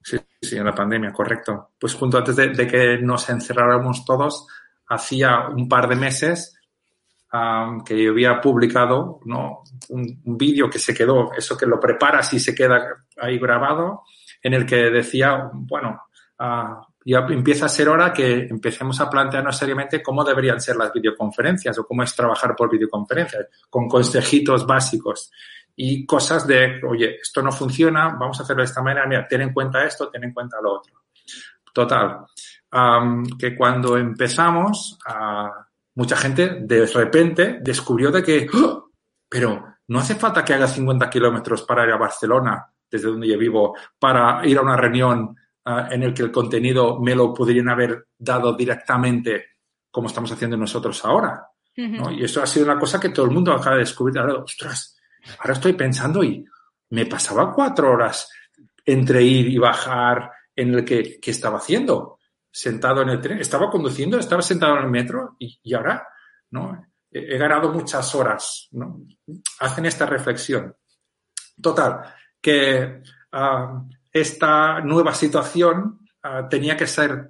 sí. 0.03 0.19
Sí, 0.43 0.57
la 0.59 0.75
pandemia, 0.75 1.13
correcto. 1.13 1.73
Pues 1.79 1.95
junto 1.95 2.19
antes 2.19 2.35
de, 2.37 2.49
de 2.49 2.67
que 2.67 2.99
nos 2.99 3.29
encerráramos 3.31 4.05
todos, 4.05 4.47
hacía 4.89 5.49
un 5.49 5.69
par 5.69 5.89
de 5.89 5.97
meses 5.97 6.59
am, 7.35 7.83
que 7.83 8.01
yo 8.01 8.13
había 8.13 8.41
publicado 8.41 9.19
¿no? 9.25 9.65
un, 9.89 10.23
un 10.25 10.39
vídeo 10.39 10.71
que 10.71 10.79
se 10.79 10.95
quedó, 10.95 11.33
eso 11.33 11.57
que 11.57 11.67
lo 11.67 11.81
preparas 11.81 12.33
y 12.33 12.39
se 12.39 12.55
queda 12.55 13.05
ahí 13.21 13.41
grabado, 13.41 14.03
en 14.41 14.55
el 14.55 14.65
que 14.65 14.77
decía, 14.77 15.51
bueno, 15.53 16.03
ah, 16.39 16.87
ya 17.05 17.27
empieza 17.29 17.67
a 17.67 17.69
ser 17.69 17.89
hora 17.89 18.13
que 18.13 18.47
empecemos 18.49 19.01
a 19.01 19.11
plantearnos 19.11 19.59
seriamente 19.59 20.01
cómo 20.01 20.23
deberían 20.23 20.61
ser 20.61 20.77
las 20.77 20.93
videoconferencias 20.93 21.77
o 21.77 21.85
cómo 21.85 22.05
es 22.05 22.15
trabajar 22.15 22.55
por 22.55 22.71
videoconferencias, 22.71 23.47
con 23.69 23.89
consejitos 23.89 24.65
básicos 24.65 25.33
y 25.75 26.07
cosas 26.07 26.47
de, 26.47 26.81
oye, 26.89 27.17
esto 27.21 27.43
no 27.43 27.51
funciona, 27.51 28.17
vamos 28.17 28.39
a 28.39 28.45
hacerlo 28.45 28.63
de 28.63 28.69
esta 28.69 28.81
manera, 28.81 29.09
mira, 29.09 29.27
ten 29.27 29.41
en 29.41 29.53
cuenta 29.53 29.85
esto, 29.85 30.09
ten 30.09 30.23
en 30.23 30.33
cuenta 30.33 30.59
lo 30.63 30.75
otro. 30.75 31.03
Total, 31.73 32.19
am, 32.71 33.25
que 33.37 33.57
cuando 33.57 33.97
empezamos, 33.97 34.97
ah, 35.05 35.67
mucha 35.95 36.17
gente 36.17 36.59
de 36.61 36.87
repente 36.87 37.59
descubrió 37.61 38.11
de 38.11 38.23
que, 38.23 38.47
¡oh! 38.53 38.91
pero 39.29 39.65
no 39.89 39.99
hace 39.99 40.15
falta 40.15 40.45
que 40.45 40.55
haga 40.55 40.67
50 40.67 41.11
kilómetros 41.11 41.63
para 41.63 41.85
ir 41.85 41.93
a 41.93 41.97
Barcelona, 41.97 42.67
desde 42.91 43.09
donde 43.09 43.29
yo 43.29 43.39
vivo, 43.39 43.77
para 43.99 44.47
ir 44.47 44.59
a 44.59 44.63
una 44.63 44.77
reunión 44.77 45.37
ah, 45.65 45.89
en 45.91 46.03
el 46.03 46.15
que 46.15 46.23
el 46.23 46.33
contenido 46.33 47.01
me 47.01 47.15
lo 47.15 47.35
podrían 47.35 47.69
haber 47.69 48.09
dado 48.17 48.55
directamente 48.55 49.47
como 49.91 50.09
estamos 50.09 50.33
haciendo 50.33 50.57
nosotros 50.57 51.05
ahora. 51.05 51.47
¿no? 51.77 52.11
Y 52.13 52.25
eso 52.25 52.43
ha 52.43 52.47
sido 52.47 52.67
una 52.67 52.79
cosa 52.79 53.01
que 53.01 53.09
todo 53.09 53.27
el 53.27 53.33
mundo 53.33 53.53
acaba 53.53 53.77
de 53.77 53.83
descubrir. 53.83 54.19
Ahora, 54.19 54.35
ostras, 54.35 54.97
ahora 55.39 55.55
estoy 55.55 55.73
pensando 55.73 56.23
y 56.23 56.45
me 56.91 57.07
pasaba 57.07 57.53
cuatro 57.53 57.93
horas 57.93 58.31
entre 58.85 59.23
ir 59.23 59.49
y 59.49 59.59
bajar 59.59 60.31
en 60.55 60.75
el 60.75 60.85
que, 60.85 61.19
que 61.21 61.31
estaba 61.31 61.59
haciendo, 61.59 62.19
sentado 62.55 63.03
en 63.03 63.09
el 63.09 63.21
tren, 63.21 63.39
estaba 63.41 63.69
conduciendo, 63.69 64.17
estaba 64.17 64.41
sentado 64.41 64.77
en 64.79 64.85
el 64.85 64.91
metro 64.91 65.35
y, 65.41 65.75
ahora, 65.75 66.07
¿no? 66.51 66.87
He, 67.11 67.37
ganado 67.37 67.73
muchas 67.73 68.15
horas, 68.15 68.69
¿no? 68.71 69.03
Hacen 69.59 69.87
esta 69.87 70.07
reflexión. 70.07 70.77
Total, 71.61 72.15
que 72.41 73.03
ah, 73.33 73.83
esta 74.13 74.81
nueva 74.81 75.15
situación 75.15 75.99
ah, 76.23 76.49
tenía 76.49 76.77
que 76.77 76.87
ser 76.87 77.29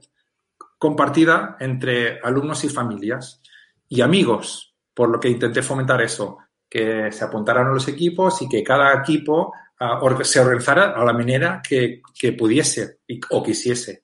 compartida 0.79 1.57
entre 1.59 2.21
alumnos 2.21 2.63
y 2.65 2.69
familias 2.69 3.41
y 3.89 4.03
amigos, 4.03 4.75
por 4.93 5.09
lo 5.09 5.19
que 5.19 5.31
intenté 5.31 5.63
fomentar 5.63 6.03
eso, 6.03 6.37
que 6.69 7.11
se 7.11 7.25
apuntaran 7.25 7.69
a 7.69 7.73
los 7.73 7.89
equipos 7.89 8.43
y 8.43 8.49
que 8.49 8.63
cada 8.63 8.93
equipo 8.93 9.55
or- 9.81 10.25
se 10.27 10.41
organizara 10.41 10.91
a 10.91 11.03
la 11.05 11.15
manera 11.15 11.63
que, 11.67 12.03
que 12.19 12.33
pudiese 12.33 12.99
y- 13.07 13.21
o 13.31 13.43
quisiese. 13.43 14.04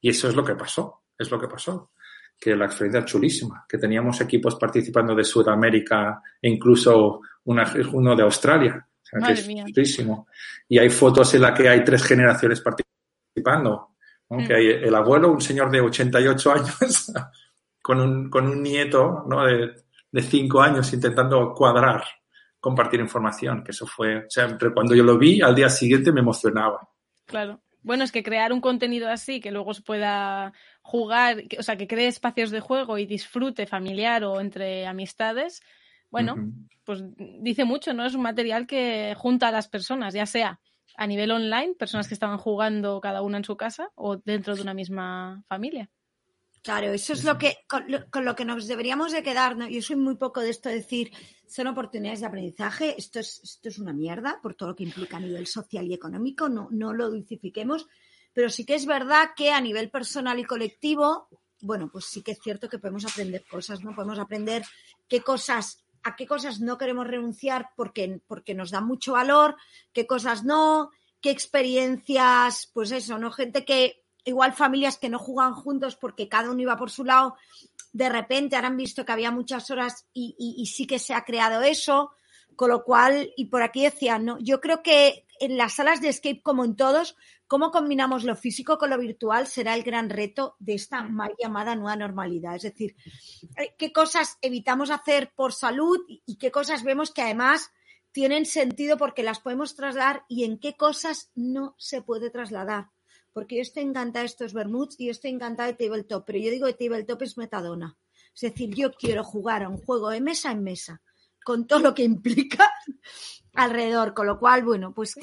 Y 0.00 0.10
eso 0.10 0.28
es 0.28 0.34
lo 0.36 0.44
que 0.44 0.54
pasó, 0.54 1.02
es 1.18 1.30
lo 1.30 1.38
que 1.38 1.48
pasó. 1.48 1.92
Que 2.38 2.56
la 2.56 2.64
experiencia 2.66 3.00
es 3.00 3.06
chulísima, 3.06 3.64
que 3.68 3.76
teníamos 3.78 4.20
equipos 4.20 4.56
participando 4.56 5.14
de 5.14 5.24
Sudamérica 5.24 6.22
e 6.40 6.48
incluso 6.48 7.20
una- 7.44 7.70
uno 7.92 8.16
de 8.16 8.22
Australia. 8.22 8.86
O 9.02 9.04
sea, 9.04 9.20
que 9.26 9.32
es 9.34 9.46
mía. 9.46 9.64
chulísimo. 9.66 10.26
Y 10.68 10.78
hay 10.78 10.88
fotos 10.88 11.34
en 11.34 11.42
las 11.42 11.52
que 11.58 11.68
hay 11.68 11.84
tres 11.84 12.02
generaciones 12.04 12.60
participando. 12.62 13.88
¿no? 14.30 14.36
Mm. 14.38 14.52
Hay 14.52 14.66
el 14.68 14.94
abuelo, 14.94 15.32
un 15.32 15.40
señor 15.40 15.70
de 15.70 15.80
88 15.80 16.52
años, 16.52 17.12
con 17.82 18.00
un, 18.00 18.30
con 18.30 18.46
un 18.46 18.62
nieto 18.62 19.24
¿no? 19.28 19.44
de, 19.44 19.72
de 20.10 20.22
5 20.22 20.60
años 20.62 20.92
intentando 20.92 21.52
cuadrar, 21.52 22.04
compartir 22.60 23.00
información, 23.00 23.62
que 23.64 23.72
eso 23.72 23.86
fue, 23.86 24.18
o 24.18 24.30
sea, 24.30 24.56
cuando 24.72 24.94
yo 24.94 25.02
lo 25.02 25.18
vi, 25.18 25.40
al 25.42 25.54
día 25.54 25.68
siguiente 25.68 26.12
me 26.12 26.20
emocionaba. 26.20 26.88
Claro. 27.26 27.60
Bueno, 27.82 28.04
es 28.04 28.12
que 28.12 28.22
crear 28.22 28.52
un 28.52 28.60
contenido 28.60 29.08
así 29.08 29.40
que 29.40 29.50
luego 29.50 29.74
se 29.74 29.82
pueda 29.82 30.52
jugar, 30.82 31.48
que- 31.48 31.58
o 31.58 31.62
sea, 31.62 31.76
que 31.76 31.86
cree 31.88 32.06
espacios 32.08 32.50
de 32.50 32.60
juego 32.60 32.98
y 32.98 33.06
disfrute 33.06 33.66
familiar 33.66 34.24
o 34.24 34.40
entre 34.40 34.86
amistades, 34.86 35.62
bueno, 36.10 36.42
pues 36.84 37.02
dice 37.16 37.64
mucho, 37.64 37.94
¿no? 37.94 38.04
Es 38.04 38.14
un 38.14 38.22
material 38.22 38.66
que 38.66 39.14
junta 39.16 39.48
a 39.48 39.52
las 39.52 39.68
personas, 39.68 40.14
ya 40.14 40.26
sea 40.26 40.60
a 40.96 41.06
nivel 41.06 41.30
online, 41.30 41.74
personas 41.78 42.08
que 42.08 42.14
estaban 42.14 42.38
jugando 42.38 43.00
cada 43.00 43.22
una 43.22 43.38
en 43.38 43.44
su 43.44 43.56
casa 43.56 43.90
o 43.94 44.16
dentro 44.18 44.56
de 44.56 44.62
una 44.62 44.74
misma 44.74 45.44
familia. 45.48 45.90
Claro, 46.62 46.92
eso 46.92 47.14
es 47.14 47.24
lo 47.24 47.38
que 47.38 47.58
con, 47.66 47.90
lo 47.90 48.10
con 48.10 48.24
lo 48.24 48.36
que 48.36 48.44
nos 48.44 48.66
deberíamos 48.66 49.12
de 49.12 49.22
quedar. 49.22 49.56
¿no? 49.56 49.66
Yo 49.68 49.80
soy 49.80 49.96
muy 49.96 50.16
poco 50.16 50.40
de 50.40 50.50
esto 50.50 50.68
de 50.68 50.76
decir 50.76 51.10
son 51.46 51.66
oportunidades 51.66 52.20
de 52.20 52.26
aprendizaje. 52.26 52.94
Esto 52.98 53.18
es, 53.18 53.40
esto 53.42 53.68
es 53.68 53.78
una 53.78 53.92
mierda 53.92 54.38
por 54.42 54.54
todo 54.54 54.70
lo 54.70 54.76
que 54.76 54.84
implica 54.84 55.16
a 55.16 55.20
nivel 55.20 55.46
social 55.46 55.86
y 55.86 55.94
económico. 55.94 56.48
No, 56.48 56.68
no 56.70 56.92
lo 56.92 57.10
dulcifiquemos. 57.10 57.88
Pero 58.32 58.50
sí 58.50 58.64
que 58.64 58.74
es 58.74 58.86
verdad 58.86 59.30
que 59.34 59.50
a 59.50 59.60
nivel 59.60 59.90
personal 59.90 60.38
y 60.38 60.44
colectivo, 60.44 61.28
bueno, 61.60 61.88
pues 61.90 62.04
sí 62.04 62.22
que 62.22 62.32
es 62.32 62.38
cierto 62.40 62.68
que 62.68 62.78
podemos 62.78 63.04
aprender 63.04 63.44
cosas, 63.46 63.82
¿no? 63.82 63.94
Podemos 63.94 64.18
aprender 64.18 64.62
qué 65.08 65.20
cosas, 65.22 65.84
a 66.02 66.14
qué 66.14 66.26
cosas 66.26 66.60
no 66.60 66.78
queremos 66.78 67.06
renunciar 67.06 67.70
porque, 67.76 68.20
porque 68.28 68.54
nos 68.54 68.70
da 68.70 68.80
mucho 68.80 69.14
valor, 69.14 69.56
qué 69.92 70.06
cosas 70.06 70.44
no, 70.44 70.90
qué 71.20 71.30
experiencias, 71.30 72.70
pues 72.72 72.92
eso, 72.92 73.18
¿no? 73.18 73.32
Gente 73.32 73.64
que, 73.64 73.99
igual 74.24 74.52
familias 74.52 74.98
que 74.98 75.08
no 75.08 75.18
juegan 75.18 75.54
juntos 75.54 75.96
porque 75.96 76.28
cada 76.28 76.50
uno 76.50 76.62
iba 76.62 76.76
por 76.76 76.90
su 76.90 77.04
lado, 77.04 77.36
de 77.92 78.08
repente 78.08 78.56
ahora 78.56 78.68
han 78.68 78.76
visto 78.76 79.04
que 79.04 79.12
había 79.12 79.30
muchas 79.30 79.70
horas 79.70 80.06
y, 80.12 80.66
sí 80.66 80.86
que 80.86 80.98
se 80.98 81.14
ha 81.14 81.24
creado 81.24 81.62
eso, 81.62 82.12
con 82.56 82.70
lo 82.70 82.84
cual, 82.84 83.32
y 83.36 83.46
por 83.46 83.62
aquí 83.62 83.82
decían, 83.82 84.24
¿no? 84.24 84.38
Yo 84.38 84.60
creo 84.60 84.82
que 84.82 85.26
en 85.40 85.56
las 85.56 85.74
salas 85.74 86.00
de 86.00 86.10
escape, 86.10 86.42
como 86.42 86.64
en 86.64 86.76
todos, 86.76 87.16
cómo 87.46 87.70
combinamos 87.70 88.24
lo 88.24 88.36
físico 88.36 88.78
con 88.78 88.90
lo 88.90 88.98
virtual 88.98 89.46
será 89.46 89.74
el 89.74 89.82
gran 89.82 90.10
reto 90.10 90.56
de 90.58 90.74
esta 90.74 91.02
mal 91.02 91.34
llamada 91.38 91.74
nueva 91.74 91.96
normalidad. 91.96 92.56
Es 92.56 92.62
decir, 92.62 92.94
eh, 93.56 93.74
qué 93.78 93.92
cosas 93.92 94.38
evitamos 94.42 94.90
hacer 94.90 95.32
por 95.34 95.52
salud 95.52 95.98
y 96.26 96.36
qué 96.36 96.50
cosas 96.50 96.84
vemos 96.84 97.10
que 97.10 97.22
además 97.22 97.72
tienen 98.12 98.44
sentido 98.44 98.96
porque 98.96 99.22
las 99.22 99.40
podemos 99.40 99.74
trasladar 99.74 100.24
y 100.28 100.44
en 100.44 100.58
qué 100.58 100.76
cosas 100.76 101.30
no 101.34 101.74
se 101.78 102.02
puede 102.02 102.30
trasladar. 102.30 102.90
Porque 103.32 103.62
encantada 103.76 104.22
de 104.22 104.26
estos 104.26 104.52
vermuts 104.52 104.96
y 104.98 105.06
yo 105.06 105.12
estoy 105.12 105.30
encantada 105.30 105.72
de 105.72 105.74
tabletop, 105.74 106.24
pero 106.26 106.38
yo 106.38 106.50
digo 106.50 106.66
que 106.66 106.74
tabletop 106.74 107.22
es 107.22 107.38
metadona. 107.38 107.96
Es 108.34 108.40
decir, 108.40 108.74
yo 108.74 108.92
quiero 108.92 109.24
jugar 109.24 109.62
a 109.62 109.68
un 109.68 109.78
juego 109.78 110.10
de 110.10 110.20
mesa 110.20 110.50
en 110.50 110.62
mesa, 110.62 111.00
con 111.44 111.66
todo 111.66 111.80
lo 111.80 111.94
que 111.94 112.02
implica 112.14 112.70
alrededor. 113.54 114.14
Con 114.14 114.26
lo 114.26 114.38
cual, 114.38 114.64
bueno, 114.64 114.92
pues 114.92 115.14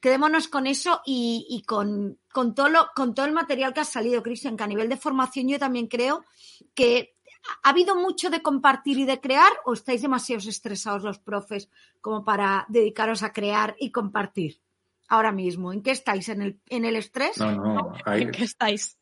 quedémonos 0.00 0.48
con 0.48 0.66
eso 0.66 1.00
y, 1.04 1.62
con, 1.66 2.18
todo 2.32 2.88
con 2.94 3.14
todo 3.14 3.26
el 3.26 3.32
material 3.32 3.74
que 3.74 3.80
ha 3.80 3.84
salido, 3.84 4.22
Cristian, 4.22 4.56
que 4.56 4.64
a 4.64 4.68
nivel 4.68 4.88
de 4.88 4.96
formación 4.96 5.48
yo 5.48 5.58
también 5.58 5.88
creo 5.88 6.24
que 6.74 7.14
ha 7.62 7.70
habido 7.70 7.94
mucho 7.94 8.30
de 8.30 8.42
compartir 8.42 8.98
y 8.98 9.04
de 9.04 9.20
crear 9.20 9.52
o 9.66 9.74
estáis 9.74 10.00
demasiado 10.00 10.48
estresados 10.48 11.02
los 11.02 11.18
profes 11.18 11.68
como 12.00 12.24
para 12.24 12.64
dedicaros 12.68 13.22
a 13.22 13.34
crear 13.34 13.76
y 13.78 13.90
compartir 13.90 14.63
ahora 15.14 15.32
mismo. 15.32 15.72
¿En 15.72 15.82
qué 15.82 15.90
estáis? 15.92 16.28
¿En 16.28 16.42
el, 16.42 16.60
en 16.68 16.84
el 16.84 16.96
estrés? 16.96 17.38
No, 17.38 17.52
no, 17.52 17.92
hay- 18.04 18.22
¿En 18.22 18.30
qué 18.30 18.44
estáis? 18.44 18.98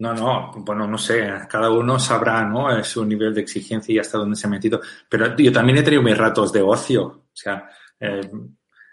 no, 0.00 0.14
no, 0.14 0.52
bueno, 0.58 0.86
no 0.86 0.96
sé, 0.96 1.28
cada 1.50 1.70
uno 1.70 1.98
sabrá, 1.98 2.44
¿no? 2.44 2.70
Eh, 2.76 2.84
Su 2.84 3.04
nivel 3.04 3.34
de 3.34 3.40
exigencia 3.40 3.92
y 3.92 3.98
hasta 3.98 4.18
dónde 4.18 4.36
se 4.36 4.46
ha 4.46 4.50
metido. 4.50 4.80
Pero 5.08 5.36
yo 5.36 5.50
también 5.52 5.78
he 5.78 5.82
tenido 5.82 6.02
mis 6.02 6.16
ratos 6.16 6.52
de 6.52 6.62
ocio. 6.62 7.04
O 7.06 7.30
sea, 7.32 7.68
eh, 7.98 8.30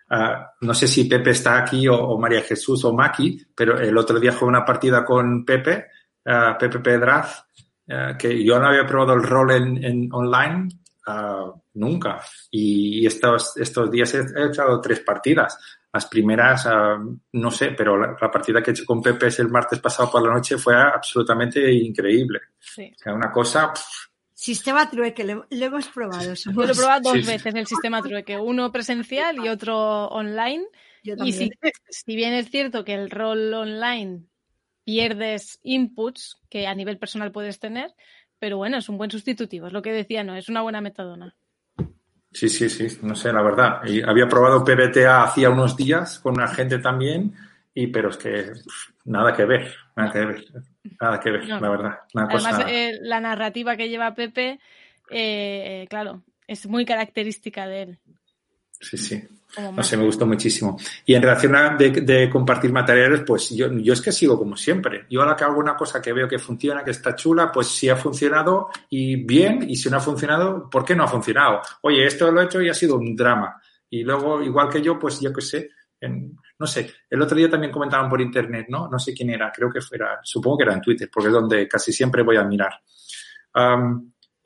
ah, 0.09 0.51
no 0.61 0.73
sé 0.73 0.87
si 0.87 1.05
Pepe 1.05 1.29
está 1.31 1.59
aquí 1.59 1.87
o, 1.87 1.95
o 1.95 2.19
María 2.19 2.41
Jesús 2.41 2.83
o 2.85 2.93
Maki, 2.93 3.45
pero 3.55 3.79
el 3.79 3.95
otro 3.97 4.19
día 4.19 4.31
jugué 4.31 4.45
una 4.49 4.65
partida 4.65 5.05
con 5.05 5.45
Pepe, 5.45 5.85
ah, 6.25 6.55
Pepe 6.59 6.79
Pedraz, 6.79 7.45
ah, 7.89 8.15
que 8.17 8.43
yo 8.43 8.59
no 8.59 8.65
había 8.67 8.85
probado 8.87 9.13
el 9.13 9.21
rol 9.23 9.51
en, 9.51 9.83
en 9.83 10.09
online 10.11 10.69
nunca. 11.75 12.19
Y 12.49 13.05
estos, 13.05 13.55
estos 13.57 13.91
días 13.91 14.11
he, 14.15 14.21
he 14.21 14.47
echado 14.47 14.81
tres 14.81 15.01
partidas. 15.01 15.59
Las 15.95 16.07
primeras, 16.07 16.65
ah, 16.65 17.01
no 17.31 17.51
sé, 17.51 17.71
pero 17.71 17.97
la, 17.97 18.17
la 18.21 18.29
partida 18.29 18.61
que 18.61 18.71
he 18.71 18.73
hecho 18.73 18.83
con 18.85 19.01
Pepe 19.01 19.27
es 19.27 19.39
el 19.39 19.47
martes 19.47 19.79
pasado 19.79 20.11
por 20.11 20.21
la 20.27 20.33
noche 20.33 20.57
fue 20.57 20.75
absolutamente 20.75 21.71
increíble. 21.71 22.41
Sí. 22.59 22.91
O 22.93 22.97
sea, 23.01 23.13
una 23.13 23.31
cosa, 23.31 23.71
pff, 23.71 23.83
Sistema 24.33 24.89
trueque, 24.89 25.23
lo, 25.23 25.47
lo 25.49 25.65
hemos 25.65 25.87
probado. 25.87 26.33
Yo 26.33 26.51
lo 26.51 26.65
he 26.69 26.75
probado 26.75 27.01
dos 27.03 27.13
Sí, 27.13 27.21
sí. 27.23 27.27
veces 27.31 27.55
el 27.55 27.65
sistema 27.65 28.01
trueque, 28.01 28.37
uno 28.37 28.69
presencial 28.73 29.37
y 29.37 29.47
otro 29.47 30.07
online. 30.09 30.65
Yo 31.01 31.15
Y 31.23 31.31
si 31.31 32.15
bien 32.15 32.33
es 32.33 32.49
cierto 32.49 32.83
que 32.83 32.93
el 32.93 33.09
rol 33.09 33.53
online 33.53 34.25
pierdes 34.83 35.59
inputs 35.63 36.35
que 36.49 36.67
a 36.67 36.75
nivel 36.75 36.97
personal 36.97 37.31
puedes 37.31 37.59
tener, 37.59 37.95
pero 38.37 38.57
bueno, 38.57 38.77
es 38.77 38.89
un 38.89 38.97
buen 38.97 39.09
sustitutivo, 39.09 39.67
es 39.67 39.73
lo 39.73 39.81
que 39.81 39.93
decía, 39.93 40.25
no, 40.25 40.35
es 40.35 40.49
una 40.49 40.61
buena 40.61 40.81
metadona. 40.81 41.37
Sí, 42.35 42.49
sí, 42.49 42.69
sí, 42.69 42.99
no 43.01 43.15
sé, 43.15 43.31
la 43.31 43.41
verdad. 43.41 43.79
Y 43.85 44.01
había 44.01 44.27
probado 44.27 44.61
PBTA 44.63 45.23
hacía 45.23 45.49
unos 45.49 45.77
días 45.77 46.19
con 46.19 46.33
una 46.33 46.49
gente 46.49 46.79
también, 46.79 47.33
y 47.73 47.87
pero 47.87 48.09
es 48.09 48.17
que 48.17 48.29
pff, 48.51 48.89
nada 49.05 49.33
que 49.33 49.45
ver, 49.45 49.73
nada 49.95 50.11
que 50.11 50.19
ver, 50.25 50.45
nada 50.99 51.19
que 51.21 51.31
ver, 51.31 51.47
No. 51.47 51.59
la 51.61 51.69
verdad. 51.69 51.99
Una 52.13 52.25
Además, 52.25 52.55
cosa. 52.57 52.69
eh, 52.69 52.99
la 53.01 53.21
narrativa 53.21 53.77
que 53.77 53.87
lleva 53.87 54.13
Pepe, 54.15 54.59
eh, 55.11 55.85
claro, 55.89 56.23
es 56.45 56.67
muy 56.67 56.83
característica 56.83 57.67
de 57.67 57.81
él. 57.83 57.99
Sí, 58.79 58.97
sí. 58.97 59.23
No 59.71 59.83
sé, 59.83 59.95
me 59.95 60.03
gustó 60.03 60.25
muchísimo. 60.25 60.77
Y 61.05 61.15
en 61.15 61.21
relación 61.21 61.55
a 61.55 61.77
de, 61.77 61.89
de 61.91 62.29
compartir 62.29 62.73
materiales, 62.73 63.21
pues 63.25 63.51
yo, 63.51 63.71
yo 63.71 63.93
es 63.93 64.01
que 64.01 64.11
sigo 64.11 64.37
como 64.37 64.57
siempre. 64.57 65.05
Yo 65.09 65.21
ahora 65.21 65.35
que 65.35 65.45
hago 65.45 65.59
una 65.59 65.77
cosa 65.77 66.01
que 66.01 66.11
veo 66.11 66.27
que 66.27 66.39
funciona, 66.39 66.83
que 66.83 66.91
está 66.91 67.15
chula, 67.15 67.51
pues 67.53 67.67
si 67.67 67.87
ha 67.87 67.95
funcionado 67.95 68.67
y 68.89 69.15
bien, 69.23 69.63
y 69.69 69.77
si 69.77 69.89
no 69.89 69.95
ha 69.97 70.01
funcionado, 70.01 70.69
¿por 70.69 70.83
qué 70.83 70.93
no 70.93 71.03
ha 71.05 71.07
funcionado? 71.07 71.61
Oye, 71.83 72.05
esto 72.05 72.29
lo 72.31 72.41
he 72.41 72.45
hecho 72.45 72.61
y 72.61 72.67
ha 72.69 72.73
sido 72.73 72.97
un 72.97 73.15
drama. 73.15 73.61
Y 73.89 74.03
luego, 74.03 74.43
igual 74.43 74.67
que 74.67 74.81
yo, 74.81 74.99
pues 74.99 75.21
yo 75.21 75.31
qué 75.31 75.41
sé, 75.41 75.69
en- 76.01 76.35
no 76.59 76.67
sé, 76.67 76.91
el 77.09 77.21
otro 77.21 77.37
día 77.37 77.49
también 77.49 77.71
comentaban 77.71 78.09
por 78.09 78.19
internet, 78.19 78.65
¿no? 78.67 78.89
No 78.89 78.99
sé 78.99 79.13
quién 79.13 79.29
era, 79.29 79.51
creo 79.55 79.69
que 79.71 79.79
fuera, 79.79 80.19
supongo 80.21 80.57
que 80.57 80.63
era 80.63 80.73
en 80.73 80.81
Twitter, 80.81 81.09
porque 81.09 81.27
es 81.29 81.33
donde 81.33 81.65
casi 81.67 81.93
siempre 81.93 82.23
voy 82.23 82.35
a 82.35 82.43
mirar. 82.43 82.73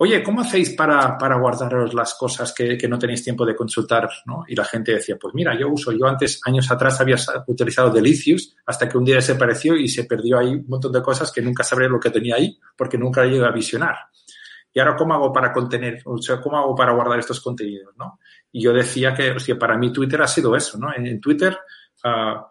Oye, 0.01 0.23
¿cómo 0.23 0.39
hacéis 0.39 0.69
para, 0.69 1.17
para 1.17 1.38
guardaros 1.38 1.93
las 1.93 2.13
cosas 2.13 2.53
que, 2.53 2.77
que 2.77 2.88
no 2.88 2.97
tenéis 2.97 3.21
tiempo 3.21 3.45
de 3.45 3.53
consultar? 3.53 4.09
¿no? 4.27 4.45
Y 4.47 4.55
la 4.55 4.63
gente 4.63 4.93
decía, 4.93 5.17
pues 5.19 5.34
mira, 5.34 5.59
yo 5.59 5.67
uso, 5.67 5.91
yo 5.91 6.07
antes, 6.07 6.39
años 6.45 6.71
atrás, 6.71 7.01
había 7.01 7.17
utilizado 7.47 7.89
Delicious 7.89 8.55
hasta 8.65 8.88
que 8.88 8.97
un 8.97 9.03
día 9.03 9.15
desapareció 9.15 9.76
y 9.76 9.89
se 9.89 10.05
perdió 10.05 10.39
ahí 10.39 10.55
un 10.55 10.67
montón 10.69 10.93
de 10.93 11.01
cosas 11.01 11.34
que 11.34 11.41
nunca 11.41 11.65
sabré 11.65 11.89
lo 11.89 11.99
que 11.99 12.11
tenía 12.11 12.35
ahí 12.35 12.57
porque 12.77 12.97
nunca 12.97 13.26
llegué 13.26 13.45
a 13.45 13.51
visionar. 13.51 13.97
Y 14.73 14.80
ahora, 14.80 14.95
¿cómo 14.95 15.15
hago 15.15 15.34
para 15.34 15.51
contener, 15.51 16.01
o 16.05 16.17
sea, 16.17 16.39
cómo 16.39 16.57
hago 16.57 16.73
para 16.73 16.93
guardar 16.93 17.19
estos 17.19 17.41
contenidos? 17.41 17.93
¿no? 17.97 18.19
Y 18.53 18.63
yo 18.63 18.71
decía 18.71 19.13
que, 19.13 19.31
o 19.31 19.39
sea, 19.39 19.59
para 19.59 19.77
mí 19.77 19.91
Twitter 19.91 20.21
ha 20.21 20.27
sido 20.27 20.55
eso, 20.55 20.77
¿no? 20.77 20.93
En, 20.95 21.07
en 21.07 21.19
Twitter 21.19 21.57
ah, 22.05 22.49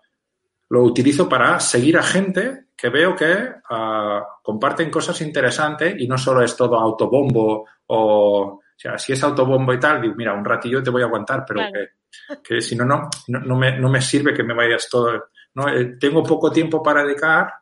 lo 0.70 0.82
utilizo 0.82 1.28
para 1.28 1.59
seguir 1.61 1.97
a 1.99 2.03
gente 2.03 2.66
que 2.77 2.89
veo 2.90 3.16
que 3.16 3.49
ah, 3.70 4.23
comparten 4.43 4.90
cosas 4.90 5.20
interesantes 5.20 5.95
y 5.99 6.07
no 6.07 6.16
solo 6.19 6.43
es 6.43 6.57
todo 6.57 6.78
autobombo 6.78 7.66
o, 7.86 8.43
o 8.55 8.61
sea, 8.77 8.97
si 8.99 9.12
es 9.12 9.23
autobombo 9.24 9.73
y 9.73 9.81
tal, 9.81 10.01
digo, 10.01 10.15
mira, 10.16 10.35
un 10.35 10.45
ratillo 10.45 10.82
te 10.82 10.90
voy 10.90 11.03
a 11.03 11.07
aguantar, 11.07 11.45
pero 11.47 11.61
Claro. 11.61 11.73
que, 11.73 12.43
que 12.43 12.61
si 12.61 12.77
no, 12.77 12.85
no, 12.85 13.09
no, 13.27 13.57
me, 13.57 13.78
no 13.78 13.89
me 13.89 14.01
sirve 14.01 14.32
que 14.35 14.45
me 14.45 14.55
vayas 14.55 14.89
todo. 14.89 15.28
¿no? 15.55 15.69
Eh, 15.69 15.97
tengo 15.99 16.23
poco 16.23 16.51
tiempo 16.53 16.82
para 16.82 17.03
dedicar 17.03 17.53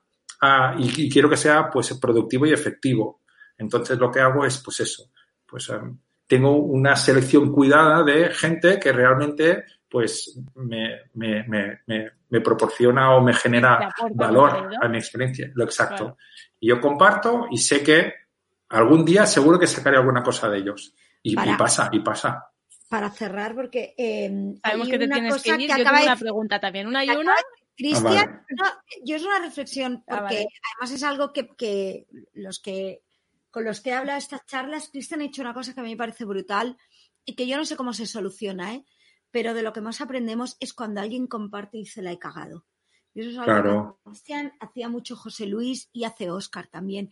a- 0.43 0.74
y, 0.78 1.07
y 1.07 1.11
quiero 1.11 1.31
que 1.31 1.37
sea 1.39 1.70
pues 1.70 1.95
productivo 1.99 2.45
y 2.47 2.53
efectivo. 2.53 3.23
Entonces 3.57 3.99
lo 3.99 4.11
que 4.11 4.20
hago 4.20 4.45
es 4.45 4.59
pues 4.62 4.81
eso, 4.81 5.11
pues 5.47 5.70
em, 5.70 5.99
tengo 6.27 6.51
una 6.57 6.95
selección 6.97 7.51
cuidada 7.53 8.03
de 8.03 8.28
gente 8.35 8.78
que 8.78 8.93
realmente 8.93 9.65
pues 9.89 10.39
me, 10.57 11.03
me, 11.15 11.45
me, 11.49 11.81
me, 11.87 12.11
me 12.28 12.40
proporciona 12.40 13.15
o 13.16 13.20
me 13.23 13.32
genera 13.35 13.93
valor 14.15 14.70
a 14.81 14.89
mi 14.89 14.98
experiencia. 14.98 15.51
Lo 15.55 15.65
exacto. 15.65 15.97
Claro. 15.97 16.16
Y 16.61 16.69
yo 16.69 16.81
comparto 16.81 17.47
y 17.51 17.59
sé 17.59 17.82
que 17.82 18.12
algún 18.69 19.05
día 19.05 19.27
seguro 19.27 19.59
que 19.59 19.66
sacaré 19.66 19.97
alguna 19.97 20.23
cosa 20.23 20.48
de 20.48 20.59
ellos. 20.59 20.94
Y, 21.23 21.35
pasa, 21.35 21.89
y 21.93 22.01
pasa. 22.01 22.51
Para 22.89 23.11
cerrar, 23.11 23.55
porque 23.55 23.94
eh, 23.98 24.55
Sabemos 24.62 24.86
hay 24.86 24.93
que 24.93 24.98
te 24.98 25.05
una 25.07 25.15
tienes 25.16 25.43
que 25.43 25.51
ir. 25.51 25.57
que 25.57 25.66
Yo 25.69 25.74
tengo 25.77 25.90
de 25.97 26.03
una 26.05 26.16
pregunta 26.16 26.61
también, 26.61 26.86
una 26.86 27.05
y 27.05 27.09
acaba 27.09 27.20
una. 27.23 27.35
Cristian, 27.77 28.16
Ah, 28.16 28.44
vale. 28.48 28.57
no, 28.57 28.65
yo 29.05 29.16
es 29.16 29.23
una 29.24 29.39
reflexión, 29.40 30.03
Ah, 30.09 30.19
porque 30.20 30.35
vale. 30.36 30.48
además 30.74 30.90
es 30.93 31.03
algo 31.03 31.32
que, 31.32 31.48
que 31.57 32.07
los 32.32 32.59
que 32.61 33.03
con 33.51 33.65
los 33.65 33.81
que 33.81 33.90
he 33.90 33.94
hablado 33.94 34.19
estas 34.19 34.47
charlas, 34.47 34.89
Cristian 34.90 35.20
ha 35.20 35.24
hecho 35.24 35.43
una 35.43 35.53
cosa 35.55 35.74
que 35.74 35.81
a 35.81 35.82
mí 35.82 35.90
me 35.90 35.97
parece 35.97 36.24
brutal 36.24 36.77
y 37.24 37.35
que 37.35 37.47
yo 37.47 37.57
no 37.57 37.65
sé 37.65 37.74
cómo 37.77 37.93
se 37.93 38.07
soluciona, 38.07 38.74
¿eh? 38.74 38.85
Pero 39.36 39.52
de 39.52 39.62
lo 39.62 39.74
que 39.74 39.82
más 39.82 40.00
aprendemos 40.00 40.56
es 40.60 40.72
cuando 40.72 41.02
alguien 41.02 41.26
comparte 41.26 41.76
y 41.76 41.80
dice 41.80 42.00
la 42.00 42.10
he 42.10 42.18
cagado. 42.18 42.64
Y 43.12 43.20
eso 43.20 43.28
es 43.32 43.36
algo 43.36 43.44
Claro. 43.44 44.00
que 44.02 44.10
Cristian 44.10 44.54
hacía 44.60 44.88
mucho 44.88 45.14
José 45.14 45.44
Luis 45.44 45.90
y 45.92 46.04
hace 46.04 46.30
Oscar 46.30 46.68
también. 46.68 47.10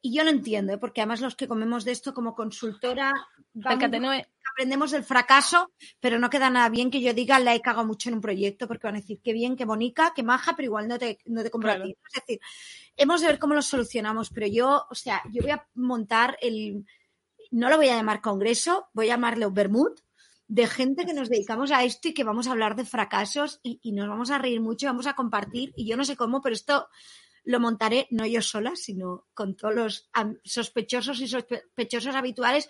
Y 0.00 0.12
yo 0.12 0.24
lo 0.24 0.30
entiendo, 0.30 0.72
¿eh? 0.72 0.78
porque 0.78 1.02
además 1.02 1.20
los 1.20 1.36
que 1.36 1.46
comemos 1.46 1.84
de 1.84 1.92
esto 1.92 2.14
como 2.14 2.34
consultora 2.34 3.12
vamos- 3.54 4.24
aprendemos 4.50 4.90
del 4.90 5.04
fracaso, 5.04 5.70
pero 6.00 6.18
no 6.18 6.30
queda 6.30 6.50
nada 6.50 6.68
bien 6.68 6.90
que 6.90 7.00
yo 7.00 7.14
diga 7.14 7.38
la 7.38 7.54
he 7.54 7.60
cagado 7.62 7.86
mucho 7.86 8.08
en 8.08 8.16
un 8.16 8.20
proyecto, 8.20 8.66
porque 8.66 8.88
van 8.88 8.96
a 8.96 9.00
decir 9.00 9.20
qué 9.22 9.32
bien, 9.32 9.54
qué 9.54 9.64
bonica, 9.64 10.12
qué 10.16 10.24
maja, 10.24 10.56
pero 10.56 10.66
igual 10.66 10.88
no 10.88 10.98
te, 10.98 11.18
no 11.26 11.44
te 11.44 11.50
compro 11.52 11.70
a 11.70 11.74
Claro. 11.76 11.88
ti. 11.90 11.96
Es 12.12 12.14
decir, 12.26 12.40
hemos 12.96 13.20
de 13.20 13.28
ver 13.28 13.38
cómo 13.38 13.54
lo 13.54 13.62
solucionamos, 13.62 14.30
pero 14.30 14.48
yo, 14.48 14.84
o 14.90 14.94
sea, 14.96 15.22
yo 15.30 15.42
voy 15.42 15.52
a 15.52 15.64
montar 15.74 16.36
el, 16.42 16.84
no 17.52 17.70
lo 17.70 17.76
voy 17.76 17.88
a 17.88 17.94
llamar 17.96 18.20
congreso, 18.20 18.88
voy 18.94 19.06
a 19.06 19.10
llamarlo 19.14 19.52
Bermud, 19.52 19.92
de 20.48 20.66
gente 20.66 21.06
que 21.06 21.14
nos 21.14 21.28
dedicamos 21.28 21.70
a 21.70 21.84
esto 21.84 22.08
y 22.08 22.14
que 22.14 22.24
vamos 22.24 22.46
a 22.46 22.52
hablar 22.52 22.76
de 22.76 22.84
fracasos 22.84 23.60
y, 23.62 23.78
y 23.82 23.92
nos 23.92 24.08
vamos 24.08 24.30
a 24.30 24.38
reír 24.38 24.60
mucho 24.60 24.86
y 24.86 24.88
vamos 24.88 25.06
a 25.06 25.14
compartir, 25.14 25.72
y 25.76 25.86
yo 25.86 25.96
no 25.96 26.04
sé 26.04 26.16
cómo, 26.16 26.40
pero 26.42 26.54
esto 26.54 26.88
lo 27.44 27.60
montaré 27.60 28.06
no 28.10 28.26
yo 28.26 28.40
sola, 28.42 28.76
sino 28.76 29.26
con 29.34 29.56
todos 29.56 29.74
los 29.74 30.10
sospechosos 30.44 31.20
y 31.20 31.28
sospechosos 31.28 32.14
habituales. 32.14 32.68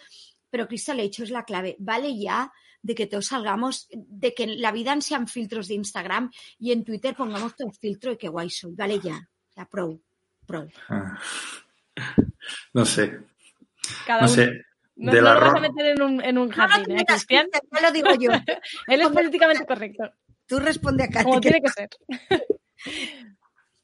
Pero 0.50 0.66
Cristo 0.68 0.94
le 0.94 1.02
he 1.02 1.04
dicho 1.04 1.22
es 1.22 1.30
la 1.30 1.44
clave. 1.44 1.76
Vale 1.78 2.18
ya 2.18 2.52
de 2.82 2.94
que 2.94 3.06
todos 3.06 3.26
salgamos, 3.26 3.88
de 3.90 4.34
que 4.34 4.44
en 4.44 4.60
la 4.60 4.72
vida 4.72 4.98
sean 5.00 5.28
filtros 5.28 5.68
de 5.68 5.74
Instagram 5.74 6.30
y 6.58 6.72
en 6.72 6.84
Twitter 6.84 7.14
pongamos 7.14 7.54
todo 7.54 7.70
filtro 7.70 8.12
y 8.12 8.16
qué 8.16 8.28
guay 8.28 8.50
soy. 8.50 8.74
Vale 8.74 8.98
ya. 9.00 9.28
Sea, 9.50 9.66
pro. 9.66 10.00
Pro. 10.46 10.66
Ah. 10.88 11.18
No 12.72 12.84
sé, 12.84 13.20
Cada 14.06 14.22
no 14.22 14.32
uno. 14.32 14.34
sé. 14.34 14.64
No, 14.96 15.12
no 15.12 15.20
lo 15.20 15.40
vas 15.40 15.54
a 15.54 15.60
meter 15.60 15.86
en 15.86 16.02
un, 16.02 16.22
en 16.24 16.38
un 16.38 16.48
No, 16.50 16.56
no 16.56 16.68
jardín, 16.68 16.96
te 16.96 17.02
¿eh, 17.02 17.04
Cristian? 17.06 17.46
Ya 17.72 17.80
lo 17.80 17.92
digo 17.92 18.08
yo. 18.18 18.30
Él 18.88 19.00
es 19.00 19.08
políticamente 19.08 19.64
correcto. 19.66 20.10
Tú 20.46 20.58
responde 20.60 21.04
acá. 21.04 21.22
Como 21.22 21.40
que- 21.40 21.50
tiene 21.50 21.60
que 21.62 21.70
ser. 21.70 21.88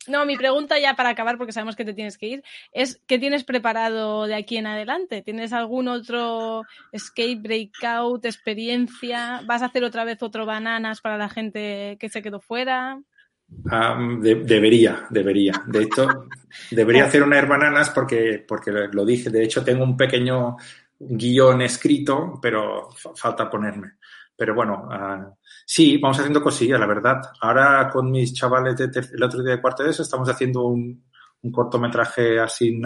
No, 0.07 0.25
mi 0.25 0.37
pregunta 0.39 0.79
ya 0.79 0.95
para 0.95 1.11
acabar, 1.11 1.37
porque 1.37 1.53
sabemos 1.53 1.77
que 1.77 1.85
te 1.85 1.93
tienes 1.93 2.17
que 2.17 2.27
ir, 2.29 2.45
es 2.73 2.99
¿qué 3.07 3.19
tienes 3.19 3.45
preparado 3.45 4.27
de 4.27 4.35
aquí 4.37 4.57
en 4.57 4.67
adelante? 4.67 5.21
¿Tienes 5.21 5.53
algún 5.53 5.87
otro 5.87 6.65
escape, 6.93 7.37
breakout, 7.37 8.25
experiencia? 8.25 9.43
¿Vas 9.45 9.61
a 9.61 9.67
hacer 9.67 9.85
otra 9.85 10.05
vez 10.05 10.23
otro 10.23 10.47
bananas 10.47 11.03
para 11.03 11.19
la 11.19 11.29
gente 11.29 11.99
que 12.01 12.09
se 12.09 12.23
quedó 12.23 12.41
fuera? 12.41 12.99
Ah, 13.71 13.99
de- 14.21 14.37
debería, 14.37 15.07
debería. 15.11 15.53
De 15.67 15.83
hecho, 15.83 16.07
debería 16.71 17.05
hacer 17.05 17.23
una 17.23 17.43
bananas 17.43 17.91
porque, 17.91 18.43
porque 18.49 18.71
lo 18.71 19.05
dije. 19.05 19.29
De 19.29 19.45
hecho, 19.45 19.63
tengo 19.63 19.85
un 19.85 19.97
pequeño 19.99 20.57
guion 20.99 21.63
escrito, 21.63 22.39
pero 22.41 22.91
fa- 22.93 23.15
falta 23.15 23.49
ponerme. 23.51 23.93
Pero 24.37 24.55
bueno, 24.55 24.89
ah, 24.91 25.33
sí, 25.67 25.99
vamos 25.99 26.19
haciendo 26.19 26.43
cosillas, 26.43 26.79
la 26.79 26.87
verdad. 26.87 27.21
Ahora 27.41 27.89
con 27.93 28.11
mis 28.11 28.33
chavales 28.35 28.77
de 28.77 28.89
el 29.15 29.23
otro 29.23 29.43
día 29.43 29.57
de 29.57 29.61
cuarto 29.61 29.83
de 29.83 29.91
eso 29.91 30.03
estamos 30.03 30.29
haciendo 30.29 30.65
un, 30.67 31.05
un 31.43 31.53
cortometraje 31.53 32.39
así, 32.41 32.81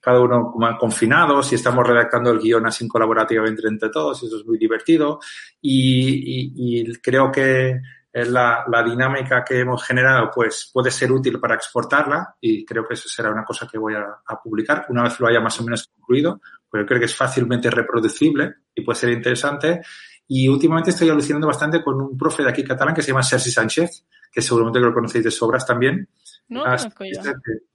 cada 0.00 0.20
uno 0.20 0.54
confinados 0.78 1.50
y 1.52 1.56
estamos 1.56 1.86
redactando 1.86 2.30
el 2.30 2.38
guion 2.38 2.66
así 2.66 2.86
colaborativamente 2.86 3.66
entre 3.66 3.88
todos 3.88 4.22
y 4.22 4.26
eso 4.26 4.36
es 4.38 4.46
muy 4.46 4.58
divertido. 4.58 5.18
Y, 5.60 6.50
y- 6.54 6.80
y 6.90 6.92
creo 7.00 7.32
que 7.32 7.80
la, 8.12 8.64
la 8.68 8.82
dinámica 8.82 9.44
que 9.44 9.60
hemos 9.60 9.82
generado 9.84 10.30
pues 10.34 10.70
puede 10.72 10.90
ser 10.90 11.10
útil 11.12 11.38
para 11.40 11.54
exportarla 11.54 12.36
y 12.40 12.64
creo 12.64 12.86
que 12.86 12.94
eso 12.94 13.08
será 13.08 13.30
una 13.30 13.44
cosa 13.44 13.66
que 13.70 13.76
voy 13.78 13.94
a 13.94 14.36
publicar 14.42 14.86
una 14.88 15.02
vez 15.02 15.18
lo 15.20 15.26
haya 15.26 15.40
más 15.40 15.60
o 15.60 15.64
menos 15.64 15.88
concluido, 15.88 16.40
porque 16.70 16.86
creo 16.86 16.98
que 17.00 17.06
es 17.06 17.14
fácilmente 17.14 17.70
reproducible 17.70 18.54
y 18.74 18.82
puede 18.82 18.98
ser 18.98 19.10
interesante. 19.10 19.80
Y 20.28 20.48
últimamente 20.48 20.90
estoy 20.90 21.08
alucinando 21.08 21.46
bastante 21.46 21.82
con 21.82 22.00
un 22.00 22.16
profe 22.18 22.42
de 22.42 22.50
aquí 22.50 22.64
catalán 22.64 22.94
que 22.94 23.02
se 23.02 23.08
llama 23.08 23.22
Sergi 23.22 23.50
Sánchez, 23.50 24.04
que 24.32 24.42
seguramente 24.42 24.80
que 24.80 24.86
lo 24.86 24.94
conocéis 24.94 25.24
de 25.24 25.30
sobras 25.30 25.64
también. 25.66 26.08
No 26.48 26.64
Ah, 26.64 26.76
conozco 26.76 27.04
yo. 27.04 27.20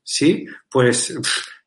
Sí, 0.03 0.45
pues 0.69 1.11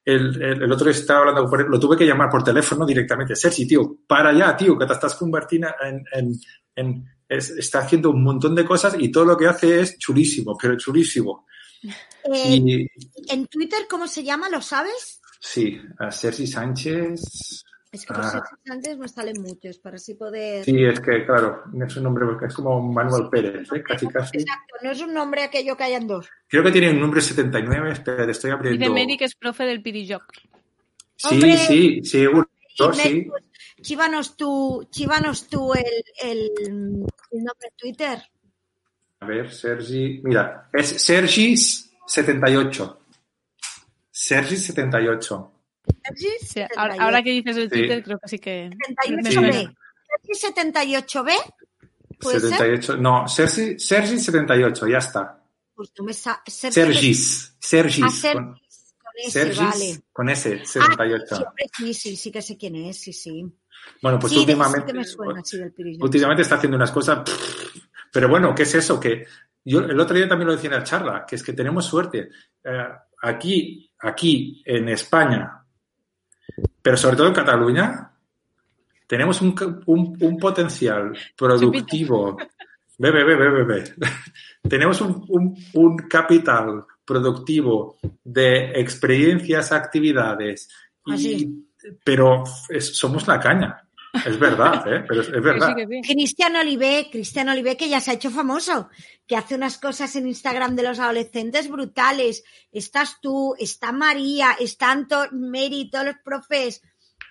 el, 0.05 0.43
el, 0.43 0.63
el 0.63 0.73
otro 0.73 0.85
día 0.87 0.93
estaba 0.99 1.21
hablando 1.21 1.47
con 1.49 1.61
él, 1.61 1.67
lo 1.69 1.81
tuve 1.81 1.97
que 1.97 2.07
llamar 2.07 2.29
por 2.29 2.43
teléfono 2.45 2.85
directamente. 2.85 3.35
Sergi, 3.35 3.67
tío, 3.67 3.97
para 4.07 4.29
allá, 4.31 4.55
tío, 4.57 4.79
que 4.79 4.87
te 4.87 4.93
estás 4.93 5.15
convirtiendo 5.15 5.69
en... 5.83 6.05
en, 6.13 6.33
en 6.77 7.05
es- 7.27 7.51
está 7.53 7.79
haciendo 7.79 8.11
un 8.11 8.23
montón 8.23 8.55
de 8.55 8.67
cosas 8.67 8.95
y 8.99 9.11
todo 9.11 9.25
lo 9.25 9.37
que 9.39 9.47
hace 9.47 9.81
es 9.81 9.99
chulísimo, 9.99 10.57
pero 10.61 10.77
chulísimo. 10.77 11.47
Eh, 12.33 12.57
Y 12.57 12.87
en 13.29 13.47
Twitter, 13.49 13.81
¿cómo 13.89 14.07
se 14.07 14.25
llama? 14.25 14.49
¿Lo 14.49 14.63
sabes? 14.63 15.21
Sí, 15.45 15.81
a 15.99 16.11
Sergi 16.11 16.47
Sánchez. 16.47 17.65
Es 17.93 18.05
que 18.07 18.13
por 18.15 18.25
Ah. 18.25 18.43
antes 18.71 18.99
me 18.99 19.07
salen 19.07 19.41
muchos, 19.41 19.79
para 19.79 19.97
así 19.97 20.15
poder... 20.15 20.65
Sí, 20.65 20.85
es 20.85 20.99
que, 20.99 21.25
claro, 21.25 21.63
es 21.87 21.97
un 21.97 22.03
nombre, 22.03 22.25
es 22.45 22.55
como 22.55 22.81
Manuel 22.83 23.29
Pérez, 23.31 23.69
¿eh? 23.73 23.83
casi, 23.85 24.09
casi. 24.09 24.39
Exacto, 24.39 24.75
no 24.83 24.91
es 24.91 25.01
un 25.01 25.15
nombre 25.15 25.45
aquello 25.45 25.77
que 25.77 25.85
hayan 25.85 26.07
dos. 26.09 26.29
Creo 26.49 26.65
que 26.65 26.73
tiene 26.73 26.91
un 26.91 26.99
nombre 26.99 27.21
79, 27.21 27.93
espera, 27.93 28.25
te 28.25 28.33
estoy 28.33 28.51
abriendo. 28.51 28.79
Dice 28.81 28.91
Mary 28.91 29.17
que 29.17 29.27
es 29.27 29.37
profe 29.37 29.63
del 29.65 29.81
Pirijoc. 29.81 30.25
Sí, 31.15 31.35
Hombre. 31.35 31.57
sí, 31.57 32.05
seguro, 32.05 32.49
sí. 32.77 32.83
Mel, 32.97 33.27
pues, 33.29 33.45
Chívanos 33.81 34.37
tú, 34.37 34.89
chívanos 34.91 35.47
tú 35.49 35.73
el, 35.75 35.85
el, 36.23 36.51
el 36.59 37.45
nombre 37.45 37.69
de 37.69 37.73
Twitter. 37.77 38.19
A 39.21 39.27
ver, 39.27 39.53
Sergi, 39.53 40.21
mira, 40.25 40.69
es 40.73 41.09
Sergis78. 41.09 42.97
Sergis78. 44.15 45.51
Sergi 46.41 46.75
ahora, 46.77 46.97
ahora 47.01 47.23
que 47.23 47.31
dices 47.31 47.57
el 47.57 47.71
Sí. 47.71 47.77
Twitter, 47.79 48.03
creo 48.03 48.19
que 48.19 48.29
sí 48.29 48.39
que. 48.39 48.71
me 48.71 49.23
78B. 49.23 49.33
suena. 49.33 49.75
Sergi 50.33 50.63
78B. 50.63 51.33
¿Puede 52.21 52.41
ser? 52.41 52.51
78, 52.51 52.97
no, 52.97 53.29
Sergi, 53.29 53.75
Sergi78, 53.77 54.91
ya 54.91 54.99
está. 54.99 55.41
Pues 55.75 55.93
no 55.99 56.05
me 56.05 56.13
Sergi- 56.13 56.71
Sergis, 56.71 57.57
Sergis. 57.59 58.05
Ah, 58.25 58.33
con, 58.33 58.57
Sergis, 58.57 58.95
con 59.03 59.13
ese, 59.19 59.31
Sergis, 59.31 59.59
vale. 59.59 60.01
con 60.13 60.29
ese, 60.31 60.61
Ah, 60.63 60.67
78. 60.67 61.37
sí, 61.37 61.43
hombre, 61.47 61.65
sí, 61.77 61.95
sí, 61.95 62.17
sí 62.17 62.31
que 62.31 62.41
sé 62.43 62.57
quién 62.57 62.77
es, 62.77 63.01
sí, 63.01 63.13
sí. 63.13 63.45
Bueno, 64.01 64.19
pues 64.19 64.33
sí, 64.33 64.39
de- 64.39 64.45
sí 64.47 64.51
últimamente, 64.53 64.93
que 64.93 64.99
me 64.99 65.05
suena, 65.05 65.43
sí, 65.45 65.59
del 65.59 65.73
pirillo. 65.73 66.05
últimamente 66.05 66.43
está 66.43 66.55
haciendo 66.55 66.77
unas 66.77 66.93
cosas. 66.93 67.19
Pero 68.13 68.29
bueno, 68.29 68.55
¿qué 68.55 68.63
es 68.63 68.75
eso? 68.77 68.99
Que 69.01 69.27
yo 69.65 69.81
el 69.81 69.99
otro 69.99 70.17
día 70.17 70.29
también 70.29 70.47
lo 70.47 70.55
decía 70.55 70.71
en 70.71 70.77
la 70.77 70.85
charla, 70.85 71.27
que 71.27 71.35
es 71.37 71.43
que 71.43 71.53
tenemos 71.53 71.85
suerte. 71.85 72.31
Eh, 72.65 72.89
aquí, 73.23 73.91
aquí 74.05 74.63
en 74.65 74.89
España, 74.89 75.61
pero 76.83 76.97
sobre 76.97 77.17
todo 77.17 77.29
en 77.29 77.35
Cataluña, 77.35 78.11
tenemos 79.07 79.41
un, 79.41 79.55
un- 79.87 80.17
un 80.21 80.39
potencial 80.39 81.13
productivo. 81.37 82.37
Ve, 82.99 83.11
ve, 83.11 83.25
ve. 83.65 83.85
tenemos 84.69 85.01
un, 85.01 85.25
un- 85.29 85.57
un 85.75 85.97
capital 86.09 86.85
productivo 87.05 87.99
de 88.23 88.73
experiencias, 88.81 89.73
actividades, 89.73 90.69
y- 91.07 91.65
pero 92.03 92.45
es- 92.69 92.97
somos 92.97 93.27
la 93.27 93.39
caña. 93.41 93.84
Es 94.27 94.39
verdad, 94.39 94.87
¿eh? 94.87 95.05
Pero 95.09 95.21
es, 95.23 95.31
verdad. 95.31 95.69
sí, 95.69 95.75
que 95.75 95.87
sí. 96.03 96.13
Cristian 96.15 96.57
Olivé, 96.57 97.09
Cristian 97.11 97.49
Olivé 97.49 97.77
que 97.77 97.89
ya 97.89 98.01
se 98.01 98.11
ha 98.11 98.15
hecho 98.15 98.31
famoso, 98.31 98.89
que 99.27 99.37
hace 99.37 99.55
unas 99.55 99.79
cosas 99.79 100.15
en 100.17 100.29
Instagram 100.29 100.77
de 100.77 100.83
los 100.85 100.99
adolescentes 101.01 101.69
brutales. 101.69 102.45
Estás 102.73 103.19
tú, 103.21 103.55
está 103.59 103.93
María, 103.93 104.57
están 104.61 105.09
to- 105.09 105.29
Mary, 105.33 105.91
todos 105.91 106.07
los 106.07 106.17
profes. 106.25 106.81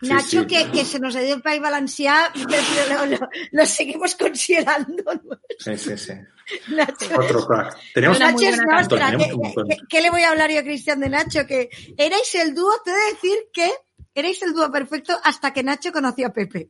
Nacho, 0.01 0.41
sí. 0.41 0.47
Que, 0.47 0.69
que 0.71 0.83
se 0.83 0.99
nos 0.99 1.15
ha 1.15 1.23
ido 1.23 1.35
el 1.35 1.41
país 1.41 1.61
balancear, 1.61 2.31
pero 2.49 3.05
lo, 3.05 3.17
lo- 3.17 3.29
lo 3.51 3.65
seguimos 3.65 4.15
considerando. 4.15 5.03
Sí, 5.59 5.77
sí, 5.77 5.97
sí. 5.97 6.13
Nacho, 6.67 7.05
Otro 7.17 7.47
crack. 7.47 7.77
Tenemos 7.93 8.19
Nacho 8.19 8.45
es 8.45 8.57
buena 8.57 8.73
nuestra. 8.73 8.99
canción. 8.99 9.19
¿Qué, 9.19 9.25
Tenemos 9.27 9.33
un 9.35 9.41
montón. 9.41 9.67
qué- 9.69 9.77
qué 9.87 10.01
le 10.01 10.09
voy 10.09 10.23
a 10.23 10.31
hablar 10.31 10.51
yo 10.51 10.59
a 10.59 10.63
Cristian 10.63 10.99
de 10.99 11.07
Nacho? 11.09 11.45
Que 11.47 11.69
erais 11.97 12.35
el 12.35 12.53
dúo, 12.53 12.73
te 12.83 12.91
he 12.91 12.93
de 12.93 13.11
decir 13.13 13.37
que 13.53 13.71
erais 14.15 14.41
el 14.43 14.53
dúo 14.53 14.71
perfecto 14.71 15.17
hasta 15.23 15.51
que 15.53 15.63
Nacho 15.63 15.91
conoció 15.91 16.27
a 16.27 16.33
Pepe. 16.33 16.69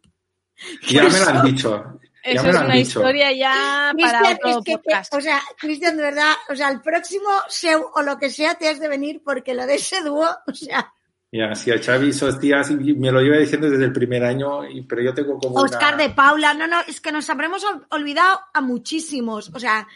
Ya 0.88 1.04
me 1.04 1.20
lo 1.20 1.28
han 1.28 1.46
dicho. 1.46 2.00
Ya 2.26 2.32
Eso 2.32 2.44
me 2.44 2.50
es 2.50 2.54
lo 2.56 2.60
han 2.62 2.66
una 2.68 2.76
dicho. 2.76 3.00
historia 3.00 3.32
ya 3.34 3.94
para 4.00 4.20
Cristian, 4.20 4.34
otro 4.36 4.50
es 4.60 4.66
que, 4.66 4.72
podcast. 4.78 5.14
o 5.14 5.22
sea, 5.22 5.42
Cristian, 5.60 5.98
de 5.98 6.04
verdad, 6.04 6.34
o 6.50 6.56
sea, 6.56 6.70
el 6.70 6.80
próximo 6.82 7.28
show 7.50 7.90
o 7.96 8.02
lo 8.02 8.18
que 8.18 8.30
sea 8.30 8.56
te 8.56 8.70
has 8.70 8.80
de 8.80 8.88
venir 8.88 9.22
porque 9.26 9.54
lo 9.54 9.66
de 9.66 9.76
ese 9.76 10.02
dúo, 10.02 10.30
o 10.48 10.54
sea, 10.54 10.94
Ya, 11.32 11.54
sí, 11.56 11.72
a 11.72 11.82
Xavi 11.82 12.10
esos 12.10 12.40
días 12.40 12.70
y 12.72 12.76
me 12.94 13.12
lo 13.12 13.22
iba 13.22 13.38
diciendo 13.38 13.70
desde 13.70 13.86
el 13.86 13.92
primer 13.92 14.24
año, 14.24 14.62
pero 14.88 15.02
yo 15.02 15.14
tengo 15.14 15.38
como 15.40 15.56
Oscar 15.56 15.96
una... 15.96 16.04
de 16.04 16.10
Paula, 16.12 16.54
no, 16.54 16.68
no, 16.68 16.80
es 16.88 17.02
que 17.02 17.12
nos 17.12 17.30
habremos 17.30 17.64
ol- 17.66 17.86
olvidado 17.90 18.40
a 18.54 18.62
muchísimos, 18.62 19.52
o 19.54 19.60
sea, 19.60 19.88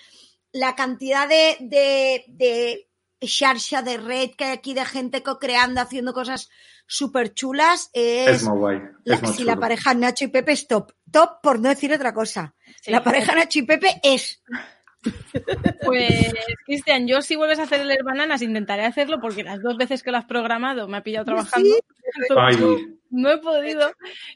la 0.52 0.76
cantidad 0.76 1.30
de, 1.30 1.56
de, 1.62 2.26
de 2.28 2.87
xarxa 3.22 3.82
de 3.82 3.98
red 3.98 4.32
que 4.38 4.46
hay 4.46 4.52
aquí 4.52 4.74
de 4.74 4.86
gente 4.86 5.24
co-creando, 5.24 5.82
haciendo 5.82 6.14
cosas 6.14 6.50
súper 6.86 7.34
chulas, 7.34 7.90
es, 7.94 8.28
Es 8.28 8.44
muy 8.44 8.58
guay. 8.58 8.82
la- 9.04 9.16
es 9.16 9.22
muy 9.24 9.34
si 9.34 9.44
la 9.44 9.56
pareja 9.58 9.94
Nacho 9.94 10.26
y 10.26 10.28
Pepe 10.30 10.52
es 10.54 10.68
top, 10.68 10.92
top 11.12 11.42
por 11.42 11.60
no 11.60 11.70
decir 11.70 11.92
otra 11.94 12.14
cosa. 12.14 12.54
Sí. 12.82 12.92
La 12.92 13.04
pareja 13.04 13.34
Nacho 13.36 13.60
y 13.60 13.64
Pepe 13.64 14.00
es. 14.04 14.42
Pues, 15.86 16.34
Cristian, 16.66 17.08
yo 17.08 17.22
si 17.22 17.36
vuelves 17.36 17.60
a 17.60 17.64
hacer 17.64 17.82
el 17.82 18.04
Bananas 18.04 18.42
intentaré 18.42 18.84
hacerlo 18.86 19.20
porque 19.22 19.44
las 19.44 19.62
dos 19.62 19.78
veces 19.78 20.04
que 20.04 20.12
lo 20.12 20.18
has 20.18 20.26
programado 20.26 20.88
me 20.88 20.98
ha 20.98 21.04
pillado 21.04 21.26
trabajando. 21.26 21.70
Ay, 22.38 22.58
No 23.10 23.30
he 23.32 23.38
podido 23.38 23.92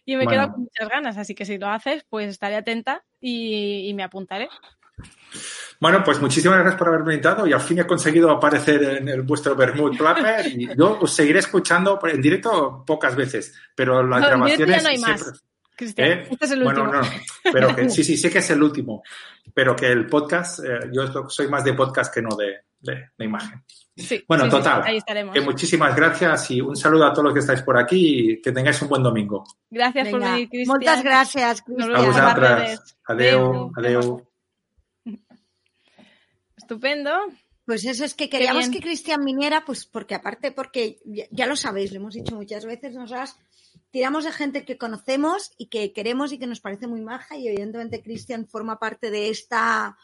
y 0.06 0.16
me 0.16 0.24
he 0.24 0.26
Bueno. 0.26 0.30
quedado 0.32 0.52
con 0.54 0.62
muchas 0.64 0.90
ganas, 0.90 1.18
así 1.18 1.36
que 1.36 1.46
si 1.46 1.58
lo 1.58 1.68
haces, 1.68 2.06
pues 2.10 2.28
estaré 2.30 2.56
atenta 2.56 3.04
y, 3.20 3.88
y 3.90 3.94
me 3.94 4.04
apuntaré. 4.04 4.50
Bueno, 5.80 6.04
pues 6.04 6.22
muchísimas 6.22 6.60
gracias 6.60 6.78
por 6.78 6.90
haberme 6.90 7.14
invitado 7.14 7.48
y 7.48 7.54
al 7.54 7.60
fin 7.62 7.80
he 7.80 7.88
conseguido 7.88 8.30
aparecer 8.30 8.84
en 8.84 9.08
el 9.10 9.24
vuestro 9.24 9.56
Bermud 9.56 9.98
Clapper 9.98 10.46
y 10.48 10.68
yo 10.78 11.00
os 11.02 11.12
seguiré 11.12 11.40
escuchando 11.40 12.00
en 12.04 12.22
directo 12.22 12.84
pocas 12.86 13.16
veces, 13.16 13.54
pero 13.76 14.04
las 14.04 14.22
No, 14.22 14.28
grabaciones 14.28 14.78
ya 14.78 14.84
no 14.84 14.90
hay 14.90 14.98
más. 15.00 15.20
siempre- 15.22 15.40
Cristian, 15.76 16.12
¿Eh? 16.12 16.28
este 16.30 16.46
es 16.46 16.52
el 16.52 16.64
bueno, 16.64 16.84
último. 16.84 17.02
no, 17.02 17.52
pero 17.52 17.76
que 17.76 17.90
sí, 17.90 18.04
sí, 18.04 18.16
sé 18.16 18.30
que 18.30 18.38
es 18.38 18.50
el 18.52 18.62
último, 18.62 19.02
pero 19.56 19.76
que 19.76 19.88
el 19.88 20.06
podcast, 20.06 20.60
eh, 20.64 20.92
yo 20.94 21.28
soy 21.28 21.48
más 21.48 21.64
de 21.64 21.74
podcast 21.74 22.14
que 22.14 22.22
no 22.22 22.36
de, 22.36 22.58
de- 22.80 23.10
de 23.18 23.26
imagen. 23.26 23.64
Sí, 23.98 24.24
Bueno, 24.28 24.44
sí, 24.44 24.52
sí, 24.52 24.58
total, 24.58 24.84
ahí 24.84 24.98
estaremos. 24.98 25.34
Que 25.34 25.42
muchísimas 25.42 25.96
gracias 25.96 26.52
y 26.52 26.62
un 26.62 26.76
saludo 26.76 27.08
a 27.08 27.12
todos 27.12 27.24
los 27.26 27.34
que 27.34 27.40
estáis 27.40 27.64
por 27.64 27.80
aquí 27.80 28.32
y 28.34 28.42
que 28.42 28.52
tengáis 28.52 28.80
un 28.84 28.90
buen 28.90 29.02
domingo. 29.02 29.44
Gracias 29.72 30.10
por 30.10 30.20
venir, 30.20 30.48
Cristian. 30.50 30.78
Muchas 30.78 31.04
gracias, 31.04 31.64
Nos 31.68 31.86
A 31.86 31.88
vemos 31.88 32.04
Cristian. 32.04 32.08
en 32.08 32.26
las 32.26 32.36
vosotras. 32.36 32.98
Adeu. 33.06 33.72
adeu. 33.76 34.31
Estupendo. 36.72 37.12
Pues 37.66 37.84
eso 37.84 38.06
es 38.06 38.14
que 38.14 38.30
queríamos 38.30 38.70
que 38.70 38.80
Cristian 38.80 39.26
viniera, 39.26 39.66
pues 39.66 39.86
porque 39.86 40.16
aparte, 40.16 40.54
porque 40.54 41.00
ya, 41.04 41.26
ya 41.30 41.46
lo 41.46 41.58
sabéis, 41.58 41.92
lo 41.92 41.98
hemos 41.98 42.14
dicho 42.14 42.34
muchas 42.34 42.66
veces, 42.66 42.96
nosotras 42.96 43.36
tiramos 43.92 44.24
de 44.24 44.32
gente 44.32 44.64
que 44.64 44.78
conocemos 44.78 45.52
y 45.58 45.66
que 45.66 45.92
queremos 45.92 46.32
y 46.32 46.40
que 46.40 46.48
nos 46.48 46.62
parece 46.62 46.88
muy 46.88 47.02
maja 47.02 47.36
y 47.36 47.50
evidentemente 47.50 48.02
Cristian 48.02 48.48
forma 48.48 48.80
parte 48.80 49.12
de 49.12 49.30
esta 49.30 49.98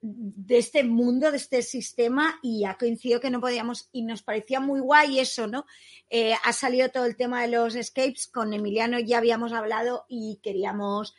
de 0.00 0.56
este 0.56 0.82
mundo, 0.82 1.30
de 1.30 1.36
este 1.36 1.60
sistema 1.60 2.38
y 2.42 2.64
ha 2.64 2.78
coincidido 2.78 3.20
que 3.20 3.30
no 3.30 3.42
podíamos 3.42 3.90
y 3.92 4.02
nos 4.02 4.22
parecía 4.22 4.60
muy 4.60 4.80
guay 4.80 5.20
eso, 5.20 5.46
¿no? 5.46 5.66
Eh, 6.08 6.32
ha 6.42 6.52
salido 6.54 6.88
todo 6.88 7.04
el 7.04 7.16
tema 7.16 7.42
de 7.42 7.48
los 7.48 7.74
escapes, 7.74 8.28
con 8.28 8.54
Emiliano 8.54 8.98
ya 8.98 9.18
habíamos 9.18 9.52
hablado 9.52 10.06
y 10.08 10.40
queríamos 10.42 11.14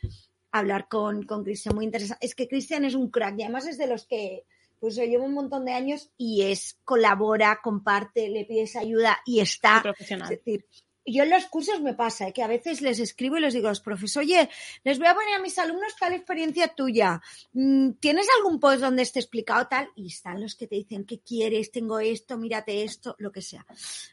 hablar 0.50 0.88
con, 0.88 1.22
con 1.22 1.44
Cristian, 1.44 1.76
muy 1.76 1.84
interesante. 1.84 2.26
Es 2.26 2.34
que 2.34 2.48
Cristian 2.48 2.84
es 2.84 2.96
un 2.96 3.10
crack 3.10 3.38
y 3.38 3.42
además 3.44 3.68
es 3.68 3.78
de 3.78 3.86
los 3.86 4.04
que 4.06 4.44
pues 4.84 4.96
yo 4.96 5.04
llevo 5.04 5.24
un 5.24 5.32
montón 5.32 5.64
de 5.64 5.72
años 5.72 6.10
y 6.18 6.42
es, 6.42 6.78
colabora, 6.84 7.60
comparte, 7.62 8.28
le 8.28 8.44
pides 8.44 8.76
ayuda 8.76 9.18
y 9.24 9.40
está. 9.40 9.80
Profesional. 9.80 10.30
Es 10.30 10.44
decir, 10.44 10.66
yo 11.06 11.22
en 11.22 11.30
los 11.30 11.46
cursos 11.46 11.80
me 11.80 11.94
pasa 11.94 12.28
¿eh? 12.28 12.34
que 12.34 12.42
a 12.42 12.46
veces 12.46 12.82
les 12.82 13.00
escribo 13.00 13.38
y 13.38 13.40
les 13.40 13.54
digo 13.54 13.68
a 13.68 13.70
los 13.70 13.80
profes, 13.80 14.14
oye, 14.18 14.50
les 14.82 14.98
voy 14.98 15.08
a 15.08 15.14
poner 15.14 15.32
a 15.36 15.38
mis 15.38 15.58
alumnos 15.58 15.96
tal 15.98 16.12
experiencia 16.12 16.68
tuya. 16.68 17.22
Mm, 17.54 17.92
¿Tienes 17.92 18.26
algún 18.36 18.60
post 18.60 18.80
donde 18.80 19.00
esté 19.00 19.20
explicado 19.20 19.66
tal? 19.68 19.88
Y 19.96 20.08
están 20.08 20.42
los 20.42 20.54
que 20.54 20.66
te 20.66 20.74
dicen, 20.74 21.06
¿qué 21.06 21.20
quieres? 21.20 21.72
Tengo 21.72 21.98
esto, 21.98 22.36
mírate 22.36 22.84
esto, 22.84 23.16
lo 23.18 23.32
que 23.32 23.40
sea. 23.40 23.64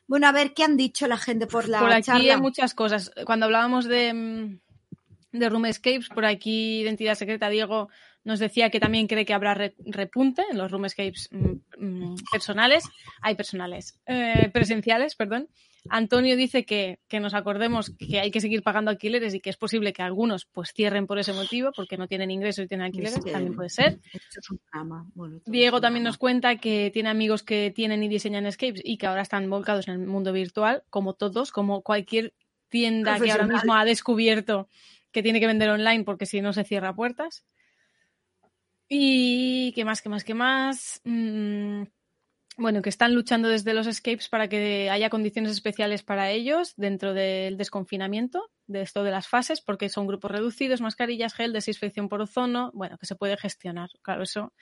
Bueno, 0.08 0.26
a 0.28 0.32
ver 0.32 0.54
qué 0.54 0.64
han 0.64 0.78
dicho 0.78 1.06
la 1.06 1.18
gente 1.18 1.48
por 1.48 1.68
la 1.68 1.82
por 1.82 1.92
aquí 1.92 2.04
charla. 2.04 2.36
hay 2.36 2.40
muchas 2.40 2.74
cosas. 2.74 3.12
Cuando 3.26 3.48
hablábamos 3.48 3.90
de, 3.90 4.14
mm, 4.14 4.60
de 5.34 5.50
Room 5.50 5.66
Escapes, 5.66 6.08
por 6.08 6.24
aquí 6.24 6.80
Identidad 6.80 7.16
Secreta, 7.16 7.50
Diego 7.50 7.90
nos 8.24 8.40
decía 8.40 8.70
que 8.70 8.80
también 8.80 9.08
cree 9.08 9.26
que 9.26 9.34
habrá 9.34 9.54
re- 9.54 9.76
repunte 9.86 10.44
en 10.52 10.58
los 10.58 10.72
Room 10.72 10.86
Escapes 10.86 11.30
mm, 11.32 11.84
mm, 11.86 12.16
personales, 12.32 12.84
hay 13.22 13.36
personales, 13.36 14.00
eh, 14.06 14.50
presenciales, 14.54 15.16
perdón. 15.16 15.48
Antonio 15.90 16.38
dice 16.38 16.64
que, 16.64 17.00
que 17.08 17.20
nos 17.20 17.34
acordemos 17.34 17.92
que 17.98 18.20
hay 18.20 18.30
que 18.30 18.40
seguir 18.40 18.62
pagando 18.62 18.92
alquileres 18.92 19.34
y 19.34 19.40
que 19.40 19.50
es 19.50 19.58
posible 19.58 19.94
que 19.94 20.04
algunos 20.04 20.46
pues 20.46 20.74
cierren 20.74 21.08
por 21.08 21.18
ese 21.18 21.34
motivo, 21.34 21.72
porque 21.76 21.98
no 21.98 22.08
tienen 22.08 22.30
ingresos 22.30 22.66
y 22.66 22.68
tienen 22.68 22.86
alquileres, 22.86 23.16
también 23.32 23.56
puede 23.56 23.70
ser. 23.70 24.00
es 24.14 24.50
un. 24.52 24.60
Bueno, 25.16 25.40
Diego 25.48 25.82
también 25.82 26.04
nos 26.04 26.20
cuenta 26.20 26.58
que 26.58 26.92
tiene 26.94 27.10
amigos 27.10 27.42
que 27.42 27.72
tienen 27.76 28.04
y 28.04 28.08
diseñan 28.10 28.46
escapes 28.46 28.82
y 28.84 28.98
que 29.00 29.08
ahora 29.08 29.24
están 29.24 29.50
volcados 29.50 29.88
en 29.88 29.96
el 29.96 30.06
mundo 30.06 30.32
virtual, 30.32 30.84
como 30.92 31.16
todos, 31.16 31.52
como 31.52 31.82
cualquier 31.82 32.36
tienda 32.70 33.16
que 33.20 33.32
ahora 33.32 33.48
mismo 33.48 33.74
ha 33.74 33.84
descubierto 33.84 34.68
que 35.12 35.24
tiene 35.24 35.40
que 35.40 35.48
vender 35.48 35.70
online 35.72 36.04
porque 36.04 36.28
si 36.28 36.42
no 36.42 36.54
se 36.54 36.64
cierra 36.64 36.94
puertas. 36.96 37.44
Y 38.94 39.72
qué 39.74 39.86
más, 39.86 40.02
qué 40.02 40.10
más, 40.10 40.26
qué 40.26 40.34
más. 40.34 41.00
Mm, 41.06 41.84
bueno, 42.58 42.82
que 42.82 42.90
están 42.90 43.16
luchando 43.16 43.50
desde 43.50 43.74
los 43.74 43.88
escapes 43.88 44.30
para 44.30 44.50
que 44.50 44.90
haya 44.90 45.10
condiciones 45.10 45.52
especiales 45.54 46.04
para 46.04 46.32
ellos 46.32 46.74
dentro 46.78 47.14
del 47.14 47.58
desconfinamiento, 47.58 48.52
de 48.68 48.82
esto 48.82 49.04
de 49.04 49.12
las 49.12 49.28
fases, 49.28 49.62
porque 49.62 49.90
son 49.90 50.08
grupos 50.08 50.32
reducidos, 50.32 50.82
mascarillas, 50.82 51.34
gel, 51.34 51.54
desinfección 51.54 52.10
por 52.10 52.22
ozono, 52.22 52.72
bueno, 52.74 52.98
que 52.98 53.06
se 53.08 53.16
puede 53.16 53.38
gestionar. 53.38 53.90
Claro, 54.04 54.24
eso 54.24 54.54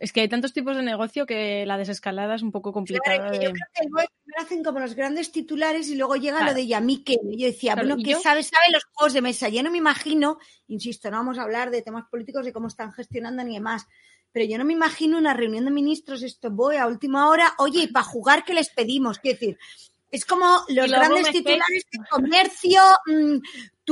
es 0.00 0.12
que 0.12 0.20
hay 0.20 0.28
tantos 0.28 0.52
tipos 0.52 0.76
de 0.76 0.82
negocio 0.82 1.26
que 1.26 1.64
la 1.66 1.78
desescalada 1.78 2.34
es 2.34 2.42
un 2.42 2.52
poco 2.52 2.72
complicada. 2.72 3.16
Claro, 3.16 3.34
yo 3.34 3.52
creo 3.52 3.66
que 3.74 3.88
luego 3.88 4.08
hacen 4.38 4.62
como 4.62 4.78
los 4.80 4.94
grandes 4.94 5.32
titulares 5.32 5.88
y 5.88 5.94
luego 5.96 6.16
llega 6.16 6.38
Claro. 6.38 6.52
lo 6.52 6.54
de 6.56 6.66
Yamique. 6.66 7.18
Yo 7.24 7.46
decía, 7.46 7.74
Claro, 7.74 7.88
bueno, 7.88 8.02
¿qué 8.04 8.10
yo- 8.12 8.20
sabe? 8.20 8.42
Sabe 8.42 8.66
los 8.72 8.84
juegos 8.92 9.12
de 9.14 9.22
mesa. 9.22 9.48
Yo 9.48 9.62
no 9.62 9.70
me 9.70 9.78
imagino, 9.78 10.38
insisto, 10.68 11.10
no 11.10 11.16
vamos 11.18 11.38
a 11.38 11.42
hablar 11.42 11.70
de 11.70 11.82
temas 11.82 12.04
políticos, 12.10 12.44
de 12.44 12.52
cómo 12.52 12.68
están 12.68 12.92
gestionando 12.92 13.42
ni 13.44 13.54
demás, 13.54 13.86
pero 14.32 14.44
yo 14.44 14.58
no 14.58 14.64
me 14.64 14.74
imagino 14.74 15.16
una 15.18 15.32
reunión 15.34 15.64
de 15.64 15.70
ministros, 15.70 16.22
esto 16.22 16.50
voy 16.50 16.76
a 16.76 16.86
última 16.86 17.28
hora, 17.30 17.54
oye, 17.58 17.84
y 17.84 17.86
para 17.88 18.04
jugar, 18.04 18.44
¿qué 18.44 18.54
les 18.54 18.68
pedimos? 18.70 19.18
Quiero 19.18 19.38
decir, 19.40 19.58
es 20.10 20.24
como 20.24 20.46
los 20.68 20.90
grandes 20.90 21.30
titulares 21.30 21.84
de 21.90 21.98
comercio, 22.10 22.82
mm, 23.06 23.38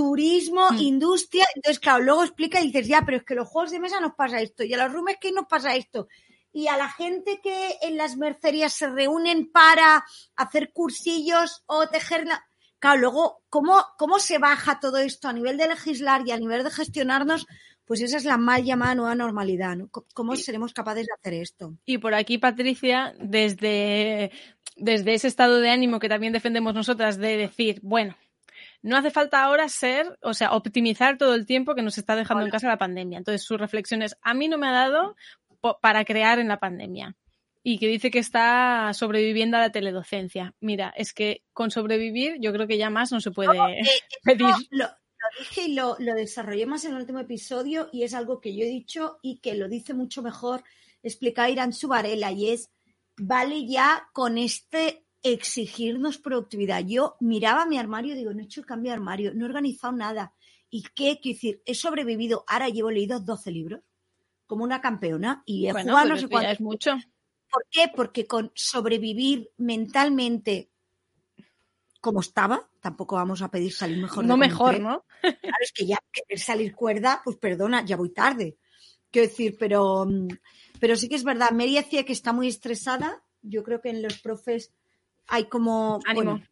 turismo, 0.01 0.71
Mm. 0.73 0.79
industria. 0.79 1.47
Entonces, 1.55 1.81
claro, 1.81 2.05
luego 2.05 2.23
explica 2.23 2.61
y 2.61 2.67
dices, 2.67 2.87
ya, 2.87 3.03
pero 3.05 3.17
es 3.17 3.25
que 3.25 3.35
los 3.35 3.49
juegos 3.49 3.71
de 3.71 3.81
mesa 3.81 3.99
nos 4.01 4.13
pasa 4.15 4.41
esto, 4.43 4.63
y 4.63 4.75
a 4.75 4.77
los 4.77 4.93
rooms 4.93 5.17
que 5.21 5.33
nos 5.33 5.47
pasa 5.47 5.75
esto. 5.75 6.07
Y 6.53 6.69
a 6.69 6.77
la 6.77 6.89
gente 6.91 7.41
que 7.43 7.77
en 7.83 7.97
las 7.97 8.17
mercerías 8.17 8.73
se 8.75 8.89
reúnen 8.89 9.51
para 9.51 10.05
hacer 10.37 10.73
cursillos 10.73 11.63
o 11.67 11.87
tejer. 11.89 12.27
la- 12.27 12.45
Claro, 12.79 13.01
luego, 13.01 13.43
¿cómo, 13.49 13.83
¿cómo 13.99 14.19
se 14.19 14.37
baja 14.39 14.79
todo 14.81 14.99
esto 14.99 15.29
a 15.29 15.33
nivel 15.33 15.57
de 15.57 15.67
legislar 15.69 16.23
y 16.27 16.31
a 16.33 16.37
nivel 16.39 16.63
de 16.63 16.71
gestionarnos? 16.71 17.47
Pues 17.87 18.03
esa 18.03 18.19
es 18.19 18.25
la 18.27 18.37
mal 18.37 18.65
llamada 18.65 18.95
nueva 18.95 19.15
normalidad, 19.15 19.77
¿no? 19.77 19.89
¿Cómo- 19.89 20.07
¿Cómo 20.13 20.37
Sí. 20.37 20.43
seremos 20.45 20.73
capaces 20.75 21.07
de 21.07 21.13
hacer 21.19 21.35
esto? 21.41 21.73
Y 21.87 21.97
por 21.99 22.13
aquí, 22.15 22.37
Patricia, 22.39 23.15
desde, 23.19 24.31
desde 24.77 25.15
ese 25.15 25.29
estado 25.29 25.59
de 25.61 25.71
ánimo 25.71 25.99
que 25.99 26.09
también 26.11 26.33
defendemos 26.35 26.75
nosotras 26.75 27.17
de 27.17 27.37
decir, 27.39 27.81
bueno, 27.83 28.15
no 28.87 28.97
hace 28.97 29.11
falta 29.11 29.43
ahora 29.43 29.69
ser, 29.69 30.17
o 30.23 30.33
sea, 30.33 30.53
optimizar 30.53 31.19
todo 31.19 31.35
el 31.35 31.45
tiempo 31.45 31.75
que 31.75 31.83
nos 31.83 31.99
está 31.99 32.15
dejando 32.15 32.45
en 32.45 32.51
casa 32.51 32.69
la 32.69 32.79
pandemia. 32.79 33.19
Entonces, 33.19 33.43
su 33.43 33.59
reflexión 33.59 34.01
es, 34.01 34.17
a 34.23 34.33
mí 34.33 34.47
no 34.47 34.59
me 34.59 34.69
ha 34.69 34.73
dado 34.73 35.17
para 35.83 36.05
crear 36.05 36.39
en 36.39 36.47
la 36.47 36.61
pandemia. 36.61 37.17
Y 37.65 37.81
que 37.81 37.89
dice 37.89 38.13
que 38.13 38.21
está 38.21 38.93
sobreviviendo 38.95 39.57
a 39.57 39.61
la 39.61 39.73
teledocencia. 39.73 40.55
Mira, 40.61 40.95
es 40.97 41.13
que 41.13 41.43
con 41.53 41.73
sobrevivir 41.73 42.37
yo 42.41 42.53
creo 42.53 42.69
que 42.69 42.79
ya 42.79 42.89
más 42.89 43.11
no 43.11 43.21
se 43.21 43.33
puede 43.33 43.59
pedir. 44.23 44.47
No, 44.47 44.57
lo, 44.71 44.85
lo 44.85 45.41
dije 45.41 45.63
y 45.63 45.75
lo, 45.75 45.97
lo 45.99 46.15
desarrollé 46.15 46.67
más 46.67 46.85
en 46.85 46.93
el 46.93 46.99
último 46.99 47.19
episodio 47.19 47.89
y 47.93 48.05
es 48.05 48.15
algo 48.15 48.41
que 48.41 48.55
yo 48.55 48.63
he 48.63 48.69
dicho 48.69 49.19
y 49.21 49.41
que 49.41 49.57
lo 49.57 49.69
dice 49.69 49.95
mucho 49.95 50.23
mejor 50.23 50.63
explicar 51.03 51.51
Irán 51.51 51.73
Subarela 51.73 52.31
y 52.31 52.51
es, 52.51 52.71
vale 53.17 53.67
ya 53.67 54.09
con 54.13 54.39
este 54.39 55.06
exigirnos 55.23 56.19
productividad. 56.19 56.85
Yo 56.87 57.17
miraba 57.21 57.67
mi 57.67 57.79
armario 57.79 58.15
y 58.15 58.17
digo, 58.17 58.33
no 58.33 58.41
he 58.41 58.45
hecho 58.45 58.61
el 58.61 58.67
cambio 58.67 58.91
de 58.91 58.95
armario, 58.97 59.35
no 59.35 59.45
he 59.45 59.49
organizado 59.49 59.93
nada. 59.93 60.35
¿Y 60.71 60.83
qué? 60.95 61.19
Quiero 61.21 61.37
decir, 61.37 61.63
he 61.65 61.75
sobrevivido, 61.75 62.45
ahora 62.47 62.69
llevo 62.69 62.91
leído 62.91 63.21
12 63.21 63.51
libros, 63.51 63.81
como 64.47 64.65
una 64.65 64.81
campeona, 64.81 65.43
y 65.47 65.67
he 65.67 65.73
Bueno, 65.73 65.93
jugado 65.93 66.09
no 66.11 66.17
sé 66.17 66.29
cuánto. 66.29 66.51
es 66.51 66.61
mucho. 66.61 66.93
¿Por 67.51 67.67
qué? 67.71 67.91
Porque 67.95 68.27
con 68.27 68.53
sobrevivir 68.55 69.51
mentalmente 69.57 70.71
como 72.01 72.21
estaba, 72.21 72.71
tampoco 72.81 73.17
vamos 73.17 73.43
a 73.43 73.51
pedir 73.51 73.73
salir 73.73 73.99
mejor. 73.99 74.25
No 74.25 74.37
mejor. 74.37 74.79
¿no? 74.79 75.05
Claro, 75.23 75.57
es 75.61 75.73
que 75.73 75.87
ya 75.87 75.99
querer 76.13 76.39
salir 76.39 76.73
cuerda, 76.73 77.21
pues 77.25 77.37
perdona, 77.37 77.85
ya 77.85 77.97
voy 77.97 78.13
tarde. 78.13 78.59
Quiero 79.11 79.27
decir, 79.29 79.57
pero, 79.59 80.07
pero 80.79 80.95
sí 80.95 81.09
que 81.09 81.17
es 81.17 81.25
verdad. 81.25 81.51
Mary 81.51 81.75
decía 81.75 82.05
que 82.05 82.13
está 82.13 82.33
muy 82.33 82.47
estresada. 82.47 83.25
Yo 83.43 83.65
creo 83.65 83.81
que 83.81 83.91
en 83.91 84.03
los 84.03 84.21
profes 84.21 84.73
hay 85.29 85.45
como, 85.47 86.01
Ánimo. 86.07 86.33
bueno, 86.33 86.45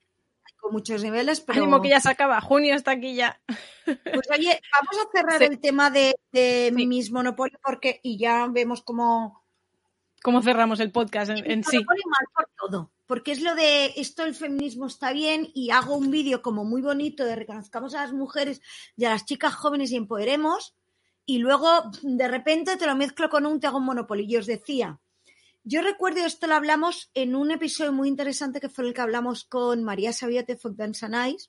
hay 0.44 0.72
muchos 0.72 1.02
niveles, 1.02 1.40
pero 1.40 1.62
Ánimo 1.62 1.80
que 1.82 1.90
ya 1.90 2.00
se 2.00 2.10
acaba. 2.10 2.40
Junio 2.40 2.74
está 2.74 2.92
aquí 2.92 3.14
ya. 3.14 3.40
pues 3.84 4.28
oye, 4.36 4.60
vamos 4.80 5.06
a 5.06 5.10
cerrar 5.16 5.38
Sí. 5.38 5.44
el 5.44 5.60
tema 5.60 5.90
de, 5.90 6.14
de 6.32 6.72
Sí. 6.76 6.86
mis 6.86 7.10
monopolios 7.12 7.60
porque 7.62 8.00
y 8.02 8.18
ya 8.18 8.46
vemos 8.50 8.82
cómo 8.82 9.42
¿Cómo 10.22 10.40
cerramos 10.40 10.80
el 10.80 10.90
podcast 10.90 11.30
en, 11.30 11.50
en 11.50 11.62
sí? 11.64 11.76
Mal 11.76 12.26
por 12.34 12.48
todo. 12.56 12.90
Porque 13.04 13.32
es 13.32 13.42
lo 13.42 13.54
de 13.54 13.92
esto 13.96 14.24
el 14.24 14.34
feminismo 14.34 14.86
está 14.86 15.12
bien 15.12 15.50
y 15.52 15.68
hago 15.68 15.94
un 15.96 16.10
vídeo 16.10 16.40
como 16.40 16.64
muy 16.64 16.80
bonito 16.80 17.26
de 17.26 17.36
reconozcamos 17.36 17.94
a 17.94 18.00
las 18.04 18.14
mujeres 18.14 18.62
y 18.96 19.04
a 19.04 19.10
las 19.10 19.26
chicas 19.26 19.54
jóvenes 19.54 19.90
y 19.92 19.96
empoderemos 19.96 20.74
y 21.26 21.38
luego 21.40 21.68
de 22.02 22.26
repente 22.28 22.78
te 22.78 22.86
lo 22.86 22.96
mezclo 22.96 23.28
con 23.28 23.44
un 23.44 23.60
te 23.60 23.66
hago 23.66 23.76
un 23.76 23.84
monopolio. 23.84 24.24
Y 24.26 24.36
os 24.38 24.46
decía, 24.46 24.98
yo 25.64 25.80
recuerdo 25.80 26.24
esto 26.24 26.46
lo 26.46 26.54
hablamos 26.54 27.10
en 27.14 27.34
un 27.34 27.50
episodio 27.50 27.92
muy 27.92 28.08
interesante 28.08 28.60
que 28.60 28.68
fue 28.68 28.86
el 28.86 28.92
que 28.94 29.00
hablamos 29.00 29.44
con 29.44 29.82
María 29.82 30.12
Sabiate 30.12 30.58
Ice, 30.62 31.48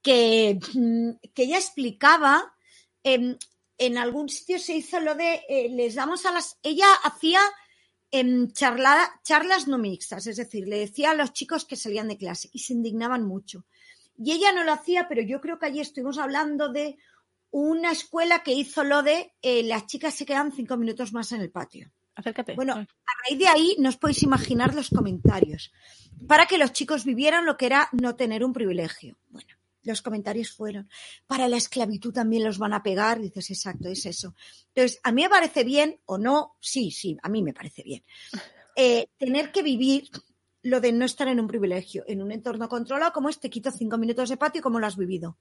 que, 0.00 0.58
mm, 0.74 1.10
que 1.34 1.42
ella 1.42 1.58
explicaba 1.58 2.54
em, 3.02 3.36
en 3.78 3.98
algún 3.98 4.28
sitio 4.28 4.58
se 4.60 4.76
hizo 4.76 5.00
lo 5.00 5.16
de 5.16 5.42
eh, 5.48 5.68
les 5.70 5.96
damos 5.96 6.24
a 6.24 6.32
las 6.32 6.58
ella 6.62 6.86
hacía 7.02 7.40
em, 8.12 8.48
charlas 8.52 9.66
no 9.66 9.78
mixtas, 9.78 10.26
es 10.28 10.36
decir, 10.36 10.68
le 10.68 10.78
decía 10.78 11.10
a 11.10 11.14
los 11.14 11.32
chicos 11.32 11.64
que 11.64 11.74
salían 11.74 12.08
de 12.08 12.16
clase 12.16 12.48
y 12.52 12.60
se 12.60 12.72
indignaban 12.72 13.24
mucho. 13.24 13.66
Y 14.16 14.32
ella 14.32 14.52
no 14.52 14.62
lo 14.62 14.72
hacía, 14.72 15.08
pero 15.08 15.20
yo 15.20 15.40
creo 15.40 15.58
que 15.58 15.66
allí 15.66 15.80
estuvimos 15.80 16.18
hablando 16.18 16.72
de 16.72 16.96
una 17.50 17.90
escuela 17.90 18.42
que 18.42 18.52
hizo 18.52 18.84
lo 18.84 19.02
de 19.02 19.34
eh, 19.42 19.64
las 19.64 19.86
chicas 19.86 20.14
se 20.14 20.24
quedan 20.24 20.52
cinco 20.52 20.76
minutos 20.76 21.12
más 21.12 21.32
en 21.32 21.40
el 21.40 21.50
patio. 21.50 21.90
Acércate. 22.16 22.54
Bueno, 22.54 22.72
a 22.74 23.12
raíz 23.22 23.38
de 23.38 23.46
ahí 23.46 23.76
no 23.78 23.90
os 23.90 23.98
podéis 23.98 24.22
imaginar 24.22 24.74
los 24.74 24.88
comentarios. 24.88 25.70
Para 26.26 26.46
que 26.46 26.58
los 26.58 26.72
chicos 26.72 27.04
vivieran 27.04 27.44
lo 27.44 27.56
que 27.56 27.66
era 27.66 27.88
no 27.92 28.16
tener 28.16 28.42
un 28.42 28.54
privilegio. 28.54 29.18
Bueno, 29.28 29.54
los 29.82 30.02
comentarios 30.02 30.50
fueron, 30.50 30.88
para 31.26 31.46
la 31.46 31.58
esclavitud 31.58 32.12
también 32.12 32.42
los 32.42 32.58
van 32.58 32.72
a 32.72 32.82
pegar. 32.82 33.20
Dices, 33.20 33.50
exacto, 33.50 33.88
es 33.88 34.04
eso. 34.06 34.34
Entonces, 34.74 34.98
a 35.02 35.12
mí 35.12 35.22
me 35.22 35.28
parece 35.28 35.62
bien, 35.62 36.00
o 36.06 36.18
no, 36.18 36.56
sí, 36.60 36.90
sí, 36.90 37.16
a 37.22 37.28
mí 37.28 37.42
me 37.42 37.52
parece 37.52 37.82
bien, 37.82 38.02
eh, 38.76 39.06
tener 39.18 39.52
que 39.52 39.62
vivir 39.62 40.10
lo 40.62 40.80
de 40.80 40.92
no 40.92 41.04
estar 41.04 41.28
en 41.28 41.38
un 41.38 41.46
privilegio, 41.46 42.04
en 42.08 42.20
un 42.22 42.32
entorno 42.32 42.68
controlado 42.68 43.12
como 43.12 43.28
este, 43.28 43.48
quito 43.48 43.70
cinco 43.70 43.98
minutos 43.98 44.28
de 44.28 44.36
patio, 44.36 44.62
como 44.62 44.80
lo 44.80 44.86
has 44.86 44.96
vivido. 44.96 45.38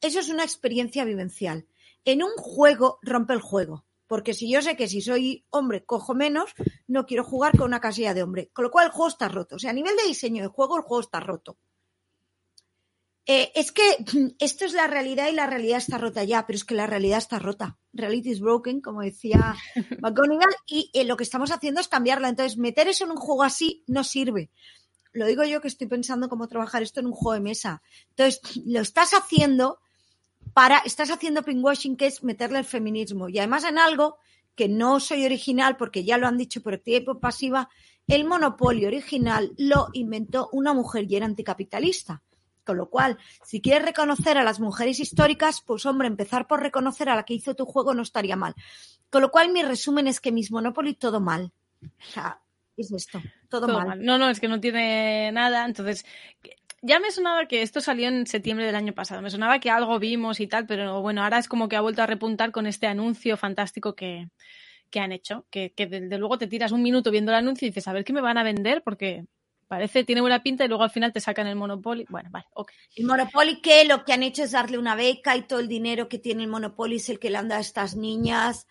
Eso 0.00 0.18
es 0.18 0.28
una 0.28 0.42
experiencia 0.42 1.04
vivencial. 1.04 1.66
En 2.04 2.22
un 2.22 2.32
juego 2.36 2.98
rompe 3.02 3.34
el 3.34 3.40
juego. 3.40 3.85
Porque 4.06 4.34
si 4.34 4.50
yo 4.50 4.62
sé 4.62 4.76
que 4.76 4.88
si 4.88 5.00
soy 5.00 5.44
hombre 5.50 5.84
cojo 5.84 6.14
menos, 6.14 6.52
no 6.86 7.06
quiero 7.06 7.24
jugar 7.24 7.56
con 7.56 7.66
una 7.66 7.80
casilla 7.80 8.14
de 8.14 8.22
hombre. 8.22 8.50
Con 8.52 8.64
lo 8.64 8.70
cual 8.70 8.86
el 8.86 8.92
juego 8.92 9.08
está 9.08 9.28
roto. 9.28 9.56
O 9.56 9.58
sea, 9.58 9.70
a 9.70 9.74
nivel 9.74 9.96
de 9.96 10.06
diseño 10.06 10.42
de 10.42 10.48
juego, 10.48 10.76
el 10.76 10.82
juego 10.82 11.00
está 11.00 11.20
roto. 11.20 11.58
Eh, 13.26 13.50
es 13.56 13.72
que 13.72 13.82
esto 14.38 14.64
es 14.64 14.72
la 14.72 14.86
realidad 14.86 15.28
y 15.28 15.32
la 15.32 15.46
realidad 15.46 15.78
está 15.78 15.98
rota 15.98 16.22
ya, 16.22 16.46
pero 16.46 16.56
es 16.56 16.64
que 16.64 16.74
la 16.74 16.86
realidad 16.86 17.18
está 17.18 17.38
rota. 17.38 17.78
Reality 17.92 18.30
is 18.30 18.40
broken, 18.40 18.80
como 18.80 19.02
decía 19.02 19.56
McGonagall, 20.00 20.54
y 20.66 20.90
eh, 20.94 21.04
lo 21.04 21.16
que 21.16 21.24
estamos 21.24 21.50
haciendo 21.50 21.80
es 21.80 21.88
cambiarla. 21.88 22.28
Entonces, 22.28 22.56
meter 22.56 22.88
eso 22.88 23.04
en 23.04 23.10
un 23.10 23.16
juego 23.16 23.42
así 23.42 23.82
no 23.88 24.04
sirve. 24.04 24.50
Lo 25.12 25.26
digo 25.26 25.44
yo 25.44 25.60
que 25.60 25.68
estoy 25.68 25.88
pensando 25.88 26.28
cómo 26.28 26.46
trabajar 26.46 26.82
esto 26.82 27.00
en 27.00 27.06
un 27.06 27.12
juego 27.12 27.34
de 27.34 27.40
mesa. 27.40 27.82
Entonces, 28.10 28.40
lo 28.64 28.80
estás 28.80 29.12
haciendo 29.12 29.80
para, 30.56 30.78
estás 30.86 31.10
haciendo 31.10 31.42
pinkwashing, 31.42 31.98
que 31.98 32.06
es 32.06 32.24
meterle 32.24 32.58
el 32.58 32.64
feminismo. 32.64 33.28
Y 33.28 33.36
además 33.36 33.64
en 33.64 33.76
algo 33.76 34.16
que 34.54 34.68
no 34.68 35.00
soy 35.00 35.26
original, 35.26 35.76
porque 35.76 36.02
ya 36.02 36.16
lo 36.16 36.26
han 36.26 36.38
dicho 36.38 36.62
por 36.62 36.72
activa 36.72 37.20
pasiva, 37.20 37.68
el 38.06 38.24
monopolio 38.24 38.88
original 38.88 39.52
lo 39.58 39.88
inventó 39.92 40.48
una 40.52 40.72
mujer 40.72 41.04
y 41.10 41.16
era 41.16 41.26
anticapitalista. 41.26 42.22
Con 42.64 42.78
lo 42.78 42.88
cual, 42.88 43.18
si 43.44 43.60
quieres 43.60 43.84
reconocer 43.84 44.38
a 44.38 44.44
las 44.44 44.58
mujeres 44.58 44.98
históricas, 44.98 45.60
pues 45.60 45.84
hombre, 45.84 46.08
empezar 46.08 46.46
por 46.46 46.62
reconocer 46.62 47.10
a 47.10 47.16
la 47.16 47.24
que 47.24 47.34
hizo 47.34 47.54
tu 47.54 47.66
juego 47.66 47.92
no 47.92 48.00
estaría 48.00 48.34
mal. 48.34 48.54
Con 49.10 49.20
lo 49.20 49.30
cual, 49.30 49.52
mi 49.52 49.62
resumen 49.62 50.06
es 50.06 50.20
que 50.20 50.32
mis 50.32 50.50
Monopoly 50.50 50.94
todo 50.94 51.20
mal. 51.20 51.52
O 51.82 52.10
sea, 52.12 52.40
es 52.78 52.90
esto, 52.92 53.20
todo, 53.50 53.66
Todo 53.66 53.76
mal. 53.76 53.88
mal. 53.88 54.02
No, 54.02 54.16
no, 54.16 54.30
es 54.30 54.40
que 54.40 54.48
no 54.48 54.58
tiene 54.58 55.30
nada. 55.32 55.66
Entonces, 55.66 56.06
ya 56.82 57.00
me 57.00 57.10
sonaba 57.10 57.46
que 57.46 57.62
esto 57.62 57.80
salió 57.80 58.08
en 58.08 58.26
septiembre 58.26 58.66
del 58.66 58.74
año 58.74 58.92
pasado. 58.92 59.22
Me 59.22 59.30
sonaba 59.30 59.58
que 59.58 59.70
algo 59.70 59.98
vimos 59.98 60.40
y 60.40 60.46
tal, 60.46 60.66
pero 60.66 61.00
bueno, 61.00 61.22
ahora 61.22 61.38
es 61.38 61.48
como 61.48 61.68
que 61.68 61.76
ha 61.76 61.80
vuelto 61.80 62.02
a 62.02 62.06
repuntar 62.06 62.52
con 62.52 62.66
este 62.66 62.86
anuncio 62.86 63.36
fantástico 63.36 63.94
que, 63.94 64.28
que 64.90 65.00
han 65.00 65.12
hecho. 65.12 65.46
Que, 65.50 65.72
desde 65.76 66.18
luego 66.18 66.38
te 66.38 66.46
tiras 66.46 66.72
un 66.72 66.82
minuto 66.82 67.10
viendo 67.10 67.32
el 67.32 67.38
anuncio 67.38 67.66
y 67.66 67.70
dices, 67.70 67.88
a 67.88 67.92
ver 67.92 68.04
qué 68.04 68.12
me 68.12 68.20
van 68.20 68.38
a 68.38 68.42
vender, 68.42 68.82
porque 68.82 69.24
parece, 69.68 70.04
tiene 70.04 70.20
buena 70.20 70.42
pinta 70.42 70.64
y 70.64 70.68
luego 70.68 70.84
al 70.84 70.90
final 70.90 71.12
te 71.12 71.20
sacan 71.20 71.46
el 71.46 71.56
Monopoly. 71.56 72.06
Bueno, 72.08 72.30
vale, 72.30 72.46
ok. 72.54 72.70
El 72.94 73.06
Monopoly 73.06 73.60
que 73.60 73.84
lo 73.84 74.04
que 74.04 74.12
han 74.12 74.22
hecho 74.22 74.44
es 74.44 74.52
darle 74.52 74.78
una 74.78 74.94
beca 74.94 75.36
y 75.36 75.42
todo 75.42 75.60
el 75.60 75.68
dinero 75.68 76.08
que 76.08 76.18
tiene 76.18 76.44
el 76.44 76.48
Monopoly 76.48 76.96
es 76.96 77.08
el 77.08 77.18
que 77.18 77.30
le 77.30 77.38
han 77.38 77.48
dado 77.48 77.58
a 77.58 77.62
estas 77.62 77.96
niñas. 77.96 78.66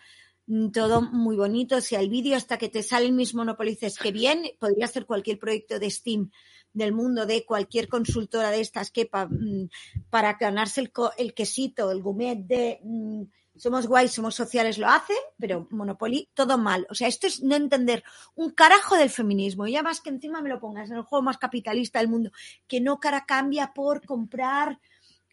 Mm, 0.47 0.69
Todo 0.69 1.01
muy 1.01 1.35
bonito. 1.35 1.77
O 1.77 1.81
sea, 1.81 1.99
el 1.99 2.09
vídeo 2.09 2.37
hasta 2.37 2.57
que 2.57 2.69
te 2.69 2.83
sale 2.83 3.07
el 3.07 3.13
mismo 3.13 3.39
Monopoly 3.39 3.71
dices 3.71 3.97
que 3.97 4.11
bien, 4.11 4.43
podría 4.59 4.87
ser 4.87 5.05
cualquier 5.05 5.37
proyecto 5.39 5.79
de 5.79 5.89
Steam 5.89 6.31
del 6.75 6.91
mundo 6.91 7.25
de 7.25 7.45
cualquier 7.45 7.87
consultora 7.87 8.51
de 8.51 8.61
estas 8.61 8.91
que 8.91 9.09
mm, 9.11 9.65
para 10.09 10.33
ganarse 10.33 10.81
el, 11.17 11.33
quesito, 11.33 11.89
el 11.89 12.03
gourmet 12.03 12.35
de 12.35 12.79
mm, 12.83 13.23
somos 13.55 13.87
guays, 13.87 14.11
somos 14.11 14.35
sociales, 14.35 14.77
lo 14.77 14.87
hacen, 14.87 15.15
pero 15.39 15.67
Monopoly, 15.71 16.29
todo 16.33 16.57
mal. 16.57 16.85
O 16.89 16.95
sea, 16.95 17.07
esto 17.07 17.27
es 17.27 17.41
no 17.41 17.55
entender 17.55 18.03
un 18.35 18.51
carajo 18.51 18.97
del 18.97 19.09
feminismo. 19.09 19.65
Y 19.65 19.71
ya 19.71 19.81
más 19.81 20.01
que 20.01 20.09
encima 20.09 20.41
me 20.41 20.49
lo 20.49 20.59
pongas 20.59 20.91
en 20.91 20.97
el 20.97 21.03
juego 21.03 21.23
más 21.23 21.37
capitalista 21.37 21.99
del 21.99 22.09
mundo, 22.09 22.31
que 22.67 22.81
no 22.81 22.99
cara 22.99 23.25
cambia 23.25 23.71
por 23.73 24.05
comprar. 24.05 24.79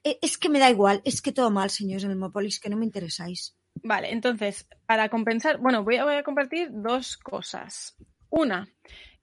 Eh, 0.05 0.19
Es 0.23 0.39
que 0.39 0.48
me 0.48 0.60
da 0.60 0.70
igual, 0.70 1.02
es 1.05 1.20
que 1.20 1.32
todo 1.32 1.51
mal, 1.51 1.70
señores 1.70 2.05
en 2.05 2.12
el 2.12 2.16
Monopoly, 2.16 2.48
es 2.48 2.60
que 2.60 2.70
no 2.70 2.77
me 2.77 2.85
interesáis. 2.85 3.56
Vale, 3.82 4.12
entonces, 4.12 4.69
para 4.86 5.09
compensar, 5.09 5.59
bueno, 5.59 5.82
voy 5.82 5.97
a 5.97 6.23
compartir 6.23 6.69
dos 6.70 7.16
cosas. 7.16 7.97
Una 8.31 8.69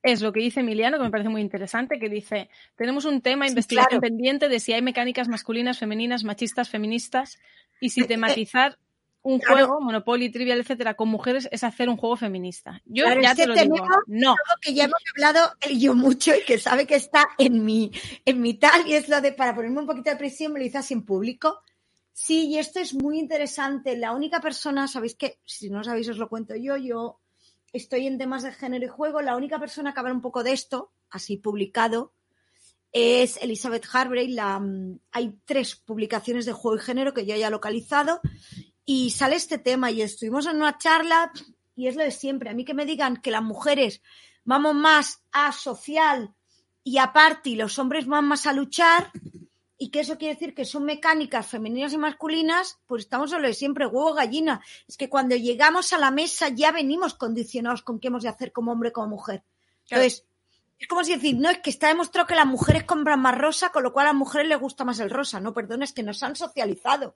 es 0.04 0.22
lo 0.22 0.32
que 0.32 0.40
dice 0.40 0.62
Emiliano, 0.62 0.98
que 0.98 1.04
me 1.04 1.10
parece 1.12 1.30
muy 1.30 1.42
interesante, 1.42 2.00
que 2.00 2.10
dice, 2.10 2.50
tenemos 2.76 3.06
un 3.06 3.22
tema, 3.22 3.46
Sí, 3.46 3.52
investigación 3.52 4.00
claro. 4.00 4.02
pendiente 4.02 4.48
de 4.50 4.60
si 4.60 4.74
hay 4.74 4.82
mecánicas 4.82 5.28
masculinas, 5.28 5.80
femeninas, 5.80 6.24
machistas, 6.24 6.70
feministas, 6.70 7.38
y 7.82 7.90
si 7.90 8.02
Eh, 8.02 8.04
eh, 8.06 8.08
tematizar 8.08 8.78
un 9.22 9.40
claro. 9.40 9.68
juego, 9.68 9.82
Monopoly, 9.82 10.32
Trivial, 10.32 10.60
etcétera, 10.62 10.94
con 10.94 11.10
mujeres 11.10 11.50
es 11.52 11.66
hacer 11.66 11.90
un 11.90 11.98
juego 11.98 12.16
feminista. 12.16 12.82
Yo 12.86 13.04
Claro, 13.04 13.22
ya 13.22 13.32
es 13.32 13.38
te 13.38 13.48
lo 13.48 13.54
digo, 13.54 13.76
no. 14.08 14.30
algo 14.30 14.62
que 14.62 14.74
ya 14.74 14.86
hemos 14.86 15.02
hablado 15.14 15.52
yo 15.78 15.94
mucho 15.94 16.34
y 16.34 16.44
que 16.46 16.58
sabe 16.58 16.88
que 16.88 16.96
está 16.96 17.28
en 17.38 17.66
mi, 17.66 17.92
en 18.24 18.40
mi 18.42 18.54
tal, 18.54 18.88
y 18.88 18.94
es 18.94 19.10
lo 19.10 19.20
de 19.20 19.34
para 19.34 19.54
ponerme 19.54 19.82
un 19.82 19.88
poquito 19.88 20.10
de 20.10 20.16
presión, 20.16 20.54
me 20.54 20.60
lo 20.60 20.66
hice 20.66 20.78
así 20.78 20.94
en 20.94 21.06
público. 21.06 21.62
Sí, 22.14 22.48
y 22.48 22.58
esto 22.58 22.80
es 22.80 22.94
muy 22.94 23.20
interesante. 23.20 23.98
La 23.98 24.14
única 24.14 24.40
persona, 24.40 24.88
sabéis 24.88 25.16
que, 25.16 25.40
si 25.46 25.70
no 25.70 25.84
sabéis, 25.84 26.08
os 26.10 26.18
lo 26.18 26.30
cuento 26.30 26.56
yo, 26.56 26.78
yo 26.78 27.20
estoy 27.74 28.08
en 28.08 28.18
temas 28.18 28.44
de 28.44 28.52
género 28.52 28.86
y 28.86 28.90
juego. 28.90 29.22
La 29.22 29.36
única 29.36 29.60
persona 29.60 29.94
que 29.94 30.00
habla 30.00 30.14
un 30.14 30.22
poco 30.22 30.44
de 30.44 30.54
esto, 30.54 30.92
así 31.10 31.38
publicado, 31.38 32.14
es 32.92 33.38
Elizabeth 33.38 33.86
Harvey. 33.92 34.30
La, 34.30 34.60
mm, 34.60 35.00
hay 35.12 35.40
tres 35.46 35.76
publicaciones 35.76 36.46
de 36.46 36.54
juego 36.54 36.78
y 36.78 36.86
género 36.86 37.14
que 37.14 37.26
yo 37.26 37.34
haya 37.34 37.50
localizado 37.50 38.22
y 38.86 39.12
sale 39.12 39.36
este 39.36 39.58
tema 39.58 39.92
y 39.92 40.02
estuvimos 40.02 40.48
en 40.48 40.58
una 40.58 40.78
charla 40.78 41.32
y 41.76 41.88
es 41.88 41.96
lo 41.96 42.04
de 42.04 42.12
siempre. 42.12 42.50
A 42.50 42.54
mí 42.54 42.66
que 42.66 42.74
me 42.74 42.86
digan 42.86 43.18
que 43.18 43.32
las 43.32 43.44
mujeres 43.44 44.02
vamos 44.44 44.76
más 44.76 45.24
a 45.32 45.52
social 45.52 46.34
y 46.84 46.98
a 46.98 47.14
party, 47.14 47.56
los 47.56 47.78
hombres 47.78 48.08
van 48.08 48.26
más 48.26 48.48
a 48.48 48.54
luchar 48.54 49.12
y 49.82 49.90
que 49.92 50.02
eso 50.02 50.18
quiere 50.18 50.34
decir 50.34 50.54
que 50.54 50.66
son 50.66 50.84
mecánicas 50.84 51.48
femeninas 51.48 51.94
y 51.94 51.98
masculinas, 51.98 52.80
pues 52.86 53.06
estamos 53.06 53.32
en 53.32 53.42
lo 53.42 53.48
de 53.48 53.54
siempre, 53.54 53.88
huevo 53.88 54.14
gallina. 54.14 54.62
Es 54.88 54.98
que 54.98 55.08
cuando 55.08 55.38
llegamos 55.38 55.94
a 55.94 55.98
la 55.98 56.12
mesa 56.12 56.50
ya 56.50 56.74
venimos 56.74 57.14
condicionados 57.14 57.82
con 57.82 57.98
qué 57.98 58.10
hemos 58.10 58.24
de 58.24 58.30
hacer 58.30 58.52
como 58.52 58.74
hombre 58.74 58.92
como 58.92 59.08
mujer. 59.08 59.42
Claro. 59.88 60.04
Entonces, 60.04 60.26
es 60.78 60.88
como 60.88 61.04
si 61.06 61.14
decir, 61.14 61.38
no, 61.38 61.50
es 61.50 61.60
que 61.60 61.70
está 61.70 61.88
demostrado 61.88 62.28
que 62.28 62.36
las 62.36 62.46
mujeres 62.46 62.84
compran 62.84 63.22
más 63.22 63.38
rosa, 63.38 63.70
con 63.70 63.84
lo 63.84 63.94
cual 63.94 64.08
a 64.08 64.10
las 64.10 64.18
mujeres 64.18 64.50
les 64.50 64.60
gusta 64.60 64.84
más 64.84 65.00
el 65.00 65.10
rosa. 65.10 65.40
No, 65.40 65.54
perdón, 65.54 65.82
es 65.82 65.94
que 65.94 66.04
nos 66.04 66.22
han 66.24 66.36
socializado. 66.36 67.16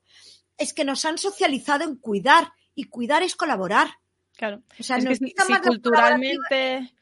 Es 0.57 0.73
que 0.73 0.85
nos 0.85 1.03
han 1.03 1.17
socializado 1.17 1.83
en 1.83 1.97
cuidar 1.97 2.53
y 2.75 2.85
cuidar 2.85 3.23
es 3.23 3.35
colaborar. 3.35 3.89
Claro. 4.37 4.63
O 4.79 4.83
sea, 4.83 4.97
es 4.97 5.03
que 5.03 5.09
nos 5.09 5.17
si, 5.17 5.25
gusta 5.25 5.45
si 5.45 5.53
culturalmente, 5.61 6.93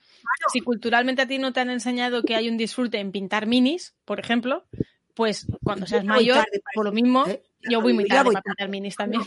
si 0.52 0.62
culturalmente 0.62 1.22
a 1.22 1.28
ti 1.28 1.38
no 1.38 1.54
te 1.54 1.60
han 1.60 1.70
enseñado 1.70 2.24
que 2.24 2.36
hay 2.36 2.50
un 2.50 2.58
disfrute 2.58 3.00
en 3.00 3.12
pintar 3.12 3.46
minis, 3.46 3.94
por 4.06 4.20
ejemplo, 4.20 4.66
pues 5.22 5.45
cuando 5.64 5.85
seas 5.85 6.03
mayor, 6.03 6.38
tarde 6.38 6.64
por 6.73 6.84
lo 6.84 6.91
mismo, 6.91 7.27
¿eh? 7.27 7.43
yo 7.69 7.80
voy 7.80 7.93
muy 7.93 8.07
tarde 8.07 8.23
voy 8.23 8.34
para 8.34 8.41
pintar 8.41 8.69
minis 8.69 8.95
también. 8.95 9.22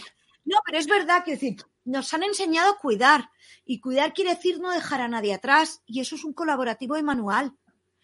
No, 0.44 0.56
pero 0.66 0.76
es 0.76 0.88
verdad 0.88 1.22
que 1.24 1.30
decir, 1.30 1.54
nos 1.84 2.12
han 2.12 2.24
enseñado 2.24 2.72
a 2.72 2.78
cuidar. 2.78 3.30
Y 3.64 3.78
cuidar 3.78 4.12
quiere 4.12 4.34
decir 4.34 4.58
no 4.58 4.72
dejar 4.72 5.00
a 5.02 5.06
nadie 5.06 5.32
atrás. 5.32 5.82
Y 5.86 6.00
eso 6.00 6.16
es 6.16 6.24
un 6.24 6.32
colaborativo 6.32 6.96
de 6.96 7.04
manual. 7.04 7.52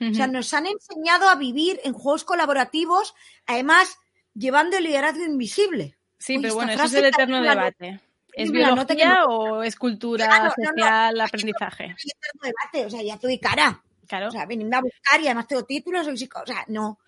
O 0.00 0.14
sea, 0.14 0.28
nos 0.28 0.54
han 0.54 0.66
enseñado 0.66 1.28
a 1.28 1.34
vivir 1.34 1.80
en 1.82 1.94
juegos 1.94 2.22
colaborativos, 2.22 3.12
además 3.44 3.98
llevando 4.34 4.76
el 4.76 4.84
liderazgo 4.84 5.24
invisible. 5.24 5.98
Sí, 6.16 6.36
Uy, 6.36 6.42
pero 6.42 6.54
bueno, 6.54 6.72
eso 6.72 6.84
es 6.84 6.94
el 6.94 7.06
eterno 7.06 7.42
debate. 7.42 8.00
¿Es 8.32 8.52
biología 8.52 9.24
o 9.24 9.64
es 9.64 9.74
cultura 9.74 10.26
Claro, 10.26 10.44
no, 10.44 10.62
no. 10.62 10.68
social, 10.68 11.20
aprendizaje? 11.20 11.84
Hay 11.84 11.90
eterno 11.90 12.40
debate, 12.40 12.86
o 12.86 12.90
sea, 12.90 13.02
ya 13.02 13.14
estoy 13.14 13.40
cara. 13.40 13.82
Claro. 14.10 14.26
O 14.28 14.30
sea, 14.32 14.44
venidme 14.44 14.76
a 14.76 14.80
buscar 14.82 15.20
y 15.20 15.26
además 15.26 15.46
tengo 15.46 15.64
títulos, 15.64 16.04
soy 16.04 16.16
psico- 16.18 16.42
o 16.42 16.46
sea, 16.46 16.64
no. 16.66 16.98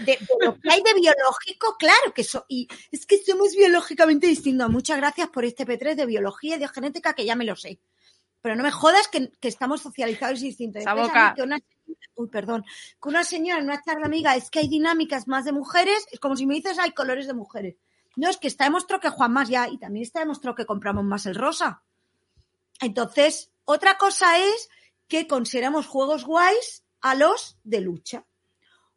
De, 0.00 0.12
de 0.12 0.18
lo 0.40 0.58
que 0.58 0.70
hay 0.72 0.82
de 0.82 0.94
biológico, 0.94 1.76
claro 1.78 2.14
que 2.14 2.24
so, 2.24 2.46
y 2.48 2.66
es 2.90 3.04
que 3.04 3.18
somos 3.18 3.54
biológicamente 3.54 4.26
distintos. 4.26 4.70
Muchas 4.70 4.96
gracias 4.96 5.28
por 5.28 5.44
este 5.44 5.66
P3 5.66 5.94
de 5.94 6.06
biología 6.06 6.56
y 6.56 6.58
de 6.58 6.66
genética 6.68 7.12
que 7.12 7.26
ya 7.26 7.36
me 7.36 7.44
lo 7.44 7.54
sé. 7.56 7.78
Pero 8.40 8.56
no 8.56 8.62
me 8.62 8.70
jodas 8.70 9.06
que, 9.08 9.30
que 9.38 9.48
estamos 9.48 9.82
socializados 9.82 10.40
y 10.40 10.46
distintos. 10.46 10.80
Esa 10.80 10.94
boca. 10.94 11.34
que 11.36 11.42
una, 11.42 11.58
uy, 12.14 12.28
perdón, 12.28 12.64
que 13.02 13.08
una 13.10 13.22
señora 13.22 13.58
en 13.60 13.66
una 13.66 13.82
charla 13.82 14.06
amiga 14.06 14.34
es 14.34 14.48
que 14.50 14.60
hay 14.60 14.68
dinámicas 14.68 15.28
más 15.28 15.44
de 15.44 15.52
mujeres, 15.52 16.06
es 16.10 16.18
como 16.20 16.36
si 16.36 16.46
me 16.46 16.54
dices 16.54 16.78
hay 16.78 16.92
colores 16.92 17.26
de 17.26 17.34
mujeres. 17.34 17.76
No, 18.16 18.30
es 18.30 18.38
que 18.38 18.48
está 18.48 18.64
demostrado 18.64 19.00
que 19.02 19.10
Juan 19.10 19.30
más 19.32 19.50
ya, 19.50 19.68
y 19.68 19.76
también 19.76 20.04
está 20.04 20.20
demostrado 20.20 20.54
que 20.54 20.64
compramos 20.64 21.04
más 21.04 21.26
el 21.26 21.34
rosa. 21.34 21.82
Entonces, 22.80 23.50
otra 23.64 23.98
cosa 23.98 24.38
es 24.38 24.70
que 25.08 25.26
consideramos 25.26 25.86
juegos 25.86 26.24
guays 26.24 26.84
a 27.00 27.14
los 27.14 27.58
de 27.64 27.80
lucha. 27.80 28.24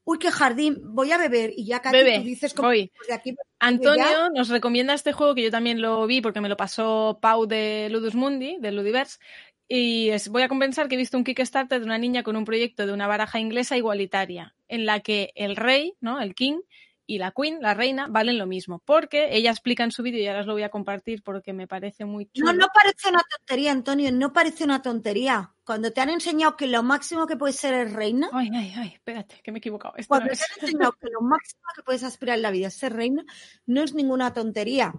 Uy, 0.04 0.18
qué 0.18 0.32
jardín, 0.32 0.78
voy 0.82 1.12
a 1.12 1.18
beber 1.20 1.52
y 1.56 1.66
ya 1.66 1.82
Katy, 1.82 1.98
Bebe, 1.98 2.18
tú 2.20 2.24
dices 2.24 2.54
como 2.56 2.70
voy. 2.70 2.92
pues 2.96 3.08
de 3.10 3.14
aquí 3.14 3.36
Antonio 3.60 4.30
nos 4.34 4.50
recomienda 4.50 4.94
este 4.96 5.14
juego 5.14 5.36
que 5.36 5.44
yo 5.44 5.52
también 5.52 5.82
lo 5.82 6.08
vi 6.08 6.20
porque 6.22 6.42
me 6.42 6.50
lo 6.50 6.58
pasó 6.58 7.20
Pau 7.22 7.46
de 7.46 7.90
Ludus 7.92 8.16
Mundi, 8.16 8.58
de 8.60 8.72
Ludiverse. 8.72 9.20
Y 9.68 10.10
es- 10.10 10.30
voy 10.30 10.42
a 10.42 10.48
compensar 10.50 10.88
que 10.88 10.96
he 10.96 10.98
visto 10.98 11.16
un 11.16 11.24
Kickstarter 11.24 11.80
de 11.80 11.86
una 11.86 12.00
niña 12.00 12.24
con 12.24 12.36
un 12.36 12.46
proyecto 12.46 12.88
de 12.88 12.94
una 12.94 13.06
baraja 13.06 13.40
inglesa 13.40 13.78
igualitaria, 13.78 14.56
en 14.68 14.88
la 14.88 15.02
que 15.02 15.32
el 15.36 15.56
rey, 15.56 15.94
¿no? 16.02 16.20
El 16.20 16.34
king, 16.34 16.62
y 17.10 17.18
la 17.18 17.32
queen, 17.32 17.58
la 17.60 17.74
reina, 17.74 18.06
valen 18.08 18.38
lo 18.38 18.46
mismo. 18.46 18.84
Porque 18.86 19.36
ella 19.36 19.50
explica 19.50 19.84
en 19.84 19.92
su 19.92 20.04
vídeo, 20.04 20.22
y 20.22 20.28
ahora 20.28 20.42
os 20.42 20.46
lo 20.46 20.54
voy 20.54 20.62
a 20.62 20.70
compartir 20.70 21.24
porque 21.24 21.54
me 21.54 21.66
parece 21.66 22.06
muy 22.06 22.28
chulo. 22.28 22.54
No, 22.54 22.60
no 22.60 22.68
parece 22.72 23.10
una 23.10 23.24
tontería, 23.24 23.72
Antonio, 23.72 24.12
no 24.12 24.32
parece 24.32 24.64
una 24.64 24.84
tontería. 24.84 25.52
Cuando 25.66 25.92
te 25.92 26.02
han 26.02 26.12
enseñado 26.12 26.56
que 26.56 26.68
lo 26.68 26.84
máximo 26.84 27.26
que 27.26 27.36
puedes 27.36 27.56
ser 27.56 27.74
es 27.74 27.94
reina, 27.94 28.30
Ay, 28.32 28.52
ay, 28.54 28.74
ay, 28.78 28.92
espérate, 28.94 29.42
que 29.44 29.52
me 29.52 29.58
he 29.58 29.60
equivocado. 29.60 29.96
Esto 29.98 30.08
cuando 30.08 30.28
no 30.28 30.36
te 30.36 30.44
han 30.44 30.64
enseñado 30.64 30.92
que 31.02 31.08
lo 31.12 31.22
máximo 31.22 31.64
que 31.76 31.82
puedes 31.82 32.04
aspirar 32.04 32.38
en 32.38 32.44
la 32.44 32.52
vida 32.52 32.68
es 32.68 32.76
ser 32.76 32.94
reina, 32.94 33.26
no 33.66 33.82
es 33.82 33.96
ninguna 33.96 34.32
tontería. 34.32 34.94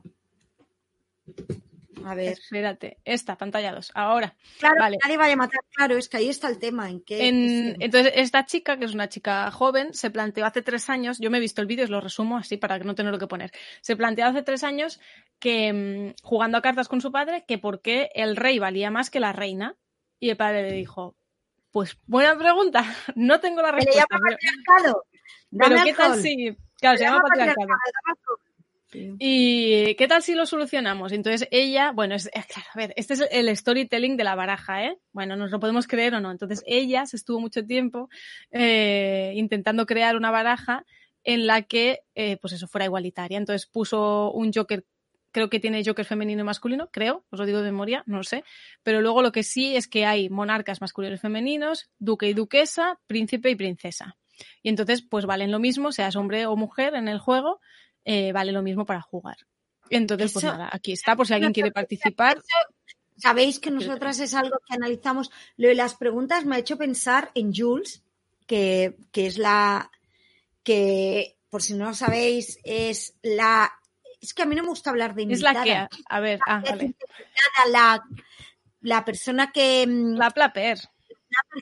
A 2.04 2.14
ver, 2.14 2.32
Espérate, 2.32 2.98
esta, 3.04 3.36
pantalla 3.36 3.72
2. 3.72 3.92
Ahora. 3.94 4.34
claro, 4.58 4.76
vale. 4.78 4.98
nadie 5.02 5.16
vaya 5.16 5.34
a 5.34 5.36
matar, 5.36 5.60
claro, 5.74 5.96
es 5.96 6.08
que 6.08 6.16
ahí 6.18 6.28
está 6.28 6.48
el 6.48 6.58
tema, 6.58 6.88
en 6.90 7.00
que 7.02 7.28
En- 7.28 7.76
entonces, 7.80 8.12
esta 8.16 8.44
chica, 8.46 8.78
que 8.78 8.84
es 8.84 8.94
una 8.94 9.08
chica 9.08 9.50
joven, 9.50 9.92
se 9.94 10.10
planteó 10.10 10.46
hace 10.46 10.62
tres 10.62 10.88
años, 10.90 11.18
yo 11.20 11.30
me 11.30 11.38
he 11.38 11.40
visto 11.40 11.60
el 11.60 11.66
vídeo, 11.66 11.84
os 11.84 11.90
lo 11.90 12.00
resumo 12.00 12.36
así 12.36 12.56
para 12.56 12.78
no 12.78 12.94
tener 12.94 13.12
lo 13.12 13.18
que 13.18 13.26
poner. 13.26 13.50
Se 13.80 13.96
planteó 13.96 14.26
hace 14.26 14.42
tres 14.42 14.64
años 14.64 15.00
que, 15.38 15.72
mm, 15.72 16.22
jugando 16.22 16.58
a 16.58 16.62
cartas 16.62 16.88
con 16.88 17.00
su 17.00 17.10
padre, 17.12 17.44
que 17.46 17.58
por 17.58 17.80
qué 17.82 18.10
el 18.14 18.36
rey 18.36 18.58
valía 18.58 18.90
más 18.90 19.10
que 19.10 19.20
la 19.20 19.32
reina. 19.32 19.76
Y 20.18 20.30
el 20.30 20.36
padre 20.36 20.62
le 20.68 20.72
dijo, 20.76 21.16
pues 21.70 21.96
buena 22.06 22.36
pregunta, 22.36 22.82
no 23.16 23.40
tengo 23.40 23.62
la 23.62 23.70
que 23.70 23.76
le 23.78 23.84
respuesta. 23.86 24.06
llama 24.10 24.26
patriarcado. 24.30 25.04
pero 25.50 25.84
¿qué 25.84 25.94
tal 25.94 26.20
si... 26.20 26.56
Claro, 26.80 26.96
se 26.98 27.04
llama 27.04 27.16
llama 27.18 27.28
patriarcado. 27.28 27.68
¿Y 28.92 29.94
qué 29.94 30.08
tal 30.08 30.22
si 30.22 30.34
lo 30.34 30.46
solucionamos? 30.46 31.12
Entonces 31.12 31.48
ella, 31.50 31.92
bueno, 31.92 32.14
es, 32.14 32.28
es 32.32 32.46
claro, 32.46 32.68
a 32.74 32.78
ver, 32.78 32.92
este 32.96 33.14
es 33.14 33.24
el 33.30 33.54
storytelling 33.56 34.16
de 34.16 34.24
la 34.24 34.34
baraja, 34.34 34.84
¿eh? 34.84 34.98
Bueno, 35.12 35.36
nos 35.36 35.50
lo 35.50 35.60
podemos 35.60 35.86
creer 35.86 36.14
o 36.14 36.20
no. 36.20 36.30
Entonces 36.30 36.62
ella 36.66 37.06
se 37.06 37.16
estuvo 37.16 37.40
mucho 37.40 37.64
tiempo 37.64 38.08
eh, 38.50 39.32
intentando 39.36 39.86
crear 39.86 40.16
una 40.16 40.30
baraja 40.30 40.84
en 41.24 41.46
la 41.46 41.62
que, 41.62 42.00
eh, 42.14 42.36
pues 42.38 42.52
eso, 42.52 42.66
fuera 42.66 42.84
igualitaria. 42.84 43.38
Entonces 43.38 43.66
puso 43.66 44.32
un 44.32 44.52
Joker, 44.52 44.84
creo 45.32 45.50
que 45.50 45.60
tiene 45.60 45.84
Joker 45.84 46.04
femenino 46.04 46.40
y 46.40 46.44
masculino, 46.44 46.88
creo, 46.90 47.24
os 47.30 47.38
lo 47.38 47.46
digo 47.46 47.58
de 47.58 47.70
memoria, 47.70 48.02
no 48.06 48.18
lo 48.18 48.24
sé. 48.24 48.44
Pero 48.82 49.00
luego 49.00 49.22
lo 49.22 49.32
que 49.32 49.42
sí 49.42 49.76
es 49.76 49.86
que 49.88 50.06
hay 50.06 50.28
monarcas 50.28 50.80
masculinos 50.80 51.18
y 51.18 51.20
femeninos, 51.20 51.90
duque 51.98 52.28
y 52.28 52.34
duquesa, 52.34 52.98
príncipe 53.06 53.50
y 53.50 53.56
princesa. 53.56 54.16
Y 54.62 54.70
entonces, 54.70 55.02
pues 55.02 55.26
valen 55.26 55.50
lo 55.50 55.58
mismo, 55.58 55.92
seas 55.92 56.16
hombre 56.16 56.46
o 56.46 56.56
mujer 56.56 56.94
en 56.94 57.08
el 57.08 57.18
juego, 57.18 57.60
eh, 58.04 58.32
vale 58.32 58.52
lo 58.52 58.62
mismo 58.62 58.84
para 58.86 59.00
jugar. 59.00 59.36
Entonces, 59.90 60.32
pues 60.32 60.44
nada, 60.44 60.68
aquí 60.72 60.92
está, 60.92 61.16
por 61.16 61.26
si 61.26 61.34
alguien 61.34 61.52
quiere 61.52 61.72
participar. 61.72 62.40
Sabéis 63.16 63.58
que 63.58 63.70
nosotras 63.70 64.18
es 64.20 64.34
algo 64.34 64.58
que 64.66 64.74
analizamos. 64.74 65.30
Lo 65.56 65.68
de 65.68 65.74
las 65.74 65.94
preguntas 65.96 66.44
me 66.44 66.56
ha 66.56 66.58
hecho 66.60 66.78
pensar 66.78 67.30
en 67.34 67.52
Jules, 67.54 68.02
que, 68.46 68.96
que 69.12 69.26
es 69.26 69.36
la 69.36 69.90
que, 70.62 71.36
por 71.50 71.62
si 71.62 71.74
no 71.74 71.86
lo 71.86 71.94
sabéis, 71.94 72.58
es 72.64 73.14
la. 73.22 73.70
Es 74.20 74.32
que 74.34 74.42
a 74.42 74.46
mí 74.46 74.54
no 74.54 74.62
me 74.62 74.68
gusta 74.68 74.90
hablar 74.90 75.14
de 75.14 75.22
Es 75.24 75.28
invitada. 75.40 75.64
la 75.64 75.88
que, 75.88 75.96
a 76.08 76.20
ver, 76.20 76.38
ah, 76.46 76.62
Es 76.64 76.70
vale. 76.70 76.94
la, 77.70 78.02
la 78.82 79.04
persona 79.04 79.50
que, 79.50 79.86
mm, 79.86 80.16
La 80.16 80.30
Plaper. 80.30 80.78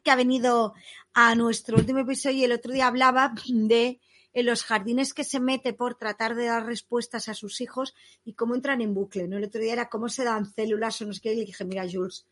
que 0.03 0.11
ha 0.11 0.17
venido 0.17 0.75
a 1.15 1.35
nuestro 1.35 1.77
último 1.77 2.01
episodio 2.01 2.37
y 2.39 2.45
el 2.45 2.53
otro 2.53 2.73
día 2.73 2.87
hablaba 2.89 3.33
de 3.47 4.01
en 4.33 4.47
los 4.47 4.63
jardines 4.65 5.15
que 5.15 5.25
se 5.25 5.41
mete 5.41 5.73
por 5.73 5.95
tratar 5.97 6.35
de 6.35 6.47
dar 6.47 6.67
respuestas 6.67 7.29
a 7.29 7.35
sus 7.35 7.61
hijos 7.61 7.95
y 8.25 8.35
cómo 8.35 8.55
entran 8.55 8.81
en 8.83 8.95
bucle. 8.95 9.27
¿no? 9.29 9.37
El 9.39 9.45
otro 9.45 9.61
día 9.61 9.73
era 9.73 9.89
cómo 9.89 10.09
se 10.09 10.25
dan 10.25 10.47
células 10.53 11.01
o 11.03 11.07
no 11.07 11.13
sé 11.13 11.21
qué, 11.21 11.33
y 11.33 11.37
le 11.37 11.45
dije, 11.47 11.65
mira, 11.65 11.85
Jules, 11.91 12.27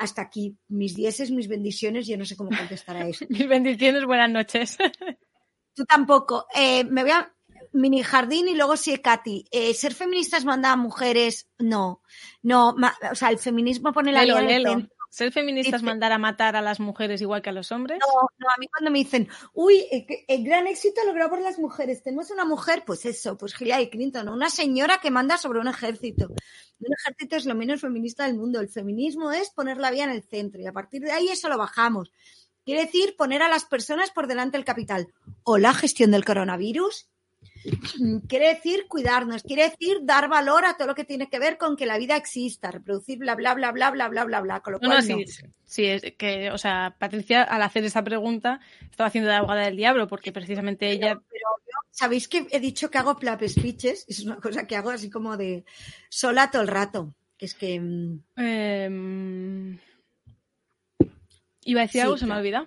hasta 0.00 0.22
aquí, 0.22 0.56
mis 0.68 0.96
dieces, 0.96 1.30
mis 1.30 1.46
bendiciones, 1.48 2.06
yo 2.06 2.16
no 2.16 2.24
sé 2.24 2.36
cómo 2.36 2.50
contestar 2.56 2.96
a 2.96 3.06
eso. 3.08 3.24
Mis 3.28 3.46
bendiciones, 3.48 4.04
buenas 4.04 4.30
noches. 4.30 4.76
Tú 5.74 5.84
tampoco. 5.84 6.46
Eh, 6.54 6.82
me 6.84 7.02
voy 7.02 7.12
a 7.12 7.32
mini 7.72 8.02
jardín 8.02 8.48
y 8.48 8.56
luego 8.56 8.76
sí, 8.76 8.98
Katy. 8.98 9.44
Eh, 9.52 9.72
ser 9.74 9.94
feministas 9.94 10.44
manda 10.44 10.72
a 10.72 10.76
mujeres, 10.76 11.48
no. 11.58 12.02
No, 12.42 12.74
ma- 12.76 12.96
o 13.12 13.14
sea, 13.14 13.28
el 13.30 13.38
feminismo 13.38 13.92
pone 13.92 14.10
la 14.10 14.22
Lelo, 14.24 14.34
vida 14.40 14.44
en 14.44 14.50
el 14.56 14.62
lelo. 14.64 14.74
centro. 14.78 14.96
¿Ser 15.10 15.32
feminista 15.32 15.74
es 15.76 15.82
mandar 15.82 16.12
a 16.12 16.18
matar 16.18 16.54
a 16.54 16.62
las 16.62 16.78
mujeres 16.78 17.20
igual 17.20 17.42
que 17.42 17.50
a 17.50 17.52
los 17.52 17.72
hombres? 17.72 17.98
No, 17.98 18.28
no, 18.38 18.46
a 18.48 18.58
mí 18.60 18.68
cuando 18.68 18.92
me 18.92 19.00
dicen, 19.00 19.28
uy, 19.54 19.84
el, 19.90 20.06
que- 20.06 20.24
el 20.28 20.44
gran 20.44 20.68
éxito 20.68 21.00
logrado 21.04 21.30
por 21.30 21.40
las 21.40 21.58
mujeres, 21.58 22.02
tenemos 22.04 22.30
una 22.30 22.44
mujer, 22.44 22.84
pues 22.86 23.04
eso, 23.04 23.36
pues 23.36 23.60
Hillary 23.60 23.90
Clinton, 23.90 24.28
una 24.28 24.48
señora 24.48 24.98
que 25.02 25.10
manda 25.10 25.36
sobre 25.36 25.58
un 25.58 25.66
ejército. 25.66 26.28
Un 26.28 26.94
ejército 26.96 27.34
es 27.36 27.44
lo 27.44 27.56
menos 27.56 27.80
feminista 27.80 28.24
del 28.24 28.36
mundo. 28.36 28.60
El 28.60 28.68
feminismo 28.68 29.32
es 29.32 29.50
poner 29.50 29.78
la 29.78 29.90
vida 29.90 30.04
en 30.04 30.10
el 30.10 30.22
centro 30.22 30.60
y 30.60 30.66
a 30.66 30.72
partir 30.72 31.02
de 31.02 31.10
ahí 31.10 31.28
eso 31.28 31.48
lo 31.48 31.58
bajamos. 31.58 32.12
Quiere 32.64 32.82
decir 32.86 33.16
poner 33.16 33.42
a 33.42 33.48
las 33.48 33.64
personas 33.64 34.10
por 34.12 34.28
delante 34.28 34.56
del 34.58 34.64
capital. 34.64 35.08
O 35.42 35.58
la 35.58 35.74
gestión 35.74 36.12
del 36.12 36.24
coronavirus. 36.24 37.08
Mm, 37.98 38.18
Quiere 38.26 38.48
decir 38.54 38.86
cuidarnos, 38.88 39.42
quiere 39.42 39.64
decir 39.70 39.98
dar 40.02 40.28
valor 40.28 40.64
a 40.64 40.76
todo 40.76 40.88
lo 40.88 40.94
que 40.94 41.04
tiene 41.04 41.28
que 41.28 41.38
ver 41.38 41.58
con 41.58 41.76
que 41.76 41.84
la 41.86 41.98
vida 41.98 42.16
exista, 42.16 42.70
reproducir, 42.70 43.18
bla, 43.18 43.34
bla, 43.34 43.54
bla, 43.54 43.70
bla, 43.72 43.90
bla, 43.90 44.08
bla, 44.08 44.24
bla, 44.24 44.40
bla. 44.40 44.60
Con 44.60 44.72
lo 44.74 44.78
No, 44.80 44.88
cual, 44.88 45.06
no, 45.08 45.16
no. 45.18 45.24
sí, 45.26 45.32
sí, 45.66 45.86
es 45.86 46.02
que, 46.16 46.50
o 46.50 46.58
sea, 46.58 46.96
Patricia 46.98 47.42
al 47.42 47.62
hacer 47.62 47.84
esa 47.84 48.02
pregunta 48.02 48.60
estaba 48.90 49.08
haciendo 49.08 49.28
de 49.30 49.36
abogada 49.36 49.62
del 49.66 49.76
diablo 49.76 50.06
porque 50.08 50.32
precisamente 50.32 50.90
ella, 50.90 51.20
Pero 51.28 51.46
sabéis 51.90 52.28
que 52.28 52.46
he 52.50 52.60
dicho 52.60 52.90
que 52.90 52.98
hago 52.98 53.16
plap 53.18 53.42
speeches, 53.46 54.06
es 54.08 54.20
una 54.24 54.36
cosa 54.36 54.66
que 54.66 54.76
hago 54.76 54.90
así 54.90 55.10
como 55.10 55.36
de 55.36 55.64
sola 56.08 56.50
todo 56.50 56.62
el 56.62 56.68
rato. 56.68 57.14
Que 57.36 57.46
es 57.46 57.54
que 57.54 57.78
mm, 57.80 58.20
eh, 58.36 59.78
iba 61.64 61.80
a 61.80 61.84
decir 61.84 62.00
Sí, 62.00 62.04
algo, 62.04 62.16
se 62.18 62.26
me 62.26 62.34
olvidado. 62.36 62.66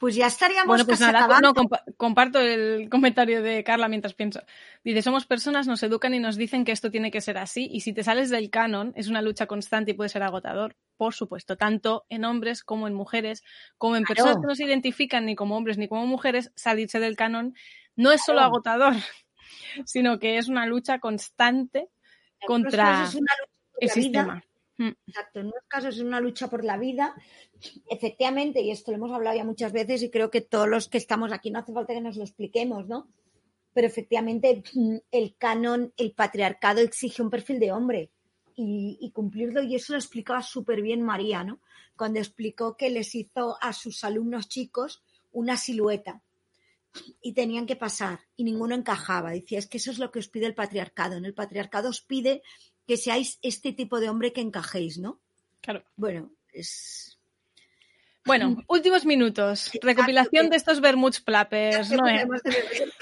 Pues 0.00 0.14
ya 0.14 0.26
estaríamos 0.28 0.66
Bueno, 0.66 0.86
pues 0.86 0.98
casi 0.98 1.12
nada, 1.12 1.26
acabando. 1.26 1.48
no, 1.48 1.54
compa- 1.54 1.84
comparto 1.98 2.40
el 2.40 2.88
comentario 2.88 3.42
de 3.42 3.62
Carla 3.62 3.86
mientras 3.86 4.14
pienso. 4.14 4.40
Dice, 4.82 5.02
somos 5.02 5.26
personas, 5.26 5.66
nos 5.66 5.82
educan 5.82 6.14
y 6.14 6.18
nos 6.20 6.36
dicen 6.36 6.64
que 6.64 6.72
esto 6.72 6.90
tiene 6.90 7.10
que 7.10 7.20
ser 7.20 7.36
así, 7.36 7.68
y 7.70 7.80
si 7.82 7.92
te 7.92 8.02
sales 8.02 8.30
del 8.30 8.48
canon, 8.48 8.94
es 8.96 9.08
una 9.08 9.20
lucha 9.20 9.46
constante 9.46 9.90
y 9.90 9.94
puede 9.94 10.08
ser 10.08 10.22
agotador, 10.22 10.74
por 10.96 11.12
supuesto, 11.12 11.58
tanto 11.58 12.06
en 12.08 12.24
hombres 12.24 12.64
como 12.64 12.88
en 12.88 12.94
mujeres, 12.94 13.44
como 13.76 13.94
en 13.96 14.04
Claro. 14.04 14.16
personas 14.24 14.40
que 14.40 14.46
no 14.46 14.54
se 14.54 14.64
identifican 14.64 15.26
ni 15.26 15.36
como 15.36 15.54
hombres 15.54 15.76
ni 15.76 15.86
como 15.86 16.06
mujeres, 16.06 16.50
salirse 16.56 16.98
del 16.98 17.14
canon 17.16 17.54
no 17.94 18.10
es 18.10 18.24
solo 18.24 18.38
Claro. 18.38 18.54
agotador, 18.54 18.94
sino 19.86 20.18
que 20.18 20.38
es 20.38 20.48
una 20.48 20.64
lucha 20.64 20.98
constante 20.98 21.90
contra 22.46 23.04
es 23.04 23.14
una 23.16 23.32
lucha 23.38 23.52
el 23.80 23.88
vida. 23.88 23.92
sistema. 23.92 24.44
Mm. 24.80 24.96
Exacto, 25.06 25.40
en 25.40 25.46
unos 25.48 25.64
casos 25.68 25.96
es 25.96 26.00
una 26.00 26.20
lucha 26.20 26.48
por 26.48 26.64
la 26.64 26.78
vida. 26.78 27.14
Efectivamente, 27.90 28.62
y 28.62 28.70
esto 28.70 28.90
lo 28.90 28.96
hemos 28.96 29.12
hablado 29.12 29.36
ya 29.36 29.44
muchas 29.44 29.72
veces 29.72 30.02
y 30.02 30.10
creo 30.10 30.30
que 30.30 30.40
todos 30.40 30.66
los 30.68 30.88
que 30.88 30.96
estamos 30.96 31.32
aquí 31.32 31.50
no 31.50 31.58
hace 31.58 31.74
falta 31.74 31.92
que 31.92 32.00
nos 32.00 32.16
lo 32.16 32.22
expliquemos, 32.22 32.88
¿no? 32.88 33.06
Pero 33.74 33.86
efectivamente 33.86 34.62
mm, 34.72 34.96
el 35.10 35.36
canon, 35.36 35.92
el 35.98 36.12
patriarcado 36.12 36.80
exige 36.80 37.20
un 37.20 37.28
perfil 37.28 37.60
de 37.60 37.72
hombre 37.72 38.10
y, 38.56 38.96
y 39.02 39.10
cumplirlo 39.10 39.62
y 39.62 39.74
eso 39.74 39.92
lo 39.92 39.98
explicaba 39.98 40.40
súper 40.40 40.80
bien 40.80 41.02
María, 41.02 41.44
¿no? 41.44 41.60
Cuando 41.94 42.18
explicó 42.18 42.78
que 42.78 42.88
les 42.88 43.14
hizo 43.14 43.58
a 43.60 43.74
sus 43.74 44.02
alumnos 44.02 44.48
chicos 44.48 45.02
una 45.30 45.58
silueta 45.58 46.22
y 47.20 47.34
tenían 47.34 47.66
que 47.66 47.76
pasar 47.76 48.20
y 48.34 48.44
ninguno 48.44 48.74
encajaba. 48.74 49.32
Decía, 49.32 49.58
es 49.58 49.66
que 49.66 49.76
eso 49.76 49.90
es 49.90 49.98
lo 49.98 50.10
que 50.10 50.20
os 50.20 50.28
pide 50.28 50.46
el 50.46 50.54
patriarcado. 50.54 51.16
En 51.16 51.26
el 51.26 51.34
patriarcado 51.34 51.90
os 51.90 52.00
pide 52.00 52.42
que 52.90 52.96
seáis 52.96 53.38
este 53.40 53.72
tipo 53.72 54.00
de 54.00 54.08
hombre 54.08 54.32
que 54.32 54.40
encajéis, 54.40 54.98
¿no? 54.98 55.20
Claro. 55.60 55.84
Bueno, 55.94 56.32
es... 56.52 57.20
Bueno, 58.24 58.56
últimos 58.66 59.06
minutos. 59.06 59.70
Recopilación 59.80 60.50
de 60.50 60.56
estos 60.56 60.80
Bermuds 60.80 61.20
Plappers. 61.20 61.92
¿no? 61.92 62.08
eh? 62.08 62.22
Hemos 62.22 62.42
de 62.42 62.50
beber. 62.50 62.92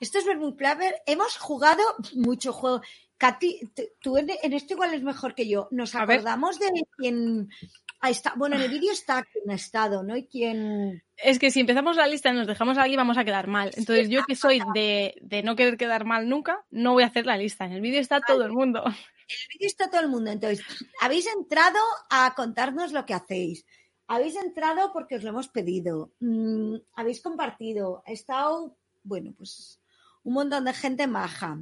Esto 0.00 0.18
es 0.18 0.26
Vermouth 0.26 0.56
Plaver. 0.56 0.96
Hemos 1.06 1.36
jugado 1.38 1.82
mucho 2.14 2.52
juego. 2.52 2.82
Katy, 3.18 3.70
tú 4.00 4.16
en, 4.16 4.30
en 4.42 4.52
esto 4.52 4.74
igual 4.74 4.94
es 4.94 5.02
mejor 5.02 5.34
que 5.34 5.48
yo. 5.48 5.68
Nos 5.72 5.94
A 5.94 6.02
acordamos 6.02 6.58
de 6.58 6.70
quién 6.96 7.50
ha 8.00 8.10
estado. 8.10 8.36
Bueno, 8.36 8.56
en 8.56 8.62
el 8.62 8.70
vídeo 8.70 8.92
está 8.92 9.24
quién 9.24 9.50
ha 9.50 9.54
estado, 9.54 10.04
¿no? 10.04 10.16
Y 10.16 10.26
quién. 10.26 11.02
Es 11.16 11.40
que 11.40 11.50
si 11.50 11.60
empezamos 11.60 11.96
la 11.96 12.06
lista 12.06 12.30
y 12.30 12.34
nos 12.34 12.46
dejamos 12.46 12.78
aquí 12.78 12.96
vamos 12.96 13.18
a 13.18 13.24
quedar 13.24 13.48
mal. 13.48 13.72
Entonces 13.76 14.08
yo 14.08 14.24
que 14.24 14.36
soy 14.36 14.62
de, 14.72 15.16
de 15.20 15.42
no 15.42 15.56
querer 15.56 15.76
quedar 15.76 16.04
mal 16.04 16.28
nunca, 16.28 16.64
no 16.70 16.92
voy 16.92 17.02
a 17.02 17.08
hacer 17.08 17.26
la 17.26 17.36
lista. 17.36 17.64
En 17.64 17.72
el 17.72 17.80
vídeo 17.80 18.00
está 18.00 18.20
todo 18.20 18.44
el 18.44 18.52
mundo. 18.52 18.84
En 18.86 18.92
el 18.92 19.58
vídeo 19.58 19.66
está 19.66 19.90
todo 19.90 20.00
el 20.00 20.08
mundo. 20.08 20.30
Entonces, 20.30 20.64
habéis 21.00 21.26
entrado 21.26 21.78
a 22.08 22.34
contarnos 22.34 22.92
lo 22.92 23.04
que 23.04 23.14
hacéis. 23.14 23.66
Habéis 24.06 24.36
entrado 24.36 24.92
porque 24.92 25.16
os 25.16 25.24
lo 25.24 25.30
hemos 25.30 25.48
pedido. 25.48 26.12
Mm, 26.20 26.76
habéis 26.94 27.20
compartido. 27.20 28.02
Ha 28.06 28.12
estado, 28.12 28.78
bueno, 29.02 29.34
pues 29.36 29.82
un 30.22 30.34
montón 30.34 30.64
de 30.64 30.72
gente 30.72 31.06
maja. 31.06 31.58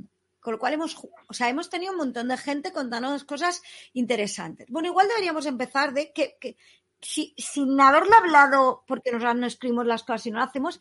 Con 0.47 0.53
lo 0.53 0.59
cual 0.61 0.75
hemos, 0.75 0.95
o 1.27 1.35
sea, 1.35 1.49
hemos 1.49 1.69
tenido 1.69 1.91
un 1.91 1.99
montón 1.99 2.29
de 2.29 2.37
gente 2.37 2.71
contándonos 2.73 3.25
cosas 3.25 3.63
interesantes. 3.95 4.69
Bueno, 4.71 4.87
igual 4.87 5.09
deberíamos 5.09 5.45
empezar 5.45 5.93
de 5.93 6.13
que, 6.13 6.37
que 6.41 6.57
si- 7.01 7.35
sin 7.37 7.81
haberlo 7.81 8.15
hablado, 8.17 8.85
porque 8.87 9.11
nos 9.11 9.25
no 9.35 9.45
escribimos 9.45 9.87
las 9.87 10.05
cosas 10.05 10.25
y 10.27 10.31
no 10.31 10.39
lo 10.39 10.45
hacemos, 10.45 10.81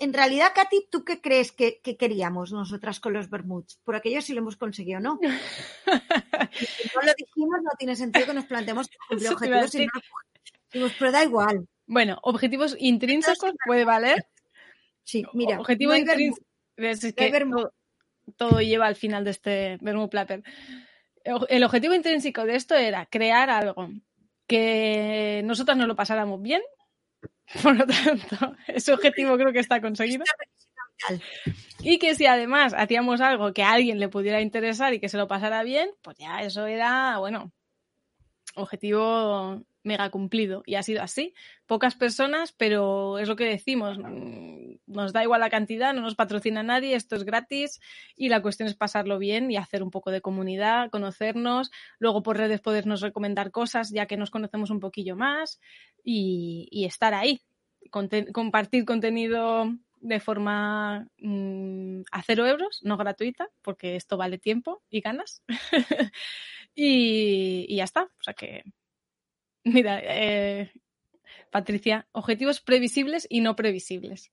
en 0.00 0.12
realidad, 0.12 0.50
Katy, 0.52 0.88
¿tú 0.90 1.04
qué 1.04 1.20
crees 1.20 1.52
que, 1.52 1.78
que 1.80 1.96
queríamos 1.96 2.50
nosotras 2.50 2.98
con 2.98 3.12
los 3.12 3.30
Bermuds? 3.30 3.78
Por 3.84 3.94
aquello 3.94 4.20
sí 4.20 4.32
lo 4.32 4.40
hemos 4.40 4.56
conseguido, 4.56 4.98
¿no? 4.98 5.20
Si 5.22 6.90
no 6.92 7.02
lo 7.02 7.12
dijimos, 7.16 7.58
no 7.62 7.70
tiene 7.78 7.94
sentido 7.94 8.26
que 8.26 8.34
nos 8.34 8.46
planteemos 8.46 8.88
cumplir 9.08 9.28
objetivos 9.36 9.70
pero 10.98 11.12
da 11.12 11.22
igual. 11.22 11.68
Bueno, 11.86 12.18
objetivos 12.22 12.74
intrínsecos 12.80 13.52
puede 13.64 13.84
valer. 13.84 14.26
Sí, 15.04 15.24
mira, 15.34 15.60
Objetivo 15.60 15.92
no 15.92 15.98
intrínseco. 15.98 16.46
No. 17.62 17.70
Todo, 18.36 18.60
lleva 18.60 18.86
al 18.86 18.96
final 18.96 19.24
de 19.24 19.30
este 19.30 19.78
Vermouth 19.80 20.10
Plapper. 20.10 20.42
El 21.48 21.64
objetivo 21.64 21.94
intrínseco 21.94 22.44
de 22.44 22.56
esto 22.56 22.74
era 22.74 23.06
crear 23.06 23.50
algo 23.50 23.88
que 24.46 25.42
nosotras 25.44 25.76
nos 25.76 25.88
lo 25.88 25.96
pasáramos 25.96 26.40
bien. 26.42 26.62
Por 27.62 27.76
lo 27.76 27.86
tanto, 27.86 28.56
ese 28.68 28.92
objetivo 28.92 29.36
creo 29.36 29.52
que 29.52 29.60
está 29.60 29.80
conseguido. 29.80 30.24
Y 31.80 31.98
que 31.98 32.14
si 32.14 32.26
además 32.26 32.74
hacíamos 32.76 33.20
algo 33.20 33.52
que 33.52 33.62
a 33.62 33.72
alguien 33.72 33.98
le 33.98 34.08
pudiera 34.08 34.40
interesar 34.40 34.94
y 34.94 35.00
que 35.00 35.08
se 35.08 35.18
lo 35.18 35.28
pasara 35.28 35.62
bien, 35.62 35.90
pues 36.02 36.16
ya 36.18 36.42
eso 36.42 36.66
era, 36.66 37.18
bueno, 37.18 37.52
objetivo 38.54 39.62
mega 39.84 40.10
cumplido. 40.10 40.62
Y 40.66 40.74
ha 40.74 40.82
sido 40.82 41.02
así. 41.02 41.34
Pocas 41.66 41.94
personas, 41.94 42.52
pero 42.52 43.18
es 43.18 43.28
lo 43.28 43.36
que 43.36 43.44
decimos. 43.44 43.98
mm, 43.98 44.76
Nos 44.86 45.12
da 45.12 45.22
igual 45.22 45.40
la 45.40 45.50
cantidad, 45.50 45.94
no 45.94 46.00
nos 46.02 46.14
patrocina 46.16 46.62
nadie, 46.62 46.94
esto 46.96 47.16
es 47.16 47.24
gratis 47.24 47.80
y 48.16 48.28
la 48.28 48.42
cuestión 48.42 48.68
es 48.68 48.74
pasarlo 48.74 49.18
bien 49.18 49.50
y 49.50 49.56
hacer 49.56 49.82
un 49.82 49.90
poco 49.90 50.10
de 50.10 50.20
comunidad, 50.20 50.90
conocernos, 50.90 51.70
luego 51.98 52.22
por 52.22 52.36
redes 52.36 52.60
podernos 52.60 53.00
recomendar 53.00 53.50
cosas 53.50 53.90
ya 53.90 54.06
que 54.06 54.16
nos 54.16 54.30
conocemos 54.30 54.70
un 54.70 54.80
poquillo 54.80 55.16
más 55.16 55.60
y, 56.02 56.68
y 56.70 56.84
estar 56.86 57.14
ahí. 57.14 57.42
Compartir 58.32 58.84
contenido 58.84 59.66
de 60.00 60.20
forma 60.20 61.06
mm, 61.18 62.02
a 62.12 62.22
cero 62.22 62.46
euros, 62.46 62.80
no 62.82 62.96
gratuita, 62.96 63.48
porque 63.62 63.96
esto 63.96 64.16
vale 64.16 64.38
tiempo 64.38 64.82
y 64.90 65.00
ganas. 65.00 65.42
y, 66.74 67.66
y 67.68 67.76
ya 67.76 67.84
está. 67.84 68.04
O 68.04 68.22
sea 68.22 68.34
que, 68.34 68.64
mira, 69.72 70.00
eh, 70.02 70.72
Patricia, 71.50 72.06
objetivos 72.12 72.60
previsibles 72.60 73.26
y 73.30 73.40
no 73.40 73.56
previsibles. 73.56 74.30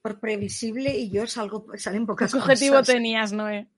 Por 0.00 0.20
previsible 0.20 0.96
y 0.96 1.10
yo 1.10 1.26
salgo, 1.26 1.66
salen 1.76 2.06
pocas 2.06 2.32
¿Qué 2.32 2.38
objetivo 2.38 2.76
cosas. 2.76 2.94
tenías, 2.94 3.32
Noé? 3.32 3.68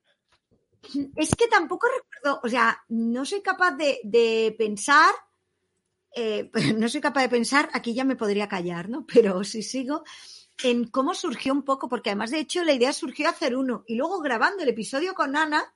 Es 1.17 1.35
que 1.35 1.47
tampoco 1.49 1.87
recuerdo, 1.89 2.41
o 2.43 2.49
sea, 2.49 2.83
no 2.89 3.25
soy 3.25 3.43
capaz 3.43 3.73
de, 3.73 4.01
de 4.05 4.55
pensar, 4.57 5.13
eh, 6.15 6.51
no 6.77 6.89
soy 6.89 7.01
capaz 7.01 7.23
de 7.23 7.29
pensar, 7.29 7.69
aquí 7.73 7.95
ya 7.95 8.05
me 8.05 8.17
podría 8.17 8.49
callar, 8.49 8.89
¿no? 8.89 9.07
Pero 9.07 9.43
si 9.45 9.63
sigo 9.63 10.05
en 10.63 10.85
cómo 10.89 11.15
surgió 11.15 11.53
un 11.53 11.63
poco, 11.63 11.89
porque 11.89 12.11
además 12.11 12.31
de 12.31 12.41
hecho 12.41 12.65
la 12.65 12.73
idea 12.73 12.93
surgió 12.93 13.29
hacer 13.29 13.57
uno 13.57 13.85
y 13.87 13.95
luego 13.95 14.21
grabando 14.21 14.63
el 14.63 14.69
episodio 14.69 15.15
con 15.15 15.37
Ana, 15.37 15.73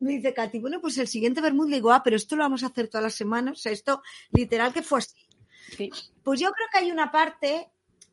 me 0.00 0.12
dice 0.12 0.34
Katy, 0.34 0.58
bueno, 0.58 0.80
pues 0.80 0.98
el 0.98 1.08
siguiente 1.08 1.40
Bermud 1.40 1.68
le 1.68 1.76
digo, 1.76 1.92
ah, 1.92 2.02
pero 2.02 2.16
esto 2.16 2.36
lo 2.36 2.42
vamos 2.42 2.62
a 2.62 2.66
hacer 2.66 2.88
todas 2.88 3.04
las 3.04 3.14
semanas, 3.14 3.52
o 3.58 3.62
sea, 3.62 3.72
esto 3.72 4.02
literal 4.32 4.72
que 4.72 4.82
fue 4.82 4.98
así. 4.98 5.16
Sí. 5.76 5.90
Pues 6.22 6.40
yo 6.40 6.50
creo 6.52 6.68
que 6.70 6.78
hay 6.78 6.90
una 6.90 7.10
parte 7.10 7.70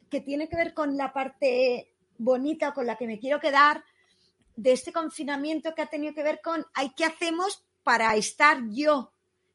que 0.10 0.22
tiene 0.22 0.48
que 0.48 0.56
ver 0.56 0.74
con 0.74 0.96
la 0.98 1.12
parte 1.12 1.94
bonita 2.18 2.74
con 2.74 2.86
la 2.86 2.98
que 2.98 3.08
me 3.08 3.20
quiero 3.20 3.40
quedar 3.40 3.84
de 4.56 4.74
este 4.74 4.94
confinamiento 4.94 5.74
que 5.74 5.82
ha 5.82 5.88
tenido 5.88 6.14
que 6.14 6.24
ver 6.24 6.40
con 6.42 6.66
hay 6.74 6.92
qué 6.96 7.06
hacemos 7.06 7.66
para 7.84 8.16
estar 8.16 8.60
yo, 8.70 9.12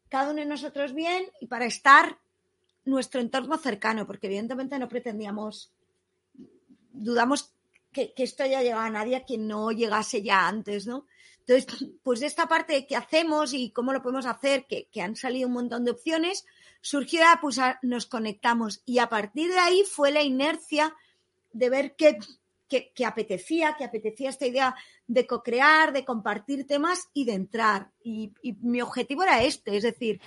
cada 0.09 0.31
uno 0.31 0.40
de 0.40 0.47
nosotros 0.47 0.94
bien 0.94 1.31
y 1.40 1.47
para 1.47 1.66
estar 1.66 2.19
nuestro 2.85 3.20
entorno 3.20 3.57
cercano, 3.59 4.07
porque 4.07 4.27
evidentemente 4.27 4.78
no 4.78 4.89
pretendíamos, 4.89 5.73
dudamos 6.93 7.55
que, 7.93 8.12
que 8.15 8.24
esto 8.24 8.43
haya 8.43 8.62
llegado 8.62 8.82
a 8.82 8.90
nadie 8.90 9.16
a 9.16 9.24
quien 9.24 9.47
no 9.47 9.70
llegase 9.70 10.23
ya 10.23 10.48
antes, 10.48 10.86
¿no? 10.86 11.07
Entonces, 11.47 11.90
pues 12.02 12.20
de 12.20 12.27
esta 12.27 12.47
parte 12.48 12.86
qué 12.86 12.97
hacemos 12.97 13.52
y 13.52 13.70
cómo 13.70 13.93
lo 13.93 14.02
podemos 14.02 14.27
hacer, 14.27 14.66
que, 14.66 14.89
que 14.90 15.02
han 15.02 15.16
salido 15.16 15.48
un 15.48 15.55
montón 15.55 15.85
de 15.85 15.93
opciones, 15.93 16.44
surgió 16.81 17.20
pues 17.40 17.59
a- 17.59 17.78
nos 17.82 18.06
conectamos. 18.06 18.82
Y 18.85 18.98
a 18.98 19.09
partir 19.09 19.51
de 19.51 19.59
ahí 19.59 19.82
fue 19.85 20.10
la 20.10 20.23
inercia 20.23 20.94
de 21.52 21.70
ver 21.70 21.97
que 21.97 22.18
que, 22.68 22.93
que 22.94 23.05
apetecía, 23.05 23.76
que 23.76 23.84
apetecía 23.84 24.30
esta 24.30 24.47
idea 24.47 24.74
de 25.06 25.26
co-crear, 25.26 25.93
de 25.93 26.05
compartir 26.05 26.66
temas 26.66 27.09
y 27.12 27.24
de 27.24 27.34
entrar. 27.34 27.90
Y, 28.02 28.32
y 28.43 28.55
mi 28.55 28.80
objetivo 28.80 29.22
era 29.22 29.43
este, 29.43 29.76
es 29.76 29.82
decir, 29.82 30.20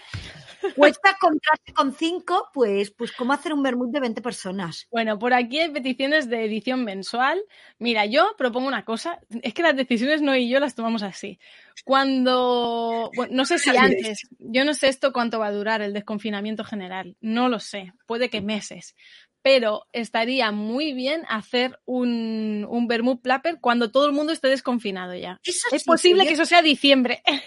cuesta 0.76 1.12
encontrarse 1.12 1.74
con 1.74 1.94
cinco, 1.94 2.50
pues, 2.54 2.92
pues 2.92 3.12
cómo 3.12 3.34
hacer 3.34 3.54
un 3.54 3.64
vermut 3.64 3.92
de 3.92 4.00
20 4.00 4.22
personas. 4.22 4.88
Bueno, 4.92 5.20
por 5.20 5.34
aquí 5.34 5.60
hay 5.60 5.70
peticiones 5.70 6.30
de 6.30 6.46
edición 6.46 6.84
mensual. 6.84 7.42
Mira, 7.78 8.06
yo 8.06 8.36
propongo 8.38 8.68
una 8.68 8.86
cosa, 8.86 9.20
es 9.42 9.54
que 9.54 9.64
las 9.64 9.76
decisiones 9.76 10.22
no 10.22 10.36
y 10.36 10.50
yo 10.50 10.60
las 10.60 10.76
tomamos 10.76 11.04
así. 11.04 11.40
Cuando, 11.86 13.12
bueno, 13.16 13.36
no 13.36 13.46
sé 13.46 13.60
si 13.60 13.70
antes, 13.78 14.28
yo 14.40 14.66
no 14.66 14.74
sé 14.74 14.88
esto 14.88 15.14
cuánto 15.14 15.40
va 15.40 15.48
a 15.48 15.52
durar 15.52 15.82
el 15.82 15.94
desconfinamiento 15.94 16.64
general, 16.64 17.16
no 17.22 17.50
lo 17.50 17.60
sé, 17.60 17.94
puede 18.06 18.30
que 18.30 18.42
meses, 18.42 18.96
pero 19.42 19.86
estaría 19.94 20.52
muy 20.52 20.94
bien 20.94 21.24
hacer 21.30 21.80
un, 21.86 22.66
un 22.70 22.88
vermut 22.88 23.22
plapper 23.22 23.60
cuando 23.62 23.92
todo 23.92 24.06
el 24.06 24.12
mundo 24.12 24.34
esté 24.34 24.48
desconfinado 24.50 25.16
ya. 25.16 25.40
Eso 25.44 25.68
Es 25.72 25.84
sí, 25.84 25.88
posible 25.88 26.24
yo- 26.24 26.28
que 26.28 26.34
eso 26.34 26.46
sea 26.46 26.62
diciembre. 26.62 27.24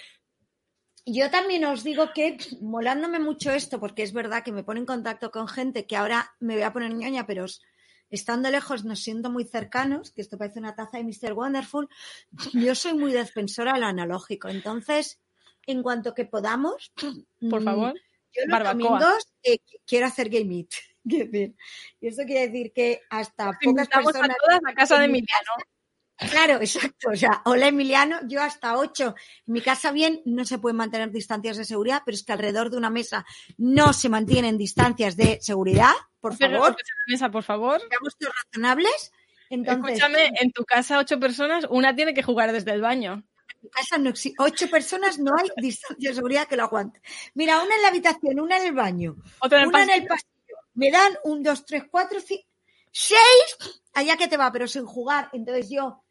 Yo 1.05 1.31
también 1.33 1.65
os 1.65 1.83
digo 1.83 2.11
que, 2.15 2.39
molándome 2.61 3.19
mucho 3.19 3.51
esto, 3.51 3.81
porque 3.81 4.05
es 4.05 4.13
verdad 4.13 4.45
que 4.45 4.53
me 4.53 4.63
pone 4.63 4.79
en 4.79 4.87
contacto 4.87 5.33
con 5.33 5.49
gente 5.49 5.85
que 5.85 5.97
ahora 5.97 6.31
me 6.39 6.55
voy 6.55 6.63
a 6.63 6.73
poner 6.73 6.95
ñoña, 6.95 7.27
pero 7.27 7.45
estando 8.09 8.49
lejos 8.51 8.85
nos 8.85 9.01
siento 9.01 9.29
muy 9.29 9.45
cercanos, 9.45 10.13
que 10.13 10.21
esto 10.21 10.39
parece 10.39 10.61
una 10.61 10.77
taza 10.77 10.99
de 10.99 11.03
Mr. 11.05 11.33
Wonderful, 11.33 11.89
yo 12.53 12.75
soy 12.77 12.95
muy 12.95 13.13
defensora 13.13 13.73
de 13.75 13.81
lo 13.81 13.87
analógico. 13.87 14.49
Entonces, 14.49 15.21
en 15.67 15.83
cuanto 15.83 16.15
que 16.15 16.25
podamos, 16.25 16.93
Por 17.51 17.61
mm, 17.61 17.65
favor. 17.65 17.95
yo 18.33 18.43
los 18.47 18.51
barbacoa. 18.53 18.73
domingos 19.01 19.33
eh, 19.43 19.59
quiero 19.85 20.07
hacer 20.07 20.29
game 20.29 20.45
meet. 20.45 20.71
Quiero 21.09 21.31
decir, 21.31 21.55
y 22.01 22.09
esto 22.09 22.23
quiere 22.25 22.49
decir 22.49 22.73
que 22.73 23.01
hasta 23.11 23.47
pocas 23.47 23.59
Invitamos 23.63 24.09
a 24.09 24.13
personas 24.13 24.37
todas 24.45 24.61
a 24.67 24.75
casa 24.75 24.99
de 24.99 25.05
Emiliano. 25.07 25.53
Claro, 26.31 26.55
exacto. 26.61 27.11
O 27.11 27.17
sea, 27.17 27.43
hola 27.45 27.69
Emiliano, 27.69 28.21
yo 28.29 28.43
hasta 28.43 28.77
ocho. 28.77 29.15
En 29.47 29.53
mi 29.53 29.61
casa 29.61 29.93
bien 29.93 30.23
no 30.25 30.45
se 30.45 30.59
pueden 30.59 30.77
mantener 30.77 31.11
distancias 31.11 31.57
de 31.57 31.65
seguridad, 31.65 32.03
pero 32.05 32.15
es 32.15 32.23
que 32.23 32.33
alrededor 32.33 32.71
de 32.71 32.77
una 32.77 32.91
mesa 32.91 33.25
no 33.59 33.93
se 33.93 34.09
mantienen 34.09 34.59
distancias 34.59 35.17
de 35.17 35.39
seguridad. 35.41 35.93
Por 36.21 36.37
favor, 36.37 36.71
la 36.71 37.13
mesa, 37.13 37.31
por 37.31 37.43
favor. 37.43 37.81
seamos 37.81 38.17
razonables. 38.21 39.13
Entonces, 39.51 39.97
Escúchame, 39.99 40.33
en 40.41 40.53
tu 40.53 40.65
casa 40.65 40.99
ocho 40.99 41.19
personas, 41.19 41.67
una 41.69 41.95
tiene 41.95 42.15
que 42.15 42.23
jugar 42.23 42.53
desde 42.53 42.73
el 42.73 42.81
baño. 42.81 43.25
en 43.63 43.69
casa 43.69 43.99
no 43.99 44.11
existe. 44.11 44.37
Ocho 44.43 44.71
personas 44.71 45.19
no 45.19 45.33
hay 45.37 45.51
distancia 45.57 46.11
de 46.11 46.15
seguridad 46.15 46.47
que 46.47 46.57
lo 46.57 46.63
aguante. 46.63 47.01
Mira, 47.35 47.63
una 47.63 47.75
en 47.75 47.83
la 47.83 47.89
habitación, 47.89 48.41
una 48.41 48.59
en 48.59 48.67
el 48.67 48.75
baño, 48.75 49.17
Otra 49.41 49.59
en 49.59 49.65
el 49.65 49.69
una 49.69 49.83
en 49.83 49.91
el 49.91 50.07
pasillo. 50.07 50.32
Me 50.75 50.91
dan 50.91 51.13
un, 51.25 51.43
dos, 51.43 51.65
tres, 51.67 51.85
cuatro, 51.91 52.21
cinco, 52.21 52.45
seis. 52.91 53.79
Allá 53.95 54.17
que 54.17 54.29
te 54.29 54.37
va, 54.37 54.51
pero 54.51 54.67
sin 54.67 54.87
jugar. 54.87 55.29
Entonces 55.33 55.69
yo, 55.71 56.03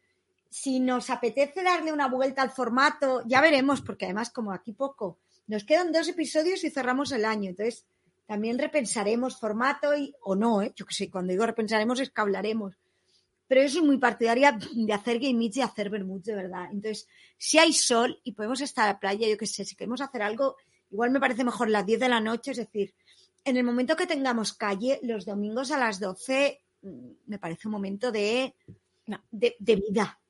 si 0.48 0.80
nos 0.80 1.10
apetece 1.10 1.62
darle 1.62 1.92
una 1.92 2.08
vuelta 2.08 2.42
al 2.42 2.50
formato, 2.50 3.22
ya 3.26 3.40
veremos, 3.40 3.80
porque 3.80 4.04
además 4.04 4.30
como 4.30 4.52
aquí 4.52 4.72
poco, 4.72 5.18
nos 5.46 5.64
quedan 5.64 5.92
dos 5.92 6.08
episodios 6.08 6.62
y 6.64 6.70
cerramos 6.70 7.12
el 7.12 7.24
año. 7.24 7.50
Entonces 7.50 7.86
también 8.26 8.58
repensaremos 8.58 9.38
formato 9.38 9.96
y, 9.96 10.14
o 10.22 10.34
no, 10.34 10.62
¿eh? 10.62 10.72
yo 10.76 10.86
que 10.86 10.94
sé, 10.94 11.10
cuando 11.10 11.32
digo 11.32 11.46
repensaremos 11.46 12.00
es 12.00 12.10
que 12.10 12.20
hablaremos. 12.20 12.78
Pero 13.48 13.62
yo 13.62 13.68
soy 13.68 13.82
muy 13.82 13.98
partidaria 13.98 14.56
de 14.72 14.92
hacer 14.92 15.18
game 15.18 15.34
meets 15.34 15.58
y 15.58 15.60
hacer 15.60 15.90
vermuts 15.90 16.24
de 16.24 16.34
verdad. 16.34 16.68
Entonces, 16.70 17.06
si 17.36 17.58
hay 17.58 17.72
sol 17.72 18.20
y 18.24 18.32
podemos 18.32 18.60
estar 18.60 18.88
a 18.88 18.92
la 18.92 19.00
playa, 19.00 19.28
yo 19.28 19.36
qué 19.36 19.46
sé, 19.46 19.64
si 19.64 19.76
queremos 19.76 20.00
hacer 20.00 20.22
algo, 20.22 20.56
igual 20.90 21.10
me 21.10 21.20
parece 21.20 21.44
mejor 21.44 21.68
las 21.68 21.84
10 21.84 22.00
de 22.00 22.08
la 22.08 22.20
noche, 22.20 22.52
es 22.52 22.56
decir, 22.58 22.94
en 23.44 23.56
el 23.56 23.64
momento 23.64 23.96
que 23.96 24.06
tengamos 24.06 24.52
calle, 24.52 25.00
los 25.02 25.24
domingos 25.24 25.70
a 25.70 25.78
las 25.78 26.00
12, 26.00 26.62
mm, 26.82 27.10
me 27.26 27.38
parece 27.38 27.68
un 27.68 27.72
momento 27.72 28.12
de, 28.12 28.54
de, 29.30 29.56
de 29.58 29.76
vida. 29.76 30.20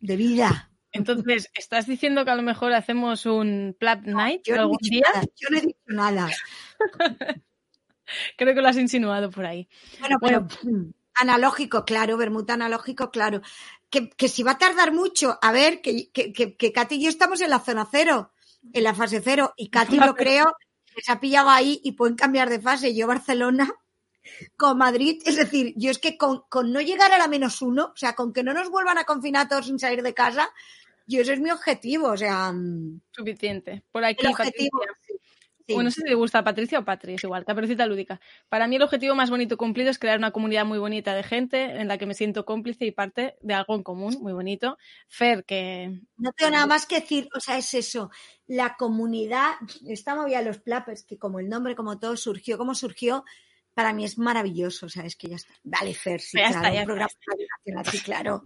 De 0.00 0.16
vida. 0.16 0.70
Entonces, 0.92 1.50
¿estás 1.54 1.86
diciendo 1.86 2.24
que 2.24 2.30
a 2.30 2.36
lo 2.36 2.42
mejor 2.42 2.72
hacemos 2.72 3.26
un 3.26 3.76
Plap 3.78 4.04
Night 4.04 4.48
no, 4.48 4.60
algún 4.60 4.78
día? 4.80 5.02
nada, 5.12 5.26
yo 5.36 5.48
no 5.50 5.58
he 5.58 5.60
dicho 5.60 5.78
nada. 5.86 6.28
Creo 8.36 8.54
que 8.54 8.62
lo 8.62 8.68
has 8.68 8.78
insinuado 8.78 9.30
por 9.30 9.44
ahí. 9.44 9.68
Bueno, 10.00 10.16
pero 10.20 10.46
mm, 10.62 10.90
analógico, 11.14 11.84
claro, 11.84 12.16
vermut 12.16 12.48
analógico, 12.50 13.10
claro. 13.10 13.42
Que, 13.90 14.08
que 14.10 14.28
si 14.28 14.42
va 14.42 14.52
a 14.52 14.58
tardar 14.58 14.92
mucho, 14.92 15.38
a 15.42 15.52
ver, 15.52 15.82
que, 15.82 16.10
que, 16.10 16.32
que, 16.32 16.56
que 16.56 16.72
Katy 16.72 16.96
y 16.96 17.04
yo 17.04 17.10
estamos 17.10 17.40
en 17.42 17.50
la 17.50 17.60
zona 17.60 17.86
cero, 17.90 18.32
en 18.72 18.82
la 18.82 18.94
fase 18.94 19.20
cero, 19.22 19.52
y 19.56 19.68
Katy 19.68 19.98
yo 19.98 20.14
creo 20.16 20.54
se 21.02 21.12
ha 21.12 21.20
pillado 21.20 21.50
ahí 21.50 21.80
y 21.84 21.92
pueden 21.92 22.16
cambiar 22.16 22.48
de 22.48 22.60
fase. 22.60 22.94
Yo 22.94 23.06
Barcelona 23.06 23.72
con 24.56 24.78
Madrid, 24.78 25.22
es 25.24 25.36
decir, 25.36 25.72
yo 25.76 25.90
es 25.90 25.98
que 25.98 26.16
con, 26.16 26.42
con 26.48 26.72
no 26.72 26.80
llegar 26.80 27.12
a 27.12 27.18
la 27.18 27.28
menos 27.28 27.62
uno, 27.62 27.92
o 27.94 27.96
sea, 27.96 28.14
con 28.14 28.32
que 28.32 28.42
no 28.42 28.52
nos 28.52 28.70
vuelvan 28.70 28.98
a 28.98 29.04
confinar 29.04 29.48
todos 29.48 29.66
sin 29.66 29.78
salir 29.78 30.02
de 30.02 30.14
casa, 30.14 30.50
yo 31.06 31.22
ese 31.22 31.32
es 31.32 31.40
mi 31.40 31.50
objetivo, 31.50 32.08
o 32.08 32.16
sea, 32.16 32.52
mm, 32.52 33.00
Suficiente. 33.10 33.82
Por 33.90 34.04
aquí, 34.04 34.26
el 34.26 34.32
objetivo. 34.32 34.78
Patricia. 34.78 35.07
Sí. 35.68 35.74
Bueno, 35.74 35.88
no 35.88 35.90
sé 35.90 36.00
si 36.00 36.08
te 36.08 36.14
gusta 36.14 36.42
Patricia 36.42 36.78
o 36.78 36.84
Patri, 36.84 37.14
es 37.14 37.24
igual, 37.24 37.44
caperucita 37.44 37.86
lúdica. 37.86 38.20
Para 38.48 38.66
mí 38.66 38.76
el 38.76 38.82
objetivo 38.82 39.14
más 39.14 39.30
bonito 39.30 39.56
cumplido 39.56 39.90
es 39.90 39.98
crear 39.98 40.18
una 40.18 40.30
comunidad 40.30 40.64
muy 40.64 40.78
bonita 40.78 41.14
de 41.14 41.22
gente 41.22 41.80
en 41.80 41.88
la 41.88 41.98
que 41.98 42.06
me 42.06 42.14
siento 42.14 42.44
cómplice 42.44 42.86
y 42.86 42.90
parte 42.90 43.36
de 43.42 43.54
algo 43.54 43.74
en 43.74 43.82
común, 43.82 44.16
muy 44.20 44.32
bonito. 44.32 44.78
Fer, 45.08 45.44
que 45.44 46.00
No 46.16 46.32
tengo 46.32 46.52
nada 46.52 46.66
más 46.66 46.86
que 46.86 47.00
decir, 47.00 47.28
o 47.36 47.40
sea, 47.40 47.58
es 47.58 47.74
eso. 47.74 48.10
La 48.46 48.76
comunidad, 48.76 49.52
esta 49.86 50.14
movida 50.14 50.38
de 50.38 50.46
los 50.46 50.58
plappers, 50.58 51.04
que 51.04 51.18
como 51.18 51.38
el 51.38 51.48
nombre, 51.48 51.76
como 51.76 51.98
todo 51.98 52.16
surgió, 52.16 52.56
como 52.56 52.74
surgió, 52.74 53.24
para 53.74 53.92
mí 53.92 54.04
es 54.04 54.18
maravilloso. 54.18 54.86
O 54.86 54.88
sea, 54.88 55.04
es 55.04 55.14
que 55.14 55.28
ya 55.28 55.36
está. 55.36 55.52
Vale, 55.62 55.94
Fer, 55.94 56.20
sí, 56.20 56.38
Ya 56.38 56.48
claro, 56.48 56.58
está, 56.58 56.74
ya 56.74 56.80
un 56.80 56.86
programa 56.86 57.12
nacional, 57.58 57.86
sí, 57.86 58.00
claro. 58.00 58.42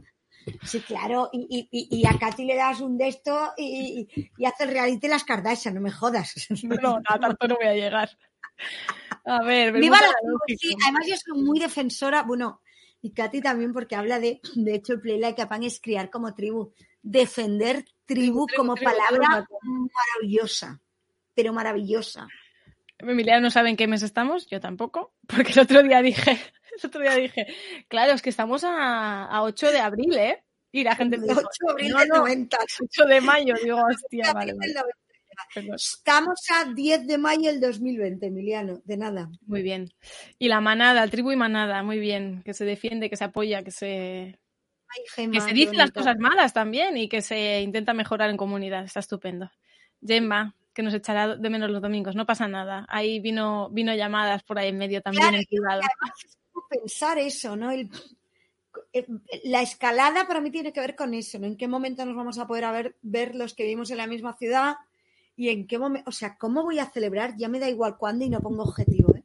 Sí, 0.62 0.80
claro. 0.80 1.30
Y, 1.32 1.68
y, 1.70 2.00
y 2.00 2.06
a 2.06 2.18
Katy 2.18 2.44
le 2.44 2.56
das 2.56 2.80
un 2.80 2.96
de 2.98 3.08
esto 3.08 3.52
y, 3.56 4.08
y, 4.36 4.44
hace 4.44 4.64
el 4.64 4.70
reality 4.70 5.08
las 5.08 5.24
Kardashian, 5.24 5.74
no 5.74 5.80
me 5.80 5.90
jodas. 5.90 6.34
no, 6.62 6.76
no, 6.76 7.00
a 7.08 7.18
tanto 7.18 7.48
no 7.48 7.56
voy 7.56 7.66
a 7.66 7.74
llegar. 7.74 8.10
A 9.24 9.42
ver, 9.42 9.72
Viva 9.72 10.00
la 10.00 10.12
sí, 10.58 10.74
además 10.84 11.06
yo 11.06 11.16
soy 11.16 11.42
muy 11.42 11.58
defensora, 11.60 12.22
bueno, 12.22 12.60
y 13.00 13.12
Katy 13.12 13.40
también 13.40 13.72
porque 13.72 13.96
habla 13.96 14.18
de, 14.18 14.40
de 14.54 14.74
hecho 14.74 14.94
el 14.94 15.00
Play 15.00 15.18
Like 15.18 15.40
Japan 15.40 15.62
es 15.64 15.80
criar 15.80 16.10
como 16.10 16.34
tribu, 16.34 16.72
defender 17.02 17.84
tribu, 18.04 18.46
Tribu, 18.46 18.56
como 18.56 18.74
tribu, 18.74 18.90
palabra 18.90 19.46
tribu. 19.46 19.88
maravillosa, 19.94 20.80
pero 21.34 21.52
maravillosa. 21.52 22.28
Emiliano 22.98 23.40
no 23.42 23.50
sabe 23.50 23.70
en 23.70 23.76
qué 23.76 23.86
mes 23.88 24.02
estamos, 24.02 24.46
yo 24.46 24.60
tampoco, 24.60 25.14
porque 25.26 25.52
el 25.52 25.60
otro 25.60 25.82
día 25.82 26.02
dije, 26.02 26.38
el 26.82 26.86
otro 26.86 27.00
día 27.00 27.14
dije, 27.16 27.46
claro, 27.88 28.12
es 28.12 28.22
que 28.22 28.30
estamos 28.30 28.64
a, 28.64 29.24
a 29.24 29.42
8 29.42 29.70
de 29.70 29.78
abril, 29.78 30.16
¿eh? 30.18 30.42
Y 30.70 30.84
la 30.84 30.96
gente 30.96 31.18
me 31.18 31.26
8 31.26 31.34
dijo, 31.34 31.50
de 31.66 31.72
abril 31.72 31.90
no, 31.90 31.98
del 31.98 32.08
no, 32.08 32.16
90. 32.18 32.58
8 32.82 33.04
de 33.06 33.20
mayo, 33.20 33.54
digo, 33.62 33.78
hostia, 33.78 34.24
8 34.24 34.34
vale, 34.34 34.50
abril 34.52 34.56
vale. 34.58 34.72
del 34.72 34.82
90. 34.82 34.98
perdón. 35.54 35.74
Estamos 35.74 36.40
a 36.50 36.72
10 36.72 37.06
de 37.06 37.18
mayo 37.18 37.50
del 37.50 37.60
2020, 37.60 38.26
Emiliano, 38.26 38.80
de 38.84 38.96
nada. 38.96 39.30
Muy 39.46 39.62
bien. 39.62 39.92
Y 40.38 40.48
la 40.48 40.60
manada, 40.60 41.06
tribu 41.08 41.32
y 41.32 41.36
manada, 41.36 41.82
muy 41.82 41.98
bien, 41.98 42.42
que 42.44 42.54
se 42.54 42.64
defiende, 42.64 43.10
que 43.10 43.16
se 43.16 43.24
apoya, 43.24 43.62
que 43.62 43.70
se, 43.70 44.38
Ay, 44.94 45.04
Gemma, 45.14 45.32
que 45.32 45.40
se 45.40 45.48
qué 45.48 45.54
dice 45.54 45.74
las 45.74 45.90
cosas 45.90 46.18
malas 46.18 46.52
también 46.52 46.96
y 46.96 47.08
que 47.08 47.22
se 47.22 47.60
intenta 47.60 47.94
mejorar 47.94 48.30
en 48.30 48.36
comunidad, 48.36 48.84
está 48.84 49.00
estupendo. 49.00 49.50
Gemma, 50.04 50.54
que 50.74 50.82
nos 50.82 50.94
echará 50.94 51.36
de 51.36 51.50
menos 51.50 51.70
los 51.70 51.82
domingos, 51.82 52.14
no 52.14 52.26
pasa 52.26 52.48
nada. 52.48 52.86
Ahí 52.88 53.20
vino, 53.20 53.68
vino 53.70 53.94
llamadas 53.94 54.42
por 54.42 54.58
ahí 54.58 54.68
en 54.68 54.78
medio 54.78 55.00
también 55.00 55.22
Claro, 55.22 55.36
en 55.38 55.44
privado. 55.44 55.82
Pensar 56.80 57.18
eso, 57.18 57.56
¿no? 57.56 57.70
El- 57.70 57.90
eh, 58.92 59.06
la 59.44 59.60
escalada 59.62 60.26
para 60.26 60.40
mí 60.40 60.50
tiene 60.50 60.72
que 60.72 60.80
ver 60.80 60.96
con 60.96 61.12
eso, 61.14 61.38
¿no? 61.38 61.46
En 61.46 61.56
qué 61.56 61.68
momento 61.68 62.04
nos 62.06 62.16
vamos 62.16 62.38
a 62.38 62.46
poder 62.46 62.64
a 62.64 62.72
ver, 62.72 62.96
ver 63.02 63.34
los 63.34 63.54
que 63.54 63.64
vivimos 63.64 63.90
en 63.90 63.98
la 63.98 64.06
misma 64.06 64.34
ciudad 64.36 64.76
y 65.36 65.48
en 65.50 65.66
qué 65.66 65.78
momento, 65.78 66.08
o 66.08 66.12
sea, 66.12 66.36
¿cómo 66.38 66.62
voy 66.62 66.78
a 66.78 66.90
celebrar? 66.90 67.34
Ya 67.36 67.48
me 67.48 67.58
da 67.58 67.68
igual 67.68 67.96
cuándo 67.96 68.24
y 68.24 68.30
no 68.30 68.40
pongo 68.40 68.62
objetivo, 68.64 69.14
¿eh? 69.16 69.22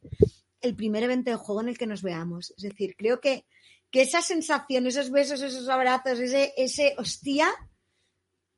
El 0.60 0.74
primer 0.74 1.02
evento 1.04 1.30
de 1.30 1.36
juego 1.36 1.60
en 1.62 1.68
el 1.68 1.78
que 1.78 1.86
nos 1.86 2.02
veamos. 2.02 2.52
Es 2.56 2.62
decir, 2.62 2.94
creo 2.96 3.20
que, 3.20 3.44
que 3.90 4.02
esa 4.02 4.20
sensación, 4.22 4.86
esos 4.86 5.10
besos, 5.10 5.40
esos 5.40 5.68
abrazos, 5.68 6.18
ese, 6.18 6.52
ese 6.56 6.94
hostia, 6.98 7.48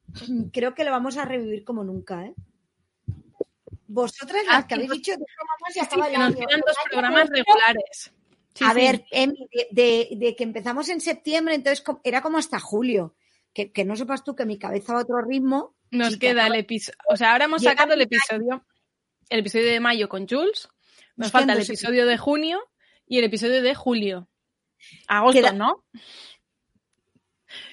creo 0.52 0.74
que 0.74 0.84
lo 0.84 0.90
vamos 0.90 1.16
a 1.18 1.24
revivir 1.24 1.62
como 1.64 1.84
nunca, 1.84 2.24
¿eh? 2.26 2.34
Vosotras, 3.92 4.44
las 4.46 4.64
Ah, 4.64 4.66
que 4.68 4.74
habéis 4.74 4.88
pues- 4.88 4.98
dicho, 4.98 5.12
Sí, 5.72 5.80
que 5.80 6.18
nos 6.18 6.34
quedan 6.36 6.60
dos 6.66 6.76
programas 6.90 7.28
regulares. 7.28 8.12
Sí, 8.54 8.64
a 8.64 8.70
sí. 8.70 8.74
ver, 8.80 9.04
Emi, 9.10 9.48
de, 9.52 9.68
de- 9.70 10.16
de 10.16 10.36
que 10.36 10.44
empezamos 10.44 10.88
en 10.88 11.00
septiembre, 11.00 11.54
entonces 11.54 11.84
era 12.04 12.20
como 12.22 12.38
hasta 12.38 12.58
julio. 12.60 13.14
Que, 13.52 13.72
que 13.72 13.84
no 13.84 13.96
sepas 13.96 14.22
tú 14.22 14.36
que 14.36 14.44
mi 14.46 14.58
cabeza 14.58 14.92
va 14.92 15.00
a 15.00 15.02
otro 15.02 15.20
ritmo. 15.22 15.74
Nos 15.90 16.16
queda 16.18 16.46
el 16.46 16.54
episodio. 16.54 16.96
O 17.08 17.16
sea, 17.16 17.32
ahora 17.32 17.46
hemos 17.46 17.62
sacado 17.62 17.94
el 17.94 18.00
episodio. 18.02 18.64
El 19.28 19.40
episodio 19.40 19.66
de 19.66 19.80
mayo 19.80 20.08
con 20.08 20.28
Jules. 20.28 20.68
Nos 21.16 21.30
falta 21.32 21.52
el 21.54 21.60
episodio 21.62 22.06
de 22.06 22.16
junio 22.16 22.60
y 23.06 23.18
el 23.18 23.24
episodio 23.24 23.60
de 23.62 23.74
julio. 23.74 24.28
Agosto, 25.08 25.40
Queda- 25.40 25.52
¿no? 25.52 25.84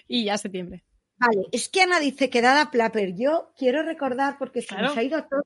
Y 0.07 0.25
ya 0.25 0.37
septiembre. 0.37 0.83
Vale, 1.17 1.47
es 1.51 1.69
que 1.69 1.81
Ana 1.81 1.99
dice 1.99 2.29
que 2.29 2.41
dada 2.41 2.69
Plapper. 2.71 3.15
Yo 3.15 3.51
quiero 3.57 3.83
recordar, 3.83 4.37
porque 4.37 4.61
se 4.61 4.69
Claro. 4.69 4.87
nos 4.89 4.97
ha 4.97 5.03
ido 5.03 5.23
todo, 5.29 5.43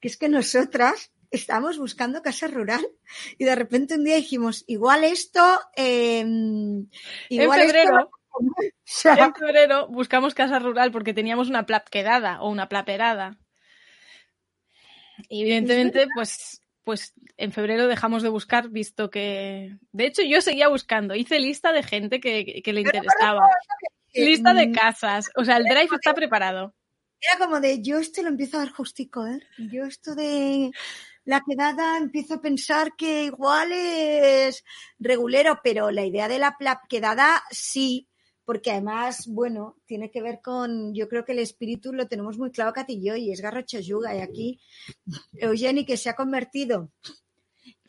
que 0.00 0.08
es 0.08 0.16
que 0.16 0.28
nosotras 0.28 1.12
estábamos 1.30 1.78
buscando 1.78 2.22
casa 2.22 2.48
rural 2.48 2.86
y 3.38 3.44
de 3.44 3.54
repente 3.54 3.94
un 3.94 4.04
día 4.04 4.16
dijimos, 4.16 4.64
igual 4.66 5.04
esto, 5.04 5.42
eh, 5.76 6.24
igual 7.28 7.60
en 7.60 7.66
febrero, 7.66 7.98
esto... 7.98 8.10
O 8.38 8.68
sea, 8.84 9.14
en 9.14 9.34
febrero 9.34 9.88
buscamos 9.88 10.34
casa 10.34 10.58
rural 10.58 10.92
porque 10.92 11.14
teníamos 11.14 11.48
una 11.48 11.64
plap 11.64 11.88
quedada 11.88 12.42
o 12.42 12.50
una 12.50 12.68
plaperada. 12.68 13.38
Y 15.28 15.42
evidentemente, 15.42 16.06
pues, 16.14 16.62
pues 16.84 17.14
en 17.36 17.52
febrero 17.52 17.88
dejamos 17.88 18.22
de 18.22 18.28
buscar, 18.28 18.68
visto 18.68 19.10
que. 19.10 19.76
De 19.92 20.06
hecho, 20.06 20.22
yo 20.22 20.40
seguía 20.40 20.68
buscando. 20.68 21.14
Hice 21.14 21.38
lista 21.38 21.72
de 21.72 21.82
gente 21.82 22.20
que, 22.20 22.62
que 22.62 22.72
le 22.72 22.82
interesaba. 22.82 23.48
Lista 24.12 24.54
de 24.54 24.68
mm, 24.68 24.72
casas. 24.72 25.30
O 25.34 25.44
sea, 25.44 25.56
el 25.56 25.64
drive 25.64 25.88
está 25.94 26.14
preparado. 26.14 26.74
Era 27.20 27.44
como 27.44 27.60
de, 27.60 27.82
yo 27.82 27.98
esto 27.98 28.22
lo 28.22 28.28
empiezo 28.28 28.58
a 28.58 28.60
ver 28.60 28.70
justico, 28.70 29.26
¿eh? 29.26 29.40
Yo 29.58 29.84
esto 29.84 30.14
de 30.14 30.70
la 31.26 31.42
quedada 31.46 31.98
empiezo 31.98 32.34
a 32.34 32.40
pensar 32.40 32.94
que 32.96 33.24
igual 33.24 33.72
es 33.72 34.64
regulero, 34.98 35.60
pero 35.62 35.90
la 35.90 36.06
idea 36.06 36.28
de 36.28 36.38
la 36.38 36.56
quedada 36.88 37.42
sí, 37.50 38.08
porque 38.44 38.70
además, 38.70 39.26
bueno, 39.26 39.76
tiene 39.86 40.12
que 40.12 40.22
ver 40.22 40.40
con, 40.40 40.94
yo 40.94 41.08
creo 41.08 41.24
que 41.24 41.32
el 41.32 41.40
espíritu 41.40 41.92
lo 41.92 42.06
tenemos 42.06 42.38
muy 42.38 42.52
claro 42.52 42.72
Katy 42.72 42.94
y 42.94 43.04
yo, 43.04 43.16
y 43.16 43.32
es 43.32 43.40
Garrocha 43.40 43.80
Yuga, 43.80 44.16
y 44.16 44.20
aquí 44.20 44.60
Eugeni 45.34 45.84
que 45.84 45.96
se 45.96 46.08
ha 46.08 46.14
convertido. 46.14 46.92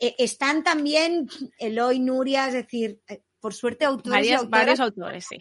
Eh, 0.00 0.16
están 0.18 0.64
también 0.64 1.28
Eloy, 1.58 2.00
Nuria, 2.00 2.48
es 2.48 2.54
decir, 2.54 3.00
eh, 3.06 3.22
por 3.38 3.54
suerte 3.54 3.84
autores 3.84 4.26
y 4.26 4.32
autoras, 4.32 4.50
varios 4.50 4.80
autores, 4.80 5.26
sí. 5.28 5.38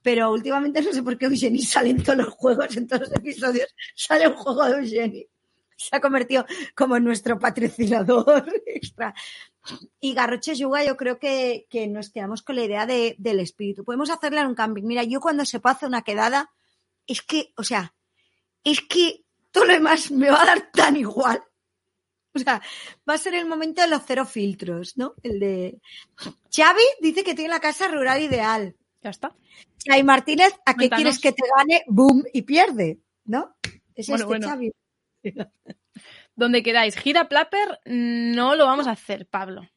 pero 0.00 0.30
últimamente 0.30 0.80
no 0.80 0.92
sé 0.92 1.02
por 1.02 1.18
qué 1.18 1.26
Eugenie 1.26 1.66
sale 1.66 1.90
en 1.90 2.04
todos 2.04 2.18
los 2.18 2.28
juegos, 2.28 2.76
en 2.76 2.86
todos 2.86 3.08
los 3.08 3.12
episodios 3.16 3.74
sale 3.96 4.28
un 4.28 4.34
juego 4.34 4.64
de 4.66 4.78
Eugenie. 4.78 5.28
Se 5.76 5.94
ha 5.94 6.00
convertido 6.00 6.46
como 6.74 6.96
en 6.96 7.04
nuestro 7.04 7.38
patrocinador 7.38 8.46
extra. 8.66 9.14
Y 10.00 10.14
Garroche 10.14 10.54
Yuga, 10.54 10.84
yo 10.84 10.96
creo 10.96 11.18
que, 11.18 11.66
que 11.68 11.86
nos 11.86 12.10
quedamos 12.10 12.42
con 12.42 12.56
la 12.56 12.64
idea 12.64 12.86
de- 12.86 13.14
del 13.18 13.40
espíritu. 13.40 13.84
Podemos 13.84 14.10
hacerla 14.10 14.40
en 14.40 14.46
un 14.48 14.54
camping. 14.54 14.84
Mira, 14.84 15.02
yo 15.04 15.20
cuando 15.20 15.44
se 15.44 15.60
hacer 15.62 15.88
una 15.88 16.02
quedada, 16.02 16.50
es 17.06 17.22
que, 17.22 17.52
o 17.56 17.62
sea, 17.64 17.94
es 18.64 18.80
que 18.80 19.24
todo 19.50 19.64
lo 19.66 19.72
demás 19.74 20.10
me 20.10 20.30
va 20.30 20.42
a 20.42 20.46
dar 20.46 20.70
tan 20.72 20.96
igual. 20.96 21.42
O 22.34 22.38
sea, 22.38 22.60
va 23.08 23.14
a 23.14 23.18
ser 23.18 23.34
el 23.34 23.46
momento 23.46 23.80
de 23.82 23.88
los 23.88 24.02
cero 24.06 24.26
filtros, 24.26 24.96
¿no? 24.98 25.14
El 25.22 25.40
de. 25.40 25.80
Xavi 26.54 26.82
dice 27.00 27.24
que 27.24 27.34
tiene 27.34 27.48
la 27.50 27.60
casa 27.60 27.88
rural 27.88 28.22
ideal. 28.22 28.76
Ya 29.02 29.10
está. 29.10 29.34
Xavi 29.86 30.02
Martínez, 30.02 30.52
¿a 30.66 30.72
qué 30.74 30.88
Cuéntanos. 30.90 30.96
quieres 30.96 31.18
que 31.20 31.32
te 31.32 31.48
gane? 31.56 31.82
Boom 31.86 32.24
y 32.32 32.42
pierde, 32.42 32.98
¿no? 33.24 33.56
Es 33.94 34.08
Bueno, 34.08 34.24
este 34.24 34.26
bueno. 34.26 34.48
Xavi. 34.48 34.72
Donde 36.36 36.62
queráis. 36.62 36.96
Gira 36.96 37.28
Plapper 37.28 37.80
no 37.86 38.54
lo 38.54 38.66
vamos 38.66 38.86
a 38.86 38.92
hacer, 38.92 39.26
Pablo. 39.26 39.68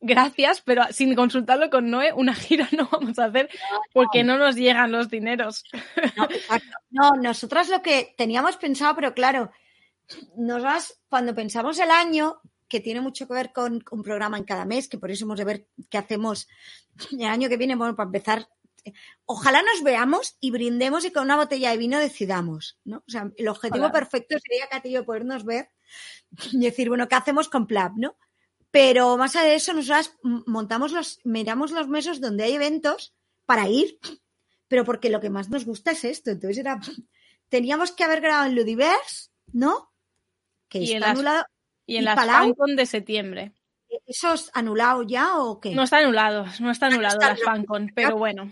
Gracias, 0.00 0.60
pero 0.60 0.82
sin 0.90 1.14
consultarlo 1.14 1.70
con 1.70 1.88
Noé, 1.90 2.12
una 2.12 2.34
gira 2.34 2.68
no 2.72 2.88
vamos 2.90 3.18
a 3.18 3.26
hacer 3.26 3.48
porque 3.92 4.24
no 4.24 4.36
nos 4.36 4.56
llegan 4.56 4.92
los 4.92 5.08
dineros. 5.08 5.64
No, 6.90 7.12
nosotras 7.20 7.68
lo 7.68 7.82
que 7.82 8.14
teníamos 8.16 8.56
pensado, 8.56 8.94
pero 8.94 9.14
claro, 9.14 9.52
nos 10.36 10.62
vas, 10.62 11.00
cuando 11.08 11.34
pensamos 11.34 11.78
el 11.78 11.90
año, 11.90 12.40
que 12.68 12.80
tiene 12.80 13.00
mucho 13.00 13.26
que 13.26 13.34
ver 13.34 13.52
con 13.52 13.84
un 13.90 14.02
programa 14.02 14.36
en 14.38 14.44
cada 14.44 14.64
mes, 14.64 14.88
que 14.88 14.98
por 14.98 15.10
eso 15.10 15.24
hemos 15.24 15.38
de 15.38 15.44
ver 15.44 15.66
qué 15.88 15.98
hacemos 15.98 16.48
el 17.12 17.24
año 17.24 17.48
que 17.48 17.56
viene, 17.56 17.76
bueno, 17.76 17.94
para 17.94 18.08
empezar, 18.08 18.48
ojalá 19.24 19.62
nos 19.62 19.82
veamos 19.82 20.36
y 20.40 20.50
brindemos 20.50 21.04
y 21.04 21.10
con 21.12 21.24
una 21.24 21.36
botella 21.36 21.70
de 21.70 21.76
vino 21.78 21.98
decidamos, 21.98 22.78
¿no? 22.84 22.98
O 22.98 23.10
sea, 23.10 23.30
el 23.36 23.48
objetivo 23.48 23.86
Ojalá. 23.86 23.92
perfecto 23.92 24.36
sería, 24.38 24.68
yo, 24.92 25.04
podernos 25.04 25.44
ver 25.44 25.68
y 26.52 26.60
decir, 26.60 26.88
bueno, 26.88 27.08
¿qué 27.08 27.14
hacemos 27.14 27.48
con 27.48 27.66
Plap, 27.66 27.92
no? 27.96 28.16
Pero 28.70 29.16
más 29.16 29.36
allá 29.36 29.48
de 29.48 29.54
eso, 29.54 29.72
nosotras 29.72 30.16
montamos 30.22 30.92
los, 30.92 31.20
miramos 31.24 31.70
los 31.70 31.88
meses 31.88 32.20
donde 32.20 32.44
hay 32.44 32.54
eventos 32.54 33.14
para 33.46 33.68
ir, 33.68 33.98
pero 34.68 34.84
porque 34.84 35.10
lo 35.10 35.20
que 35.20 35.30
más 35.30 35.48
nos 35.48 35.64
gusta 35.64 35.92
es 35.92 36.04
esto. 36.04 36.30
Entonces 36.30 36.58
era, 36.58 36.80
teníamos 37.48 37.92
que 37.92 38.04
haber 38.04 38.20
grabado 38.20 38.46
en 38.46 38.56
Ludiverse, 38.56 39.30
¿no? 39.52 39.92
Que 40.68 40.78
Y 40.80 40.90
en 40.90 40.96
está 40.96 41.06
las- 41.08 41.16
anulado. 41.18 41.44
Y 41.86 41.96
en 41.96 42.02
¿Y 42.02 42.04
las 42.06 42.14
Palau? 42.16 42.54
De 42.76 42.86
septiembre. 42.86 43.52
¿Eso 44.06 44.34
es 44.34 44.50
anulado 44.54 45.02
ya 45.04 45.38
o 45.38 45.60
qué? 45.60 45.72
No 45.74 45.84
está 45.84 45.98
anulado, 45.98 46.46
no 46.58 46.70
está 46.72 46.86
anulado 46.86 47.14
está 47.14 47.28
las 47.30 47.38
anulado. 47.40 47.56
FanCon, 47.58 47.92
pero 47.94 48.16
bueno. 48.16 48.50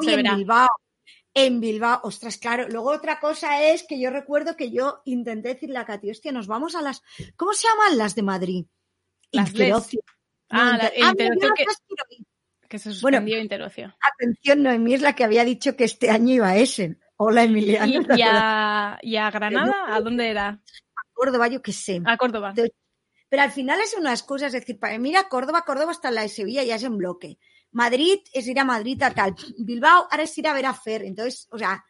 Hoy 0.00 0.08
en 0.10 0.16
verá. 0.16 0.34
Bilbao. 0.36 0.68
En 1.34 1.60
Bilbao, 1.60 2.00
ostras, 2.04 2.38
claro. 2.38 2.66
Luego 2.68 2.90
otra 2.92 3.20
cosa 3.20 3.62
es 3.62 3.82
que 3.82 4.00
yo 4.00 4.10
recuerdo 4.10 4.56
que 4.56 4.70
yo 4.70 5.02
intenté 5.04 5.50
decirle 5.50 5.78
a 5.78 5.84
Katy, 5.84 6.10
hostia, 6.10 6.32
nos 6.32 6.46
vamos 6.46 6.74
a 6.74 6.80
las. 6.82 7.02
¿Cómo 7.36 7.52
se 7.52 7.68
llaman 7.68 7.98
las 7.98 8.14
de 8.14 8.22
Madrid? 8.22 8.66
Las 9.32 9.50
Interocio. 9.50 10.00
Ah, 10.48 10.76
la- 10.78 10.84
Inter- 10.86 10.92
el 10.96 11.02
Ah, 11.04 11.10
Interocio 11.10 11.54
que- 12.68 12.78
se 12.78 12.88
Bueno. 13.00 13.18
suspendió 13.18 13.38
Interocio. 13.40 13.94
Atención, 14.00 14.62
Noemí 14.62 14.94
es 14.94 15.02
la 15.02 15.14
que 15.14 15.24
había 15.24 15.44
dicho 15.44 15.76
que 15.76 15.84
este 15.84 16.10
año 16.10 16.32
iba 16.34 16.48
a 16.48 16.56
Essen. 16.56 17.00
Hola, 17.16 17.44
Emiliano. 17.44 18.02
¿Y, 18.16 18.22
a, 18.22 18.98
y 19.02 19.16
a 19.16 19.30
Granada? 19.30 19.74
¿A 19.88 20.00
dónde 20.00 20.28
era? 20.30 20.60
Córdoba, 21.12 21.48
yo 21.48 21.62
qué 21.62 21.72
sé. 21.72 22.00
A 22.04 22.16
Córdoba. 22.16 22.54
Pero 23.28 23.42
al 23.42 23.50
final 23.52 23.80
es 23.80 23.94
unas 23.98 24.22
cosas, 24.22 24.54
es 24.54 24.60
decir, 24.60 24.78
para 24.78 24.98
mí 24.98 25.14
a 25.16 25.28
Córdoba, 25.28 25.62
Córdoba 25.66 25.90
hasta 25.92 26.10
la 26.10 26.22
de 26.22 26.28
Sevilla 26.28 26.62
ya 26.62 26.76
es 26.76 26.82
en 26.82 26.96
bloque. 26.98 27.38
Madrid 27.72 28.18
es 28.32 28.46
ir 28.48 28.58
a 28.58 28.64
Madrid 28.64 29.02
a 29.02 29.10
tal. 29.12 29.34
Bilbao 29.58 30.06
ahora 30.10 30.22
es 30.22 30.36
ir 30.38 30.46
a 30.48 30.52
ver 30.54 30.66
a 30.66 30.74
Fer. 30.74 31.02
Entonces, 31.04 31.46
o 31.50 31.58
sea, 31.58 31.84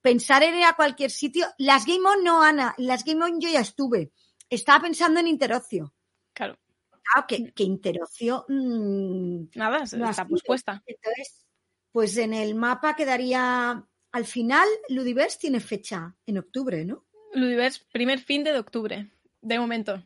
pensar 0.00 0.42
en 0.42 0.56
ir 0.56 0.64
a 0.64 0.74
cualquier 0.74 1.10
sitio. 1.10 1.46
Las 1.58 1.86
Game 1.86 2.06
On 2.08 2.22
no, 2.22 2.42
Ana. 2.42 2.74
Las 2.78 3.04
Game 3.04 3.24
On 3.24 3.40
yo 3.40 3.48
ya 3.48 3.60
estuve. 3.60 4.12
Estaba 4.48 4.82
pensando 4.82 5.20
en 5.20 5.28
Interocio. 5.28 5.94
Claro. 6.32 6.58
Claro, 6.90 7.26
que, 7.26 7.52
que 7.52 7.62
Interocio. 7.64 8.44
mm, 8.48 9.44
Nada, 9.54 9.84
No 9.96 10.10
está 10.10 10.26
pospuesta. 10.26 10.82
entonces, 10.86 11.46
pues 11.92 12.16
en 12.16 12.34
el 12.34 12.54
mapa 12.54 12.94
quedaría. 12.94 13.84
Al 14.12 14.24
final, 14.24 14.66
Ludiverse 14.88 15.38
tiene 15.38 15.60
fecha 15.60 16.16
en 16.26 16.38
octubre, 16.38 16.84
¿no? 16.84 17.06
Ludiverse, 17.32 17.82
primer 17.92 18.18
fin 18.18 18.42
de 18.42 18.58
octubre. 18.58 19.08
De 19.40 19.58
momento. 19.58 20.04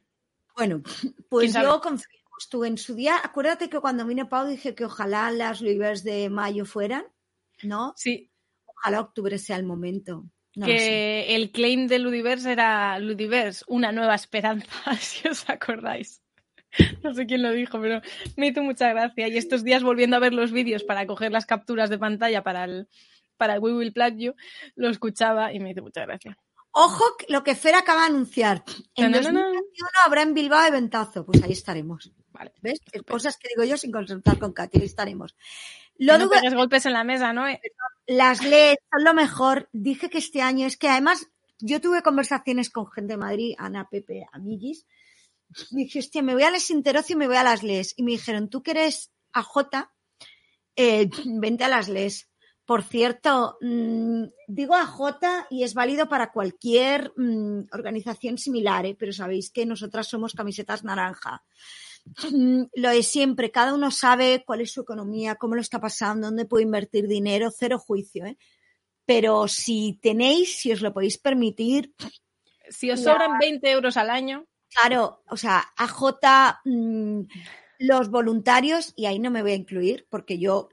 Bueno, 0.54 0.82
pues 1.30 1.52
yo 1.54 1.80
confío. 1.80 2.20
Tú 2.50 2.64
en 2.64 2.78
su 2.78 2.94
día, 2.94 3.16
acuérdate 3.22 3.68
que 3.68 3.80
cuando 3.80 4.06
vine 4.06 4.26
Pau 4.26 4.46
dije 4.46 4.74
que 4.74 4.84
ojalá 4.84 5.30
las 5.30 5.60
Luivers 5.60 6.04
de 6.04 6.28
mayo 6.30 6.64
fueran, 6.64 7.04
¿no? 7.62 7.94
Sí, 7.96 8.30
Ojalá 8.84 9.00
octubre 9.00 9.38
sea 9.38 9.56
el 9.56 9.64
momento. 9.64 10.24
No 10.56 10.66
que 10.66 11.34
el 11.34 11.50
claim 11.50 11.88
de 11.88 11.98
Ludiverse 11.98 12.52
era 12.52 12.98
Ludiverse, 12.98 13.64
una 13.66 13.92
nueva 13.92 14.14
esperanza, 14.14 14.68
si 15.00 15.26
os 15.26 15.48
acordáis. 15.48 16.22
No 17.02 17.14
sé 17.14 17.26
quién 17.26 17.42
lo 17.42 17.52
dijo, 17.52 17.80
pero 17.80 18.02
me 18.36 18.48
hizo 18.48 18.62
mucha 18.62 18.92
gracia. 18.92 19.28
Y 19.28 19.38
estos 19.38 19.64
días 19.64 19.82
volviendo 19.82 20.16
a 20.16 20.20
ver 20.20 20.34
los 20.34 20.52
vídeos 20.52 20.84
para 20.84 21.06
coger 21.06 21.32
las 21.32 21.46
capturas 21.46 21.88
de 21.88 21.98
pantalla 21.98 22.42
para 22.42 22.64
el, 22.64 22.88
para 23.36 23.54
el 23.54 23.60
We 23.60 23.72
Will 23.72 23.92
Plug 23.92 24.16
You, 24.16 24.34
lo 24.74 24.90
escuchaba 24.90 25.52
y 25.52 25.60
me 25.60 25.70
hizo 25.70 25.82
mucha 25.82 26.04
gracia. 26.04 26.36
Ojo 26.72 27.04
lo 27.28 27.44
que 27.44 27.54
Fer 27.54 27.76
acaba 27.76 28.00
de 28.02 28.06
anunciar. 28.08 28.64
En 28.96 29.12
no. 29.12 29.18
2021 29.18 29.88
habrá 30.04 30.22
en 30.22 30.34
Bilbao 30.34 30.66
eventazo. 30.66 31.24
Pues 31.24 31.42
ahí 31.42 31.52
estaremos. 31.52 32.12
Vale. 32.34 32.52
¿Ves? 32.60 32.80
Estupendo. 32.84 33.12
Cosas 33.12 33.38
que 33.38 33.48
digo 33.48 33.64
yo 33.64 33.76
sin 33.76 33.92
consultar 33.92 34.38
con 34.38 34.52
Katy. 34.52 34.80
Ahí 34.80 34.86
estaremos. 34.86 35.34
Lo 35.96 36.18
no 36.18 36.28
golpes 36.28 36.84
en 36.86 36.92
la 36.92 37.04
mesa, 37.04 37.32
¿no? 37.32 37.48
Eh, 37.48 37.60
Las 38.06 38.44
LED 38.44 38.74
son 38.90 39.04
lo 39.04 39.14
mejor. 39.14 39.68
Dije 39.72 40.10
que 40.10 40.18
este 40.18 40.42
año 40.42 40.66
es 40.66 40.76
que 40.76 40.88
además 40.88 41.28
yo 41.60 41.80
tuve 41.80 42.02
conversaciones 42.02 42.68
con 42.70 42.90
gente 42.90 43.14
de 43.14 43.18
Madrid, 43.18 43.54
Ana, 43.56 43.88
Pepe, 43.88 44.26
amiguis. 44.32 44.86
Dije, 45.70 46.00
hostia, 46.00 46.22
me 46.22 46.34
voy 46.34 46.42
a 46.42 46.50
las 46.50 46.70
Interocio 46.70 47.14
y 47.14 47.18
me 47.18 47.28
voy 47.28 47.36
a 47.36 47.44
las 47.44 47.62
LES. 47.62 47.94
Y 47.96 48.02
me 48.02 48.10
dijeron, 48.10 48.50
tú 48.50 48.62
que 48.62 48.72
eres 48.72 49.12
AJ, 49.32 49.88
eh, 50.74 51.08
vente 51.26 51.64
a 51.64 51.68
las 51.68 51.88
LES. 51.88 52.28
Por 52.64 52.82
cierto, 52.82 53.58
mm, 53.60 54.24
digo 54.48 54.74
AJ 54.74 55.46
y 55.50 55.62
es 55.62 55.74
válido 55.74 56.08
para 56.08 56.32
cualquier 56.32 57.12
mm, 57.16 57.68
organización 57.72 58.38
similar, 58.38 58.86
¿eh? 58.86 58.96
pero 58.98 59.12
sabéis 59.12 59.50
que 59.50 59.66
nosotras 59.66 60.08
somos 60.08 60.32
camisetas 60.32 60.82
naranja. 60.82 61.44
Mm, 62.32 62.64
Lo 62.74 62.90
de 62.90 63.02
siempre, 63.02 63.50
cada 63.50 63.74
uno 63.74 63.90
sabe 63.90 64.44
cuál 64.46 64.60
es 64.60 64.72
su 64.72 64.82
economía, 64.82 65.36
cómo 65.36 65.54
lo 65.54 65.60
está 65.60 65.80
pasando, 65.80 66.26
dónde 66.28 66.44
puede 66.46 66.64
invertir 66.64 67.08
dinero, 67.08 67.50
cero 67.50 67.78
juicio. 67.78 68.26
¿eh? 68.26 68.36
Pero 69.06 69.48
si 69.48 69.98
tenéis, 70.02 70.56
si 70.58 70.72
os 70.72 70.80
lo 70.80 70.92
podéis 70.92 71.18
permitir, 71.18 71.94
Si 72.70 72.90
os 72.90 73.00
Ya. 73.02 73.12
sobran 73.12 73.38
20 73.38 73.70
euros 73.70 73.96
al 73.98 74.08
año, 74.08 74.46
claro, 74.70 75.22
o 75.28 75.36
sea, 75.36 75.62
AJ, 75.76 76.60
mm, 76.64 77.20
los 77.80 78.08
voluntarios, 78.10 78.94
y 78.96 79.04
ahí 79.06 79.18
no 79.18 79.30
me 79.30 79.42
voy 79.42 79.52
a 79.52 79.56
incluir 79.56 80.06
porque 80.08 80.38
yo 80.38 80.70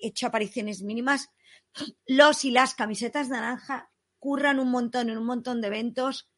he 0.00 0.08
hecho 0.08 0.26
apariciones 0.26 0.82
mínimas, 0.82 1.30
los 2.06 2.44
y 2.44 2.50
las 2.50 2.74
camisetas 2.74 3.28
naranja 3.30 3.90
curran 4.18 4.60
un 4.60 4.70
montón 4.70 5.08
en 5.08 5.16
un 5.16 5.24
montón 5.24 5.60
de 5.62 5.68
eventos 5.68 6.28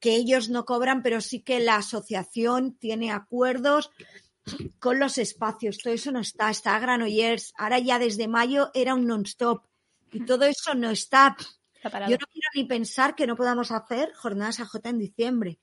que 0.00 0.14
ellos 0.16 0.48
no 0.48 0.64
cobran, 0.64 1.02
pero 1.02 1.20
sí 1.20 1.40
que 1.40 1.60
la 1.60 1.76
asociación 1.76 2.74
tiene 2.78 3.12
acuerdos 3.12 3.90
con 4.78 4.98
los 4.98 5.18
espacios. 5.18 5.78
Todo 5.78 5.92
eso 5.92 6.10
no 6.12 6.20
está. 6.20 6.50
Está 6.50 6.78
Granollers. 6.78 7.52
Ahora 7.56 7.78
ya 7.78 7.98
desde 7.98 8.26
mayo 8.28 8.70
era 8.74 8.94
un 8.94 9.06
non-stop. 9.06 9.64
Y 10.12 10.24
todo 10.24 10.44
eso 10.44 10.74
no 10.74 10.90
está. 10.90 11.36
Yo 11.82 11.90
no 11.90 12.26
quiero 12.32 12.48
ni 12.54 12.64
pensar 12.64 13.14
que 13.14 13.26
no 13.26 13.36
podamos 13.36 13.70
hacer 13.70 14.12
jornadas 14.14 14.60
AJ 14.60 14.80
en 14.84 14.98
diciembre. 14.98 15.58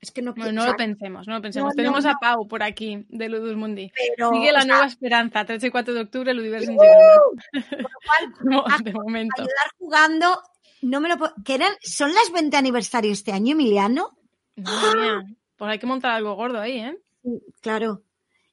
Es 0.00 0.12
que 0.12 0.22
no, 0.22 0.32
Bueno, 0.32 0.52
no 0.52 0.66
lo 0.70 0.76
pensemos, 0.76 1.26
no 1.26 1.34
lo 1.34 1.42
pensemos. 1.42 1.70
no, 1.72 1.74
Tenemos 1.74 2.04
no, 2.04 2.10
a 2.10 2.14
Pau 2.20 2.46
por 2.46 2.62
aquí, 2.62 3.04
de 3.08 3.28
Ludus 3.28 3.56
Mundi. 3.56 3.90
pero, 4.16 4.30
Sigue 4.30 4.52
la 4.52 4.60
sea, 4.60 4.68
nueva 4.72 4.86
esperanza, 4.86 5.44
3 5.44 5.64
y 5.64 5.70
4 5.70 5.92
de 5.92 6.00
octubre, 6.02 6.32
Ludiverse 6.34 6.70
en 6.70 6.78
Girona. 6.78 7.82
cual, 8.06 8.34
No, 8.44 8.64
ah, 8.64 8.78
de 8.80 8.92
momento. 8.92 9.42
ayudar 9.42 9.72
jugando, 9.76 10.40
no 10.82 11.00
me 11.00 11.08
lo 11.08 11.18
puedo. 11.18 11.34
¿Que 11.44 11.54
eran, 11.54 11.72
¿Son 11.80 12.12
las 12.12 12.32
20 12.32 12.56
aniversario 12.56 13.12
este 13.12 13.32
año, 13.32 13.52
Emiliano? 13.52 14.18
Madre 14.56 15.00
mía, 15.00 15.36
pues 15.56 15.70
hay 15.70 15.78
que 15.78 15.86
montar 15.86 16.12
algo 16.12 16.34
gordo 16.34 16.60
ahí, 16.60 16.78
¿eh? 16.80 16.98
Claro. 17.60 18.02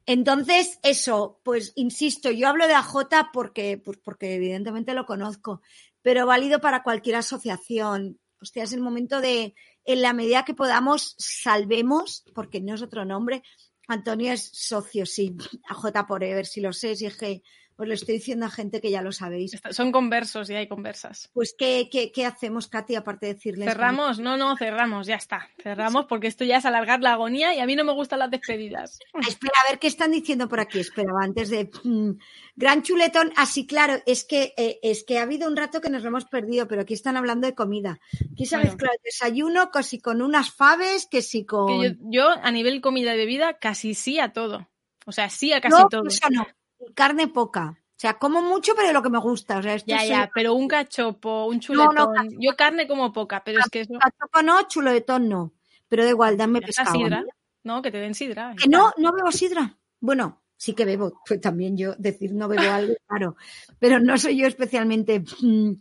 Entonces, 0.05 0.79
eso, 0.83 1.41
pues 1.43 1.73
insisto, 1.75 2.29
yo 2.29 2.47
hablo 2.47 2.67
de 2.67 2.75
AJ 2.75 3.31
porque, 3.33 3.81
pues 3.83 3.97
porque 3.97 4.35
evidentemente 4.35 4.93
lo 4.93 5.05
conozco, 5.05 5.61
pero 6.01 6.27
válido 6.27 6.61
para 6.61 6.83
cualquier 6.83 7.15
asociación. 7.15 8.19
Hostia, 8.39 8.63
es 8.63 8.73
el 8.73 8.81
momento 8.81 9.21
de, 9.21 9.55
en 9.83 10.01
la 10.01 10.13
medida 10.13 10.45
que 10.45 10.53
podamos, 10.53 11.15
salvemos, 11.17 12.23
porque 12.35 12.61
no 12.61 12.75
es 12.75 12.83
otro 12.83 13.05
nombre. 13.05 13.41
Antonio 13.87 14.31
es 14.31 14.49
socio, 14.53 15.05
sí, 15.05 15.35
AJ 15.67 16.07
Forever, 16.07 16.45
si 16.45 16.61
lo 16.61 16.73
sé, 16.73 16.95
si 16.95 17.07
es 17.07 17.17
que 17.17 17.41
os 17.77 17.87
lo 17.87 17.93
estoy 17.93 18.15
diciendo 18.15 18.45
a 18.45 18.49
gente 18.49 18.79
que 18.79 18.89
ya 18.89 19.01
lo 19.01 19.11
sabéis. 19.11 19.59
Son 19.71 19.91
conversos 19.91 20.49
y 20.49 20.55
hay 20.55 20.67
conversas. 20.67 21.29
Pues, 21.33 21.53
¿qué, 21.57 21.89
qué, 21.91 22.11
qué 22.11 22.25
hacemos, 22.25 22.67
Katy, 22.67 22.95
aparte 22.95 23.25
de 23.25 23.33
decirles? 23.33 23.67
¿Cerramos? 23.67 24.19
No, 24.19 24.37
no, 24.37 24.55
cerramos, 24.55 25.07
ya 25.07 25.15
está. 25.15 25.49
Cerramos 25.61 26.05
porque 26.05 26.27
esto 26.27 26.45
ya 26.45 26.57
es 26.57 26.65
alargar 26.65 27.01
la 27.01 27.13
agonía 27.13 27.53
y 27.53 27.59
a 27.59 27.65
mí 27.65 27.75
no 27.75 27.83
me 27.83 27.91
gustan 27.91 28.19
las 28.19 28.31
despedidas. 28.31 28.99
Espera, 29.27 29.53
a 29.65 29.69
ver 29.69 29.79
qué 29.79 29.87
están 29.87 30.11
diciendo 30.11 30.47
por 30.47 30.59
aquí. 30.61 30.79
Espera, 30.79 31.11
antes 31.21 31.49
de. 31.49 31.69
mm, 31.83 32.11
gran 32.55 32.81
chuletón. 32.81 33.33
Así, 33.35 33.67
claro, 33.67 34.01
es 34.05 34.23
que, 34.23 34.53
eh, 34.55 34.79
es 34.81 35.03
que 35.03 35.19
ha 35.19 35.23
habido 35.23 35.49
un 35.49 35.57
rato 35.57 35.81
que 35.81 35.89
nos 35.89 36.01
lo 36.01 36.09
hemos 36.09 36.25
perdido, 36.25 36.67
pero 36.67 36.83
aquí 36.83 36.93
están 36.93 37.17
hablando 37.17 37.45
de 37.45 37.55
comida. 37.55 37.99
Aquí 38.31 38.45
se 38.45 38.55
Bueno. 38.55 38.71
el 38.71 38.99
desayuno, 39.03 39.69
que 39.71 39.83
si 39.83 39.99
con 39.99 40.21
unas 40.21 40.49
faves, 40.51 41.07
que 41.07 41.21
si 41.21 41.45
con. 41.45 41.67
Que 41.67 41.89
yo, 41.89 41.95
yo, 41.99 42.29
a 42.29 42.51
nivel 42.51 42.79
comida 42.79 43.13
y 43.13 43.17
bebida, 43.17 43.57
casi 43.57 43.93
sí 43.95 44.19
a 44.19 44.31
todo. 44.31 44.69
O 45.05 45.11
sea, 45.11 45.29
sí 45.29 45.53
a 45.53 45.61
casi 45.61 45.75
no, 45.75 45.89
todo. 45.89 46.03
no. 46.31 46.47
Carne 46.93 47.27
poca. 47.27 47.77
O 47.79 47.97
sea, 47.97 48.15
como 48.15 48.41
mucho, 48.41 48.73
pero 48.75 48.91
lo 48.91 49.01
que 49.01 49.09
me 49.09 49.19
gusta. 49.19 49.57
O 49.59 49.63
sea, 49.63 49.75
esto 49.75 49.87
Ya, 49.87 49.99
sí- 49.99 50.09
ya, 50.09 50.29
pero 50.33 50.53
un 50.53 50.67
cachopo, 50.67 51.45
un 51.45 51.59
chuletón. 51.59 51.95
no, 51.95 52.11
cachopo. 52.13 52.35
Yo 52.39 52.55
carne 52.57 52.87
como 52.87 53.13
poca, 53.13 53.41
pero 53.43 53.59
es 53.59 53.69
que 53.69 53.81
eso. 53.81 53.93
Cachopo 53.99 54.41
no, 54.43 54.61
chuletón 54.67 55.29
no. 55.29 55.53
Pero 55.87 56.03
da 56.03 56.09
igual, 56.09 56.35
dame 56.35 56.61
pescado. 56.61 56.93
sidra, 56.93 57.23
¿no? 57.63 57.81
Que 57.81 57.91
te 57.91 57.99
den 57.99 58.13
sidra. 58.15 58.53
Que 58.61 58.67
no, 58.67 58.91
no 58.97 59.13
bebo 59.13 59.31
sidra. 59.31 59.77
Bueno, 60.01 60.41
sí 60.57 60.73
que 60.73 60.83
bebo, 60.83 61.21
pues 61.25 61.39
también 61.39 61.77
yo 61.77 61.95
decir 61.97 62.33
no 62.33 62.47
bebo 62.47 62.69
algo, 62.69 62.93
claro, 63.07 63.35
pero 63.79 63.99
no 63.99 64.17
soy 64.17 64.37
yo 64.37 64.47
especialmente. 64.47 65.23
mm, 65.41 65.71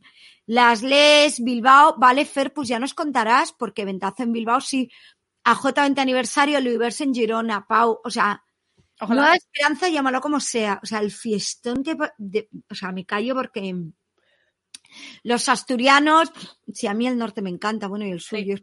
Las 0.47 0.83
Les, 0.83 1.43
Bilbao, 1.43 1.97
vale, 1.99 2.25
Fer, 2.27 2.53
pues 2.53 2.69
ya 2.69 2.79
nos 2.79 2.95
contarás, 2.95 3.53
porque 3.53 3.85
Ventazo 3.85 4.23
en 4.23 4.33
Bilbao 4.33 4.61
sí. 4.61 4.91
AJ 5.43 5.73
20 5.75 6.01
aniversario, 6.01 6.61
Luis 6.61 7.01
en 7.01 7.15
Girona, 7.15 7.66
Pau, 7.66 7.99
o 8.05 8.11
sea, 8.11 8.44
Ojalá. 9.01 9.21
Nueva 9.23 9.37
Esperanza, 9.37 9.89
llámalo 9.89 10.21
como 10.21 10.41
sea. 10.41 10.81
O 10.83 10.87
sea, 10.87 11.01
el 11.01 11.11
fiestón 11.11 11.83
que. 11.83 11.97
de- 12.19 12.49
o 12.71 12.75
sea, 12.75 12.93
me 12.93 13.05
callo 13.05 13.35
porque. 13.35 13.75
Los 15.23 15.49
asturianos, 15.49 16.31
si 16.73 16.87
a 16.87 16.95
mí 16.95 17.07
el 17.09 17.19
norte 17.19 17.43
me 17.43 17.51
encanta, 17.51 17.89
bueno, 17.89 18.07
y 18.07 18.12
el 18.12 18.21
sur. 18.21 18.39
Sí. 18.39 18.55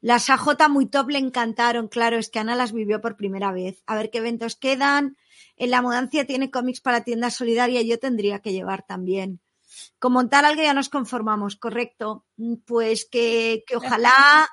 Las 0.00 0.28
AJ 0.28 0.68
muy 0.68 0.86
top 0.86 1.10
le 1.10 1.18
encantaron, 1.18 1.86
claro, 1.86 2.18
es 2.18 2.28
que 2.28 2.40
Ana 2.40 2.56
las 2.56 2.72
vivió 2.72 3.00
por 3.00 3.16
primera 3.16 3.52
vez. 3.52 3.80
A 3.86 3.94
ver 3.94 4.10
qué 4.10 4.18
eventos 4.18 4.56
quedan. 4.56 5.16
En 5.56 5.70
la 5.70 5.80
mudancia 5.80 6.26
tiene 6.26 6.50
cómics 6.50 6.80
para 6.80 7.04
tienda 7.04 7.30
solidaria, 7.30 7.80
yo 7.82 7.98
tendría 7.98 8.40
que 8.40 8.52
llevar 8.52 8.84
también. 8.84 9.40
Con 10.00 10.12
montar 10.12 10.44
algo 10.44 10.60
ya 10.62 10.74
nos 10.74 10.88
conformamos, 10.88 11.54
correcto. 11.54 12.26
Mm, 12.36 12.54
Pues 12.66 13.04
que, 13.08 13.62
que 13.66 13.76
ojalá 13.76 14.48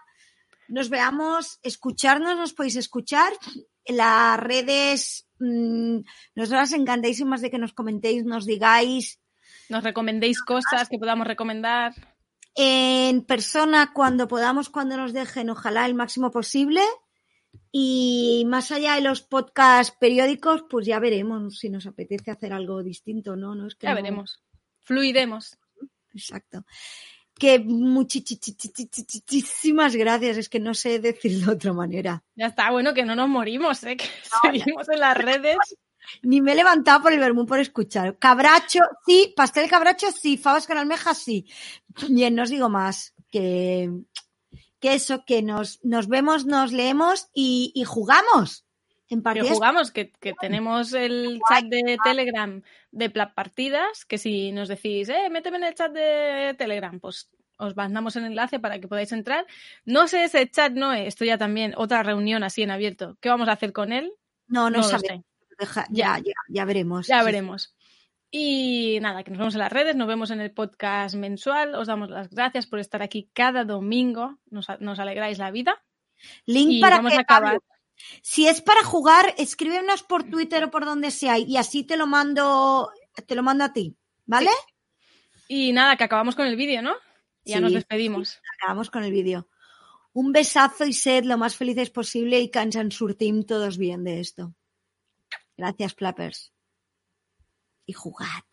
nos 0.68 0.90
veamos, 0.90 1.60
escucharnos, 1.64 2.38
nos 2.38 2.54
podéis 2.54 2.76
escuchar. 2.76 3.34
Las 3.88 4.40
redes, 4.40 5.28
mm, 5.40 6.00
nosotras 6.36 6.74
encantadísimas 6.74 7.42
de 7.42 7.50
que 7.52 7.58
nos 7.60 7.74
comentéis, 7.74 8.26
nos 8.26 8.46
digáis 8.46 9.20
Nos 9.70 9.84
recomendéis 9.84 10.42
cosas 10.42 10.90
que 10.90 10.98
podamos 11.00 11.28
recomendar. 11.28 11.94
en 12.56 13.24
persona 13.24 13.92
cuando 13.94 14.28
podamos, 14.28 14.70
cuando 14.70 14.98
nos 14.98 15.14
dejen, 15.14 15.50
ojalá 15.50 15.86
el 15.86 15.94
máximo 15.96 16.32
posible. 16.32 16.82
Y 17.72 18.44
más 18.48 18.72
allá 18.72 18.96
de 18.96 19.02
los 19.02 19.22
podcasts 19.22 19.96
periódicos, 20.00 20.64
pues 20.70 20.86
ya 20.88 21.00
veremos 21.00 21.60
si 21.60 21.70
nos 21.70 21.86
apetece 21.86 22.32
hacer 22.32 22.54
algo 22.54 22.82
distinto, 22.84 23.36
¿no? 23.36 23.56
no 23.56 23.68
es 23.68 23.76
que 23.76 23.86
Ya 23.88 23.92
no- 23.92 23.98
veremos. 23.98 24.42
Fluiremos. 24.82 25.58
Exacto. 26.14 26.66
Que 27.38 27.60
muchísimas 27.60 28.26
gracias, 29.96 30.38
es 30.38 30.50
que 30.50 30.60
no 30.60 30.74
sé 30.74 31.00
decirlo 31.00 31.48
de 31.48 31.52
otra 31.54 31.74
manera. 31.74 32.24
Ya 32.36 32.48
está, 32.48 32.72
bueno, 32.72 32.94
que 32.94 33.04
no 33.04 33.16
nos 33.16 33.30
morimos, 33.30 33.84
¿eh? 33.84 33.98
Que 33.98 34.08
seguimos 34.42 34.90
en 34.90 35.00
las 35.00 35.16
redes. 35.18 35.58
Ni 36.24 36.42
me 36.42 36.54
he 36.54 36.56
levantado 36.56 37.04
por 37.04 37.14
el 37.14 37.20
vermú 37.20 37.46
por 37.46 37.60
escuchar. 37.60 38.18
Cabracho, 38.18 38.80
sí, 39.06 39.34
pastel 39.36 39.66
de 39.66 39.70
cabracho, 39.70 40.12
sí, 40.12 40.38
fabas 40.38 40.66
con 40.66 40.78
almejas, 40.78 41.18
sí. 41.18 41.46
Bien, 42.10 42.34
no 42.34 42.44
os 42.44 42.50
digo 42.50 42.70
más. 42.70 43.14
Que, 43.30 43.92
que 44.80 44.94
eso, 44.94 45.26
que 45.26 45.44
nos, 45.44 45.84
nos 45.84 46.08
vemos, 46.08 46.46
nos 46.46 46.72
leemos 46.72 47.28
y, 47.34 47.72
y 47.76 47.84
jugamos. 47.84 48.67
En 49.10 49.20
Que 49.20 49.24
partidas. 49.24 49.50
jugamos, 49.50 49.92
que, 49.92 50.12
que 50.12 50.34
tenemos 50.40 50.94
el 50.94 51.40
chat 51.50 51.64
de 51.66 51.98
Telegram 52.04 52.62
de 52.92 53.10
partidas, 53.10 54.04
que 54.06 54.18
si 54.18 54.52
nos 54.52 54.68
decís, 54.68 55.08
eh, 55.10 55.30
méteme 55.30 55.58
en 55.58 55.64
el 55.64 55.76
chat 55.76 55.92
de 55.94 56.54
Telegram, 56.58 57.00
pues 57.00 57.30
os 57.58 57.76
mandamos 57.76 58.16
el 58.18 58.26
enlace 58.26 58.60
para 58.60 58.80
que 58.80 58.88
podáis 58.88 59.12
entrar. 59.14 59.46
No 59.86 60.08
sé 60.08 60.26
ese 60.26 60.50
chat, 60.50 60.74
no, 60.74 60.94
eh, 60.94 61.08
esto 61.08 61.24
ya 61.26 61.38
también, 61.38 61.74
otra 61.78 62.04
reunión 62.04 62.44
así 62.44 62.64
en 62.64 62.72
abierto. 62.72 63.18
¿Qué 63.22 63.30
vamos 63.30 63.48
a 63.48 63.54
hacer 63.54 63.72
con 63.72 63.92
él? 63.94 64.12
No, 64.48 64.70
no, 64.70 64.78
No 64.78 64.84
sabemos. 64.84 65.08
sé. 65.08 65.24
Deja- 65.58 65.88
ya, 65.90 66.18
ya, 66.20 66.34
ya 66.50 66.66
veremos. 66.66 67.08
Ya 67.08 67.20
Sí. 67.20 67.26
veremos. 67.26 67.76
Y 68.30 69.00
nada, 69.02 69.24
que 69.24 69.32
nos 69.32 69.40
vemos 69.40 69.56
en 69.56 69.60
las 69.60 69.72
redes, 69.72 69.96
nos 69.96 70.08
vemos 70.08 70.32
en 70.32 70.42
el 70.42 70.52
podcast 70.52 71.16
mensual. 71.16 71.76
Os 71.76 71.88
damos 71.88 72.10
las 72.10 72.30
gracias 72.30 72.68
por 72.68 72.80
estar 72.80 73.02
aquí 73.02 73.30
cada 73.34 73.64
domingo. 73.64 74.38
Nos, 74.52 74.68
nos 74.82 75.00
alegráis 75.00 75.38
la 75.40 75.50
vida. 75.50 75.82
Link 76.46 76.72
Y 76.74 76.82
para 76.82 76.98
vamos 76.98 77.14
que 77.14 77.18
a 77.20 77.22
acabar. 77.22 77.54
Pablo, 77.54 77.64
Si 78.22 78.48
es 78.48 78.62
para 78.62 78.84
jugar, 78.84 79.34
escríbenos 79.38 80.04
por 80.04 80.24
Twitter 80.24 80.64
o 80.64 80.72
por 80.72 80.86
donde 80.86 81.12
sea 81.12 81.38
y 81.38 81.58
así 81.58 81.84
te 81.84 81.98
lo 81.98 82.08
mando, 82.08 82.92
te 83.26 83.36
lo 83.36 83.44
mando 83.44 83.64
a 83.64 83.74
ti, 83.74 83.96
¿vale? 84.26 84.52
Y 85.48 85.72
nada, 85.72 85.96
que 85.96 86.04
acabamos 86.04 86.36
con 86.36 86.46
el 86.48 86.56
vídeo, 86.56 86.82
¿no? 86.82 86.94
Ya 87.46 87.58
Sí, 87.58 87.62
nos 87.62 87.74
despedimos. 87.74 88.40
Acabamos 88.58 88.90
con 88.90 89.04
el 89.04 89.12
vídeo. 89.12 89.48
Un 90.14 90.32
besazo 90.32 90.86
y 90.86 90.94
sed 90.94 91.24
lo 91.24 91.38
más 91.38 91.56
felices 91.56 91.90
posible 91.90 92.40
y 92.40 92.50
que 92.50 92.60
en 92.60 92.92
surtim 92.92 93.44
todos 93.44 93.78
bien 93.78 94.04
de 94.04 94.20
esto. 94.20 94.54
Gracias, 95.56 95.94
Plappers. 95.94 96.54
Y 97.86 97.94
jugad. 97.94 98.44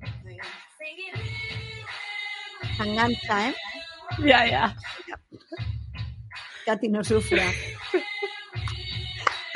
The 0.00 0.10
place. 0.22 0.48
Sing 0.78 0.98
it. 0.98 1.16
Se 2.76 2.82
engancha, 2.82 3.48
¿eh? 3.48 3.54
ya, 4.24 4.46
ya. 4.46 4.76
Katy 6.66 6.88
no 6.88 7.04
sufra. 7.04 7.44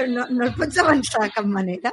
No, 0.08 0.26
no 0.30 0.54
pots 0.56 0.78
avançar 0.78 1.22
de 1.22 1.30
cap 1.30 1.44
manera? 1.44 1.92